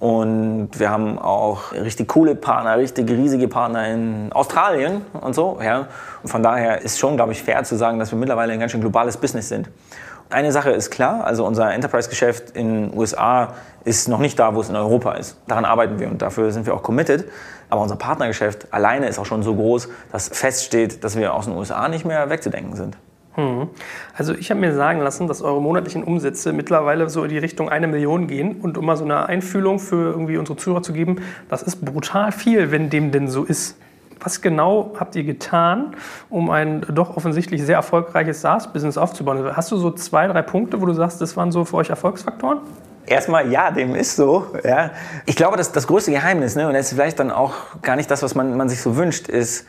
Und 0.00 0.70
wir 0.78 0.90
haben 0.90 1.18
auch 1.18 1.72
richtig 1.72 2.08
coole 2.08 2.36
Partner, 2.36 2.76
richtig 2.76 3.10
riesige 3.10 3.48
Partner 3.48 3.88
in 3.88 4.30
Australien 4.32 5.02
und 5.20 5.34
so. 5.34 5.58
Ja. 5.62 5.88
Und 6.22 6.28
von 6.28 6.42
daher 6.42 6.82
ist 6.82 6.98
schon, 6.98 7.16
glaube 7.16 7.32
ich, 7.32 7.42
fair 7.42 7.64
zu 7.64 7.76
sagen, 7.76 7.98
dass 7.98 8.12
wir 8.12 8.18
mittlerweile 8.18 8.52
ein 8.52 8.60
ganz 8.60 8.72
schön 8.72 8.80
globales 8.80 9.16
Business 9.16 9.48
sind. 9.48 9.68
Eine 10.30 10.52
Sache 10.52 10.70
ist 10.70 10.90
klar, 10.90 11.24
also 11.24 11.46
unser 11.46 11.72
Enterprise-Geschäft 11.72 12.50
in 12.50 12.90
den 12.90 12.98
USA 12.98 13.54
ist 13.84 14.08
noch 14.08 14.18
nicht 14.18 14.38
da, 14.38 14.54
wo 14.54 14.60
es 14.60 14.68
in 14.68 14.76
Europa 14.76 15.12
ist. 15.14 15.38
Daran 15.46 15.64
arbeiten 15.64 15.98
wir 15.98 16.08
und 16.08 16.20
dafür 16.20 16.52
sind 16.52 16.66
wir 16.66 16.74
auch 16.74 16.82
committed. 16.82 17.24
Aber 17.70 17.80
unser 17.80 17.96
Partnergeschäft 17.96 18.72
alleine 18.72 19.08
ist 19.08 19.18
auch 19.18 19.26
schon 19.26 19.42
so 19.42 19.54
groß, 19.54 19.88
dass 20.12 20.28
feststeht, 20.28 21.02
dass 21.02 21.16
wir 21.16 21.34
aus 21.34 21.46
den 21.46 21.56
USA 21.56 21.88
nicht 21.88 22.04
mehr 22.04 22.28
wegzudenken 22.28 22.76
sind. 22.76 22.98
Hm. 23.38 23.68
Also 24.14 24.34
ich 24.34 24.50
habe 24.50 24.58
mir 24.58 24.74
sagen 24.74 24.98
lassen, 24.98 25.28
dass 25.28 25.42
eure 25.42 25.62
monatlichen 25.62 26.02
Umsätze 26.02 26.52
mittlerweile 26.52 27.08
so 27.08 27.22
in 27.22 27.30
die 27.30 27.38
Richtung 27.38 27.68
eine 27.68 27.86
Million 27.86 28.26
gehen. 28.26 28.60
Und 28.60 28.76
um 28.76 28.84
mal 28.84 28.96
so 28.96 29.04
eine 29.04 29.26
Einfühlung 29.26 29.78
für 29.78 30.10
irgendwie 30.10 30.38
unsere 30.38 30.58
Zuhörer 30.58 30.82
zu 30.82 30.92
geben, 30.92 31.20
das 31.48 31.62
ist 31.62 31.84
brutal 31.84 32.32
viel, 32.32 32.72
wenn 32.72 32.90
dem 32.90 33.12
denn 33.12 33.28
so 33.28 33.44
ist. 33.44 33.78
Was 34.20 34.42
genau 34.42 34.92
habt 34.98 35.14
ihr 35.14 35.22
getan, 35.22 35.94
um 36.28 36.50
ein 36.50 36.84
doch 36.92 37.16
offensichtlich 37.16 37.62
sehr 37.62 37.76
erfolgreiches 37.76 38.40
SaaS-Business 38.40 38.98
aufzubauen? 38.98 39.54
Hast 39.54 39.70
du 39.70 39.76
so 39.76 39.92
zwei, 39.92 40.26
drei 40.26 40.42
Punkte, 40.42 40.82
wo 40.82 40.86
du 40.86 40.92
sagst, 40.92 41.20
das 41.20 41.36
waren 41.36 41.52
so 41.52 41.64
für 41.64 41.76
euch 41.76 41.90
Erfolgsfaktoren? 41.90 42.58
Erstmal, 43.06 43.52
ja, 43.52 43.70
dem 43.70 43.94
ist 43.94 44.16
so. 44.16 44.46
Ja. 44.64 44.90
Ich 45.26 45.36
glaube, 45.36 45.56
das, 45.56 45.70
das 45.70 45.86
größte 45.86 46.10
Geheimnis, 46.10 46.56
ne, 46.56 46.66
und 46.66 46.74
das 46.74 46.86
ist 46.86 46.94
vielleicht 46.94 47.20
dann 47.20 47.30
auch 47.30 47.54
gar 47.82 47.94
nicht 47.94 48.10
das, 48.10 48.24
was 48.24 48.34
man, 48.34 48.56
man 48.56 48.68
sich 48.68 48.82
so 48.82 48.96
wünscht, 48.96 49.28
ist 49.28 49.68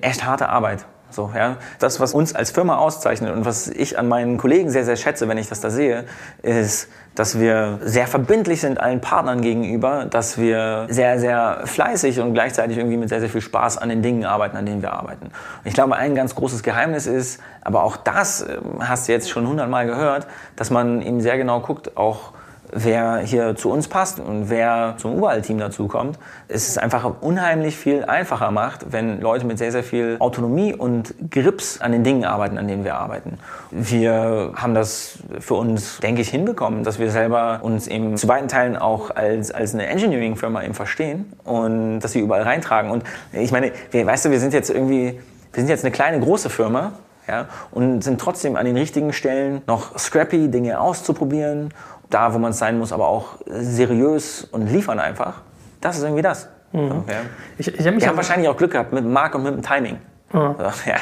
echt 0.00 0.24
harte 0.24 0.48
Arbeit. 0.48 0.86
So, 1.10 1.30
ja. 1.34 1.56
Das, 1.78 2.00
was 2.00 2.12
uns 2.12 2.34
als 2.34 2.50
Firma 2.50 2.76
auszeichnet 2.76 3.34
und 3.34 3.44
was 3.46 3.68
ich 3.68 3.98
an 3.98 4.08
meinen 4.08 4.36
Kollegen 4.36 4.70
sehr, 4.70 4.84
sehr 4.84 4.96
schätze, 4.96 5.26
wenn 5.28 5.38
ich 5.38 5.48
das 5.48 5.60
da 5.60 5.70
sehe, 5.70 6.04
ist, 6.42 6.88
dass 7.14 7.40
wir 7.40 7.80
sehr 7.82 8.06
verbindlich 8.06 8.60
sind 8.60 8.78
allen 8.78 9.00
Partnern 9.00 9.40
gegenüber, 9.40 10.04
dass 10.04 10.38
wir 10.38 10.86
sehr, 10.88 11.18
sehr 11.18 11.62
fleißig 11.64 12.20
und 12.20 12.34
gleichzeitig 12.34 12.76
irgendwie 12.76 12.96
mit 12.96 13.08
sehr, 13.08 13.20
sehr 13.20 13.28
viel 13.28 13.40
Spaß 13.40 13.78
an 13.78 13.88
den 13.88 14.02
Dingen 14.02 14.24
arbeiten, 14.24 14.56
an 14.56 14.66
denen 14.66 14.82
wir 14.82 14.92
arbeiten. 14.92 15.26
Und 15.26 15.32
ich 15.64 15.74
glaube, 15.74 15.96
ein 15.96 16.14
ganz 16.14 16.34
großes 16.34 16.62
Geheimnis 16.62 17.06
ist, 17.06 17.40
aber 17.62 17.82
auch 17.82 17.96
das 17.96 18.42
ähm, 18.42 18.86
hast 18.86 19.08
du 19.08 19.12
jetzt 19.12 19.30
schon 19.30 19.48
hundertmal 19.48 19.86
gehört, 19.86 20.26
dass 20.56 20.70
man 20.70 21.02
eben 21.02 21.20
sehr 21.20 21.38
genau 21.38 21.60
guckt, 21.60 21.96
auch 21.96 22.32
wer 22.72 23.18
hier 23.18 23.56
zu 23.56 23.70
uns 23.70 23.88
passt 23.88 24.20
und 24.20 24.50
wer 24.50 24.94
zum 24.98 25.16
Überall-Team 25.16 25.58
dazukommt, 25.58 26.18
ist 26.48 26.68
es 26.68 26.78
einfach 26.78 27.10
unheimlich 27.20 27.76
viel 27.76 28.04
einfacher 28.04 28.50
macht, 28.50 28.92
wenn 28.92 29.20
Leute 29.20 29.46
mit 29.46 29.58
sehr, 29.58 29.72
sehr 29.72 29.82
viel 29.82 30.16
Autonomie 30.18 30.74
und 30.74 31.14
Grips 31.30 31.80
an 31.80 31.92
den 31.92 32.04
Dingen 32.04 32.24
arbeiten, 32.24 32.58
an 32.58 32.68
denen 32.68 32.84
wir 32.84 32.96
arbeiten. 32.96 33.38
Wir 33.70 34.52
haben 34.54 34.74
das 34.74 35.18
für 35.40 35.54
uns, 35.54 35.98
denke 35.98 36.20
ich, 36.20 36.28
hinbekommen, 36.28 36.84
dass 36.84 36.98
wir 36.98 37.10
selber 37.10 37.60
uns 37.62 37.86
eben 37.86 38.16
zu 38.16 38.28
weiten 38.28 38.48
Teilen 38.48 38.76
auch 38.76 39.10
als, 39.14 39.50
als 39.50 39.74
eine 39.74 39.86
Engineering-Firma 39.86 40.62
eben 40.62 40.74
verstehen 40.74 41.32
und 41.44 42.00
dass 42.00 42.12
sie 42.12 42.20
überall 42.20 42.42
reintragen. 42.42 42.90
Und 42.90 43.04
ich 43.32 43.52
meine, 43.52 43.72
wir, 43.90 44.06
weißt 44.06 44.26
du, 44.26 44.30
wir 44.30 44.40
sind 44.40 44.52
jetzt 44.52 44.70
irgendwie, 44.70 45.20
wir 45.52 45.62
sind 45.62 45.68
jetzt 45.68 45.84
eine 45.84 45.92
kleine, 45.92 46.20
große 46.20 46.50
Firma, 46.50 46.92
ja, 47.28 47.46
und 47.70 48.02
sind 48.02 48.20
trotzdem 48.20 48.56
an 48.56 48.64
den 48.64 48.76
richtigen 48.76 49.12
Stellen 49.12 49.60
noch 49.66 49.98
scrappy, 49.98 50.48
Dinge 50.48 50.80
auszuprobieren 50.80 51.74
da, 52.10 52.32
wo 52.32 52.38
man 52.38 52.50
es 52.50 52.58
sein 52.58 52.78
muss, 52.78 52.92
aber 52.92 53.08
auch 53.08 53.36
seriös 53.46 54.44
und 54.44 54.66
liefern 54.66 54.98
einfach. 54.98 55.42
Das 55.80 55.96
ist 55.96 56.02
irgendwie 56.02 56.22
das. 56.22 56.48
Mhm. 56.72 56.92
Okay. 56.92 57.16
Ich, 57.58 57.68
ich 57.68 57.86
hab 57.86 57.98
Wir 57.98 58.08
haben 58.08 58.16
wahrscheinlich 58.16 58.48
auch 58.48 58.56
Glück 58.56 58.72
gehabt 58.72 58.92
mit 58.92 59.04
dem 59.04 59.12
Markt 59.12 59.34
und 59.34 59.42
mit 59.42 59.54
dem 59.54 59.62
Timing. 59.62 59.98
Mhm. 60.32 60.54
ja. 60.86 60.96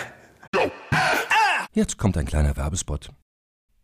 Jetzt 1.73 1.99
kommt 1.99 2.17
ein 2.17 2.25
kleiner 2.25 2.57
Werbespot. 2.57 3.11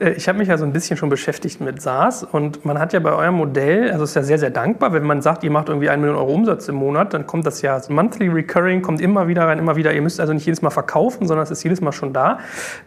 Äh, 0.00 0.10
ich 0.10 0.28
habe 0.28 0.38
mich 0.38 0.48
ja 0.48 0.58
so 0.58 0.64
ein 0.64 0.72
bisschen 0.72 0.96
schon 0.96 1.08
beschäftigt 1.08 1.60
mit 1.60 1.80
SaaS 1.80 2.24
und 2.24 2.64
man 2.64 2.78
hat 2.78 2.92
ja 2.92 3.00
bei 3.00 3.12
eurem 3.12 3.34
Modell, 3.34 3.90
also 3.90 4.04
ist 4.04 4.14
ja 4.14 4.22
sehr, 4.22 4.38
sehr 4.38 4.50
dankbar, 4.50 4.92
wenn 4.92 5.04
man 5.04 5.22
sagt, 5.22 5.44
ihr 5.44 5.50
macht 5.50 5.68
irgendwie 5.68 5.88
1 5.88 6.00
Million 6.00 6.18
Euro 6.18 6.32
Umsatz 6.32 6.68
im 6.68 6.76
Monat, 6.76 7.14
dann 7.14 7.26
kommt 7.26 7.46
das 7.46 7.62
ja 7.62 7.80
Monthly 7.88 8.28
Recurring, 8.28 8.82
kommt 8.82 9.00
immer 9.00 9.28
wieder 9.28 9.46
rein, 9.46 9.58
immer 9.58 9.76
wieder. 9.76 9.92
Ihr 9.92 10.02
müsst 10.02 10.20
also 10.20 10.32
nicht 10.32 10.46
jedes 10.46 10.62
Mal 10.62 10.70
verkaufen, 10.70 11.26
sondern 11.26 11.44
es 11.44 11.50
ist 11.50 11.62
jedes 11.62 11.80
Mal 11.80 11.92
schon 11.92 12.12
da. 12.12 12.38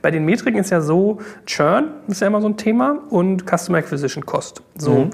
Bei 0.01 0.11
den 0.11 0.25
Metriken 0.25 0.59
ist 0.59 0.69
ja 0.69 0.81
so, 0.81 1.19
Churn 1.45 1.89
ist 2.07 2.21
ja 2.21 2.27
immer 2.27 2.41
so 2.41 2.47
ein 2.47 2.57
Thema 2.57 2.99
und 3.09 3.45
Customer 3.45 3.79
Acquisition 3.79 4.25
Cost. 4.25 4.61
So. 4.77 5.05
Mhm. 5.05 5.09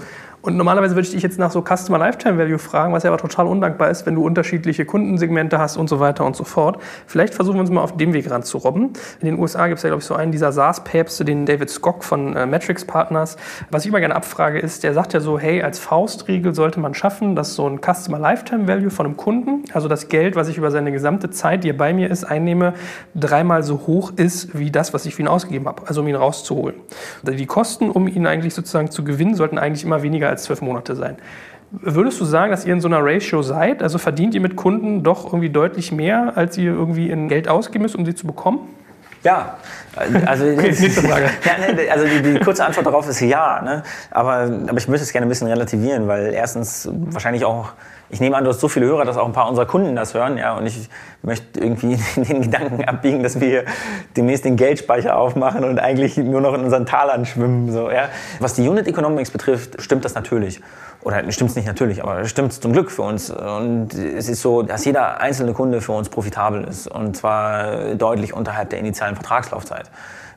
Und 0.48 0.56
normalerweise 0.56 0.96
würde 0.96 1.06
ich 1.06 1.14
dich 1.14 1.24
jetzt 1.24 1.38
nach 1.40 1.52
so 1.52 1.62
Customer 1.62 1.98
Lifetime 1.98 2.38
Value 2.38 2.58
fragen, 2.58 2.94
was 2.94 3.04
ja 3.04 3.10
aber 3.10 3.18
total 3.18 3.48
undankbar 3.48 3.90
ist, 3.90 4.06
wenn 4.06 4.16
du 4.16 4.26
unterschiedliche 4.26 4.86
Kundensegmente 4.86 5.60
hast 5.60 5.76
und 5.76 5.90
so 5.90 6.00
weiter 6.00 6.24
und 6.24 6.38
so 6.38 6.46
fort. 6.46 6.82
Vielleicht 7.06 7.34
versuchen 7.34 7.58
wir 7.58 7.60
uns 7.60 7.70
mal 7.70 7.82
auf 7.82 7.98
dem 7.98 8.14
Weg 8.14 8.32
ranzurobben. 8.32 8.94
In 9.20 9.26
den 9.26 9.40
USA 9.40 9.68
gibt 9.68 9.80
es 9.80 9.84
ja, 9.84 9.90
glaube 9.90 10.00
ich, 10.00 10.08
so 10.08 10.16
einen 10.16 10.32
dieser 10.32 10.54
SaaS-Päpste, 10.54 11.26
den 11.26 11.46
David 11.46 11.70
Skock 11.70 12.02
von 12.06 12.34
äh, 12.38 12.46
Matrix 12.46 12.86
Partners. 12.86 13.36
Was 13.72 13.84
ich 13.84 13.90
immer 13.90 14.00
gerne 14.00 14.16
abfrage, 14.16 14.58
ist, 14.58 14.86
der 14.86 14.94
sagt 14.94 15.12
ja 15.12 15.20
so, 15.20 15.38
hey, 15.38 15.62
als 15.64 15.80
Faustregel 15.80 16.56
sollte 16.56 16.80
man 16.80 16.94
schaffen, 16.94 17.36
dass 17.36 17.54
so 17.54 17.68
ein 17.68 17.82
Customer 17.82 18.18
Lifetime 18.18 18.70
Value 18.70 18.90
von 18.90 19.06
einem 19.06 19.18
Kunden, 19.18 19.66
also 19.74 19.90
das 19.90 20.08
Geld, 20.08 20.38
was 20.38 20.48
ich 20.48 20.58
über 20.58 20.72
seine 20.72 20.94
gesamte 20.94 21.30
Zeit, 21.30 21.66
die 21.66 21.72
er 21.72 21.78
bei 21.78 21.92
mir 21.92 22.10
ist, 22.10 22.24
einnehme, 22.24 22.74
dreimal 23.16 23.64
so 23.64 23.82
hoch 23.86 24.14
ist, 24.16 24.58
wie 24.58 24.72
das, 24.72 24.94
was 24.94 25.06
ich 25.06 25.16
für 25.16 25.24
ihn 25.24 25.28
ausgegeben 25.28 25.68
habe, 25.68 25.84
also 25.88 26.00
um 26.00 26.08
ihn 26.08 26.16
rauszuholen. 26.16 26.76
Die 27.24 27.46
Kosten, 27.48 27.90
um 27.90 28.08
ihn 28.08 28.26
eigentlich 28.26 28.54
sozusagen 28.54 28.90
zu 28.90 29.04
gewinnen, 29.04 29.36
sollten 29.36 29.58
eigentlich 29.58 29.84
immer 29.84 30.04
weniger 30.04 30.37
als 30.37 30.37
als 30.38 30.44
zwölf 30.44 30.62
Monate 30.62 30.96
sein. 30.96 31.18
Würdest 31.72 32.22
du 32.22 32.26
sagen, 32.26 32.52
dass 32.52 32.66
ihr 32.66 32.74
in 32.74 32.80
so 32.80 32.88
einer 32.88 33.04
Ratio 33.04 33.42
seid? 33.42 33.84
Also 33.84 33.98
verdient 33.98 34.34
ihr 34.34 34.42
mit 34.42 34.56
Kunden 34.56 35.04
doch 35.04 35.26
irgendwie 35.26 35.50
deutlich 35.50 35.92
mehr, 35.92 36.34
als 36.36 36.58
ihr 36.58 36.72
irgendwie 36.72 37.10
in 37.10 37.28
Geld 37.28 37.50
ausgeben 37.50 37.84
müsst, 37.84 37.96
um 37.96 38.06
sie 38.06 38.16
zu 38.16 38.26
bekommen? 38.26 38.60
Ja, 39.24 39.58
also, 39.96 40.46
okay, 40.54 40.70
ja, 40.80 41.74
ne, 41.74 41.92
also 41.92 42.06
die, 42.06 42.22
die, 42.22 42.40
kurze 42.40 42.64
Antwort 42.64 42.86
darauf 42.86 43.10
ist 43.10 43.20
ja. 43.20 43.62
Ne? 43.62 43.84
Aber, 44.12 44.50
aber 44.68 44.78
ich 44.78 44.88
möchte 44.88 45.04
es 45.04 45.12
gerne 45.12 45.26
ein 45.26 45.30
bisschen 45.30 45.48
relativieren, 45.48 46.08
weil 46.08 46.34
erstens 46.34 46.88
wahrscheinlich 46.92 47.44
auch 47.44 47.72
ich 48.10 48.20
nehme 48.20 48.38
an, 48.38 48.44
du 48.44 48.50
hast 48.50 48.60
so 48.60 48.68
viele 48.68 48.86
Hörer, 48.86 49.06
dass 49.06 49.18
auch 49.18 49.26
ein 49.26 49.34
paar 49.34 49.50
unserer 49.50 49.66
Kunden 49.66 49.96
das 49.96 50.14
hören, 50.14 50.38
ja, 50.38 50.56
und 50.56 50.66
ich 50.66 50.90
möchte 51.22 51.60
irgendwie 51.60 51.98
den 52.16 52.44
Gedanken 52.44 52.84
abbiegen, 52.86 53.24
dass 53.24 53.40
wir 53.40 53.66
demnächst 54.16 54.46
den 54.46 54.56
Geldspeicher 54.56 55.18
aufmachen 55.18 55.64
und 55.64 55.80
eigentlich 55.80 56.18
nur 56.18 56.42
noch 56.42 56.54
in 56.54 56.62
unseren 56.62 56.86
Talern 56.86 57.26
schwimmen, 57.26 57.72
so, 57.72 57.92
ja. 57.92 58.10
Was 58.40 58.54
die 58.54 58.68
Unit 58.68 58.88
Economics 58.88 59.32
betrifft, 59.32 59.82
stimmt 59.82 60.06
das 60.06 60.16
natürlich. 60.16 60.62
Oder 61.04 61.32
stimmt 61.32 61.52
es 61.52 61.56
nicht 61.56 61.68
natürlich, 61.68 62.04
aber 62.04 62.26
stimmt 62.26 62.52
es 62.52 62.60
zum 62.60 62.74
Glück 62.74 62.92
für 62.92 63.04
uns. 63.04 63.30
Und 63.30 63.94
es 63.94 64.28
ist 64.28 64.42
so, 64.42 64.64
dass 64.64 64.84
jeder 64.84 65.22
einzelne 65.22 65.54
Kunde 65.54 65.80
für 65.80 65.94
uns 65.94 66.10
profitabel 66.10 66.64
ist. 66.64 66.88
Und 66.88 67.16
zwar 67.16 67.96
deutlich 67.96 68.34
unterhalb 68.34 68.72
der 68.72 68.80
initialen 68.80 69.16
Vertragslaufzeit. 69.16 69.90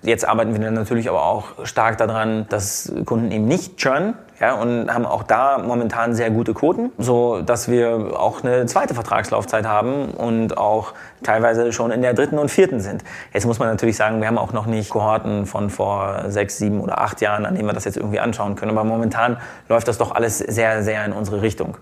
Jetzt 0.03 0.27
arbeiten 0.27 0.59
wir 0.59 0.71
natürlich 0.71 1.11
aber 1.11 1.27
auch 1.27 1.67
stark 1.67 1.99
daran, 1.99 2.47
dass 2.49 2.91
Kunden 3.05 3.31
eben 3.31 3.45
nicht 3.45 3.77
churn, 3.77 4.15
ja, 4.41 4.55
und 4.55 4.93
haben 4.93 5.05
auch 5.05 5.23
da 5.23 5.59
momentan 5.59 6.15
sehr 6.15 6.31
gute 6.31 6.55
Quoten, 6.55 6.91
so 6.97 7.43
dass 7.43 7.69
wir 7.69 8.19
auch 8.19 8.43
eine 8.43 8.65
zweite 8.65 8.95
Vertragslaufzeit 8.95 9.67
haben 9.67 10.13
und 10.13 10.57
auch 10.57 10.95
teilweise 11.23 11.75
schon 11.75 11.91
in 11.91 12.01
der 12.01 12.15
dritten 12.15 12.39
und 12.39 12.51
vierten 12.51 12.81
sind. 12.81 13.05
Jetzt 13.35 13.45
muss 13.45 13.59
man 13.59 13.69
natürlich 13.69 13.99
sagen, 13.99 14.21
wir 14.21 14.29
haben 14.29 14.39
auch 14.39 14.55
noch 14.55 14.65
nicht 14.65 14.89
Kohorten 14.89 15.45
von 15.45 15.69
vor 15.69 16.25
sechs, 16.29 16.57
sieben 16.57 16.81
oder 16.81 17.03
acht 17.03 17.21
Jahren, 17.21 17.45
an 17.45 17.55
denen 17.55 17.69
wir 17.69 17.75
das 17.75 17.85
jetzt 17.85 17.99
irgendwie 17.99 18.21
anschauen 18.21 18.57
können. 18.57 18.71
Aber 18.71 18.85
momentan 18.85 19.37
läuft 19.69 19.87
das 19.89 19.99
doch 19.99 20.13
alles 20.13 20.39
sehr, 20.39 20.83
sehr 20.83 21.05
in 21.05 21.13
unsere 21.13 21.43
Richtung. 21.43 21.77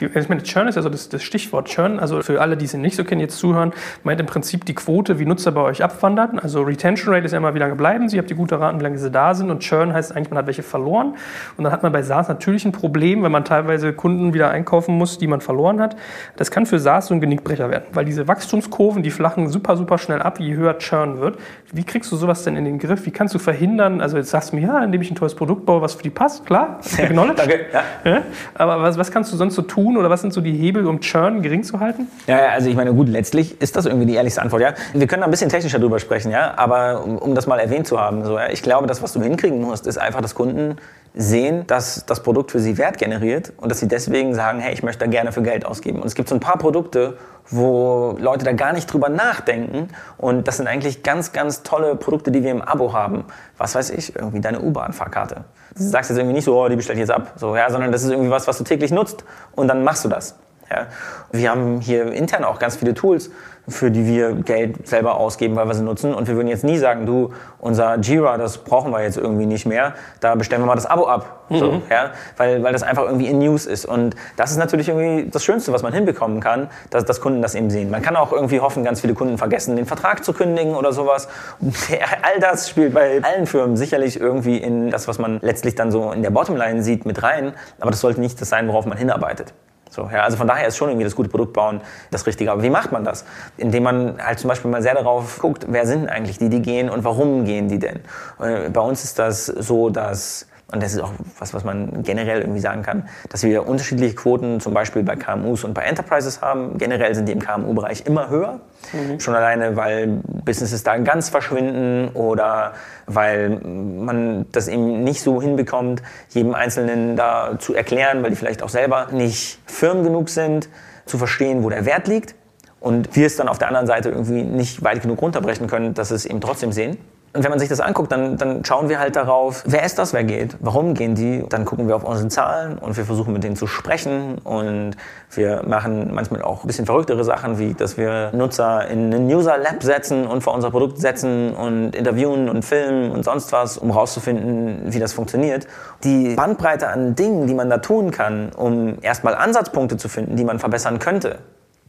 Ich 0.00 0.28
meine, 0.28 0.42
Churn 0.42 0.68
ist 0.68 0.76
also 0.76 0.88
das, 0.88 1.08
das, 1.08 1.22
Stichwort 1.22 1.68
Churn. 1.68 1.98
Also 1.98 2.22
für 2.22 2.40
alle, 2.40 2.56
die 2.56 2.64
es 2.64 2.74
nicht 2.74 2.96
so 2.96 3.04
kennen, 3.04 3.20
jetzt 3.20 3.38
zuhören, 3.38 3.72
meint 4.04 4.20
im 4.20 4.26
Prinzip 4.26 4.64
die 4.64 4.74
Quote, 4.74 5.18
wie 5.18 5.26
Nutzer 5.26 5.52
bei 5.52 5.62
euch 5.62 5.82
abwandern. 5.82 6.38
Also 6.38 6.62
Retention 6.62 7.12
Rate 7.12 7.26
ist 7.26 7.32
ja 7.32 7.38
immer, 7.38 7.54
wie 7.54 7.58
lange 7.58 7.74
bleiben 7.74 8.08
sie, 8.08 8.18
habt 8.18 8.30
die 8.30 8.34
gute 8.34 8.60
Raten, 8.60 8.78
wie 8.80 8.84
lange 8.84 8.98
sie 8.98 9.10
da 9.10 9.34
sind. 9.34 9.50
Und 9.50 9.60
Churn 9.60 9.92
heißt 9.92 10.14
eigentlich, 10.14 10.30
man 10.30 10.38
hat 10.38 10.46
welche 10.46 10.62
verloren. 10.62 11.14
Und 11.56 11.64
dann 11.64 11.72
hat 11.72 11.82
man 11.82 11.92
bei 11.92 12.02
SaaS 12.02 12.28
natürlich 12.28 12.64
ein 12.64 12.72
Problem, 12.72 13.22
wenn 13.22 13.32
man 13.32 13.44
teilweise 13.44 13.92
Kunden 13.92 14.34
wieder 14.34 14.50
einkaufen 14.50 14.96
muss, 14.96 15.18
die 15.18 15.26
man 15.26 15.40
verloren 15.40 15.80
hat. 15.80 15.96
Das 16.36 16.50
kann 16.50 16.66
für 16.66 16.78
SaaS 16.78 17.06
so 17.06 17.14
ein 17.14 17.20
Genickbrecher 17.20 17.70
werden, 17.70 17.86
weil 17.92 18.04
diese 18.04 18.28
Wachstumskurven, 18.28 19.02
die 19.02 19.10
flachen 19.10 19.48
super, 19.48 19.76
super 19.76 19.98
schnell 19.98 20.22
ab, 20.22 20.40
je 20.40 20.54
höher 20.54 20.78
Churn 20.78 21.20
wird. 21.20 21.38
Wie 21.72 21.84
kriegst 21.84 22.10
du 22.12 22.16
sowas 22.16 22.44
denn 22.44 22.56
in 22.56 22.64
den 22.64 22.78
Griff? 22.78 23.06
Wie 23.06 23.10
kannst 23.10 23.34
du 23.34 23.38
verhindern, 23.38 24.00
also 24.00 24.16
jetzt 24.16 24.30
sagst 24.30 24.52
du 24.52 24.56
mir, 24.56 24.62
ja, 24.62 24.84
indem 24.84 25.02
ich 25.02 25.10
ein 25.10 25.14
tolles 25.14 25.34
Produkt 25.34 25.66
baue, 25.66 25.82
was 25.82 25.94
für 25.94 26.02
die 26.02 26.10
passt, 26.10 26.46
klar, 26.46 26.80
acknowledged. 26.98 27.38
Danke, 27.38 27.66
ja. 28.04 28.22
Aber 28.54 28.82
was, 28.82 28.98
was 28.98 29.10
kannst 29.10 29.32
du 29.32 29.36
sonst 29.36 29.54
so 29.54 29.62
tun 29.68 29.96
oder 29.96 30.10
was 30.10 30.20
sind 30.20 30.32
so 30.32 30.40
die 30.40 30.52
Hebel, 30.52 30.86
um 30.86 31.00
Churn 31.00 31.42
gering 31.42 31.62
zu 31.62 31.78
halten? 31.78 32.08
Ja, 32.26 32.48
also 32.48 32.68
ich 32.68 32.76
meine, 32.76 32.92
gut, 32.92 33.08
letztlich 33.08 33.60
ist 33.60 33.76
das 33.76 33.86
irgendwie 33.86 34.06
die 34.06 34.14
ehrlichste 34.14 34.42
Antwort. 34.42 34.62
Ja? 34.62 34.74
Wir 34.92 35.06
können 35.06 35.20
da 35.20 35.26
ein 35.26 35.30
bisschen 35.30 35.48
technischer 35.48 35.78
drüber 35.78 35.98
sprechen, 35.98 36.32
ja? 36.32 36.54
aber 36.56 37.04
um, 37.04 37.18
um 37.18 37.34
das 37.34 37.46
mal 37.46 37.58
erwähnt 37.60 37.86
zu 37.86 38.00
haben, 38.00 38.24
so, 38.24 38.38
ja? 38.38 38.50
ich 38.50 38.62
glaube, 38.62 38.86
das, 38.86 39.02
was 39.02 39.12
du 39.12 39.22
hinkriegen 39.22 39.60
musst, 39.60 39.86
ist 39.86 39.98
einfach, 39.98 40.20
dass 40.20 40.34
Kunden 40.34 40.76
sehen, 41.14 41.66
dass 41.66 42.06
das 42.06 42.22
Produkt 42.22 42.50
für 42.50 42.60
sie 42.60 42.78
Wert 42.78 42.98
generiert 42.98 43.52
und 43.56 43.70
dass 43.70 43.80
sie 43.80 43.88
deswegen 43.88 44.34
sagen, 44.34 44.60
hey, 44.60 44.72
ich 44.72 44.82
möchte 44.82 45.04
da 45.04 45.10
gerne 45.10 45.32
für 45.32 45.42
Geld 45.42 45.66
ausgeben. 45.66 46.00
Und 46.00 46.06
es 46.06 46.14
gibt 46.14 46.28
so 46.28 46.34
ein 46.34 46.40
paar 46.40 46.58
Produkte, 46.58 47.18
wo 47.50 48.16
Leute 48.20 48.44
da 48.44 48.52
gar 48.52 48.72
nicht 48.72 48.92
drüber 48.92 49.08
nachdenken 49.08 49.88
und 50.18 50.46
das 50.46 50.58
sind 50.58 50.66
eigentlich 50.66 51.02
ganz, 51.02 51.32
ganz 51.32 51.62
tolle 51.62 51.96
Produkte, 51.96 52.30
die 52.30 52.42
wir 52.42 52.50
im 52.50 52.62
Abo 52.62 52.92
haben. 52.92 53.24
Was 53.56 53.74
weiß 53.74 53.90
ich, 53.90 54.14
irgendwie 54.14 54.40
deine 54.40 54.60
U-Bahn-Fahrkarte. 54.60 55.44
Du 55.74 55.82
sagst 55.82 56.10
jetzt 56.10 56.18
irgendwie 56.18 56.34
nicht 56.34 56.44
so, 56.44 56.60
oh, 56.60 56.68
die 56.68 56.76
bestelle 56.76 56.96
ich 56.96 57.00
jetzt 57.00 57.10
ab, 57.10 57.32
so, 57.36 57.56
ja, 57.56 57.70
sondern 57.70 57.92
das 57.92 58.02
ist 58.02 58.10
irgendwie 58.10 58.30
was, 58.30 58.46
was 58.46 58.58
du 58.58 58.64
täglich 58.64 58.90
nutzt 58.90 59.24
und 59.52 59.68
dann 59.68 59.84
machst 59.84 60.04
du 60.04 60.08
das. 60.08 60.36
Ja. 60.70 60.86
Wir 61.32 61.50
haben 61.50 61.80
hier 61.80 62.12
intern 62.12 62.44
auch 62.44 62.58
ganz 62.58 62.76
viele 62.76 62.94
Tools, 62.94 63.30
für 63.68 63.90
die 63.90 64.06
wir 64.06 64.32
Geld 64.32 64.86
selber 64.86 65.16
ausgeben, 65.16 65.56
weil 65.56 65.66
wir 65.66 65.74
sie 65.74 65.82
nutzen. 65.82 66.14
Und 66.14 66.26
wir 66.28 66.34
würden 66.34 66.48
jetzt 66.48 66.64
nie 66.64 66.78
sagen, 66.78 67.06
du, 67.06 67.32
unser 67.58 67.98
Jira, 67.98 68.38
das 68.38 68.58
brauchen 68.58 68.90
wir 68.92 69.02
jetzt 69.02 69.16
irgendwie 69.16 69.46
nicht 69.46 69.66
mehr, 69.66 69.94
da 70.20 70.34
bestellen 70.34 70.62
wir 70.62 70.66
mal 70.66 70.74
das 70.74 70.86
Abo 70.86 71.06
ab. 71.06 71.44
Mhm. 71.48 71.58
So, 71.58 71.82
ja? 71.90 72.10
weil, 72.36 72.62
weil 72.62 72.72
das 72.72 72.82
einfach 72.82 73.04
irgendwie 73.04 73.26
in 73.28 73.38
News 73.38 73.66
ist. 73.66 73.86
Und 73.86 74.16
das 74.36 74.50
ist 74.50 74.58
natürlich 74.58 74.88
irgendwie 74.88 75.30
das 75.30 75.44
Schönste, 75.44 75.72
was 75.72 75.82
man 75.82 75.92
hinbekommen 75.92 76.40
kann, 76.40 76.68
dass, 76.90 77.04
dass 77.04 77.20
Kunden 77.20 77.42
das 77.42 77.54
eben 77.54 77.70
sehen. 77.70 77.90
Man 77.90 78.02
kann 78.02 78.16
auch 78.16 78.32
irgendwie 78.32 78.60
hoffen, 78.60 78.84
ganz 78.84 79.00
viele 79.00 79.14
Kunden 79.14 79.38
vergessen, 79.38 79.76
den 79.76 79.86
Vertrag 79.86 80.24
zu 80.24 80.32
kündigen 80.32 80.74
oder 80.74 80.92
sowas. 80.92 81.28
Und 81.60 81.74
all 82.22 82.40
das 82.40 82.68
spielt 82.68 82.94
bei 82.94 83.20
allen 83.22 83.46
Firmen 83.46 83.76
sicherlich 83.76 84.20
irgendwie 84.20 84.58
in 84.58 84.90
das, 84.90 85.08
was 85.08 85.18
man 85.18 85.38
letztlich 85.42 85.74
dann 85.74 85.90
so 85.90 86.12
in 86.12 86.22
der 86.22 86.30
Bottomline 86.30 86.82
sieht, 86.82 87.06
mit 87.06 87.22
rein. 87.22 87.52
Aber 87.80 87.90
das 87.90 88.00
sollte 88.00 88.20
nicht 88.20 88.40
das 88.40 88.48
sein, 88.48 88.68
worauf 88.68 88.86
man 88.86 88.98
hinarbeitet. 88.98 89.52
So, 89.90 90.08
ja, 90.12 90.22
also 90.22 90.36
von 90.36 90.46
daher 90.46 90.68
ist 90.68 90.76
schon 90.76 90.88
irgendwie 90.88 91.04
das 91.04 91.16
gute 91.16 91.28
Produkt 91.28 91.52
bauen 91.52 91.80
das 92.10 92.26
Richtige. 92.26 92.52
Aber 92.52 92.62
wie 92.62 92.70
macht 92.70 92.92
man 92.92 93.04
das? 93.04 93.24
Indem 93.56 93.84
man 93.84 94.24
halt 94.24 94.38
zum 94.38 94.48
Beispiel 94.48 94.70
mal 94.70 94.82
sehr 94.82 94.94
darauf 94.94 95.38
guckt, 95.38 95.66
wer 95.68 95.86
sind 95.86 96.08
eigentlich 96.08 96.38
die, 96.38 96.48
die 96.48 96.62
gehen 96.62 96.90
und 96.90 97.04
warum 97.04 97.44
gehen 97.44 97.68
die 97.68 97.78
denn? 97.78 98.00
Äh, 98.40 98.70
bei 98.70 98.80
uns 98.80 99.04
ist 99.04 99.18
das 99.18 99.46
so, 99.46 99.90
dass 99.90 100.46
und 100.70 100.82
das 100.82 100.92
ist 100.92 101.00
auch 101.00 101.12
was, 101.38 101.54
was 101.54 101.64
man 101.64 102.02
generell 102.02 102.42
irgendwie 102.42 102.60
sagen 102.60 102.82
kann, 102.82 103.08
dass 103.30 103.42
wir 103.42 103.66
unterschiedliche 103.66 104.14
Quoten 104.14 104.60
zum 104.60 104.74
Beispiel 104.74 105.02
bei 105.02 105.16
KMUs 105.16 105.64
und 105.64 105.72
bei 105.72 105.82
Enterprises 105.82 106.42
haben. 106.42 106.76
Generell 106.76 107.14
sind 107.14 107.26
die 107.26 107.32
im 107.32 107.38
KMU-Bereich 107.38 108.04
immer 108.04 108.28
höher. 108.28 108.60
Mhm. 108.92 109.18
Schon 109.18 109.34
alleine, 109.34 109.76
weil 109.76 110.20
Businesses 110.44 110.82
da 110.82 110.98
ganz 110.98 111.30
verschwinden 111.30 112.10
oder 112.12 112.74
weil 113.06 113.48
man 113.48 114.44
das 114.52 114.68
eben 114.68 115.04
nicht 115.04 115.22
so 115.22 115.40
hinbekommt, 115.40 116.02
jedem 116.28 116.54
Einzelnen 116.54 117.16
da 117.16 117.58
zu 117.58 117.74
erklären, 117.74 118.22
weil 118.22 118.28
die 118.28 118.36
vielleicht 118.36 118.62
auch 118.62 118.68
selber 118.68 119.08
nicht 119.10 119.60
firm 119.64 120.04
genug 120.04 120.28
sind, 120.28 120.68
zu 121.06 121.16
verstehen, 121.16 121.64
wo 121.64 121.70
der 121.70 121.86
Wert 121.86 122.08
liegt. 122.08 122.34
Und 122.78 123.16
wir 123.16 123.26
es 123.26 123.36
dann 123.36 123.48
auf 123.48 123.56
der 123.56 123.68
anderen 123.68 123.86
Seite 123.86 124.10
irgendwie 124.10 124.42
nicht 124.42 124.84
weit 124.84 125.00
genug 125.00 125.22
runterbrechen 125.22 125.66
können, 125.66 125.94
dass 125.94 126.08
sie 126.10 126.14
es 126.14 126.26
eben 126.26 126.42
trotzdem 126.42 126.72
sehen. 126.72 126.98
Und 127.34 127.44
wenn 127.44 127.50
man 127.50 127.58
sich 127.58 127.68
das 127.68 127.80
anguckt, 127.80 128.10
dann, 128.10 128.38
dann 128.38 128.64
schauen 128.64 128.88
wir 128.88 128.98
halt 128.98 129.14
darauf, 129.14 129.62
wer 129.66 129.84
ist 129.84 129.98
das, 129.98 130.14
wer 130.14 130.24
geht, 130.24 130.56
warum 130.60 130.94
gehen 130.94 131.14
die. 131.14 131.44
Dann 131.48 131.66
gucken 131.66 131.86
wir 131.86 131.96
auf 131.96 132.04
unsere 132.04 132.28
Zahlen 132.28 132.78
und 132.78 132.96
wir 132.96 133.04
versuchen 133.04 133.34
mit 133.34 133.44
denen 133.44 133.54
zu 133.54 133.66
sprechen. 133.66 134.38
Und 134.38 134.96
wir 135.32 135.62
machen 135.66 136.14
manchmal 136.14 136.42
auch 136.42 136.64
ein 136.64 136.66
bisschen 136.66 136.86
verrücktere 136.86 137.22
Sachen, 137.24 137.58
wie 137.58 137.74
dass 137.74 137.98
wir 137.98 138.30
Nutzer 138.32 138.88
in 138.88 139.12
ein 139.12 139.26
User 139.26 139.58
Lab 139.58 139.82
setzen 139.82 140.26
und 140.26 140.42
vor 140.42 140.54
unser 140.54 140.70
Produkt 140.70 140.98
setzen 140.98 141.54
und 141.54 141.94
interviewen 141.94 142.48
und 142.48 142.64
filmen 142.64 143.10
und 143.10 143.24
sonst 143.24 143.52
was, 143.52 143.76
um 143.76 143.90
rauszufinden, 143.90 144.92
wie 144.92 144.98
das 144.98 145.12
funktioniert. 145.12 145.66
Die 146.04 146.34
Bandbreite 146.34 146.88
an 146.88 147.14
Dingen, 147.14 147.46
die 147.46 147.54
man 147.54 147.68
da 147.68 147.78
tun 147.78 148.10
kann, 148.10 148.50
um 148.56 148.96
erstmal 149.02 149.34
Ansatzpunkte 149.34 149.98
zu 149.98 150.08
finden, 150.08 150.36
die 150.36 150.44
man 150.44 150.58
verbessern 150.58 150.98
könnte, 150.98 151.38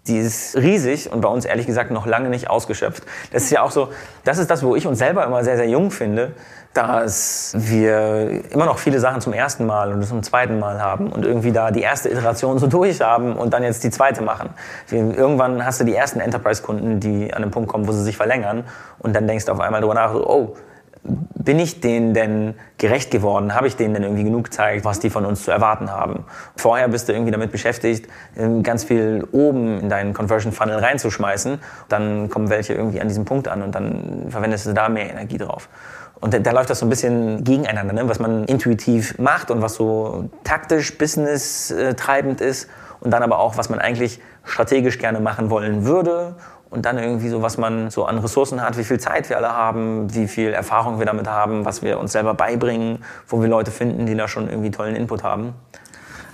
die 0.10 0.18
ist 0.18 0.57
riesig 0.57 1.12
und 1.12 1.22
bei 1.22 1.30
uns 1.30 1.45
ehrlich 1.45 1.68
gesagt 1.68 1.91
noch 1.91 2.05
lange 2.05 2.30
nicht 2.30 2.49
ausgeschöpft. 2.49 3.03
Das 3.32 3.43
ist 3.43 3.51
ja 3.51 3.62
auch 3.62 3.72
so, 3.72 3.89
das 4.26 4.38
ist 4.38 4.49
das, 4.49 4.64
wo 4.64 4.76
ich 4.76 4.88
uns 4.88 4.99
selber 4.99 5.26
immer 5.26 5.43
sehr, 5.43 5.55
sehr 5.55 5.70
jung 5.70 5.91
finde, 5.91 6.32
dass 6.74 7.53
wir 7.57 8.43
immer 8.51 8.66
noch 8.66 8.78
viele 8.78 8.99
Sachen 8.99 9.22
zum 9.22 9.34
ersten 9.34 9.66
Mal 9.66 9.91
und 9.91 10.03
zum 10.03 10.22
zweiten 10.22 10.60
Mal 10.60 10.82
haben 10.82 11.12
und 11.12 11.26
irgendwie 11.26 11.51
da 11.51 11.72
die 11.72 11.82
erste 11.82 12.10
Iteration 12.10 12.60
so 12.60 12.68
durch 12.68 13.01
haben 13.01 13.36
und 13.36 13.53
dann 13.53 13.64
jetzt 13.64 13.84
die 13.84 13.89
zweite 13.89 14.22
machen. 14.22 14.49
Irgendwann 14.91 15.66
hast 15.66 15.80
du 15.80 15.84
die 15.84 15.95
ersten 15.95 16.20
Enterprise-Kunden, 16.20 16.99
die 16.99 17.34
an 17.34 17.41
den 17.41 17.51
Punkt 17.51 17.70
kommen, 17.70 17.88
wo 17.88 17.91
sie 17.91 18.03
sich 18.03 18.18
verlängern 18.18 18.66
und 18.99 19.16
dann 19.16 19.28
denkst 19.28 19.45
du 19.45 19.51
auf 19.51 19.60
einmal 19.60 19.82
darüber 19.82 19.95
nach, 19.95 20.14
oh, 20.14 20.55
bin 21.04 21.60
ich 21.60 21.80
denen 21.80 22.14
denn 22.14 22.56
gerecht 22.78 23.12
geworden? 23.12 23.56
Habe 23.56 23.68
ich 23.68 23.76
denen 23.76 23.93
denn 23.93 24.04
irgendwie 24.04 24.24
genug 24.24 24.45
gezeigt, 24.45 24.86
was 24.86 25.00
die 25.00 25.10
von 25.10 25.26
uns 25.26 25.43
zu 25.43 25.52
erwarten 25.52 25.91
haben? 25.91 26.26
Vorher 26.56 26.88
bist 26.89 27.08
du 27.08 27.14
irgendwie 27.14 27.32
damit 27.32 27.52
beschäftigt, 27.52 28.08
ähm, 28.38 28.64
ganz 28.64 28.84
viel 28.84 29.26
oben 29.32 29.80
in 29.80 29.89
deinen 29.89 30.14
Conversion 30.14 30.52
Funnel 30.52 30.80
reinzuschmeißen. 30.80 31.60
Dann 31.88 32.30
kommen 32.30 32.50
welche 32.50 32.74
irgendwie 32.74 33.02
an 33.02 33.08
diesem 33.08 33.26
Punkt 33.26 33.47
an 33.47 33.62
und 33.62 33.74
dann 33.74 34.28
verwendest 34.30 34.66
du 34.68 34.74
da 34.74 34.89
mehr 34.89 35.10
Energie 35.10 35.38
drauf. 35.38 35.70
Und 36.22 36.45
da, 36.45 36.52
läuft 36.52 36.70
das 36.70 36.80
so 36.80 36.86
ein 36.86 36.89
bisschen 36.89 37.45
gegeneinander, 37.45 37.93
ne? 37.93 38.10
was 38.10 38.20
man 38.20 38.43
intuitiv 38.43 39.18
macht 39.20 39.52
und 39.52 39.62
was 39.62 39.76
so 39.76 40.30
taktisch, 40.43 40.97
business 40.97 41.74
treibend 41.95 42.41
ist 42.41 42.68
und 43.00 43.12
dann 43.12 43.24
aber 43.24 43.39
auch, 43.39 43.58
was 43.58 43.70
man 43.70 43.80
eigentlich 43.80 44.20
strategisch 44.43 44.97
gerne 44.97 45.22
machen 45.22 45.50
wollen 45.50 45.86
würde 45.86 46.36
und 46.70 46.86
dann 46.86 46.97
irgendwie 46.97 47.30
so, 47.30 47.41
was 47.41 47.57
man 47.57 47.89
so 47.89 48.05
an 48.05 48.20
Ressourcen 48.20 48.61
hat, 48.61 48.78
wie 48.78 48.84
viel 48.84 48.99
Zeit 48.99 49.30
wir 49.30 49.38
alle 49.38 49.51
haben, 49.51 50.13
wie 50.13 50.28
viel 50.28 50.53
Erfahrung 50.53 50.99
wir 50.99 51.05
damit 51.05 51.28
haben, 51.28 51.65
was 51.65 51.82
wir 51.82 51.99
uns 51.99 52.11
selber 52.11 52.34
beibringen, 52.34 53.03
wo 53.28 53.41
wir 53.41 53.49
Leute 53.49 53.72
finden, 53.72 54.05
die 54.05 54.15
da 54.15 54.28
schon 54.28 54.49
irgendwie 54.49 54.72
tollen 54.72 54.95
Input 54.95 55.24
haben. 55.24 55.53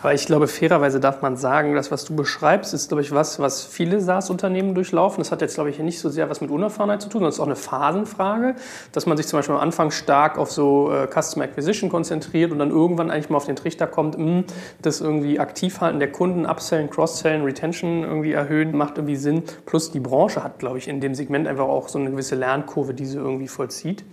Aber 0.06 0.14
ich 0.14 0.28
glaube, 0.28 0.48
fairerweise 0.48 1.00
darf 1.00 1.24
man 1.24 1.36
sagen, 1.36 1.74
das, 1.74 1.90
was 1.90 2.06
du 2.06 2.16
beschreibst, 2.16 2.76
ist, 2.76 2.90
glaube 2.90 3.02
ich, 3.02 3.12
was, 3.12 3.40
was 3.40 3.64
viele 3.64 4.00
SaaS-Unternehmen 4.00 4.76
durchlaufen. 4.76 5.20
Das 5.20 5.32
hat 5.32 5.42
jetzt, 5.42 5.56
glaube 5.56 5.72
ich, 5.72 5.80
nicht 5.80 5.98
so 5.98 6.10
sehr 6.10 6.30
was 6.30 6.42
mit 6.42 6.52
Unerfahrenheit 6.52 7.02
zu 7.02 7.10
tun, 7.10 7.22
sondern 7.22 7.30
es 7.30 7.36
ist 7.38 7.42
auch 7.42 7.48
eine 7.48 7.56
Phasenfrage, 7.56 8.54
dass 8.92 9.08
man 9.08 9.18
sich 9.18 9.26
zum 9.26 9.40
Beispiel 9.40 9.56
am 9.56 9.62
Anfang 9.62 9.90
stark 9.90 10.38
auf 10.38 10.52
so 10.52 10.92
äh, 10.92 11.08
Customer 11.08 11.46
Acquisition 11.46 11.90
konzentriert 11.90 12.52
und 12.52 12.60
dann 12.60 12.70
irgendwann 12.70 13.10
eigentlich 13.10 13.32
mal 13.32 13.38
auf 13.38 13.48
den 13.48 13.56
Trichter 13.56 13.88
kommt, 13.88 14.16
mh, 14.16 14.26
hm, 14.26 14.44
das 14.80 15.02
irgendwie 15.02 15.40
Aktivhalten 15.40 15.98
der 15.98 16.12
Kunden, 16.12 16.46
Upsellen, 16.46 16.92
Cross-Sellen, 16.92 17.44
Retention 17.44 18.04
irgendwie 18.04 18.34
erhöhen, 18.34 18.78
macht 18.78 19.00
irgendwie 19.00 19.16
Sinn. 19.16 19.42
Plus 19.66 19.90
die 19.90 20.02
Branche 20.02 20.44
hat, 20.44 20.60
glaube 20.60 20.78
ich, 20.78 20.88
in 20.88 21.02
dem 21.02 21.16
Segment 21.16 21.48
einfach 21.48 21.66
auch 21.66 21.90
so 21.90 21.98
eine 21.98 22.12
gewisse 22.12 22.36
Lernkurve, 22.36 22.94
die 22.94 23.08
sie 23.08 23.18
irgendwie 23.18 23.48
vollzieht. 23.48 24.06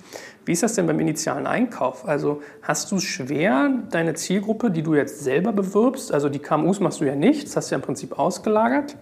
Wie 0.44 0.52
ist 0.52 0.62
das 0.62 0.74
denn 0.74 0.86
beim 0.86 0.98
initialen 0.98 1.46
Einkauf? 1.46 2.08
Also 2.08 2.42
hast 2.62 2.90
du 2.90 2.96
es 2.96 3.04
schwer, 3.04 3.70
deine 3.90 4.14
Zielgruppe, 4.14 4.70
die 4.70 4.82
du 4.82 4.94
jetzt 4.94 5.20
selber 5.20 5.52
bewirbst, 5.52 6.12
also 6.12 6.28
die 6.28 6.40
KMUs 6.40 6.80
machst 6.80 7.00
du 7.00 7.04
ja 7.04 7.14
nicht, 7.14 7.46
das 7.46 7.56
hast 7.56 7.70
du 7.70 7.74
ja 7.74 7.78
im 7.78 7.82
Prinzip 7.82 8.18
ausgelagert, 8.18 8.96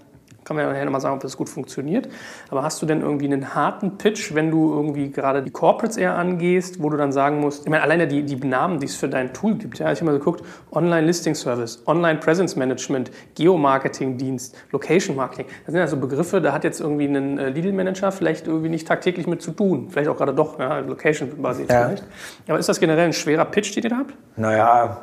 kann 0.51 0.57
man 0.57 0.65
ja 0.65 0.73
nachher 0.73 0.85
nochmal 0.85 1.01
sagen, 1.01 1.15
ob 1.15 1.23
das 1.23 1.37
gut 1.37 1.49
funktioniert. 1.49 2.09
Aber 2.51 2.65
hast 2.65 2.83
du 2.83 2.87
denn 2.87 3.03
irgendwie 3.03 3.27
einen 3.27 3.55
harten 3.55 3.99
Pitch, 3.99 4.35
wenn 4.35 4.51
du 4.51 4.73
irgendwie 4.73 5.13
gerade 5.13 5.45
die 5.45 5.53
Corporates 5.53 5.97
eher 5.97 6.17
angehst, 6.19 6.83
wo 6.83 6.91
du 6.91 6.97
dann 6.97 7.13
sagen 7.13 7.39
musst, 7.39 7.67
ich 7.67 7.71
meine, 7.71 7.85
alleine 7.85 8.09
die, 8.09 8.25
die 8.25 8.35
Namen, 8.35 8.81
die 8.81 8.87
es 8.87 8.97
für 8.97 9.09
dein 9.09 9.33
Tool 9.33 9.55
gibt, 9.55 9.79
ja, 9.79 9.93
ich 9.93 10.01
habe 10.01 10.11
mal 10.11 10.19
geguckt, 10.19 10.45
Online 10.73 11.07
Listing 11.07 11.37
Service, 11.37 11.85
Online 11.87 12.19
Presence 12.19 12.57
Management, 12.57 13.13
Geomarketing 13.37 14.19
Dienst, 14.19 14.57
Location 14.73 15.15
Marketing. 15.15 15.47
Das 15.65 15.71
sind 15.73 15.77
ja 15.77 15.87
so 15.87 15.97
Begriffe, 15.97 16.41
da 16.41 16.53
hat 16.53 16.65
jetzt 16.65 16.81
irgendwie 16.81 17.05
ein 17.05 17.39
äh, 17.39 17.51
Lidl 17.51 17.73
Manager 17.73 18.11
vielleicht 18.11 18.49
irgendwie 18.49 18.71
nicht 18.71 18.89
tagtäglich 18.89 19.29
mit 19.29 19.43
zu 19.43 19.53
tun. 19.53 19.87
Vielleicht 19.89 20.09
auch 20.09 20.17
gerade 20.17 20.35
doch, 20.35 20.59
ja, 20.59 20.81
Location 20.81 21.41
basiert 21.41 21.71
ja. 21.71 21.85
vielleicht. 21.85 22.05
Aber 22.49 22.59
ist 22.59 22.69
das 22.69 22.81
generell 22.81 23.05
ein 23.05 23.13
schwerer 23.13 23.45
Pitch, 23.45 23.77
den 23.77 23.85
ihr 23.85 23.91
da 23.91 23.99
habt? 23.99 24.15
Naja, 24.37 24.99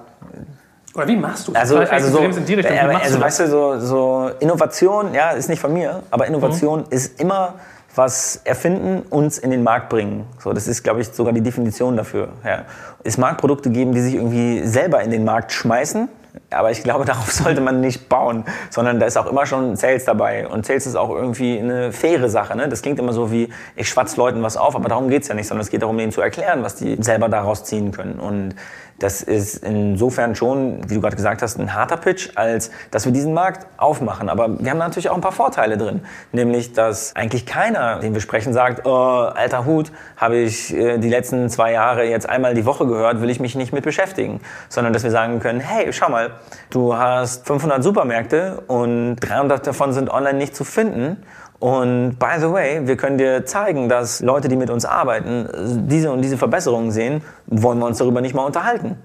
oder 0.98 1.08
wie 1.08 1.16
machst 1.16 1.48
du 1.48 1.52
das? 1.52 1.62
Also, 1.62 1.78
also, 1.78 2.10
so, 2.10 2.20
in 2.20 2.46
die 2.46 2.54
Richtung. 2.56 2.76
Wie 2.76 2.80
also 2.80 3.22
weißt 3.22 3.40
du, 3.42 3.48
so, 3.48 3.80
so 3.80 4.32
Innovation, 4.40 5.14
ja, 5.14 5.32
ist 5.32 5.48
nicht 5.50 5.60
von 5.60 5.72
mir, 5.72 6.04
aber 6.12 6.26
Innovation 6.26 6.82
mhm. 6.82 6.86
ist 6.90 7.22
immer 7.22 7.54
was 7.96 8.42
erfinden, 8.44 9.04
uns 9.10 9.38
in 9.38 9.52
den 9.52 9.64
Markt 9.64 9.90
bringen. 9.90 10.26
So, 10.40 10.54
das 10.54 10.68
ist, 10.68 10.84
glaube 10.84 11.02
ich, 11.02 11.08
sogar 11.08 11.34
die 11.34 11.42
Definition 11.42 11.98
dafür. 11.98 12.30
Ja. 12.46 12.66
Es 13.04 13.18
mag 13.18 13.38
Produkte 13.38 13.70
geben, 13.70 13.94
die 13.94 14.02
sich 14.02 14.16
irgendwie 14.16 14.66
selber 14.68 15.02
in 15.02 15.10
den 15.10 15.24
Markt 15.24 15.52
schmeißen, 15.52 16.08
aber 16.50 16.72
ich 16.72 16.84
glaube, 16.84 17.06
darauf 17.06 17.32
sollte 17.32 17.62
man 17.62 17.82
nicht 17.82 18.10
bauen, 18.10 18.46
sondern 18.70 19.00
da 19.00 19.06
ist 19.06 19.18
auch 19.18 19.26
immer 19.26 19.46
schon 19.46 19.76
Sales 19.76 20.06
dabei. 20.06 20.48
Und 20.48 20.66
Sales 20.66 20.86
ist 20.86 20.96
auch 20.96 21.10
irgendwie 21.10 21.60
eine 21.60 21.92
faire 21.92 22.30
Sache. 22.30 22.56
Ne? 22.56 22.70
Das 22.70 22.82
klingt 22.82 23.00
immer 23.00 23.14
so 23.14 23.32
wie, 23.32 23.50
ich 23.76 23.90
schwatze 23.90 24.18
Leuten 24.18 24.42
was 24.44 24.58
auf, 24.58 24.76
aber 24.76 24.90
darum 24.90 25.10
geht 25.10 25.24
es 25.24 25.28
ja 25.28 25.36
nicht, 25.36 25.48
sondern 25.48 25.64
es 25.64 25.70
geht 25.70 25.82
darum, 25.82 26.00
ihnen 26.00 26.12
zu 26.12 26.22
erklären, 26.22 26.64
was 26.64 26.76
die 26.76 26.98
selber 27.02 27.30
daraus 27.30 27.64
ziehen 27.64 27.92
können. 27.92 28.20
Und 28.20 28.56
das 29.00 29.22
ist 29.22 29.64
insofern 29.64 30.36
schon, 30.36 30.82
wie 30.90 30.96
du 30.96 31.02
gerade 31.02 31.16
gesagt 31.16 31.42
hast, 31.42 31.60
ein 31.60 31.74
harter 31.74 31.98
Pitch, 31.98 32.30
als 32.36 32.72
dass 32.90 33.06
wir 33.06 33.12
diesen 33.12 33.34
Markt 33.34 33.68
aufmachen. 33.78 34.28
Aber 34.28 34.60
wir 34.60 34.72
haben 34.72 34.80
natürlich 34.80 35.10
auch 35.10 35.16
ein 35.16 35.22
paar 35.22 35.32
Vorteile 35.32 35.78
drin. 35.78 36.02
Nämlich, 36.32 36.74
dass 36.74 37.16
eigentlich 37.16 37.46
keiner, 37.46 38.00
den 38.00 38.14
wir 38.14 38.22
sprechen, 38.22 38.54
sagt, 38.54 38.88
oh, 38.88 38.92
alter 38.92 39.66
Hut, 39.66 39.92
habe 40.16 40.38
ich 40.38 40.74
äh, 40.74 40.98
die 40.98 41.10
letzten 41.10 41.50
zwei 41.50 41.74
Jahre 41.74 42.06
jetzt 42.06 42.28
einmal 42.28 42.56
die 42.56 42.66
Woche 42.66 42.88
gehört, 42.88 43.22
will 43.22 43.30
ich 43.30 43.40
mich 43.40 43.56
nicht 43.56 43.72
mit 43.72 43.84
beschäftigen. 43.84 44.42
Sondern, 44.68 44.94
dass 44.94 45.04
wir 45.04 45.12
sagen 45.12 45.40
können, 45.40 45.60
hey, 45.60 45.94
schau 45.94 46.10
mal, 46.10 46.32
du 46.72 46.96
hast 46.96 47.46
500 47.46 47.84
Supermärkte 47.84 48.64
und 48.68 49.18
300 49.18 49.68
davon 49.68 49.94
sind 49.94 50.10
online 50.10 50.38
nicht 50.40 50.56
zu 50.56 50.64
finden. 50.64 51.24
Und 51.60 52.20
by 52.20 52.40
the 52.40 52.52
way, 52.52 52.86
wir 52.86 52.98
können 52.98 53.18
dir 53.18 53.46
zeigen, 53.46 53.90
dass 53.90 54.22
Leute, 54.22 54.48
die 54.48 54.56
mit 54.56 54.70
uns 54.70 54.86
arbeiten, 54.86 55.48
diese 55.88 56.12
und 56.12 56.22
diese 56.22 56.38
Verbesserungen 56.38 56.92
sehen, 56.92 57.22
wollen 57.48 57.80
wir 57.80 57.88
uns 57.88 57.98
darüber 57.98 58.22
nicht 58.22 58.36
mal 58.36 58.46
unterhalten. 58.46 58.98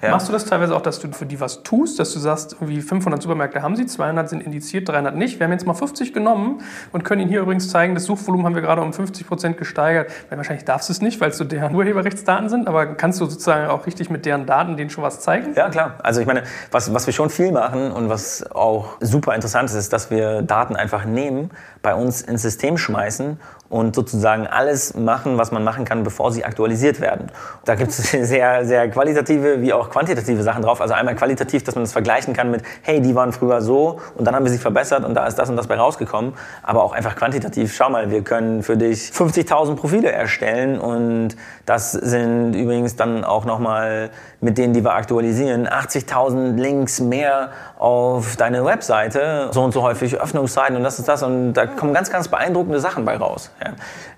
Ja. 0.00 0.10
Machst 0.10 0.28
du 0.28 0.32
das 0.32 0.44
teilweise 0.44 0.74
auch, 0.74 0.80
dass 0.80 1.00
du 1.00 1.12
für 1.12 1.26
die 1.26 1.40
was 1.40 1.62
tust, 1.62 1.98
dass 1.98 2.12
du 2.12 2.18
sagst, 2.18 2.54
irgendwie 2.54 2.80
500 2.80 3.22
Supermärkte 3.22 3.62
haben 3.62 3.76
sie, 3.76 3.86
200 3.86 4.28
sind 4.28 4.42
indiziert, 4.42 4.88
300 4.88 5.16
nicht. 5.16 5.38
Wir 5.38 5.44
haben 5.44 5.52
jetzt 5.52 5.66
mal 5.66 5.74
50 5.74 6.12
genommen 6.12 6.62
und 6.92 7.04
können 7.04 7.22
Ihnen 7.22 7.30
hier 7.30 7.40
übrigens 7.40 7.70
zeigen, 7.70 7.94
das 7.94 8.04
Suchvolumen 8.04 8.46
haben 8.46 8.54
wir 8.54 8.62
gerade 8.62 8.82
um 8.82 8.92
50 8.92 9.26
Prozent 9.26 9.56
gesteigert. 9.58 10.10
Weil 10.28 10.38
wahrscheinlich 10.38 10.64
darfst 10.64 10.88
du 10.88 10.92
es 10.92 11.00
nicht, 11.00 11.20
weil 11.20 11.30
es 11.30 11.38
so 11.38 11.44
deren 11.44 11.74
Urheberrechtsdaten 11.74 12.48
sind, 12.48 12.68
aber 12.68 12.94
kannst 12.94 13.20
du 13.20 13.26
sozusagen 13.26 13.68
auch 13.68 13.86
richtig 13.86 14.10
mit 14.10 14.26
deren 14.26 14.46
Daten 14.46 14.76
denen 14.76 14.90
schon 14.90 15.04
was 15.04 15.20
zeigen? 15.20 15.54
Ja, 15.54 15.68
klar. 15.68 15.94
Also 16.02 16.20
ich 16.20 16.26
meine, 16.26 16.42
was, 16.70 16.92
was 16.92 17.06
wir 17.06 17.12
schon 17.12 17.30
viel 17.30 17.52
machen 17.52 17.92
und 17.92 18.08
was 18.08 18.50
auch 18.52 18.96
super 19.00 19.34
interessant 19.34 19.70
ist, 19.70 19.76
ist, 19.76 19.92
dass 19.92 20.10
wir 20.10 20.42
Daten 20.42 20.76
einfach 20.76 21.04
nehmen, 21.04 21.50
bei 21.82 21.94
uns 21.94 22.22
ins 22.22 22.42
System 22.42 22.78
schmeißen 22.78 23.38
und 23.72 23.96
sozusagen 23.96 24.46
alles 24.46 24.92
machen, 24.94 25.38
was 25.38 25.50
man 25.50 25.64
machen 25.64 25.86
kann, 25.86 26.04
bevor 26.04 26.30
sie 26.30 26.44
aktualisiert 26.44 27.00
werden. 27.00 27.32
Da 27.64 27.74
gibt 27.74 27.90
es 27.90 28.10
sehr, 28.10 28.66
sehr 28.66 28.90
qualitative 28.90 29.62
wie 29.62 29.72
auch 29.72 29.88
quantitative 29.88 30.42
Sachen 30.42 30.62
drauf. 30.62 30.82
Also 30.82 30.92
einmal 30.92 31.14
qualitativ, 31.14 31.64
dass 31.64 31.74
man 31.74 31.84
das 31.84 31.92
vergleichen 31.92 32.34
kann 32.34 32.50
mit, 32.50 32.62
hey, 32.82 33.00
die 33.00 33.14
waren 33.14 33.32
früher 33.32 33.62
so 33.62 33.98
und 34.14 34.26
dann 34.26 34.36
haben 34.36 34.44
wir 34.44 34.52
sie 34.52 34.58
verbessert 34.58 35.06
und 35.06 35.14
da 35.14 35.26
ist 35.26 35.36
das 35.36 35.48
und 35.48 35.56
das 35.56 35.68
bei 35.68 35.76
rausgekommen. 35.76 36.34
Aber 36.62 36.84
auch 36.84 36.92
einfach 36.92 37.16
quantitativ, 37.16 37.74
schau 37.74 37.88
mal, 37.88 38.10
wir 38.10 38.20
können 38.20 38.62
für 38.62 38.76
dich 38.76 39.10
50.000 39.10 39.76
Profile 39.76 40.12
erstellen 40.12 40.78
und 40.78 41.30
das 41.64 41.92
sind 41.92 42.52
übrigens 42.52 42.96
dann 42.96 43.24
auch 43.24 43.46
nochmal 43.46 44.10
mit 44.42 44.58
denen, 44.58 44.74
die 44.74 44.84
wir 44.84 44.92
aktualisieren, 44.92 45.68
80.000 45.68 46.56
Links 46.56 47.00
mehr 47.00 47.50
auf 47.78 48.36
deine 48.36 48.64
Webseite, 48.64 49.48
so 49.52 49.62
und 49.62 49.72
so 49.72 49.82
häufig 49.82 50.20
Öffnungszeiten 50.20 50.76
und 50.76 50.82
das 50.82 50.98
ist 50.98 51.06
das 51.06 51.22
und 51.22 51.54
da 51.54 51.66
kommen 51.66 51.94
ganz, 51.94 52.10
ganz 52.10 52.26
beeindruckende 52.26 52.80
Sachen 52.80 53.04
bei 53.04 53.16
raus. 53.16 53.52
Ja. 53.64 53.72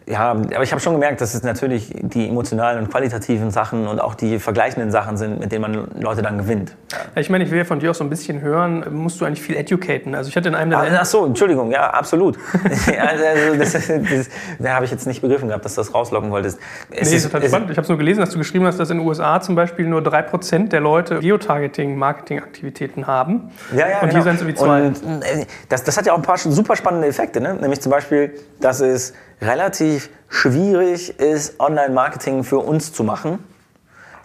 Ja, 0.07 0.33
aber 0.33 0.63
ich 0.63 0.71
habe 0.71 0.83
schon 0.83 0.93
gemerkt, 0.93 1.23
dass 1.23 1.33
es 1.33 1.43
natürlich 1.43 1.91
die 1.95 2.29
emotionalen 2.29 2.85
und 2.85 2.91
qualitativen 2.91 3.51
Sachen 3.51 3.87
und 3.87 4.01
auch 4.01 4.15
die 4.15 4.39
vergleichenden 4.39 4.91
Sachen 4.91 5.17
sind, 5.17 5.41
mit 5.41 5.51
denen 5.51 5.63
man 5.63 5.89
Leute 5.99 6.21
dann 6.21 6.37
gewinnt. 6.37 6.77
Ja, 6.93 7.21
ich 7.23 7.31
meine, 7.31 7.45
ich 7.45 7.51
will 7.51 7.57
ja 7.57 7.65
von 7.65 7.81
dir 7.81 7.91
auch 7.91 7.95
so 7.95 8.05
ein 8.05 8.11
bisschen 8.11 8.43
hören, 8.43 8.85
musst 8.91 9.19
du 9.21 9.25
eigentlich 9.25 9.41
viel 9.41 9.57
educaten? 9.57 10.15
Also 10.15 10.29
ich 10.29 10.37
hatte 10.37 10.49
in 10.49 10.55
einem 10.55 10.71
der 10.71 10.81
ah, 10.81 10.99
Ach 11.01 11.07
so, 11.07 11.25
Entschuldigung, 11.25 11.71
ja, 11.71 11.89
absolut. 11.89 12.37
also 12.63 13.59
das, 13.59 13.73
das, 13.73 13.87
das, 13.87 14.29
da 14.59 14.75
habe 14.75 14.85
ich 14.85 14.91
jetzt 14.91 15.07
nicht 15.07 15.23
begriffen 15.23 15.49
gehabt, 15.49 15.65
dass 15.65 15.75
du 15.75 15.81
das 15.81 15.95
rauslocken 15.95 16.31
wolltest. 16.31 16.59
Es 16.91 17.09
nee, 17.09 17.17
ist 17.17 17.23
total 17.25 17.49
spannend. 17.49 17.71
Ich 17.71 17.77
habe 17.79 17.85
es 17.85 17.89
nur 17.89 17.97
gelesen, 17.97 18.21
dass 18.21 18.31
du 18.31 18.37
geschrieben 18.37 18.67
hast, 18.67 18.79
dass 18.79 18.91
in 18.91 18.99
den 18.99 19.07
USA 19.07 19.41
zum 19.41 19.55
Beispiel 19.55 19.87
nur 19.87 20.03
3% 20.03 20.69
der 20.69 20.81
Leute 20.81 21.21
Geotargeting-Marketing-Aktivitäten 21.21 23.07
haben. 23.07 23.53
Ja, 23.75 23.89
ja, 23.89 24.01
Und 24.01 24.11
genau. 24.11 24.23
hier 24.23 24.23
sind 24.23 24.41
es 24.43 24.47
wie 24.47 24.55
zwei. 24.55 24.83
Und, 24.83 25.03
äh, 25.03 25.47
das, 25.71 25.83
das 25.83 25.97
hat 25.97 26.05
ja 26.05 26.13
auch 26.13 26.19
ein 26.19 26.23
paar 26.23 26.37
super 26.37 26.77
spannende 26.77 27.09
Effekte. 27.09 27.41
Ne? 27.41 27.55
Nämlich 27.55 27.81
zum 27.81 27.91
Beispiel, 27.91 28.35
dass 28.61 28.81
es 28.81 29.15
relativ 29.45 30.11
schwierig 30.28 31.18
ist, 31.20 31.61
Online-Marketing 31.61 32.45
für 32.45 32.59
uns 32.59 32.92
zu 32.92 33.05
machen, 33.05 33.38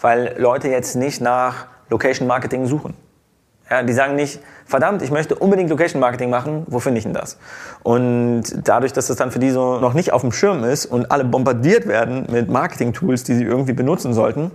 weil 0.01 0.35
Leute 0.37 0.69
jetzt 0.69 0.95
nicht 0.95 1.21
nach 1.21 1.67
Location-Marketing 1.89 2.65
suchen. 2.65 2.93
Ja, 3.69 3.83
die 3.83 3.93
sagen 3.93 4.15
nicht, 4.15 4.39
verdammt, 4.65 5.03
ich 5.03 5.11
möchte 5.11 5.35
unbedingt 5.35 5.69
Location-Marketing 5.69 6.29
machen, 6.29 6.65
wo 6.67 6.79
finde 6.79 6.97
ich 6.97 7.03
denn 7.03 7.13
das? 7.13 7.37
Und 7.83 8.43
dadurch, 8.63 8.93
dass 8.93 9.07
das 9.07 9.17
dann 9.17 9.31
für 9.31 9.37
die 9.37 9.51
so 9.51 9.79
noch 9.79 9.93
nicht 9.93 10.11
auf 10.11 10.21
dem 10.21 10.31
Schirm 10.31 10.63
ist 10.63 10.87
und 10.87 11.11
alle 11.11 11.23
bombardiert 11.23 11.87
werden 11.87 12.25
mit 12.31 12.49
Marketing-Tools, 12.49 13.23
die 13.23 13.35
sie 13.35 13.43
irgendwie 13.43 13.73
benutzen 13.73 14.13
sollten, 14.13 14.51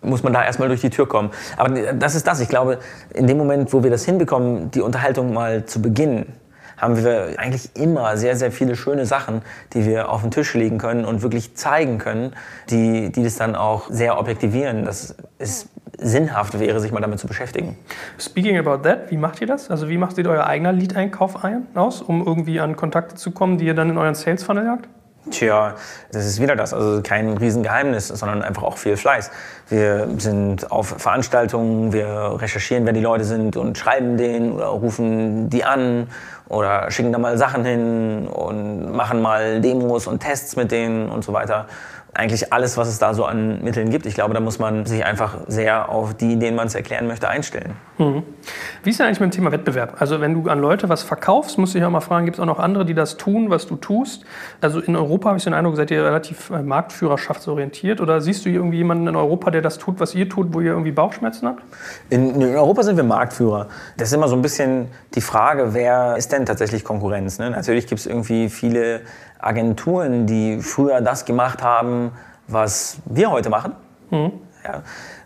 muss 0.00 0.22
man 0.22 0.32
da 0.32 0.44
erstmal 0.44 0.68
durch 0.68 0.80
die 0.80 0.90
Tür 0.90 1.08
kommen. 1.08 1.30
Aber 1.56 1.70
das 1.92 2.14
ist 2.14 2.26
das. 2.26 2.40
Ich 2.40 2.48
glaube, 2.48 2.78
in 3.14 3.26
dem 3.26 3.38
Moment, 3.38 3.72
wo 3.72 3.82
wir 3.82 3.90
das 3.90 4.04
hinbekommen, 4.04 4.70
die 4.70 4.80
Unterhaltung 4.80 5.32
mal 5.32 5.64
zu 5.64 5.80
beginnen, 5.80 6.32
haben 6.76 6.96
wir 6.96 7.34
eigentlich 7.38 7.76
immer 7.76 8.16
sehr, 8.16 8.36
sehr 8.36 8.52
viele 8.52 8.76
schöne 8.76 9.06
Sachen, 9.06 9.42
die 9.72 9.84
wir 9.86 10.10
auf 10.10 10.22
den 10.22 10.30
Tisch 10.30 10.54
legen 10.54 10.78
können 10.78 11.04
und 11.04 11.22
wirklich 11.22 11.54
zeigen 11.54 11.98
können, 11.98 12.34
die, 12.70 13.10
die 13.10 13.22
das 13.22 13.36
dann 13.36 13.54
auch 13.56 13.90
sehr 13.90 14.18
objektivieren, 14.18 14.84
dass 14.84 15.16
es 15.38 15.68
sinnhaft 15.98 16.58
wäre, 16.58 16.80
sich 16.80 16.92
mal 16.92 17.00
damit 17.00 17.18
zu 17.18 17.26
beschäftigen. 17.26 17.76
Speaking 18.18 18.58
about 18.58 18.82
that, 18.82 19.10
wie 19.10 19.16
macht 19.16 19.40
ihr 19.40 19.46
das? 19.46 19.70
Also 19.70 19.88
wie 19.88 19.98
macht 19.98 20.18
ihr 20.18 20.28
euer 20.28 20.46
eigener 20.46 20.72
Lead-Einkauf 20.72 21.44
ein, 21.44 21.66
aus, 21.74 22.02
um 22.02 22.26
irgendwie 22.26 22.60
an 22.60 22.76
Kontakte 22.76 23.14
zu 23.14 23.30
kommen, 23.30 23.58
die 23.58 23.66
ihr 23.66 23.74
dann 23.74 23.90
in 23.90 23.98
euren 23.98 24.14
Sales-Funnel 24.14 24.64
jagt? 24.64 24.88
Tja, 25.30 25.76
das 26.10 26.26
ist 26.26 26.40
wieder 26.40 26.56
das. 26.56 26.74
Also 26.74 27.00
kein 27.00 27.36
Riesengeheimnis, 27.36 28.08
sondern 28.08 28.42
einfach 28.42 28.64
auch 28.64 28.76
viel 28.76 28.96
Fleiß. 28.96 29.30
Wir 29.68 30.08
sind 30.18 30.72
auf 30.72 30.88
Veranstaltungen, 30.98 31.92
wir 31.92 32.36
recherchieren, 32.40 32.84
wer 32.86 32.92
die 32.92 33.00
Leute 33.00 33.22
sind 33.22 33.56
und 33.56 33.78
schreiben 33.78 34.16
denen 34.16 34.52
oder 34.52 34.66
rufen 34.66 35.48
die 35.48 35.62
an 35.62 36.08
oder 36.48 36.90
schicken 36.90 37.12
da 37.12 37.18
mal 37.18 37.38
Sachen 37.38 37.64
hin 37.64 38.26
und 38.26 38.90
machen 38.92 39.22
mal 39.22 39.60
Demos 39.60 40.08
und 40.08 40.20
Tests 40.20 40.56
mit 40.56 40.72
denen 40.72 41.08
und 41.08 41.24
so 41.24 41.32
weiter 41.32 41.66
eigentlich 42.14 42.52
alles, 42.52 42.76
was 42.76 42.88
es 42.88 42.98
da 42.98 43.14
so 43.14 43.24
an 43.24 43.62
Mitteln 43.62 43.88
gibt. 43.88 44.04
Ich 44.04 44.14
glaube, 44.14 44.34
da 44.34 44.40
muss 44.40 44.58
man 44.58 44.84
sich 44.84 45.04
einfach 45.04 45.38
sehr 45.46 45.88
auf 45.88 46.12
die, 46.12 46.38
denen 46.38 46.56
man 46.56 46.66
es 46.66 46.74
erklären 46.74 47.06
möchte, 47.06 47.26
einstellen. 47.28 47.72
Mhm. 47.96 48.22
Wie 48.82 48.90
ist 48.90 48.98
denn 48.98 49.06
eigentlich 49.06 49.20
mit 49.20 49.32
dem 49.32 49.36
Thema 49.36 49.52
Wettbewerb? 49.52 49.96
Also 49.98 50.20
wenn 50.20 50.34
du 50.34 50.50
an 50.50 50.60
Leute 50.60 50.90
was 50.90 51.02
verkaufst, 51.02 51.56
musst 51.56 51.74
du 51.74 51.78
dich 51.78 51.86
auch 51.86 51.90
mal 51.90 52.00
fragen, 52.00 52.26
gibt 52.26 52.36
es 52.36 52.40
auch 52.40 52.46
noch 52.46 52.58
andere, 52.58 52.84
die 52.84 52.92
das 52.92 53.16
tun, 53.16 53.48
was 53.48 53.66
du 53.66 53.76
tust? 53.76 54.24
Also 54.60 54.80
in 54.80 54.94
Europa 54.94 55.28
habe 55.28 55.38
ich 55.38 55.44
den 55.44 55.54
Eindruck, 55.54 55.76
seid 55.76 55.90
ihr 55.90 56.04
relativ 56.04 56.50
äh, 56.50 56.62
marktführerschaftsorientiert 56.62 58.02
oder 58.02 58.20
siehst 58.20 58.44
du 58.44 58.50
irgendwie 58.50 58.78
jemanden 58.78 59.06
in 59.06 59.16
Europa, 59.16 59.50
der 59.50 59.62
das 59.62 59.78
tut, 59.78 59.98
was 59.98 60.14
ihr 60.14 60.28
tut, 60.28 60.52
wo 60.52 60.60
ihr 60.60 60.72
irgendwie 60.72 60.92
Bauchschmerzen 60.92 61.48
habt? 61.48 61.62
In, 62.10 62.34
in 62.42 62.54
Europa 62.54 62.82
sind 62.82 62.96
wir 62.96 63.04
Marktführer. 63.04 63.68
Das 63.96 64.08
ist 64.08 64.14
immer 64.14 64.28
so 64.28 64.36
ein 64.36 64.42
bisschen 64.42 64.88
die 65.14 65.22
Frage, 65.22 65.72
wer 65.72 66.16
ist 66.18 66.30
denn 66.30 66.44
tatsächlich 66.44 66.84
Konkurrenz? 66.84 67.38
Ne? 67.38 67.48
Natürlich 67.48 67.86
gibt 67.86 68.00
es 68.00 68.06
irgendwie 68.06 68.50
viele 68.50 69.00
Agenturen, 69.42 70.26
die 70.26 70.60
früher 70.60 71.00
das 71.00 71.24
gemacht 71.24 71.62
haben, 71.62 72.12
was 72.48 72.98
wir 73.04 73.30
heute 73.30 73.50
machen. 73.50 73.72
Mhm. 74.10 74.32
Ja. 74.64 74.82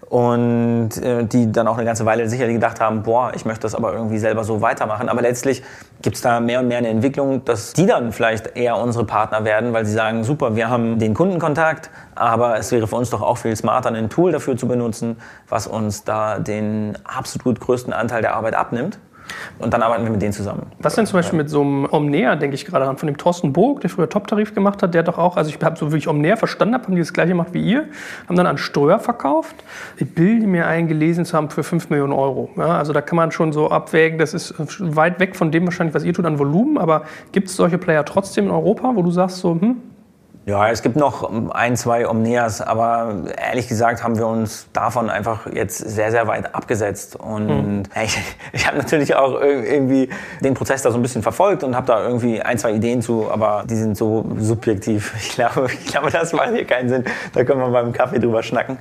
Und 0.08 1.02
äh, 1.02 1.24
die 1.24 1.50
dann 1.50 1.66
auch 1.66 1.76
eine 1.76 1.84
ganze 1.84 2.06
Weile 2.06 2.28
sicherlich 2.28 2.54
gedacht 2.54 2.80
haben, 2.80 3.02
boah, 3.02 3.32
ich 3.34 3.44
möchte 3.44 3.62
das 3.62 3.74
aber 3.74 3.92
irgendwie 3.92 4.18
selber 4.18 4.44
so 4.44 4.62
weitermachen. 4.62 5.08
Aber 5.08 5.20
letztlich 5.20 5.64
gibt 6.00 6.14
es 6.14 6.22
da 6.22 6.38
mehr 6.38 6.60
und 6.60 6.68
mehr 6.68 6.78
eine 6.78 6.88
Entwicklung, 6.88 7.44
dass 7.44 7.72
die 7.72 7.86
dann 7.86 8.12
vielleicht 8.12 8.56
eher 8.56 8.76
unsere 8.76 9.04
Partner 9.04 9.44
werden, 9.44 9.72
weil 9.72 9.84
sie 9.84 9.92
sagen, 9.92 10.22
super, 10.22 10.54
wir 10.54 10.70
haben 10.70 11.00
den 11.00 11.12
Kundenkontakt, 11.12 11.90
aber 12.14 12.56
es 12.56 12.70
wäre 12.70 12.86
für 12.86 12.94
uns 12.94 13.10
doch 13.10 13.20
auch 13.20 13.38
viel 13.38 13.56
smarter, 13.56 13.90
ein 13.90 14.08
Tool 14.08 14.30
dafür 14.30 14.56
zu 14.56 14.68
benutzen, 14.68 15.16
was 15.48 15.66
uns 15.66 16.04
da 16.04 16.38
den 16.38 16.96
absolut 17.04 17.58
größten 17.58 17.92
Anteil 17.92 18.22
der 18.22 18.36
Arbeit 18.36 18.54
abnimmt. 18.54 19.00
Und 19.58 19.72
dann 19.72 19.82
arbeiten 19.82 20.04
wir 20.04 20.10
mit 20.10 20.22
denen 20.22 20.32
zusammen. 20.32 20.66
Was 20.78 20.94
denn 20.94 21.06
zum 21.06 21.18
Beispiel 21.18 21.36
mit 21.36 21.48
so 21.48 21.62
einem 21.62 21.88
Omnea, 21.90 22.36
denke 22.36 22.54
ich 22.54 22.64
gerade 22.64 22.86
an, 22.86 22.96
von 22.96 23.06
dem 23.06 23.16
Thorsten 23.16 23.52
Burg, 23.52 23.80
der 23.80 23.90
früher 23.90 24.08
Top-Tarif 24.08 24.54
gemacht 24.54 24.82
hat, 24.82 24.94
der 24.94 25.00
hat 25.00 25.08
doch 25.08 25.18
auch, 25.18 25.36
also 25.36 25.50
ich 25.50 25.62
habe 25.62 25.76
so 25.76 25.92
wie 25.92 25.98
ich 25.98 26.08
Omnea 26.08 26.36
verstanden 26.36 26.74
habe, 26.74 26.84
haben 26.84 26.94
die 26.94 27.00
das 27.00 27.12
gleiche 27.12 27.30
gemacht 27.30 27.48
wie 27.52 27.62
ihr, 27.62 27.86
haben 28.28 28.36
dann 28.36 28.46
an 28.46 28.58
Ströer 28.58 28.98
verkauft, 28.98 29.56
die 29.98 30.04
bilde 30.04 30.46
mir 30.46 30.66
eingelesen 30.66 31.24
zu 31.24 31.36
haben 31.36 31.50
für 31.50 31.62
5 31.62 31.90
Millionen 31.90 32.12
Euro. 32.12 32.50
Ja, 32.56 32.78
also 32.78 32.92
da 32.92 33.00
kann 33.00 33.16
man 33.16 33.30
schon 33.30 33.52
so 33.52 33.70
abwägen, 33.70 34.18
das 34.18 34.34
ist 34.34 34.54
weit 34.78 35.20
weg 35.20 35.36
von 35.36 35.50
dem 35.50 35.64
wahrscheinlich, 35.64 35.94
was 35.94 36.04
ihr 36.04 36.14
tut 36.14 36.24
an 36.24 36.38
Volumen, 36.38 36.78
aber 36.78 37.02
gibt 37.32 37.48
es 37.48 37.56
solche 37.56 37.78
Player 37.78 38.04
trotzdem 38.04 38.46
in 38.46 38.50
Europa, 38.50 38.92
wo 38.94 39.02
du 39.02 39.10
sagst 39.10 39.38
so, 39.38 39.52
hm, 39.52 39.76
ja, 40.46 40.70
es 40.70 40.82
gibt 40.82 40.94
noch 40.94 41.28
ein, 41.50 41.76
zwei 41.76 42.08
Omnias, 42.08 42.60
aber 42.60 43.24
ehrlich 43.36 43.66
gesagt 43.66 44.04
haben 44.04 44.16
wir 44.16 44.28
uns 44.28 44.68
davon 44.72 45.10
einfach 45.10 45.52
jetzt 45.52 45.78
sehr, 45.78 46.12
sehr 46.12 46.28
weit 46.28 46.54
abgesetzt. 46.54 47.16
Und 47.16 47.46
mhm. 47.48 47.82
ich, 48.04 48.16
ich 48.52 48.64
habe 48.64 48.78
natürlich 48.78 49.16
auch 49.16 49.40
irgendwie 49.40 50.08
den 50.40 50.54
Prozess 50.54 50.82
da 50.82 50.92
so 50.92 50.98
ein 50.98 51.02
bisschen 51.02 51.24
verfolgt 51.24 51.64
und 51.64 51.74
habe 51.74 51.88
da 51.88 52.00
irgendwie 52.06 52.40
ein, 52.40 52.58
zwei 52.58 52.70
Ideen 52.74 53.02
zu, 53.02 53.28
aber 53.28 53.64
die 53.68 53.74
sind 53.74 53.96
so 53.96 54.24
subjektiv. 54.38 55.14
Ich 55.26 55.34
glaube, 55.34 55.66
ich 55.66 55.86
glaube, 55.86 56.10
das 56.10 56.32
macht 56.32 56.50
hier 56.50 56.64
keinen 56.64 56.88
Sinn. 56.88 57.04
Da 57.34 57.42
können 57.42 57.60
wir 57.60 57.68
beim 57.68 57.92
Kaffee 57.92 58.20
drüber 58.20 58.42
schnacken. 58.42 58.78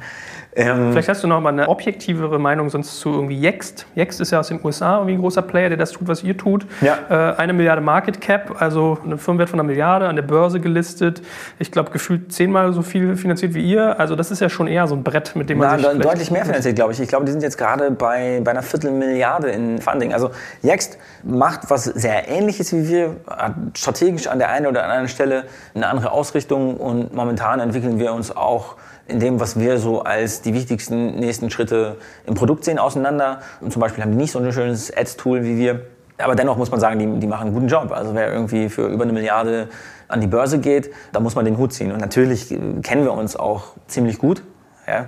Ähm, 0.55 0.91
Vielleicht 0.91 1.09
hast 1.09 1.21
du 1.23 1.27
noch 1.27 1.41
mal 1.41 1.49
eine 1.49 1.67
objektivere 1.67 2.39
Meinung 2.39 2.69
sonst 2.69 2.99
zu 2.99 3.11
irgendwie 3.11 3.37
Yext. 3.37 3.85
Yext 3.95 4.21
ist 4.21 4.31
ja 4.31 4.39
aus 4.39 4.47
den 4.47 4.59
USA 4.63 4.95
irgendwie 4.95 5.15
ein 5.15 5.19
großer 5.19 5.41
Player, 5.41 5.67
der 5.67 5.77
das 5.77 5.91
tut, 5.91 6.07
was 6.07 6.23
ihr 6.23 6.37
tut. 6.37 6.65
Ja. 6.81 6.97
Äh, 7.09 7.35
eine 7.35 7.51
Milliarde 7.51 7.81
Market 7.81 8.21
Cap, 8.21 8.55
also 8.59 8.97
ein 9.05 9.17
Firmenwert 9.17 9.49
von 9.49 9.59
einer 9.59 9.67
Milliarde, 9.67 10.07
an 10.07 10.15
der 10.15 10.23
Börse 10.23 10.61
gelistet. 10.61 11.21
Ich 11.59 11.71
glaube, 11.71 11.91
gefühlt 11.91 12.31
zehnmal 12.31 12.71
so 12.71 12.83
viel 12.83 13.17
finanziert 13.17 13.53
wie 13.53 13.69
ihr. 13.69 13.99
Also 13.99 14.15
das 14.15 14.31
ist 14.31 14.39
ja 14.39 14.47
schon 14.47 14.67
eher 14.67 14.87
so 14.87 14.95
ein 14.95 15.03
Brett, 15.03 15.35
mit 15.35 15.49
dem 15.49 15.57
man 15.57 15.81
Na, 15.81 15.91
sich 15.91 16.01
deutlich 16.01 16.31
mehr 16.31 16.45
finanziert, 16.45 16.75
glaube 16.75 16.93
ich. 16.93 17.01
Ich 17.01 17.09
glaube, 17.09 17.25
die 17.25 17.33
sind 17.33 17.43
jetzt 17.43 17.57
gerade 17.57 17.91
bei, 17.91 18.39
bei 18.43 18.51
einer 18.51 18.63
Viertelmilliarde 18.63 19.49
in 19.49 19.81
Funding. 19.81 20.13
Also 20.13 20.31
Yext 20.63 20.97
macht 21.23 21.69
was 21.69 21.83
sehr 21.83 22.29
Ähnliches 22.29 22.71
wie 22.71 22.87
wir, 22.87 23.17
hat 23.27 23.55
strategisch 23.75 24.27
an 24.27 24.39
der 24.39 24.49
einen 24.49 24.67
oder 24.67 24.83
anderen 24.83 25.09
Stelle 25.09 25.43
eine 25.73 25.87
andere 25.87 26.11
Ausrichtung 26.11 26.77
und 26.77 27.13
momentan 27.13 27.59
entwickeln 27.59 27.99
wir 27.99 28.13
uns 28.13 28.35
auch 28.35 28.75
in 29.07 29.19
dem, 29.19 29.39
was 29.39 29.59
wir 29.59 29.77
so 29.77 30.01
als 30.01 30.41
die 30.41 30.53
wichtigsten 30.53 31.15
nächsten 31.15 31.49
Schritte 31.51 31.97
im 32.25 32.33
Produkt 32.33 32.65
sehen, 32.65 32.79
auseinander. 32.79 33.39
Und 33.61 33.71
zum 33.71 33.79
Beispiel 33.79 34.03
haben 34.03 34.11
die 34.11 34.17
nicht 34.17 34.31
so 34.31 34.39
ein 34.39 34.51
schönes 34.51 34.95
Ads-Tool 34.95 35.43
wie 35.43 35.57
wir. 35.57 35.81
Aber 36.17 36.35
dennoch 36.35 36.57
muss 36.57 36.71
man 36.71 36.79
sagen, 36.79 36.99
die, 36.99 37.19
die 37.19 37.27
machen 37.27 37.47
einen 37.47 37.53
guten 37.53 37.67
Job. 37.67 37.91
Also 37.91 38.15
wer 38.15 38.31
irgendwie 38.31 38.69
für 38.69 38.87
über 38.87 39.03
eine 39.03 39.13
Milliarde 39.13 39.69
an 40.07 40.21
die 40.21 40.27
Börse 40.27 40.59
geht, 40.59 40.91
da 41.11 41.19
muss 41.19 41.35
man 41.35 41.45
den 41.45 41.57
Hut 41.57 41.73
ziehen. 41.73 41.91
Und 41.91 41.99
natürlich 41.99 42.51
äh, 42.51 42.57
kennen 42.81 43.03
wir 43.03 43.13
uns 43.13 43.35
auch 43.35 43.73
ziemlich 43.87 44.17
gut. 44.17 44.43
Ja? 44.87 45.07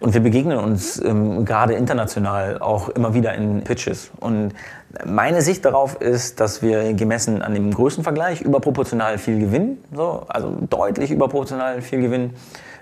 Und 0.00 0.14
wir 0.14 0.20
begegnen 0.20 0.58
uns 0.58 1.02
ähm, 1.02 1.44
gerade 1.44 1.74
international 1.74 2.58
auch 2.58 2.88
immer 2.90 3.14
wieder 3.14 3.34
in 3.34 3.62
Pitches. 3.64 4.10
Und 4.20 4.52
meine 5.04 5.42
Sicht 5.42 5.64
darauf 5.64 6.00
ist, 6.00 6.40
dass 6.40 6.62
wir 6.62 6.94
gemessen 6.94 7.42
an 7.42 7.54
dem 7.54 7.72
Größenvergleich 7.72 8.40
überproportional 8.42 9.18
viel 9.18 9.38
gewinnen. 9.38 9.82
So, 9.94 10.24
also 10.28 10.56
deutlich 10.68 11.10
überproportional 11.10 11.80
viel 11.80 12.00
gewinnen. 12.00 12.34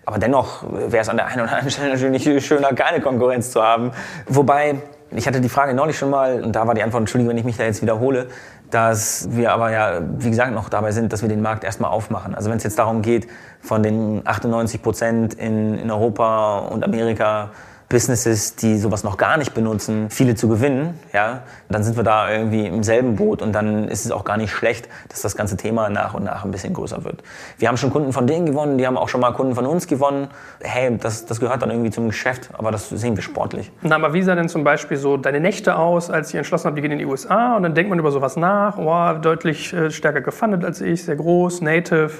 Aber 0.04 0.18
dennoch 0.18 0.64
wäre 0.68 1.02
es 1.02 1.08
an 1.08 1.16
der 1.16 1.26
einen 1.26 1.42
oder 1.42 1.50
anderen 1.52 1.70
Stelle 1.70 1.92
natürlich 1.92 2.44
schöner, 2.44 2.72
keine 2.72 3.00
Konkurrenz 3.00 3.50
zu 3.50 3.62
haben. 3.62 3.92
Wobei, 4.26 4.80
ich 5.10 5.26
hatte 5.26 5.40
die 5.40 5.48
Frage 5.48 5.74
neulich 5.74 5.96
schon 5.96 6.10
mal, 6.10 6.42
und 6.42 6.56
da 6.56 6.66
war 6.66 6.74
die 6.74 6.82
Antwort, 6.82 7.02
entschuldige, 7.02 7.30
wenn 7.30 7.38
ich 7.38 7.44
mich 7.44 7.56
da 7.56 7.64
jetzt 7.64 7.82
wiederhole, 7.82 8.26
dass 8.70 9.28
wir 9.30 9.52
aber 9.52 9.70
ja, 9.70 10.00
wie 10.18 10.30
gesagt, 10.30 10.52
noch 10.52 10.68
dabei 10.68 10.92
sind, 10.92 11.12
dass 11.12 11.22
wir 11.22 11.28
den 11.28 11.42
Markt 11.42 11.62
erstmal 11.62 11.90
aufmachen. 11.90 12.34
Also 12.34 12.50
wenn 12.50 12.56
es 12.56 12.64
jetzt 12.64 12.78
darum 12.78 13.02
geht, 13.02 13.28
von 13.60 13.82
den 13.82 14.22
98 14.24 14.82
Prozent 14.82 15.34
in, 15.34 15.78
in 15.78 15.90
Europa 15.90 16.60
und 16.60 16.82
Amerika 16.82 17.50
Businesses, 17.92 18.56
die 18.56 18.78
sowas 18.78 19.04
noch 19.04 19.18
gar 19.18 19.36
nicht 19.36 19.52
benutzen, 19.52 20.08
viele 20.08 20.34
zu 20.34 20.48
gewinnen, 20.48 20.98
ja, 21.12 21.42
dann 21.68 21.82
sind 21.82 21.96
wir 21.96 22.02
da 22.02 22.32
irgendwie 22.32 22.66
im 22.66 22.82
selben 22.82 23.16
Boot 23.16 23.42
und 23.42 23.52
dann 23.52 23.86
ist 23.88 24.06
es 24.06 24.10
auch 24.10 24.24
gar 24.24 24.38
nicht 24.38 24.50
schlecht, 24.50 24.88
dass 25.10 25.20
das 25.20 25.36
ganze 25.36 25.58
Thema 25.58 25.90
nach 25.90 26.14
und 26.14 26.24
nach 26.24 26.42
ein 26.42 26.50
bisschen 26.50 26.72
größer 26.72 27.04
wird. 27.04 27.22
Wir 27.58 27.68
haben 27.68 27.76
schon 27.76 27.90
Kunden 27.90 28.14
von 28.14 28.26
denen 28.26 28.46
gewonnen, 28.46 28.78
die 28.78 28.86
haben 28.86 28.96
auch 28.96 29.10
schon 29.10 29.20
mal 29.20 29.32
Kunden 29.32 29.54
von 29.54 29.66
uns 29.66 29.86
gewonnen. 29.86 30.28
Hey, 30.62 30.96
das, 30.96 31.26
das 31.26 31.38
gehört 31.38 31.60
dann 31.60 31.70
irgendwie 31.70 31.90
zum 31.90 32.06
Geschäft, 32.08 32.48
aber 32.54 32.70
das 32.70 32.88
sehen 32.88 33.14
wir 33.14 33.22
sportlich. 33.22 33.70
Na, 33.82 33.96
aber 33.96 34.14
wie 34.14 34.22
sah 34.22 34.34
denn 34.34 34.48
zum 34.48 34.64
Beispiel 34.64 34.96
so 34.96 35.18
deine 35.18 35.40
Nächte 35.40 35.76
aus, 35.76 36.08
als 36.08 36.32
ihr 36.32 36.38
entschlossen 36.38 36.68
habt, 36.68 36.76
wir 36.76 36.82
gehen 36.82 36.92
in 36.92 36.98
die 36.98 37.04
USA 37.04 37.56
und 37.56 37.62
dann 37.62 37.74
denkt 37.74 37.90
man 37.90 37.98
über 37.98 38.10
sowas 38.10 38.36
nach, 38.36 38.78
oh, 38.78 39.18
deutlich 39.20 39.74
äh, 39.74 39.90
stärker 39.90 40.22
gefundet 40.22 40.64
als 40.64 40.80
ich, 40.80 41.04
sehr 41.04 41.16
groß, 41.16 41.60
native. 41.60 42.10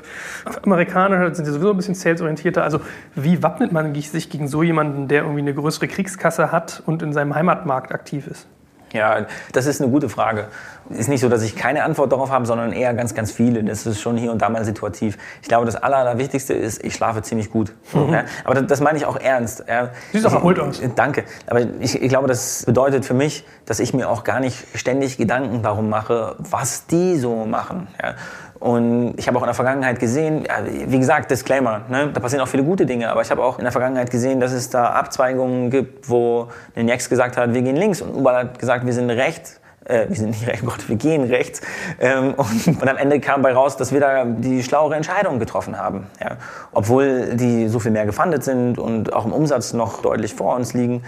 Amerikaner 0.65 1.35
sind 1.35 1.47
ja 1.47 1.53
sowieso 1.53 1.71
ein 1.71 1.77
bisschen 1.79 1.95
salesorientierter. 1.95 2.63
Also 2.63 2.81
wie 3.15 3.43
wappnet 3.43 3.73
man 3.73 3.95
sich 3.95 4.29
gegen 4.29 4.49
so 4.49 4.63
jemanden, 4.63 5.09
der 5.09 5.23
irgendwie 5.23 5.41
eine 5.41 5.55
größere 5.63 5.89
Kriegskasse 5.89 6.53
hat 6.53 6.83
und 6.87 7.03
in 7.03 7.13
seinem 7.13 7.35
Heimatmarkt 7.35 7.93
aktiv 7.93 8.27
ist? 8.27 8.47
Ja, 8.93 9.25
das 9.55 9.65
ist 9.65 9.81
eine 9.81 9.91
gute 9.91 10.11
Frage. 10.11 10.49
Ist 10.91 11.09
nicht 11.09 11.23
so, 11.23 11.31
dass 11.31 11.41
ich 11.43 11.57
keine 11.57 11.83
Antwort 11.85 12.13
darauf 12.13 12.31
habe, 12.31 12.45
sondern 12.45 12.73
eher 12.75 12.93
ganz, 12.93 13.15
ganz 13.15 13.33
viele. 13.33 13.65
Das 13.65 13.87
ist 13.87 14.03
schon 14.03 14.19
hier 14.19 14.31
und 14.31 14.43
da 14.43 14.51
mal 14.51 14.67
situativ. 14.67 15.17
Ich 15.41 15.49
glaube, 15.49 15.65
das 15.65 15.77
Aller, 15.77 15.97
Allerwichtigste 15.97 16.53
ist, 16.53 16.85
ich 16.85 16.93
schlafe 16.95 17.23
ziemlich 17.23 17.51
gut. 17.51 17.73
Ja, 17.95 18.25
aber 18.45 18.53
das, 18.57 18.67
das 18.67 18.81
meine 18.83 18.99
ich 18.99 19.07
auch 19.07 19.17
ernst. 19.17 19.65
Ja. 19.67 19.89
Siehst 20.13 20.27
Ich- 20.27 20.33
erholt 20.33 20.59
aus. 20.61 20.83
Danke. 20.95 21.25
Aber 21.47 21.61
ich, 21.81 22.03
ich 22.03 22.09
glaube, 22.11 22.29
das 22.29 22.65
bedeutet 22.67 23.07
für 23.07 23.15
mich, 23.15 23.47
dass 23.65 23.81
ich 23.81 23.95
mir 23.95 24.11
auch 24.11 24.25
gar 24.25 24.41
nicht 24.41 24.63
ständig 24.75 25.17
Gedanken 25.17 25.63
darum 25.63 25.89
mache, 25.89 26.37
was 26.39 26.87
die 26.87 27.17
so 27.17 27.47
machen. 27.47 27.89
Ja. 28.03 28.15
Und 28.63 29.15
ich 29.17 29.27
habe 29.27 29.37
auch 29.39 29.43
in 29.43 29.47
der 29.47 29.55
Vergangenheit 29.55 29.99
gesehen, 29.99 30.47
wie 30.87 31.01
gesagt, 31.01 31.33
Disclaimer, 31.33 31.81
ne, 31.89 32.11
da 32.15 32.21
passieren 32.21 32.45
auch 32.45 32.49
viele 32.49 32.63
gute 32.63 32.87
Dinge, 32.87 33.11
aber 33.11 33.21
ich 33.21 33.31
habe 33.33 33.43
auch 33.43 33.59
in 33.59 33.65
der 33.65 33.73
Vergangenheit 33.73 34.13
gesehen, 34.13 34.39
dass 34.39 34.53
es 34.53 34.71
da 34.71 34.91
Abzweigungen 34.91 35.69
gibt, 35.69 36.09
wo 36.09 36.47
ein 36.77 36.87
gesagt 36.87 37.37
hat, 37.37 37.55
wir 37.55 37.63
gehen 37.63 37.75
links 37.75 38.01
und 38.01 38.15
Uber 38.15 38.37
hat 38.37 38.61
gesagt, 38.61 38.87
wir 38.87 38.93
sind 38.93 39.11
rechts. 39.11 39.61
Äh, 39.85 40.09
wir 40.09 40.15
sind 40.15 40.31
nicht 40.31 40.47
rechts, 40.47 40.65
Gott, 40.65 40.89
wir 40.89 40.95
gehen 40.95 41.25
rechts. 41.25 41.61
Ähm, 41.99 42.35
und, 42.35 42.81
und 42.81 42.89
am 42.89 42.97
Ende 42.97 43.19
kam 43.19 43.43
bei 43.43 43.53
raus, 43.53 43.77
dass 43.77 43.93
wir 43.93 43.99
da 43.99 44.25
die 44.25 44.63
schlauere 44.63 44.95
Entscheidung 44.95 45.41
getroffen 45.41 45.77
haben. 45.77 46.07
Ja. 46.21 46.37
Obwohl 46.71 47.35
die 47.35 47.67
so 47.67 47.81
viel 47.81 47.91
mehr 47.91 48.07
gefundet 48.07 48.45
sind 48.45 48.79
und 48.79 49.13
auch 49.13 49.25
im 49.25 49.33
Umsatz 49.33 49.73
noch 49.73 50.03
deutlich 50.03 50.35
vor 50.35 50.55
uns 50.55 50.73
liegen, 50.73 51.03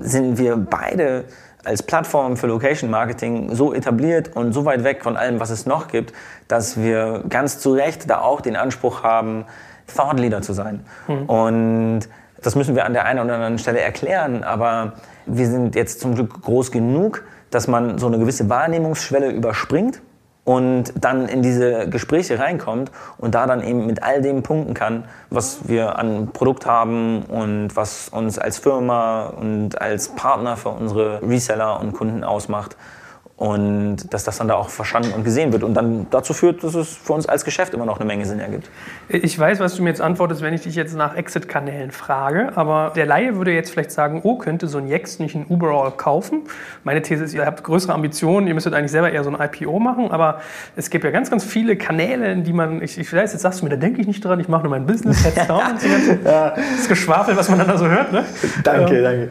sind 0.00 0.38
wir 0.38 0.56
beide 0.56 1.26
als 1.64 1.82
Plattform 1.82 2.36
für 2.36 2.46
Location 2.46 2.90
Marketing 2.90 3.54
so 3.54 3.74
etabliert 3.74 4.34
und 4.34 4.52
so 4.52 4.64
weit 4.64 4.84
weg 4.84 5.02
von 5.02 5.16
allem, 5.16 5.40
was 5.40 5.50
es 5.50 5.66
noch 5.66 5.88
gibt, 5.88 6.12
dass 6.48 6.78
wir 6.78 7.24
ganz 7.28 7.58
zu 7.58 7.72
Recht 7.72 8.08
da 8.08 8.20
auch 8.20 8.40
den 8.40 8.56
Anspruch 8.56 9.02
haben, 9.02 9.44
Thought 9.94 10.20
Leader 10.20 10.42
zu 10.42 10.52
sein. 10.52 10.84
Und 11.26 12.00
das 12.42 12.54
müssen 12.54 12.74
wir 12.74 12.86
an 12.86 12.92
der 12.92 13.04
einen 13.04 13.20
oder 13.20 13.34
anderen 13.34 13.58
Stelle 13.58 13.80
erklären, 13.80 14.44
aber 14.44 14.94
wir 15.26 15.46
sind 15.46 15.74
jetzt 15.74 16.00
zum 16.00 16.14
Glück 16.14 16.42
groß 16.42 16.70
genug, 16.70 17.24
dass 17.50 17.68
man 17.68 17.98
so 17.98 18.06
eine 18.06 18.18
gewisse 18.18 18.48
Wahrnehmungsschwelle 18.48 19.30
überspringt 19.30 20.00
und 20.50 20.92
dann 20.96 21.28
in 21.28 21.42
diese 21.42 21.88
Gespräche 21.88 22.40
reinkommt 22.40 22.90
und 23.18 23.36
da 23.36 23.46
dann 23.46 23.62
eben 23.62 23.86
mit 23.86 24.02
all 24.02 24.20
dem 24.20 24.42
punkten 24.42 24.74
kann, 24.74 25.04
was 25.30 25.68
wir 25.68 25.96
an 25.96 26.32
Produkt 26.32 26.66
haben 26.66 27.22
und 27.22 27.76
was 27.76 28.08
uns 28.08 28.36
als 28.36 28.58
Firma 28.58 29.26
und 29.26 29.80
als 29.80 30.08
Partner 30.08 30.56
für 30.56 30.70
unsere 30.70 31.22
Reseller 31.22 31.78
und 31.78 31.92
Kunden 31.92 32.24
ausmacht. 32.24 32.76
Und 33.40 34.12
dass 34.12 34.24
das 34.24 34.36
dann 34.36 34.48
da 34.48 34.54
auch 34.56 34.68
verstanden 34.68 35.12
und 35.14 35.24
gesehen 35.24 35.50
wird 35.50 35.62
und 35.62 35.72
dann 35.72 36.06
dazu 36.10 36.34
führt, 36.34 36.62
dass 36.62 36.74
es 36.74 36.94
für 36.94 37.14
uns 37.14 37.24
als 37.24 37.42
Geschäft 37.46 37.72
immer 37.72 37.86
noch 37.86 37.96
eine 37.98 38.04
Menge 38.04 38.26
Sinn 38.26 38.38
ergibt. 38.38 38.68
Ich 39.08 39.38
weiß, 39.38 39.60
was 39.60 39.76
du 39.76 39.82
mir 39.82 39.88
jetzt 39.88 40.02
antwortest, 40.02 40.42
wenn 40.42 40.52
ich 40.52 40.60
dich 40.60 40.74
jetzt 40.74 40.94
nach 40.94 41.16
Exit-Kanälen 41.16 41.90
frage, 41.90 42.52
aber 42.54 42.92
der 42.94 43.06
Laie 43.06 43.36
würde 43.36 43.52
jetzt 43.52 43.70
vielleicht 43.70 43.92
sagen, 43.92 44.20
oh, 44.24 44.36
könnte 44.36 44.68
so 44.68 44.76
ein 44.76 44.88
Jext 44.88 45.20
nicht 45.20 45.34
ein 45.34 45.46
Uberall 45.48 45.92
kaufen? 45.92 46.42
Meine 46.84 47.00
These 47.00 47.24
ist, 47.24 47.32
ihr 47.32 47.46
habt 47.46 47.64
größere 47.64 47.94
Ambitionen, 47.94 48.46
ihr 48.46 48.52
müsstet 48.52 48.74
eigentlich 48.74 48.90
selber 48.90 49.10
eher 49.10 49.24
so 49.24 49.30
ein 49.30 49.40
IPO 49.40 49.78
machen, 49.78 50.10
aber 50.10 50.42
es 50.76 50.90
gibt 50.90 51.04
ja 51.04 51.10
ganz, 51.10 51.30
ganz 51.30 51.42
viele 51.42 51.76
Kanäle, 51.76 52.30
in 52.30 52.44
die 52.44 52.52
man, 52.52 52.82
ich, 52.82 52.98
ich 52.98 53.10
weiß, 53.10 53.32
jetzt 53.32 53.40
sagst 53.40 53.62
du 53.62 53.64
mir, 53.64 53.70
da 53.70 53.76
denke 53.76 54.02
ich 54.02 54.06
nicht 54.06 54.22
dran, 54.22 54.38
ich 54.40 54.48
mache 54.48 54.64
nur 54.64 54.70
mein 54.70 54.84
Business, 54.84 55.24
heads 55.24 55.46
down 55.46 55.62
und 55.62 55.80
so 55.80 55.88
ganze, 55.88 56.18
das 56.22 56.88
Geschwafel, 56.88 57.34
was 57.38 57.48
man 57.48 57.58
dann 57.58 57.68
da 57.68 57.78
so 57.78 57.88
hört, 57.88 58.12
ne? 58.12 58.22
Danke, 58.64 58.98
Ähm, 58.98 59.02
danke. 59.02 59.28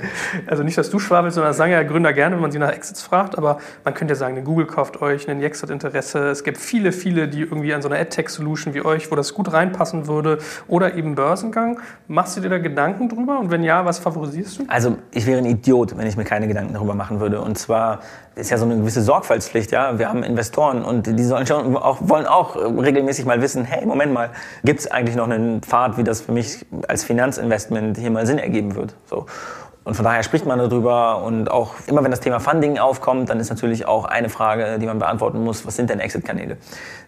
Also 0.48 0.64
nicht, 0.64 0.80
dass 0.80 0.90
du 0.90 0.98
schwafelst, 0.98 1.36
sondern 1.36 1.52
das 1.52 1.58
sagen 1.58 1.72
ja 1.72 1.84
Gründer 1.84 2.12
gerne, 2.12 2.34
wenn 2.38 2.42
man 2.42 2.52
sie 2.52 2.58
nach 2.58 2.72
Exits 2.72 3.04
fragt, 3.04 3.38
aber 3.38 3.60
man 3.86 3.94
könnte 4.00 4.14
ja 4.14 4.16
sagen, 4.16 4.36
eine 4.36 4.44
Google 4.44 4.66
kauft 4.66 5.02
euch, 5.02 5.30
ein 5.30 5.42
Yext 5.42 5.62
hat 5.62 5.70
Interesse. 5.70 6.30
Es 6.30 6.44
gibt 6.44 6.58
viele, 6.58 6.92
viele, 6.92 7.28
die 7.28 7.42
irgendwie 7.42 7.74
an 7.74 7.82
so 7.82 7.90
einer 7.90 8.00
AdTech-Solution 8.00 8.74
wie 8.74 8.82
euch, 8.82 9.12
wo 9.12 9.16
das 9.16 9.34
gut 9.34 9.52
reinpassen 9.52 10.08
würde 10.08 10.40
oder 10.68 10.96
eben 10.96 11.16
Börsengang. 11.16 11.80
Machst 12.08 12.38
du 12.38 12.42
dir 12.42 12.50
da 12.50 12.58
Gedanken 12.58 13.10
drüber 13.10 13.40
und 13.40 13.52
wenn 13.52 13.62
ja, 13.62 13.86
was 13.86 14.00
favorisierst 14.00 14.60
du? 14.60 14.64
Also 14.68 14.98
ich 15.12 15.28
wäre 15.28 15.38
ein 15.38 15.46
Idiot, 15.46 15.98
wenn 15.98 16.08
ich 16.08 16.18
mir 16.18 16.24
keine 16.24 16.48
Gedanken 16.48 16.74
darüber 16.74 16.96
machen 16.96 17.20
würde. 17.20 17.42
Und 17.42 17.58
zwar 17.58 18.00
ist 18.36 18.50
ja 18.50 18.58
so 18.58 18.66
eine 18.66 18.78
gewisse 18.78 19.02
Sorgfaltspflicht, 19.02 19.72
ja. 19.72 20.00
Wir 20.00 20.08
haben 20.08 20.24
Investoren 20.24 20.84
und 20.84 21.08
die 21.08 21.24
sollen 21.24 21.46
schon 21.46 21.76
auch, 21.76 21.98
wollen 22.02 22.26
auch 22.26 22.56
regelmäßig 22.56 23.26
mal 23.26 23.42
wissen, 23.42 23.66
hey, 23.66 23.86
Moment 23.86 24.14
mal, 24.14 24.30
gibt 24.64 24.80
es 24.80 24.90
eigentlich 24.90 25.18
noch 25.18 25.30
einen 25.30 25.62
Pfad, 25.62 25.98
wie 25.98 26.04
das 26.04 26.22
für 26.22 26.32
mich 26.32 26.66
als 26.88 27.04
Finanzinvestment 27.04 27.98
hier 27.98 28.12
mal 28.12 28.26
Sinn 28.26 28.40
ergeben 28.40 28.76
wird? 28.76 28.96
So. 29.06 29.26
Und 29.90 29.96
von 29.96 30.06
daher 30.06 30.22
spricht 30.22 30.46
man 30.46 30.60
darüber 30.60 31.24
und 31.24 31.50
auch 31.50 31.74
immer 31.88 32.04
wenn 32.04 32.12
das 32.12 32.20
Thema 32.20 32.40
Funding 32.40 32.78
aufkommt, 32.78 33.28
dann 33.28 33.40
ist 33.40 33.50
natürlich 33.50 33.88
auch 33.88 34.06
eine 34.06 34.30
Frage, 34.30 34.78
die 34.78 34.86
man 34.86 35.00
beantworten 35.00 35.44
muss, 35.44 35.66
was 35.66 35.76
sind 35.76 35.90
denn 35.90 36.00
Exit-Kanäle? 36.00 36.58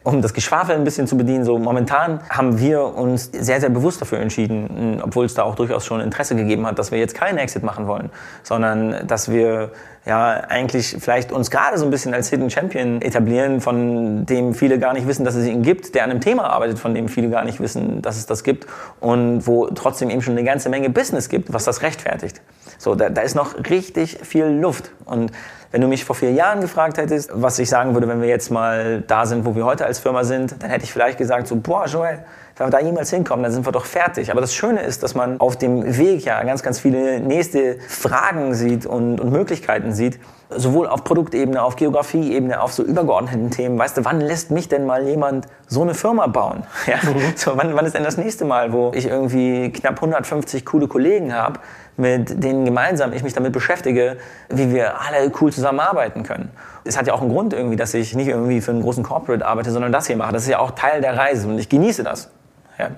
Um 0.02 0.24
das 0.24 0.34
Geschwafel 0.34 0.76
ein 0.76 0.84
bisschen 0.84 1.06
zu 1.06 1.16
bedienen, 1.16 1.46
so 1.46 1.60
momentan 1.60 2.22
haben 2.28 2.58
wir 2.58 2.84
uns 2.84 3.30
sehr, 3.32 3.60
sehr 3.60 3.70
bewusst 3.70 4.02
dafür 4.02 4.18
entschieden, 4.18 5.00
obwohl 5.06 5.26
es 5.26 5.36
da 5.36 5.44
auch 5.44 5.54
durchaus 5.54 5.86
schon 5.86 6.02
Interesse 6.02 6.36
gegeben 6.36 6.66
hat, 6.66 6.80
dass 6.80 6.90
wir 6.90 6.98
jetzt 6.98 7.14
keinen 7.14 7.38
Exit 7.38 7.62
machen 7.62 7.86
wollen, 7.86 8.10
sondern 8.42 9.06
dass 9.06 9.30
wir 9.30 9.70
ja 10.06 10.32
eigentlich 10.50 10.98
vielleicht 11.00 11.32
uns 11.32 11.52
gerade 11.52 11.78
so 11.78 11.86
ein 11.86 11.92
bisschen 11.92 12.14
als 12.14 12.30
Hidden 12.30 12.50
Champion 12.50 13.02
etablieren, 13.02 13.62
von 13.62 14.26
dem 14.26 14.56
viele 14.56 14.80
gar 14.80 14.94
nicht 14.94 15.08
wissen, 15.08 15.26
dass 15.26 15.36
es 15.36 15.46
ihn 15.46 15.62
gibt, 15.62 15.94
der 15.94 16.04
an 16.04 16.10
einem 16.10 16.22
Thema 16.22 16.50
arbeitet, 16.50 16.80
von 16.80 16.96
dem 16.96 17.08
viele 17.08 17.30
gar 17.30 17.46
nicht 17.46 17.60
wissen, 17.60 18.02
dass 18.02 18.18
es 18.18 18.26
das 18.26 18.44
gibt 18.44 18.66
und 19.00 19.46
wo 19.46 19.68
trotzdem 19.68 20.10
eben 20.10 20.24
schon 20.24 20.34
eine 20.34 20.44
ganze 20.44 20.70
Menge 20.70 20.90
Business 20.90 21.30
gibt, 21.30 21.54
was 21.54 21.66
das 21.66 21.84
rechtfertigt. 21.84 22.42
So, 22.82 22.96
da, 22.96 23.10
da 23.10 23.22
ist 23.22 23.36
noch 23.36 23.54
richtig 23.70 24.18
viel 24.24 24.46
Luft. 24.46 24.90
Und 25.06 25.32
Wenn 25.70 25.82
du 25.82 25.88
mich 25.88 26.04
vor 26.04 26.16
vier 26.16 26.32
Jahren 26.32 26.62
gefragt 26.62 26.98
hättest, 26.98 27.30
was 27.32 27.60
ich 27.60 27.70
sagen 27.70 27.94
würde, 27.94 28.08
wenn 28.08 28.22
wir 28.22 28.28
jetzt 28.28 28.50
mal 28.50 29.04
da 29.06 29.28
sind, 29.28 29.46
wo 29.46 29.56
wir 29.56 29.66
heute 29.66 29.86
als 29.86 30.00
Firma 30.00 30.24
sind, 30.24 30.56
dann 30.64 30.72
hätte 30.72 30.84
ich 30.84 30.92
vielleicht 30.92 31.20
gesagt 31.20 31.46
so, 31.46 31.56
boah, 31.58 31.86
Joel, 31.86 32.26
wenn 32.58 32.68
wir 32.68 32.72
da 32.72 32.80
jemals 32.80 33.12
hinkommen, 33.12 33.44
dann 33.44 33.52
sind 33.52 33.68
wir 33.68 33.72
doch 33.72 33.86
fertig. 33.86 34.32
Aber 34.32 34.42
das 34.42 34.54
Schöne 34.54 34.82
ist, 34.82 35.04
dass 35.04 35.14
man 35.14 35.40
auf 35.40 35.58
dem 35.58 35.98
Weg 35.98 36.26
ja 36.26 36.44
ganz, 36.44 36.64
ganz 36.64 36.80
viele 36.80 37.20
nächste 37.20 37.78
Fragen 37.88 38.56
sieht 38.56 38.88
und, 38.88 39.22
und 39.22 39.32
Möglichkeiten 39.32 39.94
sieht. 39.94 40.20
Sowohl 40.50 40.88
auf 40.88 41.04
Produktebene, 41.04 41.62
auf 41.62 41.76
Geografieebene, 41.76 42.62
auf 42.62 42.74
so 42.74 42.84
übergeordneten 42.84 43.52
Themen. 43.52 43.78
Weißt 43.78 43.96
du, 43.96 44.06
wann 44.06 44.20
lässt 44.20 44.52
mich 44.52 44.68
denn 44.68 44.86
mal 44.86 45.08
jemand 45.08 45.46
so 45.68 45.84
eine 45.84 45.94
Firma 45.94 46.26
bauen? 46.26 46.64
Ja? 46.88 46.98
So, 47.36 47.56
wann, 47.56 47.76
wann 47.76 47.86
ist 47.86 47.96
denn 47.96 48.04
das 48.04 48.18
nächste 48.18 48.44
Mal, 48.44 48.74
wo 48.74 48.92
ich 48.94 49.06
irgendwie 49.06 49.72
knapp 49.72 49.96
150 49.96 50.66
coole 50.66 50.88
Kollegen 50.88 51.34
habe, 51.34 51.60
mit 51.98 52.44
denen 52.44 52.66
gemeinsam 52.66 53.14
ich 53.14 53.24
mich 53.24 53.34
damit 53.34 53.54
beschäftige, 53.54 54.18
wie 54.50 54.74
wir 54.74 55.02
alle 55.02 55.32
cool 55.42 55.52
zusammenarbeiten 55.52 56.24
können? 56.24 56.52
Es 56.84 56.98
hat 56.98 57.08
ja 57.08 57.14
auch 57.14 57.22
einen 57.22 57.30
Grund 57.30 57.54
irgendwie, 57.54 57.76
dass 57.76 57.94
ich 57.94 58.16
nicht 58.16 58.28
irgendwie 58.28 58.62
für 58.62 58.72
einen 58.72 58.82
großen 58.82 59.04
Corporate 59.04 59.46
arbeite, 59.46 59.72
sondern 59.72 59.92
das 59.92 60.08
hier 60.08 60.18
mache. 60.18 60.34
Das 60.34 60.44
ist 60.44 60.50
ja 60.50 60.60
auch 60.60 60.72
Teil 60.72 61.02
der 61.02 61.18
Reise 61.18 61.48
und 61.48 61.60
ich 61.60 61.70
genieße 61.70 62.04
das. 62.04 62.32
Ja. 62.78 62.90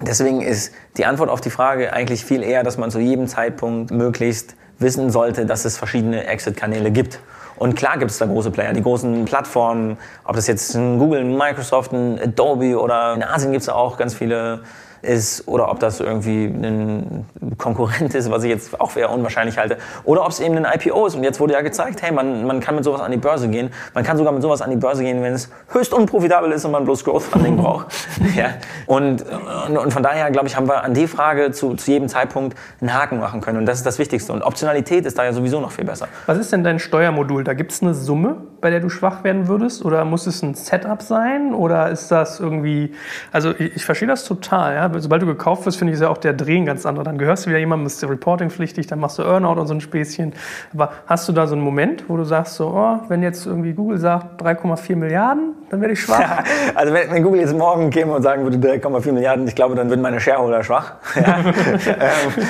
Deswegen 0.00 0.40
ist 0.42 0.72
die 0.96 1.04
Antwort 1.04 1.30
auf 1.30 1.40
die 1.40 1.50
Frage 1.50 1.92
eigentlich 1.92 2.24
viel 2.24 2.42
eher, 2.42 2.62
dass 2.62 2.78
man 2.78 2.90
zu 2.90 2.98
jedem 2.98 3.28
Zeitpunkt 3.28 3.90
möglichst 3.90 4.54
wissen 4.78 5.10
sollte, 5.10 5.46
dass 5.46 5.64
es 5.64 5.76
verschiedene 5.76 6.26
Exit-Kanäle 6.26 6.90
gibt. 6.90 7.20
Und 7.56 7.74
klar 7.74 7.96
gibt 7.98 8.10
es 8.10 8.18
da 8.18 8.26
große 8.26 8.50
Player, 8.50 8.74
die 8.74 8.82
großen 8.82 9.24
Plattformen, 9.24 9.96
ob 10.24 10.36
das 10.36 10.46
jetzt 10.46 10.74
ein 10.74 10.98
Google, 10.98 11.20
ein 11.20 11.36
Microsoft, 11.36 11.92
ein 11.92 12.20
Adobe 12.20 12.78
oder 12.78 13.14
in 13.14 13.22
Asien 13.22 13.52
gibt 13.52 13.62
es 13.62 13.68
auch 13.70 13.96
ganz 13.96 14.14
viele 14.14 14.60
ist 15.06 15.46
oder 15.46 15.70
ob 15.70 15.80
das 15.80 16.00
irgendwie 16.00 16.44
ein 16.46 17.26
Konkurrent 17.58 18.14
ist, 18.14 18.30
was 18.30 18.44
ich 18.44 18.50
jetzt 18.50 18.80
auch 18.80 18.96
eher 18.96 19.10
unwahrscheinlich 19.10 19.58
halte, 19.58 19.78
oder 20.04 20.24
ob 20.24 20.30
es 20.30 20.40
eben 20.40 20.56
ein 20.56 20.66
IPO 20.66 21.06
ist. 21.06 21.14
Und 21.14 21.24
jetzt 21.24 21.40
wurde 21.40 21.54
ja 21.54 21.60
gezeigt, 21.60 22.02
hey, 22.02 22.12
man, 22.12 22.46
man 22.46 22.60
kann 22.60 22.74
mit 22.74 22.84
sowas 22.84 23.00
an 23.00 23.10
die 23.10 23.16
Börse 23.16 23.48
gehen. 23.48 23.70
Man 23.94 24.04
kann 24.04 24.16
sogar 24.16 24.32
mit 24.32 24.42
sowas 24.42 24.62
an 24.62 24.70
die 24.70 24.76
Börse 24.76 25.02
gehen, 25.02 25.22
wenn 25.22 25.32
es 25.32 25.48
höchst 25.68 25.92
unprofitabel 25.92 26.52
ist 26.52 26.64
und 26.64 26.72
man 26.72 26.84
bloß 26.84 27.04
Growth 27.04 27.22
Funding 27.22 27.56
braucht. 27.56 27.86
ja. 28.36 28.50
und, 28.86 29.24
und 29.68 29.92
von 29.92 30.02
daher, 30.02 30.30
glaube 30.30 30.48
ich, 30.48 30.56
haben 30.56 30.68
wir 30.68 30.82
an 30.82 30.94
die 30.94 31.06
Frage 31.06 31.52
zu, 31.52 31.74
zu 31.74 31.90
jedem 31.90 32.08
Zeitpunkt 32.08 32.56
einen 32.80 32.92
Haken 32.92 33.20
machen 33.20 33.40
können. 33.40 33.58
Und 33.58 33.66
das 33.66 33.78
ist 33.78 33.86
das 33.86 33.98
Wichtigste. 33.98 34.32
Und 34.32 34.42
Optionalität 34.42 35.06
ist 35.06 35.18
da 35.18 35.24
ja 35.24 35.32
sowieso 35.32 35.60
noch 35.60 35.70
viel 35.70 35.84
besser. 35.84 36.08
Was 36.26 36.38
ist 36.38 36.52
denn 36.52 36.64
dein 36.64 36.78
Steuermodul? 36.78 37.44
Da 37.44 37.54
gibt 37.54 37.72
es 37.72 37.82
eine 37.82 37.94
Summe, 37.94 38.36
bei 38.60 38.70
der 38.70 38.80
du 38.80 38.88
schwach 38.88 39.24
werden 39.24 39.48
würdest? 39.48 39.84
Oder 39.84 40.04
muss 40.04 40.26
es 40.26 40.42
ein 40.42 40.54
Setup 40.54 41.02
sein? 41.02 41.54
Oder 41.54 41.90
ist 41.90 42.10
das 42.10 42.40
irgendwie, 42.40 42.92
also 43.32 43.52
ich, 43.52 43.76
ich 43.76 43.84
verstehe 43.84 44.08
das 44.08 44.24
total, 44.24 44.74
ja 44.74 44.88
sobald 45.00 45.22
du 45.22 45.26
gekauft 45.26 45.66
wirst, 45.66 45.78
finde 45.78 45.92
ich, 45.92 45.96
ist 45.96 46.02
ja 46.02 46.08
auch 46.08 46.18
der 46.18 46.32
Drehen 46.32 46.66
ganz 46.66 46.86
andere. 46.86 47.04
Dann 47.04 47.18
gehörst 47.18 47.46
du 47.46 47.50
wieder 47.50 47.58
jemandem, 47.58 47.84
bist 47.84 48.02
du 48.02 48.06
reportingpflichtig, 48.06 48.86
dann 48.86 48.98
machst 48.98 49.18
du 49.18 49.22
Earnout 49.22 49.60
und 49.60 49.66
so 49.66 49.74
ein 49.74 49.80
Späßchen. 49.80 50.32
Aber 50.74 50.92
hast 51.06 51.28
du 51.28 51.32
da 51.32 51.46
so 51.46 51.54
einen 51.54 51.64
Moment, 51.64 52.04
wo 52.08 52.16
du 52.16 52.24
sagst, 52.24 52.54
so, 52.54 52.68
oh, 52.68 53.00
wenn 53.08 53.22
jetzt 53.22 53.46
irgendwie 53.46 53.72
Google 53.72 53.98
sagt 53.98 54.42
3,4 54.42 54.96
Milliarden, 54.96 55.54
dann 55.70 55.80
werde 55.80 55.94
ich 55.94 56.00
schwach? 56.00 56.20
Ja, 56.20 56.44
also 56.74 56.92
wenn, 56.92 57.10
wenn, 57.10 57.22
Google 57.22 57.40
jetzt 57.40 57.56
morgen 57.56 57.90
käme 57.90 58.12
und 58.12 58.22
sagen 58.22 58.42
würde 58.44 58.56
3,4 58.56 59.12
Milliarden, 59.12 59.46
ich 59.46 59.54
glaube, 59.54 59.74
dann 59.74 59.88
würden 59.88 60.02
meine 60.02 60.20
Shareholder 60.20 60.62
schwach. 60.62 60.94
Ja. 61.16 61.38
ähm, 61.38 62.46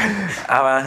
aber 0.48 0.82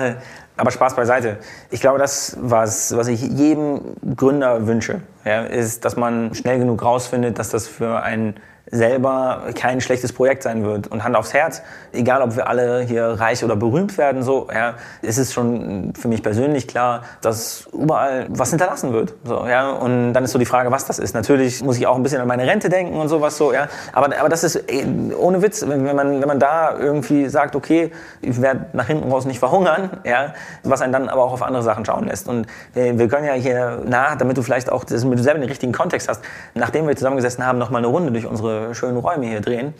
aber 0.60 0.72
Spaß 0.72 0.96
beiseite. 0.96 1.38
Ich 1.72 1.80
glaube, 1.80 2.00
das, 2.00 2.36
was, 2.42 2.96
was 2.96 3.08
ich 3.08 3.22
jedem 3.22 3.80
Gründer 4.18 4.68
wünsche, 4.68 5.02
ja, 5.24 5.44
ist, 5.44 5.86
dass 5.86 5.96
man 5.96 6.36
schnell 6.36 6.60
genug 6.60 6.84
rausfindet, 6.84 7.40
dass 7.40 7.50
das 7.50 7.66
für 7.66 8.04
einen 8.04 8.36
selber 8.72 9.44
kein 9.56 9.82
schlechtes 9.82 10.14
Projekt 10.14 10.44
sein 10.44 10.64
wird. 10.64 10.88
Und 10.88 11.04
Hand 11.04 11.16
aufs 11.16 11.34
Herz, 11.34 11.62
egal 11.92 12.22
ob 12.22 12.36
wir 12.36 12.48
alle 12.48 12.82
hier 12.82 13.06
reich 13.06 13.44
oder 13.44 13.56
berühmt 13.56 13.98
werden, 13.98 14.24
so, 14.24 14.48
ja, 14.54 14.76
ist 15.02 15.18
es 15.18 15.34
schon 15.34 15.94
für 16.00 16.08
mich 16.08 16.24
persönlich 16.24 16.68
klar, 16.68 17.04
dass 17.22 17.68
überall 17.74 18.28
was 18.30 18.50
hinterlassen 18.50 18.94
wird. 18.94 19.14
So, 19.24 19.46
ja. 19.48 19.72
Und 19.72 20.14
dann 20.14 20.24
ist 20.24 20.32
so 20.32 20.40
die 20.40 20.46
Frage, 20.46 20.72
was 20.72 20.86
das 20.86 21.00
ist. 21.00 21.14
Natürlich 21.14 21.64
muss 21.64 21.78
ich 21.78 21.88
auch 21.88 21.96
ein 21.96 22.04
bisschen 22.04 22.22
an 22.22 22.28
meine 22.28 22.46
Rente 22.46 22.70
denken 22.70 23.00
und 23.00 23.10
sowas 23.10 23.38
so, 23.38 23.54
ja. 23.54 23.68
Aber, 23.94 24.18
aber 24.20 24.30
das 24.30 24.44
ist 24.44 24.56
ey, 24.56 24.86
ohne 25.18 25.42
Witz, 25.42 25.66
wenn, 25.68 25.84
man, 25.96 26.22
wenn 26.22 26.28
man 26.28 26.40
da 26.40 26.78
irgendwie 26.78 27.28
sagt, 27.30 27.56
okay, 27.56 27.92
ich 28.22 28.42
werde 28.42 28.68
nach 28.74 28.88
hinten 28.88 29.12
raus 29.12 29.26
nicht 29.26 29.40
verhungern, 29.40 29.90
ja, 30.04 30.34
was 30.64 30.82
einen 30.82 30.94
dann 30.94 31.10
aber 31.10 31.24
auch 31.24 31.34
auf 31.34 31.44
andere 31.44 31.64
Sachen 31.64 31.86
schauen 31.86 32.08
lässt. 32.08 32.28
Und 32.28 32.48
wir, 32.74 32.98
wir 33.00 33.08
können 33.08 33.26
ja 33.26 33.34
hier 33.34 33.82
nach, 33.86 34.16
damit 34.16 34.38
du 34.38 34.44
vielleicht 34.44 34.72
auch, 34.72 34.84
damit 34.84 35.18
du 35.20 35.24
selber 35.24 35.40
den 35.40 35.50
richtigen 35.50 35.72
Kontext 35.72 36.08
hast, 36.08 36.24
nachdem 36.54 36.88
wir 36.88 36.96
zusammengesessen 36.96 37.46
haben, 37.46 37.58
noch 37.58 37.70
mal 37.70 37.80
eine 37.80 37.88
Runde 37.88 38.12
durch 38.12 38.26
unsere 38.26 38.59
schönen 38.74 38.98
Räume 38.98 39.28
hier 39.28 39.42
drehen. 39.42 39.74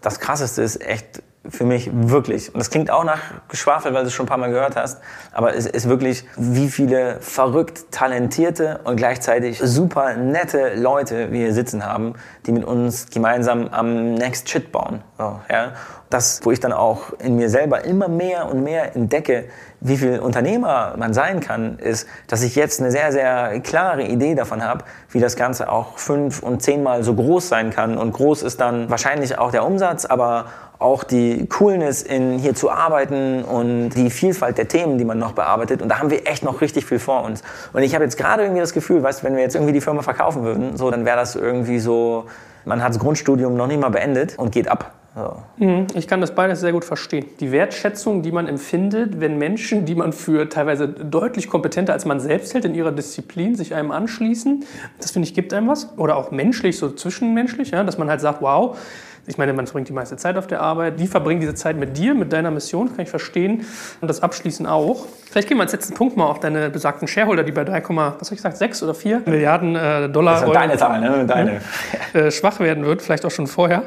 Das 0.00 0.20
Krasseste 0.20 0.62
ist 0.62 0.80
echt 0.82 1.22
für 1.48 1.64
mich 1.64 1.90
wirklich, 1.92 2.54
und 2.54 2.58
das 2.58 2.70
klingt 2.70 2.90
auch 2.90 3.04
nach 3.04 3.20
Geschwafel, 3.48 3.92
weil 3.92 4.02
du 4.02 4.08
es 4.08 4.14
schon 4.14 4.24
ein 4.24 4.28
paar 4.28 4.38
Mal 4.38 4.50
gehört 4.50 4.76
hast, 4.76 5.00
aber 5.32 5.54
es 5.54 5.66
ist 5.66 5.88
wirklich, 5.88 6.26
wie 6.36 6.68
viele 6.68 7.20
verrückt 7.20 7.92
talentierte 7.92 8.80
und 8.84 8.96
gleichzeitig 8.96 9.60
super 9.62 10.16
nette 10.16 10.74
Leute 10.74 11.32
wir 11.32 11.40
hier 11.40 11.54
sitzen 11.54 11.84
haben, 11.84 12.14
die 12.46 12.52
mit 12.52 12.64
uns 12.64 13.10
gemeinsam 13.10 13.68
am 13.68 14.14
Next 14.14 14.48
Shit 14.48 14.72
bauen. 14.72 15.02
So, 15.18 15.40
ja? 15.50 15.72
Das, 16.10 16.40
wo 16.44 16.52
ich 16.52 16.60
dann 16.60 16.72
auch 16.72 17.12
in 17.18 17.36
mir 17.36 17.48
selber 17.48 17.84
immer 17.84 18.08
mehr 18.08 18.48
und 18.48 18.62
mehr 18.62 18.94
entdecke, 18.94 19.46
wie 19.80 19.96
viel 19.96 20.20
Unternehmer 20.20 20.94
man 20.96 21.12
sein 21.12 21.40
kann, 21.40 21.78
ist, 21.78 22.06
dass 22.28 22.42
ich 22.42 22.54
jetzt 22.54 22.80
eine 22.80 22.90
sehr, 22.90 23.10
sehr 23.10 23.60
klare 23.60 24.04
Idee 24.04 24.34
davon 24.34 24.62
habe, 24.62 24.84
wie 25.10 25.20
das 25.20 25.34
Ganze 25.36 25.70
auch 25.70 25.98
fünf 25.98 26.42
und 26.42 26.62
zehnmal 26.62 27.02
so 27.02 27.14
groß 27.14 27.48
sein 27.48 27.70
kann. 27.70 27.98
Und 27.98 28.12
groß 28.12 28.42
ist 28.42 28.60
dann 28.60 28.88
wahrscheinlich 28.90 29.38
auch 29.38 29.50
der 29.50 29.64
Umsatz, 29.64 30.04
aber 30.04 30.46
auch 30.84 31.02
die 31.02 31.46
Coolness 31.46 32.02
in 32.02 32.38
hier 32.38 32.54
zu 32.54 32.70
arbeiten 32.70 33.42
und 33.42 33.90
die 33.90 34.10
Vielfalt 34.10 34.58
der 34.58 34.68
Themen, 34.68 34.98
die 34.98 35.04
man 35.04 35.18
noch 35.18 35.32
bearbeitet. 35.32 35.80
Und 35.80 35.88
da 35.88 35.98
haben 35.98 36.10
wir 36.10 36.28
echt 36.28 36.44
noch 36.44 36.60
richtig 36.60 36.84
viel 36.84 36.98
vor 36.98 37.24
uns. 37.24 37.42
Und 37.72 37.82
ich 37.82 37.94
habe 37.94 38.04
jetzt 38.04 38.18
gerade 38.18 38.42
irgendwie 38.42 38.60
das 38.60 38.74
Gefühl, 38.74 39.02
weißt, 39.02 39.24
wenn 39.24 39.34
wir 39.34 39.42
jetzt 39.42 39.54
irgendwie 39.54 39.72
die 39.72 39.80
Firma 39.80 40.02
verkaufen 40.02 40.44
würden, 40.44 40.76
so, 40.76 40.90
dann 40.90 41.06
wäre 41.06 41.16
das 41.16 41.36
irgendwie 41.36 41.78
so, 41.78 42.26
man 42.66 42.82
hat 42.82 42.90
das 42.90 42.98
Grundstudium 42.98 43.56
noch 43.56 43.66
nicht 43.66 43.80
mal 43.80 43.88
beendet 43.88 44.38
und 44.38 44.52
geht 44.52 44.68
ab. 44.68 44.92
So. 45.16 45.64
Mhm. 45.64 45.86
Ich 45.94 46.08
kann 46.08 46.20
das 46.20 46.34
beides 46.34 46.60
sehr 46.60 46.72
gut 46.72 46.84
verstehen. 46.84 47.24
Die 47.40 47.52
Wertschätzung, 47.52 48.22
die 48.22 48.32
man 48.32 48.48
empfindet, 48.48 49.20
wenn 49.20 49.38
Menschen, 49.38 49.86
die 49.86 49.94
man 49.94 50.12
für 50.12 50.48
teilweise 50.48 50.88
deutlich 50.88 51.48
kompetenter 51.48 51.92
als 51.92 52.04
man 52.04 52.20
selbst 52.20 52.52
hält 52.52 52.64
in 52.64 52.74
ihrer 52.74 52.92
Disziplin, 52.92 53.54
sich 53.54 53.74
einem 53.74 53.92
anschließen, 53.92 54.64
das 55.00 55.12
finde 55.12 55.28
ich 55.28 55.34
gibt 55.34 55.54
einem 55.54 55.68
was. 55.68 55.96
Oder 55.96 56.16
auch 56.16 56.30
menschlich, 56.30 56.76
so 56.76 56.90
zwischenmenschlich, 56.90 57.70
ja, 57.70 57.84
dass 57.84 57.96
man 57.96 58.10
halt 58.10 58.20
sagt, 58.20 58.42
wow, 58.42 58.76
ich 59.26 59.38
meine, 59.38 59.52
man 59.52 59.66
verbringt 59.66 59.88
die 59.88 59.92
meiste 59.92 60.16
Zeit 60.16 60.36
auf 60.36 60.46
der 60.46 60.60
Arbeit. 60.60 61.00
Die 61.00 61.06
verbringen 61.06 61.40
diese 61.40 61.54
Zeit 61.54 61.76
mit 61.76 61.96
dir, 61.96 62.14
mit 62.14 62.32
deiner 62.32 62.50
Mission, 62.50 62.88
kann 62.88 63.00
ich 63.00 63.10
verstehen. 63.10 63.64
Und 64.00 64.08
das 64.08 64.22
Abschließen 64.22 64.66
auch. 64.66 65.06
Vielleicht 65.30 65.48
gehen 65.48 65.56
wir 65.56 65.62
als 65.62 65.72
letzten 65.72 65.94
Punkt 65.94 66.16
mal 66.16 66.26
auf 66.26 66.40
deine 66.40 66.70
besagten 66.70 67.08
Shareholder, 67.08 67.42
die 67.42 67.52
bei 67.52 67.64
3, 67.64 67.82
was 67.88 67.96
habe 67.96 68.18
ich 68.22 68.30
gesagt, 68.30 68.56
6 68.56 68.82
oder 68.82 68.94
4 68.94 69.22
Milliarden 69.26 69.74
äh, 69.74 70.08
Dollar 70.08 70.34
das 70.34 70.48
ist 70.48 70.54
deine 70.54 70.76
Zahl, 70.76 71.00
ne? 71.00 71.26
deine. 71.26 71.60
Äh, 72.12 72.30
schwach 72.30 72.60
werden 72.60 72.84
wird, 72.84 73.02
vielleicht 73.02 73.24
auch 73.24 73.30
schon 73.30 73.48
vorher. 73.48 73.82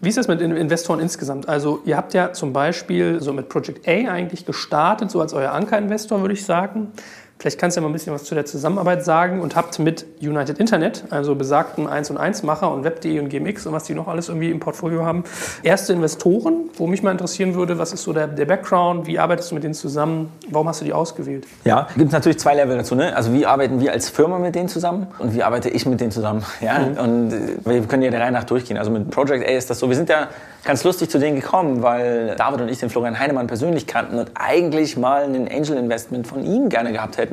Wie 0.00 0.08
ist 0.08 0.18
das 0.18 0.26
mit 0.26 0.40
Investoren 0.40 0.98
insgesamt? 0.98 1.48
Also 1.48 1.80
ihr 1.84 1.96
habt 1.96 2.12
ja 2.12 2.32
zum 2.32 2.52
Beispiel 2.52 3.20
so 3.20 3.32
mit 3.32 3.48
Project 3.48 3.86
A 3.86 4.10
eigentlich 4.10 4.46
gestartet, 4.46 5.12
so 5.12 5.20
als 5.20 5.32
euer 5.32 5.52
Ankerinvestor, 5.52 6.20
würde 6.20 6.34
ich 6.34 6.44
sagen. 6.44 6.92
Vielleicht 7.38 7.60
kannst 7.60 7.76
du 7.76 7.80
ja 7.80 7.82
mal 7.82 7.90
ein 7.90 7.92
bisschen 7.92 8.12
was 8.12 8.24
zu 8.24 8.34
der 8.34 8.46
Zusammenarbeit 8.46 9.04
sagen 9.04 9.40
und 9.40 9.54
habt 9.54 9.78
mit 9.78 10.06
United 10.20 10.58
Internet, 10.58 11.04
also 11.10 11.36
besagten 11.36 11.86
1 11.86 12.10
und 12.10 12.16
1 12.16 12.42
Macher 12.42 12.72
und 12.72 12.82
Web.de 12.82 13.20
und 13.20 13.28
GMX 13.28 13.64
und 13.66 13.72
was 13.72 13.84
die 13.84 13.94
noch 13.94 14.08
alles 14.08 14.28
irgendwie 14.28 14.50
im 14.50 14.58
Portfolio 14.58 15.06
haben, 15.06 15.22
erste 15.62 15.92
Investoren, 15.92 16.68
wo 16.74 16.88
mich 16.88 17.04
mal 17.04 17.12
interessieren 17.12 17.54
würde, 17.54 17.78
was 17.78 17.92
ist 17.92 18.02
so 18.02 18.12
der, 18.12 18.26
der 18.26 18.44
Background, 18.44 19.06
wie 19.06 19.20
arbeitest 19.20 19.52
du 19.52 19.54
mit 19.54 19.62
denen 19.62 19.74
zusammen, 19.74 20.32
warum 20.50 20.66
hast 20.66 20.80
du 20.80 20.84
die 20.84 20.92
ausgewählt? 20.92 21.46
Ja, 21.64 21.86
gibt 21.96 22.08
es 22.08 22.12
natürlich 22.12 22.40
zwei 22.40 22.54
Level 22.54 22.76
dazu. 22.76 22.96
Ne? 22.96 23.14
Also 23.14 23.32
wie 23.32 23.46
arbeiten 23.46 23.78
wir 23.80 23.92
als 23.92 24.08
Firma 24.08 24.40
mit 24.40 24.56
denen 24.56 24.68
zusammen 24.68 25.06
und 25.20 25.32
wie 25.32 25.44
arbeite 25.44 25.68
ich 25.68 25.86
mit 25.86 26.00
denen 26.00 26.10
zusammen? 26.10 26.44
Ja? 26.60 26.80
Mhm. 26.80 26.98
Und 26.98 27.32
äh, 27.32 27.38
wir 27.64 27.82
können 27.82 28.02
ja 28.02 28.10
der 28.10 28.20
Reihe 28.20 28.32
nach 28.32 28.42
durchgehen. 28.42 28.78
Also 28.78 28.90
mit 28.90 29.10
Project 29.10 29.46
A 29.48 29.52
ist 29.52 29.70
das 29.70 29.78
so, 29.78 29.88
wir 29.88 29.94
sind 29.94 30.08
ja 30.08 30.28
ganz 30.64 30.82
lustig 30.84 31.08
zu 31.08 31.18
denen 31.18 31.36
gekommen, 31.36 31.82
weil 31.82 32.34
David 32.36 32.60
und 32.60 32.68
ich 32.68 32.78
den 32.78 32.90
Florian 32.90 33.18
Heinemann 33.18 33.46
persönlich 33.46 33.86
kannten 33.86 34.18
und 34.18 34.32
eigentlich 34.34 34.96
mal 34.96 35.22
ein 35.22 35.48
Angel 35.48 35.76
Investment 35.76 36.26
von 36.26 36.44
ihm 36.44 36.68
gerne 36.68 36.92
gehabt 36.92 37.16
hätten. 37.16 37.27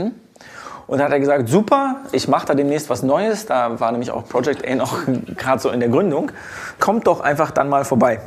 Und 0.87 0.99
dann 0.99 1.07
hat 1.07 1.13
er 1.13 1.19
gesagt, 1.19 1.49
super, 1.49 2.01
ich 2.11 2.27
mache 2.27 2.47
da 2.47 2.53
demnächst 2.53 2.89
was 2.89 3.01
Neues. 3.01 3.45
Da 3.47 3.79
war 3.79 3.91
nämlich 3.91 4.11
auch 4.11 4.27
Project 4.27 4.67
A 4.67 4.75
noch 4.75 4.99
gerade 5.37 5.61
so 5.61 5.69
in 5.69 5.79
der 5.79 5.89
Gründung. 5.89 6.31
Kommt 6.79 7.07
doch 7.07 7.21
einfach 7.21 7.51
dann 7.51 7.69
mal 7.69 7.85
vorbei 7.85 8.19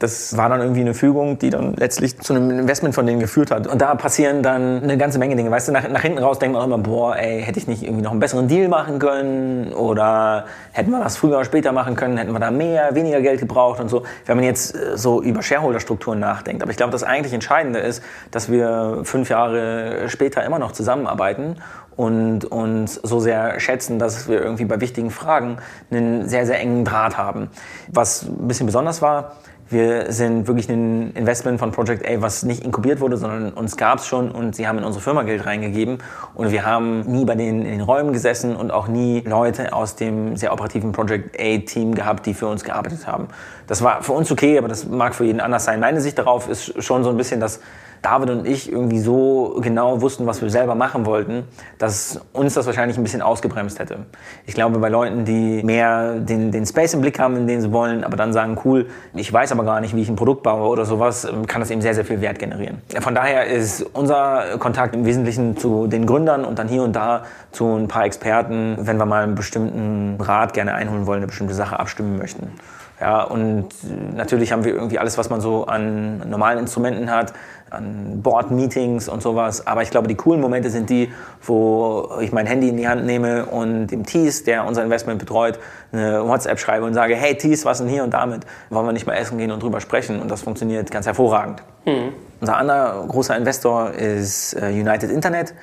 das 0.00 0.34
war 0.34 0.48
dann 0.48 0.60
irgendwie 0.60 0.80
eine 0.80 0.94
Fügung, 0.94 1.38
die 1.38 1.50
dann 1.50 1.74
letztlich 1.74 2.18
zu 2.18 2.32
einem 2.32 2.50
Investment 2.50 2.94
von 2.94 3.06
denen 3.06 3.20
geführt 3.20 3.50
hat. 3.50 3.66
Und 3.66 3.82
da 3.82 3.94
passieren 3.94 4.42
dann 4.42 4.82
eine 4.82 4.96
ganze 4.96 5.18
Menge 5.18 5.36
Dinge. 5.36 5.50
Weißt 5.50 5.68
du, 5.68 5.72
nach, 5.72 5.86
nach 5.90 6.00
hinten 6.00 6.18
raus 6.18 6.38
denkt 6.38 6.54
man 6.54 6.62
auch 6.62 6.66
immer, 6.66 6.78
boah, 6.78 7.16
ey, 7.16 7.42
hätte 7.42 7.58
ich 7.58 7.68
nicht 7.68 7.82
irgendwie 7.82 8.02
noch 8.02 8.10
einen 8.10 8.18
besseren 8.18 8.48
Deal 8.48 8.68
machen 8.68 8.98
können? 8.98 9.74
Oder 9.74 10.46
hätten 10.72 10.90
wir 10.90 11.00
das 11.00 11.18
früher 11.18 11.36
oder 11.36 11.44
später 11.44 11.72
machen 11.72 11.96
können? 11.96 12.16
Hätten 12.16 12.32
wir 12.32 12.40
da 12.40 12.50
mehr, 12.50 12.94
weniger 12.94 13.20
Geld 13.20 13.40
gebraucht 13.40 13.78
und 13.78 13.90
so? 13.90 14.04
Wenn 14.24 14.36
man 14.36 14.44
jetzt 14.46 14.74
äh, 14.74 14.96
so 14.96 15.22
über 15.22 15.42
Shareholder-Strukturen 15.42 16.18
nachdenkt. 16.18 16.62
Aber 16.62 16.70
ich 16.70 16.78
glaube, 16.78 16.92
das 16.92 17.02
eigentlich 17.02 17.34
Entscheidende 17.34 17.80
ist, 17.80 18.02
dass 18.30 18.50
wir 18.50 19.00
fünf 19.04 19.28
Jahre 19.28 20.08
später 20.08 20.42
immer 20.44 20.58
noch 20.58 20.72
zusammenarbeiten 20.72 21.56
und 22.00 22.46
uns 22.46 22.94
so 22.94 23.20
sehr 23.20 23.60
schätzen, 23.60 23.98
dass 23.98 24.26
wir 24.26 24.40
irgendwie 24.40 24.64
bei 24.64 24.80
wichtigen 24.80 25.10
Fragen 25.10 25.58
einen 25.90 26.26
sehr, 26.26 26.46
sehr 26.46 26.58
engen 26.58 26.86
Draht 26.86 27.18
haben. 27.18 27.50
Was 27.88 28.22
ein 28.22 28.48
bisschen 28.48 28.64
besonders 28.64 29.02
war, 29.02 29.36
Wir 29.70 30.10
sind 30.10 30.48
wirklich 30.48 30.68
ein 30.68 31.12
Investment 31.12 31.60
von 31.60 31.70
Project 31.70 32.04
A, 32.04 32.20
was 32.20 32.42
nicht 32.42 32.64
inkubiert 32.64 32.98
wurde, 32.98 33.16
sondern 33.16 33.52
uns 33.52 33.76
gab 33.76 34.00
es 34.00 34.06
schon 34.08 34.32
und 34.32 34.56
sie 34.56 34.66
haben 34.66 34.78
in 34.78 34.84
unsere 34.84 35.00
Firma 35.00 35.22
Geld 35.22 35.46
reingegeben. 35.46 35.98
Und 36.34 36.50
wir 36.50 36.66
haben 36.66 37.02
nie 37.02 37.24
bei 37.24 37.36
denen 37.36 37.62
in 37.62 37.70
den 37.70 37.80
Räumen 37.80 38.12
gesessen 38.12 38.56
und 38.56 38.72
auch 38.72 38.88
nie 38.88 39.20
Leute 39.20 39.72
aus 39.72 39.94
dem 39.94 40.36
sehr 40.36 40.52
operativen 40.52 40.90
Project 40.90 41.40
A-Team 41.40 41.94
gehabt, 41.94 42.26
die 42.26 42.34
für 42.34 42.48
uns 42.48 42.64
gearbeitet 42.64 43.06
haben. 43.06 43.28
Das 43.68 43.80
war 43.82 44.02
für 44.02 44.12
uns 44.12 44.32
okay, 44.32 44.58
aber 44.58 44.66
das 44.66 44.86
mag 44.86 45.14
für 45.14 45.24
jeden 45.24 45.40
anders 45.40 45.66
sein. 45.66 45.78
Meine 45.78 46.00
Sicht 46.00 46.18
darauf 46.18 46.48
ist 46.48 46.82
schon 46.82 47.04
so 47.04 47.10
ein 47.10 47.16
bisschen, 47.16 47.38
dass 47.38 47.60
David 48.02 48.30
und 48.30 48.46
ich 48.46 48.70
irgendwie 48.70 48.98
so 48.98 49.58
genau 49.62 50.00
wussten, 50.00 50.26
was 50.26 50.40
wir 50.40 50.48
selber 50.50 50.74
machen 50.74 51.04
wollten, 51.04 51.44
dass 51.78 52.20
uns 52.32 52.54
das 52.54 52.66
wahrscheinlich 52.66 52.96
ein 52.96 53.02
bisschen 53.02 53.20
ausgebremst 53.20 53.78
hätte. 53.78 53.98
Ich 54.46 54.54
glaube, 54.54 54.78
bei 54.78 54.88
Leuten, 54.88 55.24
die 55.24 55.62
mehr 55.62 56.14
den, 56.14 56.50
den 56.50 56.64
Space 56.64 56.94
im 56.94 57.02
Blick 57.02 57.18
haben, 57.18 57.36
in 57.36 57.46
den 57.46 57.60
sie 57.60 57.72
wollen, 57.72 58.04
aber 58.04 58.16
dann 58.16 58.32
sagen, 58.32 58.58
cool, 58.64 58.86
ich 59.14 59.30
weiß 59.30 59.52
aber 59.52 59.64
gar 59.64 59.80
nicht, 59.80 59.94
wie 59.94 60.02
ich 60.02 60.08
ein 60.08 60.16
Produkt 60.16 60.42
baue 60.42 60.68
oder 60.68 60.84
sowas, 60.86 61.28
kann 61.46 61.60
das 61.60 61.70
eben 61.70 61.82
sehr, 61.82 61.94
sehr 61.94 62.04
viel 62.04 62.20
Wert 62.20 62.38
generieren. 62.38 62.78
Von 63.00 63.14
daher 63.14 63.46
ist 63.46 63.82
unser 63.92 64.58
Kontakt 64.58 64.94
im 64.94 65.04
Wesentlichen 65.04 65.56
zu 65.56 65.86
den 65.86 66.06
Gründern 66.06 66.44
und 66.44 66.58
dann 66.58 66.68
hier 66.68 66.82
und 66.82 66.96
da 66.96 67.24
zu 67.52 67.66
ein 67.66 67.88
paar 67.88 68.04
Experten, 68.04 68.78
wenn 68.80 68.96
wir 68.96 69.06
mal 69.06 69.24
einen 69.24 69.34
bestimmten 69.34 70.16
Rat 70.20 70.54
gerne 70.54 70.74
einholen 70.74 71.06
wollen, 71.06 71.18
eine 71.18 71.26
bestimmte 71.26 71.54
Sache 71.54 71.78
abstimmen 71.78 72.18
möchten. 72.18 72.52
Ja, 73.00 73.22
und 73.22 73.68
natürlich 74.14 74.52
haben 74.52 74.64
wir 74.64 74.74
irgendwie 74.74 74.98
alles, 74.98 75.16
was 75.16 75.30
man 75.30 75.40
so 75.40 75.64
an 75.64 76.28
normalen 76.28 76.58
Instrumenten 76.58 77.10
hat, 77.10 77.32
an 77.70 78.20
Board-Meetings 78.22 79.08
und 79.08 79.22
sowas. 79.22 79.66
Aber 79.66 79.82
ich 79.82 79.90
glaube, 79.90 80.06
die 80.06 80.16
coolen 80.16 80.40
Momente 80.40 80.68
sind 80.68 80.90
die, 80.90 81.10
wo 81.42 82.10
ich 82.20 82.30
mein 82.32 82.46
Handy 82.46 82.68
in 82.68 82.76
die 82.76 82.86
Hand 82.86 83.06
nehme 83.06 83.46
und 83.46 83.86
dem 83.86 84.04
Thies, 84.04 84.44
der 84.44 84.66
unser 84.66 84.82
Investment 84.82 85.18
betreut, 85.18 85.58
eine 85.92 86.26
WhatsApp 86.26 86.58
schreibe 86.58 86.84
und 86.84 86.92
sage, 86.92 87.16
hey 87.16 87.36
Thies, 87.36 87.64
was 87.64 87.78
denn 87.78 87.88
hier 87.88 88.04
und 88.04 88.12
damit? 88.12 88.42
Wollen 88.68 88.86
wir 88.86 88.92
nicht 88.92 89.06
mal 89.06 89.14
essen 89.14 89.38
gehen 89.38 89.50
und 89.50 89.62
drüber 89.62 89.80
sprechen? 89.80 90.20
Und 90.20 90.30
das 90.30 90.42
funktioniert 90.42 90.90
ganz 90.90 91.06
hervorragend. 91.06 91.62
Mhm. 91.86 92.12
Unser 92.40 92.56
anderer 92.56 93.06
großer 93.06 93.36
Investor 93.36 93.92
ist 93.92 94.54
äh, 94.54 94.68
United 94.68 95.10
Internet. 95.10 95.54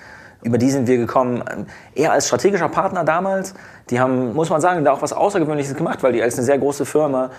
Über 0.44 0.58
die 0.58 0.70
sind 0.70 0.88
wir 0.88 0.98
gekommen, 0.98 1.42
äh, 1.96 2.02
eher 2.02 2.12
als 2.12 2.28
strategischer 2.28 2.70
Partner 2.70 3.04
damals. 3.04 3.54
Die 3.90 4.00
haben, 4.00 4.34
muss 4.34 4.50
man 4.50 4.62
sagen, 4.62 4.84
da 4.84 4.92
auch 4.92 5.02
was 5.02 5.14
Außergewöhnliches 5.14 5.76
gemacht, 5.76 6.04
weil 6.04 6.14
die 6.14 6.22
als 6.22 6.36
eine 6.36 6.46
sehr 6.46 6.58
große 6.58 6.86
Firma 6.86 7.32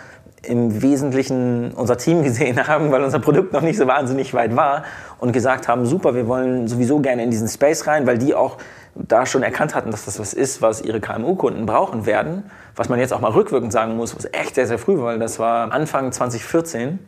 im 0.43 0.83
Wesentlichen 0.83 1.73
unser 1.73 1.97
Team 1.97 2.23
gesehen 2.25 2.67
haben, 2.67 2.91
weil 2.91 3.03
unser 3.03 3.19
Produkt 3.19 3.53
noch 3.53 3.63
nicht 3.63 3.77
so 3.77 3.87
wahnsinnig 3.87 4.35
weit 4.35 4.57
war 4.57 4.85
und 5.19 5.33
gesagt 5.33 5.69
haben, 5.69 5.87
super, 5.87 6.15
wir 6.15 6.27
wollen 6.27 6.69
sowieso 6.69 7.01
gerne 7.01 7.23
in 7.23 7.31
diesen 7.31 7.49
Space 7.49 7.87
rein, 7.87 8.07
weil 8.07 8.19
die 8.19 8.35
auch 8.35 8.57
da 8.95 9.27
schon 9.27 9.43
erkannt 9.43 9.75
hatten, 9.75 9.91
dass 9.91 10.05
das 10.07 10.19
was 10.19 10.35
ist, 10.35 10.61
was 10.61 10.81
ihre 10.81 11.01
KMU-Kunden 11.01 11.67
brauchen 11.67 12.07
werden. 12.07 12.51
Was 12.75 12.89
man 12.89 12.99
jetzt 12.99 13.13
auch 13.13 13.21
mal 13.21 13.31
rückwirkend 13.31 13.73
sagen 13.73 13.97
muss, 13.97 14.17
was 14.17 14.25
echt 14.33 14.57
sehr, 14.57 14.67
sehr 14.67 14.79
früh 14.79 14.99
war, 14.99 15.05
weil 15.07 15.19
das 15.19 15.39
war 15.39 15.73
Anfang 15.73 16.11
2014. 16.11 16.99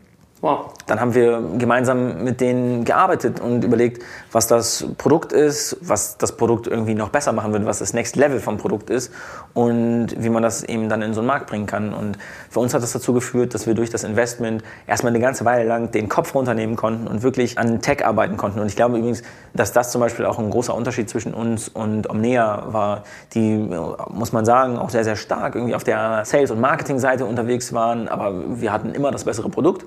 Wow. 0.42 0.72
Dann 0.86 1.00
haben 1.00 1.14
wir 1.14 1.42
gemeinsam 1.58 2.24
mit 2.24 2.40
denen 2.40 2.86
gearbeitet 2.86 3.40
und 3.40 3.62
überlegt, 3.62 4.02
was 4.32 4.46
das 4.46 4.86
Produkt 4.96 5.34
ist, 5.34 5.76
was 5.82 6.16
das 6.16 6.34
Produkt 6.36 6.66
irgendwie 6.66 6.94
noch 6.94 7.10
besser 7.10 7.32
machen 7.32 7.52
würde, 7.52 7.66
was 7.66 7.80
das 7.80 7.92
Next 7.92 8.16
Level 8.16 8.40
vom 8.40 8.56
Produkt 8.56 8.88
ist 8.88 9.12
und 9.52 10.08
wie 10.16 10.30
man 10.30 10.42
das 10.42 10.64
eben 10.64 10.88
dann 10.88 11.02
in 11.02 11.12
so 11.12 11.20
einen 11.20 11.26
Markt 11.26 11.46
bringen 11.46 11.66
kann. 11.66 11.92
Und 11.92 12.16
für 12.48 12.60
uns 12.60 12.72
hat 12.72 12.82
das 12.82 12.92
dazu 12.92 13.12
geführt, 13.12 13.52
dass 13.52 13.66
wir 13.66 13.74
durch 13.74 13.90
das 13.90 14.02
Investment 14.02 14.64
erstmal 14.86 15.12
eine 15.12 15.20
ganze 15.20 15.44
Weile 15.44 15.68
lang 15.68 15.90
den 15.90 16.08
Kopf 16.08 16.34
runternehmen 16.34 16.74
konnten 16.74 17.06
und 17.06 17.22
wirklich 17.22 17.58
an 17.58 17.82
Tech 17.82 18.06
arbeiten 18.06 18.38
konnten. 18.38 18.60
Und 18.60 18.66
ich 18.66 18.76
glaube 18.76 18.96
übrigens, 18.96 19.22
dass 19.52 19.72
das 19.72 19.92
zum 19.92 20.00
Beispiel 20.00 20.24
auch 20.24 20.38
ein 20.38 20.48
großer 20.48 20.74
Unterschied 20.74 21.10
zwischen 21.10 21.34
uns 21.34 21.68
und 21.68 22.08
Omnea 22.08 22.72
war, 22.72 23.04
die, 23.34 23.68
muss 24.08 24.32
man 24.32 24.46
sagen, 24.46 24.78
auch 24.78 24.88
sehr, 24.88 25.04
sehr 25.04 25.16
stark 25.16 25.54
irgendwie 25.54 25.74
auf 25.74 25.84
der 25.84 26.24
Sales- 26.24 26.50
und 26.50 26.60
Marketing-Seite 26.60 27.26
unterwegs 27.26 27.74
waren, 27.74 28.08
aber 28.08 28.32
wir 28.58 28.72
hatten 28.72 28.94
immer 28.94 29.10
das 29.10 29.24
bessere 29.24 29.50
Produkt. 29.50 29.84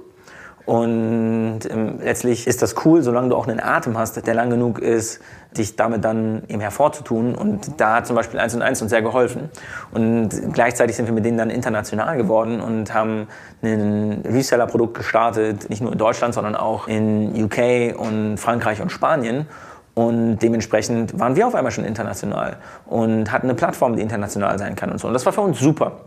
Und 0.65 1.59
ähm, 1.69 1.99
letztlich 2.01 2.47
ist 2.47 2.61
das 2.61 2.75
cool, 2.85 3.01
solange 3.01 3.29
du 3.29 3.35
auch 3.35 3.47
einen 3.47 3.59
Atem 3.59 3.97
hast, 3.97 4.25
der 4.25 4.33
lang 4.33 4.49
genug 4.49 4.79
ist, 4.79 5.19
dich 5.57 5.75
damit 5.75 6.05
dann 6.05 6.43
eben 6.47 6.61
hervorzutun. 6.61 7.35
Und 7.35 7.81
da 7.81 7.97
hat 7.97 8.07
zum 8.07 8.15
Beispiel 8.15 8.39
1 8.39 8.55
und 8.55 8.61
1 8.61 8.81
uns 8.81 8.89
sehr 8.89 9.01
geholfen. 9.01 9.49
Und 9.91 10.29
gleichzeitig 10.53 10.95
sind 10.95 11.05
wir 11.07 11.13
mit 11.13 11.25
denen 11.25 11.37
dann 11.37 11.49
international 11.49 12.15
geworden 12.15 12.61
und 12.61 12.93
haben 12.93 13.27
ein 13.61 14.23
Reseller-Produkt 14.25 14.95
gestartet, 14.95 15.69
nicht 15.69 15.81
nur 15.81 15.91
in 15.91 15.97
Deutschland, 15.97 16.33
sondern 16.33 16.55
auch 16.55 16.87
in 16.87 17.43
UK 17.43 17.99
und 17.99 18.37
Frankreich 18.37 18.81
und 18.81 18.91
Spanien. 18.91 19.47
Und 19.95 20.39
dementsprechend 20.39 21.19
waren 21.19 21.35
wir 21.35 21.45
auf 21.45 21.55
einmal 21.55 21.71
schon 21.71 21.85
international 21.85 22.57
und 22.85 23.31
hatten 23.31 23.47
eine 23.47 23.53
Plattform, 23.53 23.95
die 23.95 24.01
international 24.01 24.57
sein 24.57 24.75
kann 24.75 24.91
und 24.91 24.99
so. 24.99 25.07
Und 25.07 25.13
das 25.13 25.25
war 25.25 25.33
für 25.33 25.41
uns 25.41 25.59
super. 25.59 25.99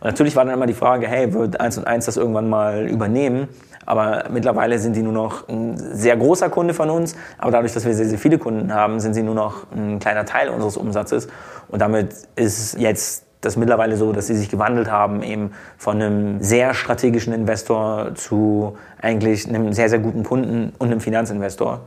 Und 0.00 0.06
natürlich 0.06 0.36
war 0.36 0.44
dann 0.44 0.54
immer 0.54 0.66
die 0.66 0.74
Frage, 0.74 1.06
hey, 1.06 1.32
wird 1.34 1.60
1 1.60 1.78
und 1.78 1.86
1 1.86 2.06
das 2.06 2.16
irgendwann 2.16 2.48
mal 2.48 2.86
übernehmen? 2.86 3.48
Aber 3.86 4.24
mittlerweile 4.30 4.78
sind 4.78 4.96
die 4.96 5.02
nur 5.02 5.12
noch 5.12 5.48
ein 5.48 5.76
sehr 5.76 6.16
großer 6.16 6.50
Kunde 6.50 6.74
von 6.74 6.90
uns. 6.90 7.14
Aber 7.38 7.52
dadurch, 7.52 7.72
dass 7.72 7.86
wir 7.86 7.94
sehr, 7.94 8.06
sehr 8.06 8.18
viele 8.18 8.38
Kunden 8.38 8.74
haben, 8.74 9.00
sind 9.00 9.14
sie 9.14 9.22
nur 9.22 9.34
noch 9.34 9.70
ein 9.72 10.00
kleiner 10.00 10.24
Teil 10.24 10.48
unseres 10.50 10.76
Umsatzes. 10.76 11.28
Und 11.68 11.80
damit 11.80 12.14
ist 12.34 12.78
jetzt 12.78 13.24
das 13.40 13.56
mittlerweile 13.56 13.96
so, 13.96 14.12
dass 14.12 14.26
sie 14.26 14.34
sich 14.34 14.48
gewandelt 14.48 14.90
haben, 14.90 15.22
eben 15.22 15.52
von 15.78 16.02
einem 16.02 16.42
sehr 16.42 16.74
strategischen 16.74 17.32
Investor 17.32 18.14
zu 18.14 18.76
eigentlich 19.00 19.48
einem 19.48 19.72
sehr, 19.72 19.88
sehr 19.88 20.00
guten 20.00 20.24
Kunden 20.24 20.72
und 20.78 20.88
einem 20.88 21.00
Finanzinvestor. 21.00 21.82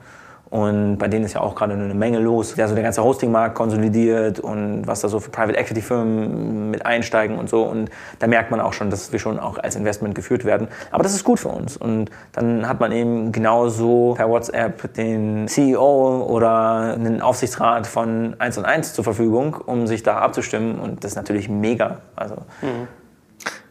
Und 0.49 0.97
bei 0.97 1.07
denen 1.07 1.25
ist 1.25 1.33
ja 1.33 1.41
auch 1.41 1.53
gerade 1.53 1.73
eine 1.73 1.93
Menge 1.93 2.19
los. 2.19 2.57
Also 2.57 2.73
der 2.73 2.83
ganze 2.83 3.03
Hostingmarkt 3.03 3.53
konsolidiert 3.55 4.39
und 4.39 4.87
was 4.87 5.01
da 5.01 5.07
so 5.07 5.19
für 5.19 5.29
Private 5.29 5.57
Equity 5.57 5.81
Firmen 5.81 6.71
mit 6.71 6.85
einsteigen 6.85 7.37
und 7.37 7.49
so. 7.49 7.63
Und 7.63 7.89
da 8.17 8.25
merkt 8.25 8.49
man 8.49 8.59
auch 8.59 8.73
schon, 8.73 8.89
dass 8.89 9.11
wir 9.11 9.19
schon 9.19 9.39
auch 9.39 9.59
als 9.59 9.75
Investment 9.75 10.15
geführt 10.15 10.45
werden. 10.45 10.67
Aber 10.91 11.03
das 11.03 11.13
ist 11.13 11.23
gut 11.23 11.39
für 11.39 11.49
uns. 11.49 11.77
Und 11.77 12.09
dann 12.31 12.67
hat 12.67 12.79
man 12.79 12.91
eben 12.91 13.31
genauso 13.31 14.15
per 14.17 14.27
WhatsApp 14.27 14.93
den 14.95 15.47
CEO 15.47 16.25
oder 16.27 16.95
einen 16.95 17.21
Aufsichtsrat 17.21 17.85
von 17.85 18.35
1 18.39 18.57
und 18.57 18.65
1 18.65 18.93
zur 18.93 19.03
Verfügung, 19.03 19.55
um 19.65 19.85
sich 19.85 20.01
da 20.01 20.17
abzustimmen. 20.17 20.79
Und 20.79 21.03
das 21.03 21.11
ist 21.11 21.17
natürlich 21.17 21.47
mega. 21.47 21.99
Also 22.15 22.35
mhm. 22.61 22.87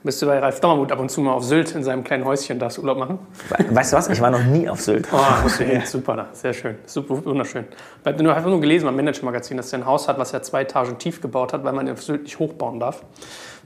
Bist 0.09 0.23
du 0.23 0.27
bei 0.27 0.39
Ralf 0.39 0.61
Dommermuth 0.61 0.91
ab 0.91 1.01
und 1.01 1.11
zu 1.11 1.21
mal 1.21 1.33
auf 1.33 1.45
Sylt 1.45 1.75
in 1.75 1.85
seinem 1.85 2.03
kleinen 2.03 2.25
Häuschen, 2.25 2.59
darfst 2.59 2.79
Urlaub 2.79 2.97
machen? 2.97 3.19
Weißt 3.69 3.93
du 3.93 3.99
was? 3.99 4.09
Ich 4.09 4.23
war 4.23 4.31
noch 4.31 4.43
nie 4.43 4.67
auf 4.67 4.81
Sylt. 4.81 5.07
Oh, 5.13 5.19
musst 5.43 5.61
du 5.61 5.65
hin. 5.65 5.83
Super 5.85 6.17
da. 6.17 6.29
Sehr 6.33 6.55
schön. 6.55 6.77
Super, 6.87 7.23
wunderschön. 7.27 7.67
Ich 8.01 8.07
habe 8.07 8.35
einfach 8.35 8.49
nur 8.49 8.59
gelesen 8.59 8.87
beim 8.87 8.97
Manager-Magazin, 8.97 9.59
dass 9.59 9.71
er 9.71 9.81
ein 9.81 9.85
Haus 9.85 10.09
hat, 10.09 10.19
was 10.19 10.33
er 10.33 10.41
zwei 10.41 10.63
Etagen 10.63 10.97
tief 10.99 11.21
gebaut 11.21 11.53
hat, 11.53 11.63
weil 11.63 11.75
man 11.75 11.91
auf 11.91 12.03
Sylt 12.03 12.23
nicht 12.23 12.39
hochbauen 12.39 12.81
darf. 12.81 13.03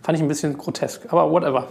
Fand 0.03 0.19
ich 0.19 0.23
ein 0.23 0.27
bisschen 0.27 0.59
grotesk, 0.59 1.03
aber 1.11 1.31
whatever. 1.31 1.69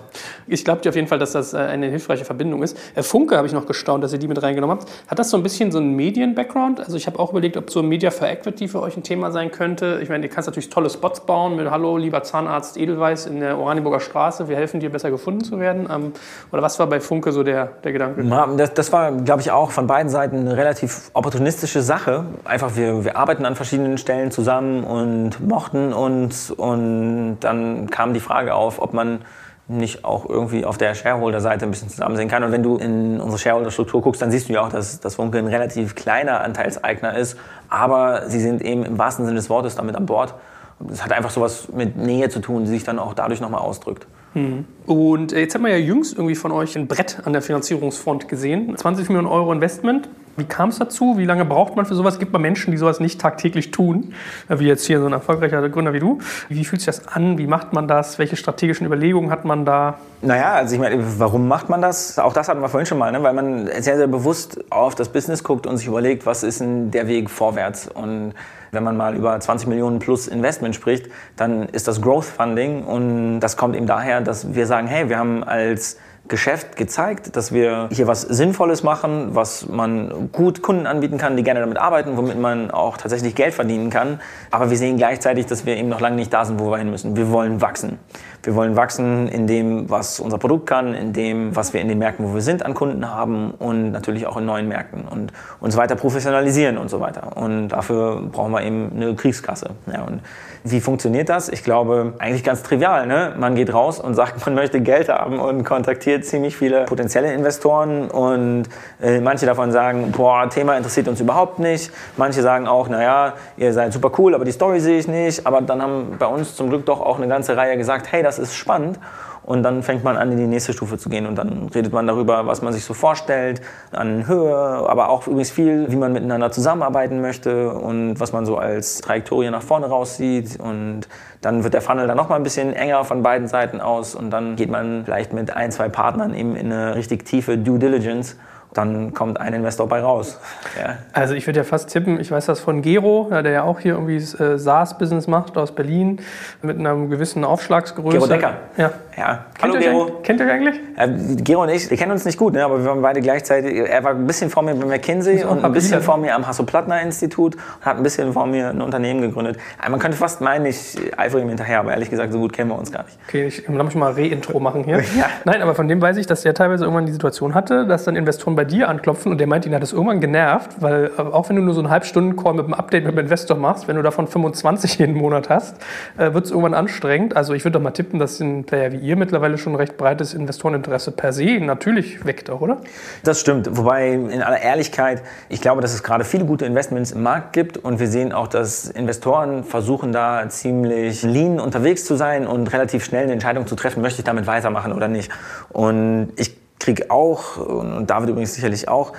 Ich 0.47 0.63
glaube 0.63 0.81
dir 0.81 0.89
auf 0.89 0.95
jeden 0.95 1.09
Fall, 1.09 1.19
dass 1.19 1.33
das 1.33 1.53
äh, 1.53 1.57
eine 1.57 1.87
hilfreiche 1.87 2.23
Verbindung 2.23 2.63
ist. 2.63 2.77
Äh, 2.95 3.03
Funke 3.03 3.35
habe 3.35 3.45
ich 3.45 3.51
noch 3.51 3.65
gestaunt, 3.65 4.05
dass 4.05 4.13
ihr 4.13 4.19
die 4.19 4.29
mit 4.29 4.41
reingenommen 4.41 4.77
habt. 4.77 4.89
Hat 5.07 5.19
das 5.19 5.29
so 5.31 5.35
ein 5.35 5.43
bisschen 5.43 5.69
so 5.73 5.79
einen 5.79 5.97
Medien-Background? 5.97 6.79
Also 6.79 6.95
ich 6.95 7.07
habe 7.07 7.19
auch 7.19 7.31
überlegt, 7.31 7.57
ob 7.57 7.69
so 7.69 7.83
Media 7.83 8.09
for 8.09 8.29
Equity 8.29 8.69
für 8.69 8.81
euch 8.81 8.95
ein 8.95 9.03
Thema 9.03 9.31
sein 9.31 9.51
könnte. 9.51 9.99
Ich 10.01 10.07
meine, 10.07 10.23
ihr 10.23 10.29
kannst 10.31 10.47
natürlich 10.47 10.69
tolle 10.69 10.89
Spots 10.89 11.25
bauen 11.25 11.57
mit 11.57 11.69
Hallo, 11.69 11.97
lieber 11.97 12.23
Zahnarzt 12.23 12.77
Edelweiß 12.77 13.25
in 13.25 13.41
der 13.41 13.57
Oranienburger 13.57 13.99
Straße. 13.99 14.47
Wir 14.47 14.55
helfen 14.55 14.79
dir, 14.79 14.89
besser 14.89 15.11
gefunden 15.11 15.43
zu 15.43 15.59
werden. 15.59 15.89
Ähm, 15.91 16.13
oder 16.53 16.61
was 16.61 16.79
war 16.79 16.87
bei 16.87 17.01
Funke 17.01 17.33
so 17.33 17.43
der, 17.43 17.65
der 17.83 17.91
Gedanke? 17.91 18.23
Das, 18.55 18.73
das 18.73 18.93
war, 18.93 19.11
glaube 19.11 19.41
ich, 19.41 19.51
auch 19.51 19.71
von 19.71 19.87
beiden 19.87 20.09
Seiten 20.09 20.37
eine 20.37 20.55
relativ 20.55 21.11
opportunistische 21.11 21.81
Sache. 21.81 22.23
Einfach, 22.45 22.77
wir, 22.77 23.03
wir 23.03 23.17
arbeiten 23.17 23.45
an 23.45 23.57
verschiedenen 23.57 23.97
Stellen 23.97 24.31
zusammen 24.31 24.85
und 24.85 25.45
mochten 25.45 25.91
uns. 25.91 26.49
Und 26.49 27.39
dann 27.41 27.89
kam 27.89 28.13
die 28.13 28.20
Frage 28.21 28.53
auf, 28.53 28.81
ob 28.81 28.93
man 28.93 29.19
nicht 29.67 30.03
auch 30.03 30.27
irgendwie 30.27 30.65
auf 30.65 30.77
der 30.77 30.93
Shareholder-Seite 30.95 31.65
ein 31.65 31.71
bisschen 31.71 31.89
zusammen 31.89 32.15
sehen 32.15 32.27
kann. 32.27 32.43
Und 32.43 32.51
wenn 32.51 32.63
du 32.63 32.77
in 32.77 33.19
unsere 33.19 33.39
Shareholder-Struktur 33.39 34.01
guckst, 34.01 34.21
dann 34.21 34.31
siehst 34.31 34.49
du 34.49 34.53
ja 34.53 34.61
auch, 34.61 34.69
dass, 34.69 34.99
dass 34.99 35.15
Funke 35.15 35.37
ein 35.37 35.47
relativ 35.47 35.95
kleiner 35.95 36.41
Anteilseigner 36.41 37.15
ist. 37.15 37.37
Aber 37.69 38.27
sie 38.27 38.39
sind 38.39 38.61
eben 38.61 38.83
im 38.83 38.97
wahrsten 38.97 39.25
Sinne 39.25 39.37
des 39.37 39.49
Wortes 39.49 39.75
damit 39.75 39.95
an 39.95 40.05
Bord. 40.05 40.35
Das 40.79 41.03
hat 41.03 41.11
einfach 41.13 41.29
sowas 41.29 41.69
mit 41.73 41.95
Nähe 41.95 42.29
zu 42.29 42.39
tun, 42.39 42.63
die 42.63 42.69
sich 42.69 42.83
dann 42.83 42.99
auch 42.99 43.13
dadurch 43.13 43.39
nochmal 43.39 43.61
ausdrückt. 43.61 44.07
Mhm. 44.33 44.65
Und 44.85 45.31
jetzt 45.31 45.55
haben 45.55 45.63
wir 45.63 45.71
ja 45.71 45.77
jüngst 45.77 46.13
irgendwie 46.13 46.35
von 46.35 46.51
euch 46.51 46.75
ein 46.75 46.87
Brett 46.87 47.19
an 47.23 47.33
der 47.33 47.41
Finanzierungsfront 47.41 48.27
gesehen. 48.27 48.75
20 48.75 49.09
Millionen 49.09 49.27
Euro 49.27 49.51
Investment. 49.53 50.09
Wie 50.37 50.45
kam 50.45 50.69
es 50.69 50.79
dazu? 50.79 51.17
Wie 51.17 51.25
lange 51.25 51.45
braucht 51.45 51.75
man 51.75 51.85
für 51.85 51.93
sowas? 51.93 52.17
Gibt 52.17 52.31
man 52.31 52.41
Menschen, 52.41 52.71
die 52.71 52.77
sowas 52.77 52.99
nicht 52.99 53.19
tagtäglich 53.19 53.71
tun? 53.71 54.13
Wie 54.47 54.65
jetzt 54.65 54.85
hier 54.85 54.99
so 54.99 55.05
ein 55.05 55.11
erfolgreicher 55.11 55.67
Gründer 55.69 55.93
wie 55.93 55.99
du. 55.99 56.19
Wie 56.47 56.63
fühlt 56.63 56.81
sich 56.81 56.87
das 56.87 57.07
an? 57.07 57.37
Wie 57.37 57.47
macht 57.47 57.73
man 57.73 57.87
das? 57.87 58.17
Welche 58.17 58.37
strategischen 58.37 58.87
Überlegungen 58.87 59.29
hat 59.29 59.45
man 59.45 59.65
da? 59.65 59.99
Naja, 60.21 60.53
also 60.53 60.73
ich 60.73 60.81
meine, 60.81 61.19
warum 61.19 61.47
macht 61.47 61.69
man 61.69 61.81
das? 61.81 62.17
Auch 62.17 62.33
das 62.33 62.47
hatten 62.47 62.61
wir 62.61 62.69
vorhin 62.69 62.85
schon 62.85 62.97
mal, 62.97 63.11
ne? 63.11 63.21
weil 63.21 63.33
man 63.33 63.67
sehr, 63.67 63.97
sehr 63.97 64.07
bewusst 64.07 64.63
auf 64.71 64.95
das 64.95 65.09
Business 65.09 65.43
guckt 65.43 65.67
und 65.67 65.77
sich 65.77 65.87
überlegt, 65.87 66.25
was 66.25 66.43
ist 66.43 66.61
denn 66.61 66.91
der 66.91 67.07
Weg 67.07 67.29
vorwärts? 67.29 67.87
Und 67.87 68.33
wenn 68.71 68.83
man 68.83 68.95
mal 68.95 69.15
über 69.15 69.37
20 69.37 69.67
Millionen 69.67 69.99
plus 69.99 70.27
Investment 70.27 70.75
spricht, 70.75 71.07
dann 71.35 71.67
ist 71.69 71.87
das 71.87 72.01
Growth 72.01 72.25
Funding 72.25 72.83
und 72.83 73.41
das 73.41 73.57
kommt 73.57 73.75
eben 73.75 73.85
daher, 73.85 74.21
dass 74.21 74.53
wir 74.53 74.65
sagen, 74.65 74.80
hey, 74.87 75.09
wir 75.09 75.17
haben 75.17 75.43
als 75.43 75.97
Geschäft 76.27 76.77
gezeigt, 76.77 77.35
dass 77.35 77.51
wir 77.51 77.89
hier 77.91 78.07
was 78.07 78.21
Sinnvolles 78.21 78.83
machen, 78.83 79.35
was 79.35 79.67
man 79.67 80.29
gut 80.31 80.61
Kunden 80.61 80.87
anbieten 80.87 81.17
kann, 81.17 81.35
die 81.35 81.43
gerne 81.43 81.59
damit 81.59 81.77
arbeiten, 81.77 82.15
womit 82.15 82.39
man 82.39 82.71
auch 82.71 82.95
tatsächlich 82.95 83.35
Geld 83.35 83.53
verdienen 83.53 83.89
kann. 83.89 84.21
Aber 84.49 84.69
wir 84.69 84.77
sehen 84.77 84.97
gleichzeitig, 84.97 85.47
dass 85.47 85.65
wir 85.65 85.75
eben 85.75 85.89
noch 85.89 85.99
lange 85.99 86.15
nicht 86.15 86.31
da 86.31 86.45
sind, 86.45 86.59
wo 86.59 86.71
wir 86.71 86.77
hin 86.77 86.89
müssen. 86.89 87.17
Wir 87.17 87.31
wollen 87.31 87.59
wachsen. 87.59 87.99
Wir 88.43 88.55
wollen 88.55 88.75
wachsen 88.75 89.27
in 89.27 89.45
dem, 89.45 89.89
was 89.89 90.19
unser 90.19 90.37
Produkt 90.37 90.67
kann, 90.67 90.93
in 90.93 91.11
dem, 91.11 91.55
was 91.55 91.73
wir 91.73 91.81
in 91.81 91.89
den 91.89 91.97
Märkten, 91.97 92.25
wo 92.25 92.33
wir 92.33 92.41
sind, 92.41 92.65
an 92.65 92.75
Kunden 92.75 93.09
haben 93.09 93.51
und 93.51 93.91
natürlich 93.91 94.25
auch 94.25 94.37
in 94.37 94.45
neuen 94.45 94.67
Märkten 94.67 95.03
und 95.09 95.33
uns 95.59 95.75
weiter 95.75 95.95
professionalisieren 95.95 96.77
und 96.77 96.89
so 96.89 97.01
weiter. 97.01 97.35
Und 97.35 97.69
dafür 97.69 98.21
brauchen 98.31 98.51
wir 98.51 98.63
eben 98.63 98.91
eine 98.95 99.15
Kriegskasse. 99.15 99.71
Ja, 99.91 100.03
und 100.03 100.21
wie 100.63 100.79
funktioniert 100.79 101.29
das? 101.29 101.49
Ich 101.49 101.63
glaube, 101.63 102.13
eigentlich 102.19 102.43
ganz 102.43 102.63
trivial. 102.63 103.07
Ne? 103.07 103.33
Man 103.37 103.55
geht 103.55 103.73
raus 103.73 103.99
und 103.99 104.13
sagt, 104.21 104.45
man 104.45 104.55
möchte 104.55 104.81
Geld 104.81 105.09
haben 105.09 105.39
und 105.39 105.63
kontaktiert 105.63 106.25
ziemlich 106.25 106.55
viele 106.55 106.85
potenzielle 106.85 107.33
Investoren 107.33 108.09
und 108.09 108.63
äh, 109.01 109.19
manche 109.19 109.45
davon 109.45 109.71
sagen, 109.71 110.11
boah, 110.11 110.49
Thema 110.49 110.77
interessiert 110.77 111.07
uns 111.07 111.19
überhaupt 111.19 111.59
nicht. 111.59 111.91
Manche 112.17 112.41
sagen 112.41 112.67
auch, 112.67 112.89
naja, 112.89 113.33
ihr 113.57 113.73
seid 113.73 113.93
super 113.93 114.11
cool, 114.17 114.35
aber 114.35 114.45
die 114.45 114.51
Story 114.51 114.79
sehe 114.79 114.99
ich 114.99 115.07
nicht. 115.07 115.47
Aber 115.47 115.61
dann 115.61 115.81
haben 115.81 116.15
bei 116.19 116.27
uns 116.27 116.55
zum 116.55 116.69
Glück 116.69 116.85
doch 116.85 117.01
auch 117.01 117.17
eine 117.17 117.27
ganze 117.27 117.57
Reihe 117.57 117.77
gesagt, 117.77 118.11
hey, 118.11 118.23
das 118.23 118.39
ist 118.39 118.55
spannend. 118.55 118.99
Und 119.43 119.63
dann 119.63 119.81
fängt 119.83 120.03
man 120.03 120.17
an, 120.17 120.31
in 120.31 120.37
die 120.37 120.47
nächste 120.47 120.73
Stufe 120.73 120.97
zu 120.97 121.09
gehen. 121.09 121.25
Und 121.25 121.35
dann 121.35 121.69
redet 121.73 121.93
man 121.93 122.07
darüber, 122.07 122.45
was 122.45 122.61
man 122.61 122.73
sich 122.73 122.85
so 122.85 122.93
vorstellt, 122.93 123.61
an 123.91 124.27
Höhe, 124.27 124.55
aber 124.55 125.09
auch 125.09 125.27
übrigens 125.27 125.51
viel, 125.51 125.91
wie 125.91 125.95
man 125.95 126.13
miteinander 126.13 126.51
zusammenarbeiten 126.51 127.21
möchte 127.21 127.71
und 127.71 128.19
was 128.19 128.33
man 128.33 128.45
so 128.45 128.57
als 128.57 129.01
Trajektorie 129.01 129.49
nach 129.49 129.63
vorne 129.63 129.87
raussieht. 129.87 130.59
Und 130.59 131.07
dann 131.41 131.63
wird 131.63 131.73
der 131.73 131.81
Funnel 131.81 132.07
dann 132.07 132.17
nochmal 132.17 132.39
ein 132.39 132.43
bisschen 132.43 132.73
enger 132.73 133.03
von 133.03 133.23
beiden 133.23 133.47
Seiten 133.47 133.81
aus. 133.81 134.15
Und 134.15 134.29
dann 134.29 134.55
geht 134.55 134.69
man 134.69 135.05
vielleicht 135.05 135.33
mit 135.33 135.55
ein, 135.55 135.71
zwei 135.71 135.89
Partnern 135.89 136.33
eben 136.33 136.55
in 136.55 136.71
eine 136.71 136.95
richtig 136.95 137.25
tiefe 137.25 137.57
Due 137.57 137.79
Diligence 137.79 138.35
dann 138.73 139.13
kommt 139.13 139.39
ein 139.39 139.53
Investor 139.53 139.87
bei 139.87 140.01
raus. 140.01 140.39
Ja. 140.79 140.97
Also 141.11 141.33
ich 141.33 141.45
würde 141.45 141.59
ja 141.59 141.63
fast 141.63 141.89
tippen, 141.89 142.19
ich 142.19 142.31
weiß 142.31 142.45
das 142.45 142.61
von 142.61 142.81
Gero, 142.81 143.29
der 143.29 143.51
ja 143.51 143.63
auch 143.63 143.79
hier 143.79 143.93
irgendwie 143.93 144.15
äh, 144.15 144.57
SaaS-Business 144.57 145.27
macht 145.27 145.57
aus 145.57 145.73
Berlin 145.73 146.21
mit 146.61 146.79
einer 146.79 146.95
gewissen 147.07 147.43
Aufschlagsgröße. 147.43 148.17
Gero 148.17 148.27
Decker. 148.27 148.53
Ja. 148.77 148.91
ja. 149.17 149.45
Hallo 149.61 149.73
kennt 149.73 149.83
Gero. 149.83 150.05
Kennt 150.23 150.39
ihr 150.39 150.51
eigentlich? 150.51 150.75
Äh, 150.95 151.09
Gero 151.43 151.63
und 151.63 151.69
ich, 151.69 151.89
wir 151.89 151.97
kennen 151.97 152.13
uns 152.13 152.23
nicht 152.23 152.37
gut, 152.37 152.53
ne, 152.53 152.63
aber 152.63 152.79
wir 152.79 152.85
waren 152.85 153.01
beide 153.01 153.19
gleichzeitig, 153.19 153.75
er 153.75 154.03
war 154.03 154.11
ein 154.11 154.25
bisschen 154.25 154.49
vor 154.49 154.63
mir 154.63 154.73
bei 154.75 154.85
McKinsey 154.85 155.43
und 155.43 155.65
ein 155.65 155.73
bisschen 155.73 156.01
vor 156.01 156.17
mir 156.17 156.33
am 156.33 156.47
Hasso-Plattner-Institut 156.47 157.55
und 157.55 157.85
hat 157.85 157.97
ein 157.97 158.03
bisschen 158.03 158.31
vor 158.31 158.45
mir 158.45 158.69
ein 158.69 158.81
Unternehmen 158.81 159.21
gegründet. 159.21 159.57
Man 159.89 159.99
könnte 159.99 160.17
fast 160.17 160.39
meinen, 160.39 160.65
ich 160.65 160.97
eifere 161.17 161.41
ihm 161.41 161.49
hinterher, 161.49 161.79
aber 161.79 161.91
ehrlich 161.91 162.09
gesagt, 162.09 162.31
so 162.31 162.39
gut 162.39 162.53
kennen 162.53 162.69
wir 162.69 162.79
uns 162.79 162.91
gar 162.91 163.03
nicht. 163.03 163.17
Okay, 163.27 163.47
ich 163.47 163.67
muss 163.67 163.95
mal 163.95 164.13
Re-Intro 164.13 164.61
machen 164.61 164.85
hier. 164.85 164.97
ja. 165.17 165.25
Nein, 165.43 165.61
aber 165.61 165.75
von 165.75 165.89
dem 165.89 166.01
weiß 166.01 166.15
ich, 166.15 166.25
dass 166.25 166.43
der 166.43 166.53
teilweise 166.53 166.85
irgendwann 166.85 167.05
die 167.05 167.11
Situation 167.11 167.53
hatte, 167.53 167.85
dass 167.85 168.05
dann 168.05 168.15
Investoren 168.15 168.55
bei 168.55 168.60
dir 168.65 168.89
anklopfen 168.89 169.31
und 169.31 169.37
der 169.37 169.47
meint, 169.47 169.65
ihn 169.65 169.73
hat 169.73 169.81
das 169.81 169.93
irgendwann 169.93 170.21
genervt, 170.21 170.81
weil 170.81 171.11
äh, 171.17 171.21
auch 171.21 171.49
wenn 171.49 171.55
du 171.55 171.61
nur 171.61 171.73
so 171.73 171.81
einen 171.81 171.89
Halbstunden-Call 171.89 172.53
mit 172.53 172.65
einem 172.65 172.73
Update 172.73 173.05
mit 173.05 173.13
dem 173.13 173.19
Investor 173.19 173.57
machst, 173.57 173.87
wenn 173.87 173.95
du 173.95 174.01
davon 174.01 174.27
25 174.27 174.97
jeden 174.99 175.15
Monat 175.15 175.49
hast, 175.49 175.77
äh, 176.17 176.33
wird 176.33 176.45
es 176.45 176.51
irgendwann 176.51 176.73
anstrengend. 176.73 177.35
Also 177.35 177.53
ich 177.53 177.63
würde 177.63 177.73
doch 177.73 177.83
mal 177.83 177.91
tippen, 177.91 178.19
dass 178.19 178.39
ein 178.39 178.63
Player 178.65 178.91
wie 178.91 178.97
ihr 178.97 179.15
mittlerweile 179.15 179.57
schon 179.57 179.73
ein 179.73 179.77
recht 179.77 179.97
breites 179.97 180.33
Investoreninteresse 180.33 181.11
per 181.11 181.33
se 181.33 181.59
natürlich 181.59 182.25
weckt 182.25 182.49
oder? 182.49 182.77
Das 183.23 183.39
stimmt. 183.39 183.77
Wobei 183.77 184.13
in 184.13 184.41
aller 184.41 184.61
Ehrlichkeit, 184.61 185.21
ich 185.49 185.61
glaube, 185.61 185.81
dass 185.81 185.93
es 185.93 186.03
gerade 186.03 186.23
viele 186.23 186.45
gute 186.45 186.65
Investments 186.65 187.11
im 187.11 187.23
Markt 187.23 187.53
gibt 187.53 187.77
und 187.77 187.99
wir 187.99 188.07
sehen 188.07 188.33
auch, 188.33 188.47
dass 188.47 188.89
Investoren 188.89 189.63
versuchen 189.63 190.11
da 190.11 190.47
ziemlich 190.49 191.23
lean 191.23 191.59
unterwegs 191.59 192.05
zu 192.05 192.15
sein 192.15 192.47
und 192.47 192.71
relativ 192.73 193.03
schnell 193.05 193.23
eine 193.23 193.33
Entscheidung 193.33 193.67
zu 193.67 193.75
treffen, 193.75 194.01
möchte 194.01 194.19
ich 194.19 194.25
damit 194.25 194.47
weitermachen 194.47 194.93
oder 194.93 195.07
nicht. 195.07 195.31
Und 195.69 196.29
ich 196.35 196.60
kriege 196.81 197.09
auch, 197.09 197.57
und 197.57 198.09
David 198.09 198.29
übrigens 198.29 198.53
sicherlich 198.53 198.89
auch, 198.89 199.13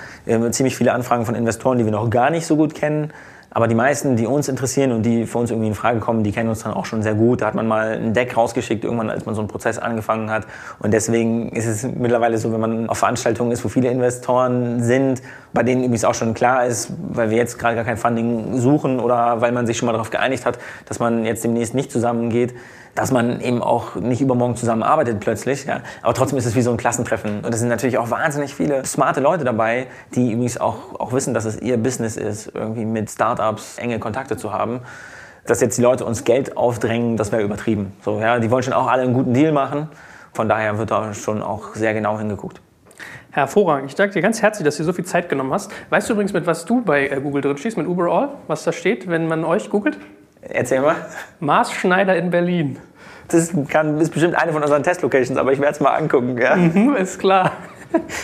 ziemlich 0.51 0.75
viele 0.75 0.93
Anfragen 0.93 1.25
von 1.25 1.33
Investoren, 1.33 1.77
die 1.77 1.85
wir 1.85 1.91
noch 1.91 2.09
gar 2.09 2.29
nicht 2.29 2.45
so 2.45 2.55
gut 2.55 2.75
kennen. 2.75 3.11
Aber 3.55 3.67
die 3.67 3.75
meisten, 3.75 4.15
die 4.15 4.25
uns 4.25 4.47
interessieren 4.47 4.91
und 4.91 5.03
die 5.03 5.27
für 5.27 5.37
uns 5.37 5.51
irgendwie 5.51 5.67
in 5.67 5.75
Frage 5.75 5.99
kommen, 5.99 6.23
die 6.23 6.31
kennen 6.31 6.49
uns 6.49 6.63
dann 6.63 6.73
auch 6.73 6.85
schon 6.85 7.03
sehr 7.03 7.13
gut. 7.13 7.41
Da 7.41 7.45
hat 7.45 7.53
man 7.53 7.67
mal 7.67 7.91
ein 7.91 8.15
Deck 8.15 8.35
rausgeschickt, 8.35 8.83
irgendwann, 8.83 9.11
als 9.11 9.27
man 9.27 9.35
so 9.35 9.41
einen 9.41 9.47
Prozess 9.47 9.77
angefangen 9.77 10.31
hat. 10.31 10.47
Und 10.79 10.91
deswegen 10.91 11.49
ist 11.49 11.67
es 11.67 11.83
mittlerweile 11.83 12.39
so, 12.39 12.51
wenn 12.51 12.59
man 12.59 12.89
auf 12.89 12.97
Veranstaltungen 12.97 13.51
ist, 13.51 13.63
wo 13.63 13.69
viele 13.69 13.91
Investoren 13.91 14.81
sind, 14.81 15.21
bei 15.53 15.61
denen 15.61 15.83
übrigens 15.83 16.03
auch 16.03 16.15
schon 16.15 16.33
klar 16.33 16.65
ist, 16.65 16.93
weil 17.11 17.29
wir 17.29 17.37
jetzt 17.37 17.59
gerade 17.59 17.75
gar 17.75 17.83
kein 17.85 17.97
Funding 17.97 18.57
suchen 18.57 18.99
oder 18.99 19.39
weil 19.39 19.51
man 19.51 19.67
sich 19.67 19.77
schon 19.77 19.85
mal 19.85 19.93
darauf 19.93 20.09
geeinigt 20.09 20.47
hat, 20.47 20.57
dass 20.87 20.97
man 20.97 21.23
jetzt 21.23 21.43
demnächst 21.43 21.75
nicht 21.75 21.91
zusammengeht, 21.91 22.55
dass 22.95 23.11
man 23.11 23.41
eben 23.41 23.61
auch 23.61 23.95
nicht 23.95 24.21
übermorgen 24.21 24.55
zusammenarbeitet 24.55 25.19
plötzlich. 25.19 25.65
Ja. 25.65 25.81
Aber 26.01 26.13
trotzdem 26.13 26.37
ist 26.37 26.45
es 26.45 26.55
wie 26.55 26.61
so 26.61 26.71
ein 26.71 26.77
Klassentreffen. 26.77 27.39
Und 27.39 27.53
es 27.53 27.59
sind 27.59 27.69
natürlich 27.69 27.97
auch 27.97 28.11
wahnsinnig 28.11 28.53
viele 28.53 28.85
smarte 28.85 29.19
Leute 29.19 29.43
dabei, 29.43 29.87
die 30.13 30.31
übrigens 30.31 30.59
auch, 30.59 30.99
auch 30.99 31.11
wissen, 31.11 31.33
dass 31.33 31.45
es 31.45 31.59
ihr 31.59 31.77
Business 31.77 32.17
ist, 32.17 32.51
irgendwie 32.53 32.85
mit 32.85 33.09
Startups 33.09 33.77
enge 33.77 33.99
Kontakte 33.99 34.37
zu 34.37 34.53
haben. 34.53 34.81
Dass 35.45 35.59
jetzt 35.59 35.77
die 35.77 35.81
Leute 35.81 36.05
uns 36.05 36.23
Geld 36.23 36.55
aufdrängen, 36.55 37.17
das 37.17 37.31
wäre 37.31 37.41
übertrieben. 37.41 37.93
So, 38.03 38.19
ja, 38.19 38.39
die 38.39 38.49
wollen 38.49 38.63
schon 38.63 38.73
auch 38.73 38.87
alle 38.87 39.01
einen 39.01 39.13
guten 39.13 39.33
Deal 39.33 39.51
machen. 39.51 39.89
Von 40.33 40.47
daher 40.47 40.77
wird 40.77 40.91
da 40.91 41.13
schon 41.13 41.41
auch 41.41 41.75
sehr 41.75 41.93
genau 41.93 42.17
hingeguckt. 42.17 42.61
Hervorragend. 43.31 43.89
Ich 43.89 43.95
danke 43.95 44.13
dir 44.13 44.21
ganz 44.21 44.41
herzlich, 44.43 44.63
dass 44.63 44.77
du 44.77 44.83
so 44.83 44.93
viel 44.93 45.05
Zeit 45.05 45.27
genommen 45.27 45.51
hast. 45.51 45.71
Weißt 45.89 46.07
du 46.07 46.13
übrigens, 46.13 46.33
mit 46.33 46.45
was 46.45 46.65
du 46.65 46.81
bei 46.81 47.07
äh, 47.07 47.19
Google 47.19 47.41
drin 47.41 47.57
stehst, 47.57 47.77
mit 47.77 47.87
Uberall? 47.87 48.29
Was 48.47 48.63
da 48.63 48.71
steht, 48.71 49.09
wenn 49.09 49.27
man 49.27 49.43
euch 49.43 49.71
googelt? 49.71 49.97
Erzähl 50.49 50.81
mal. 50.81 50.95
Maßschneider 51.39 52.15
in 52.15 52.29
Berlin. 52.29 52.79
Das 53.29 53.51
kann, 53.69 53.99
ist 53.99 54.11
bestimmt 54.11 54.35
eine 54.35 54.51
von 54.51 54.61
unseren 54.61 54.83
Testlocations, 54.83 55.39
aber 55.39 55.53
ich 55.53 55.59
werde 55.59 55.73
es 55.73 55.79
mal 55.79 55.95
angucken. 55.95 56.37
Ja? 56.37 56.55
Mhm, 56.55 56.95
ist 56.95 57.19
klar. 57.19 57.51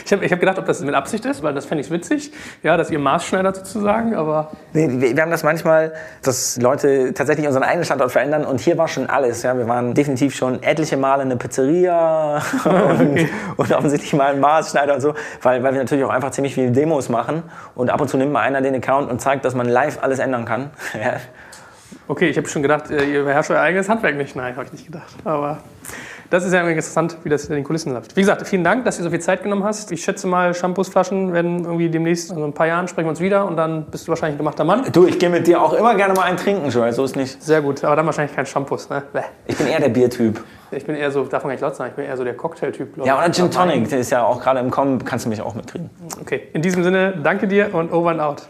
Ich 0.03 0.11
habe 0.11 0.25
ich 0.25 0.31
hab 0.31 0.39
gedacht, 0.39 0.57
ob 0.57 0.65
das 0.65 0.81
mit 0.81 0.95
Absicht 0.95 1.25
ist, 1.25 1.43
weil 1.43 1.53
das 1.53 1.65
fände 1.65 1.83
ich 1.83 1.91
witzig, 1.91 2.31
ja, 2.63 2.75
dass 2.75 2.89
ihr 2.89 2.97
Maßschneider 2.97 3.53
sozusagen, 3.53 4.15
aber... 4.15 4.51
Nee, 4.73 4.87
wir, 4.89 5.15
wir, 5.15 5.21
haben 5.21 5.29
das 5.29 5.43
manchmal, 5.43 5.93
dass 6.23 6.59
Leute 6.59 7.13
tatsächlich 7.13 7.45
unseren 7.45 7.61
eigenen 7.61 7.85
Standort 7.85 8.11
verändern 8.11 8.45
und 8.45 8.59
hier 8.59 8.79
war 8.79 8.87
schon 8.87 9.07
alles. 9.07 9.43
Ja. 9.43 9.55
Wir 9.55 9.67
waren 9.67 9.93
definitiv 9.93 10.35
schon 10.35 10.63
etliche 10.63 10.97
Male 10.97 11.21
eine 11.21 11.37
Pizzeria 11.37 12.41
und, 12.65 13.29
und 13.57 13.71
offensichtlich 13.71 14.13
mal 14.13 14.33
ein 14.33 14.39
Maßschneider 14.39 14.95
und 14.95 15.01
so, 15.01 15.13
weil, 15.43 15.61
weil 15.61 15.73
wir 15.73 15.81
natürlich 15.81 16.03
auch 16.03 16.09
einfach 16.09 16.31
ziemlich 16.31 16.55
viele 16.55 16.71
Demos 16.71 17.09
machen 17.09 17.43
und 17.75 17.91
ab 17.91 18.01
und 18.01 18.07
zu 18.07 18.17
nimmt 18.17 18.31
mal 18.31 18.41
einer 18.41 18.61
den 18.61 18.75
Account 18.75 19.09
und 19.11 19.21
zeigt, 19.21 19.45
dass 19.45 19.53
man 19.53 19.67
live 19.67 19.99
alles 20.01 20.19
ändern 20.19 20.45
kann. 20.45 20.71
Ja. 20.99 21.17
Okay, 22.09 22.27
ich 22.27 22.37
habe 22.37 22.47
schon 22.47 22.63
gedacht, 22.63 22.89
äh, 22.89 23.05
ihr 23.05 23.23
beherrscht 23.23 23.51
euer 23.51 23.61
eigenes 23.61 23.87
Handwerk 23.87 24.17
nicht. 24.17 24.35
Nein, 24.35 24.55
habe 24.55 24.65
ich 24.65 24.71
nicht 24.71 24.87
gedacht. 24.87 25.13
Aber 25.25 25.59
das 26.31 26.43
ist 26.43 26.51
ja 26.51 26.67
interessant, 26.67 27.17
wie 27.23 27.29
das 27.29 27.45
in 27.45 27.53
den 27.53 27.63
Kulissen 27.63 27.93
läuft. 27.93 28.15
Wie 28.15 28.21
gesagt, 28.21 28.47
vielen 28.47 28.63
Dank, 28.63 28.83
dass 28.85 28.97
du 28.97 29.03
so 29.03 29.11
viel 29.11 29.19
Zeit 29.19 29.43
genommen 29.43 29.63
hast. 29.63 29.91
Ich 29.91 30.03
schätze 30.03 30.25
mal, 30.25 30.55
Shampoosflaschen 30.55 31.33
werden 31.33 31.65
irgendwie 31.65 31.87
demnächst, 31.87 32.31
also 32.31 32.43
in 32.43 32.49
ein 32.49 32.53
paar 32.55 32.65
Jahren 32.65 32.87
sprechen 32.87 33.05
wir 33.05 33.11
uns 33.11 33.19
wieder 33.19 33.45
und 33.45 33.57
dann 33.57 33.85
bist 33.91 34.07
du 34.07 34.09
wahrscheinlich 34.09 34.37
ein 34.37 34.37
gemachter 34.39 34.63
Mann. 34.63 34.91
Du, 34.91 35.05
ich 35.05 35.19
gehe 35.19 35.29
mit 35.29 35.45
dir 35.45 35.61
auch 35.61 35.73
immer 35.73 35.93
gerne 35.93 36.15
mal 36.15 36.23
einen 36.23 36.37
trinken, 36.37 36.69
Joel, 36.69 36.93
so 36.93 37.03
ist 37.03 37.15
nicht. 37.15 37.43
Sehr 37.43 37.61
gut, 37.61 37.83
aber 37.83 37.95
dann 37.95 38.07
wahrscheinlich 38.07 38.35
kein 38.35 38.47
Shampoos, 38.47 38.89
ne? 38.89 39.03
Bäh. 39.13 39.21
Ich 39.45 39.55
bin 39.55 39.67
eher 39.67 39.79
der 39.79 39.89
Biertyp. 39.89 40.43
Ich 40.71 40.85
bin 40.85 40.95
eher 40.95 41.11
so, 41.11 41.25
darf 41.25 41.43
man 41.43 41.51
nicht 41.51 41.61
laut 41.61 41.75
sagen, 41.75 41.91
ich 41.91 41.95
bin 41.95 42.05
eher 42.05 42.17
so 42.17 42.23
der 42.23 42.35
Cocktailtyp. 42.35 43.05
Ja, 43.05 43.19
oder 43.19 43.31
Gin 43.31 43.51
Tonic, 43.51 43.87
der 43.89 43.99
ist 43.99 44.09
ja 44.09 44.23
auch 44.23 44.41
gerade 44.41 44.59
im 44.61 44.71
Kommen, 44.71 45.05
kannst 45.05 45.25
du 45.25 45.29
mich 45.29 45.43
auch 45.43 45.53
mitkriegen. 45.53 45.91
Okay, 46.19 46.47
in 46.53 46.63
diesem 46.63 46.83
Sinne, 46.83 47.19
danke 47.23 47.47
dir 47.47 47.71
und 47.71 47.91
over 47.91 48.09
and 48.09 48.19
out. 48.19 48.49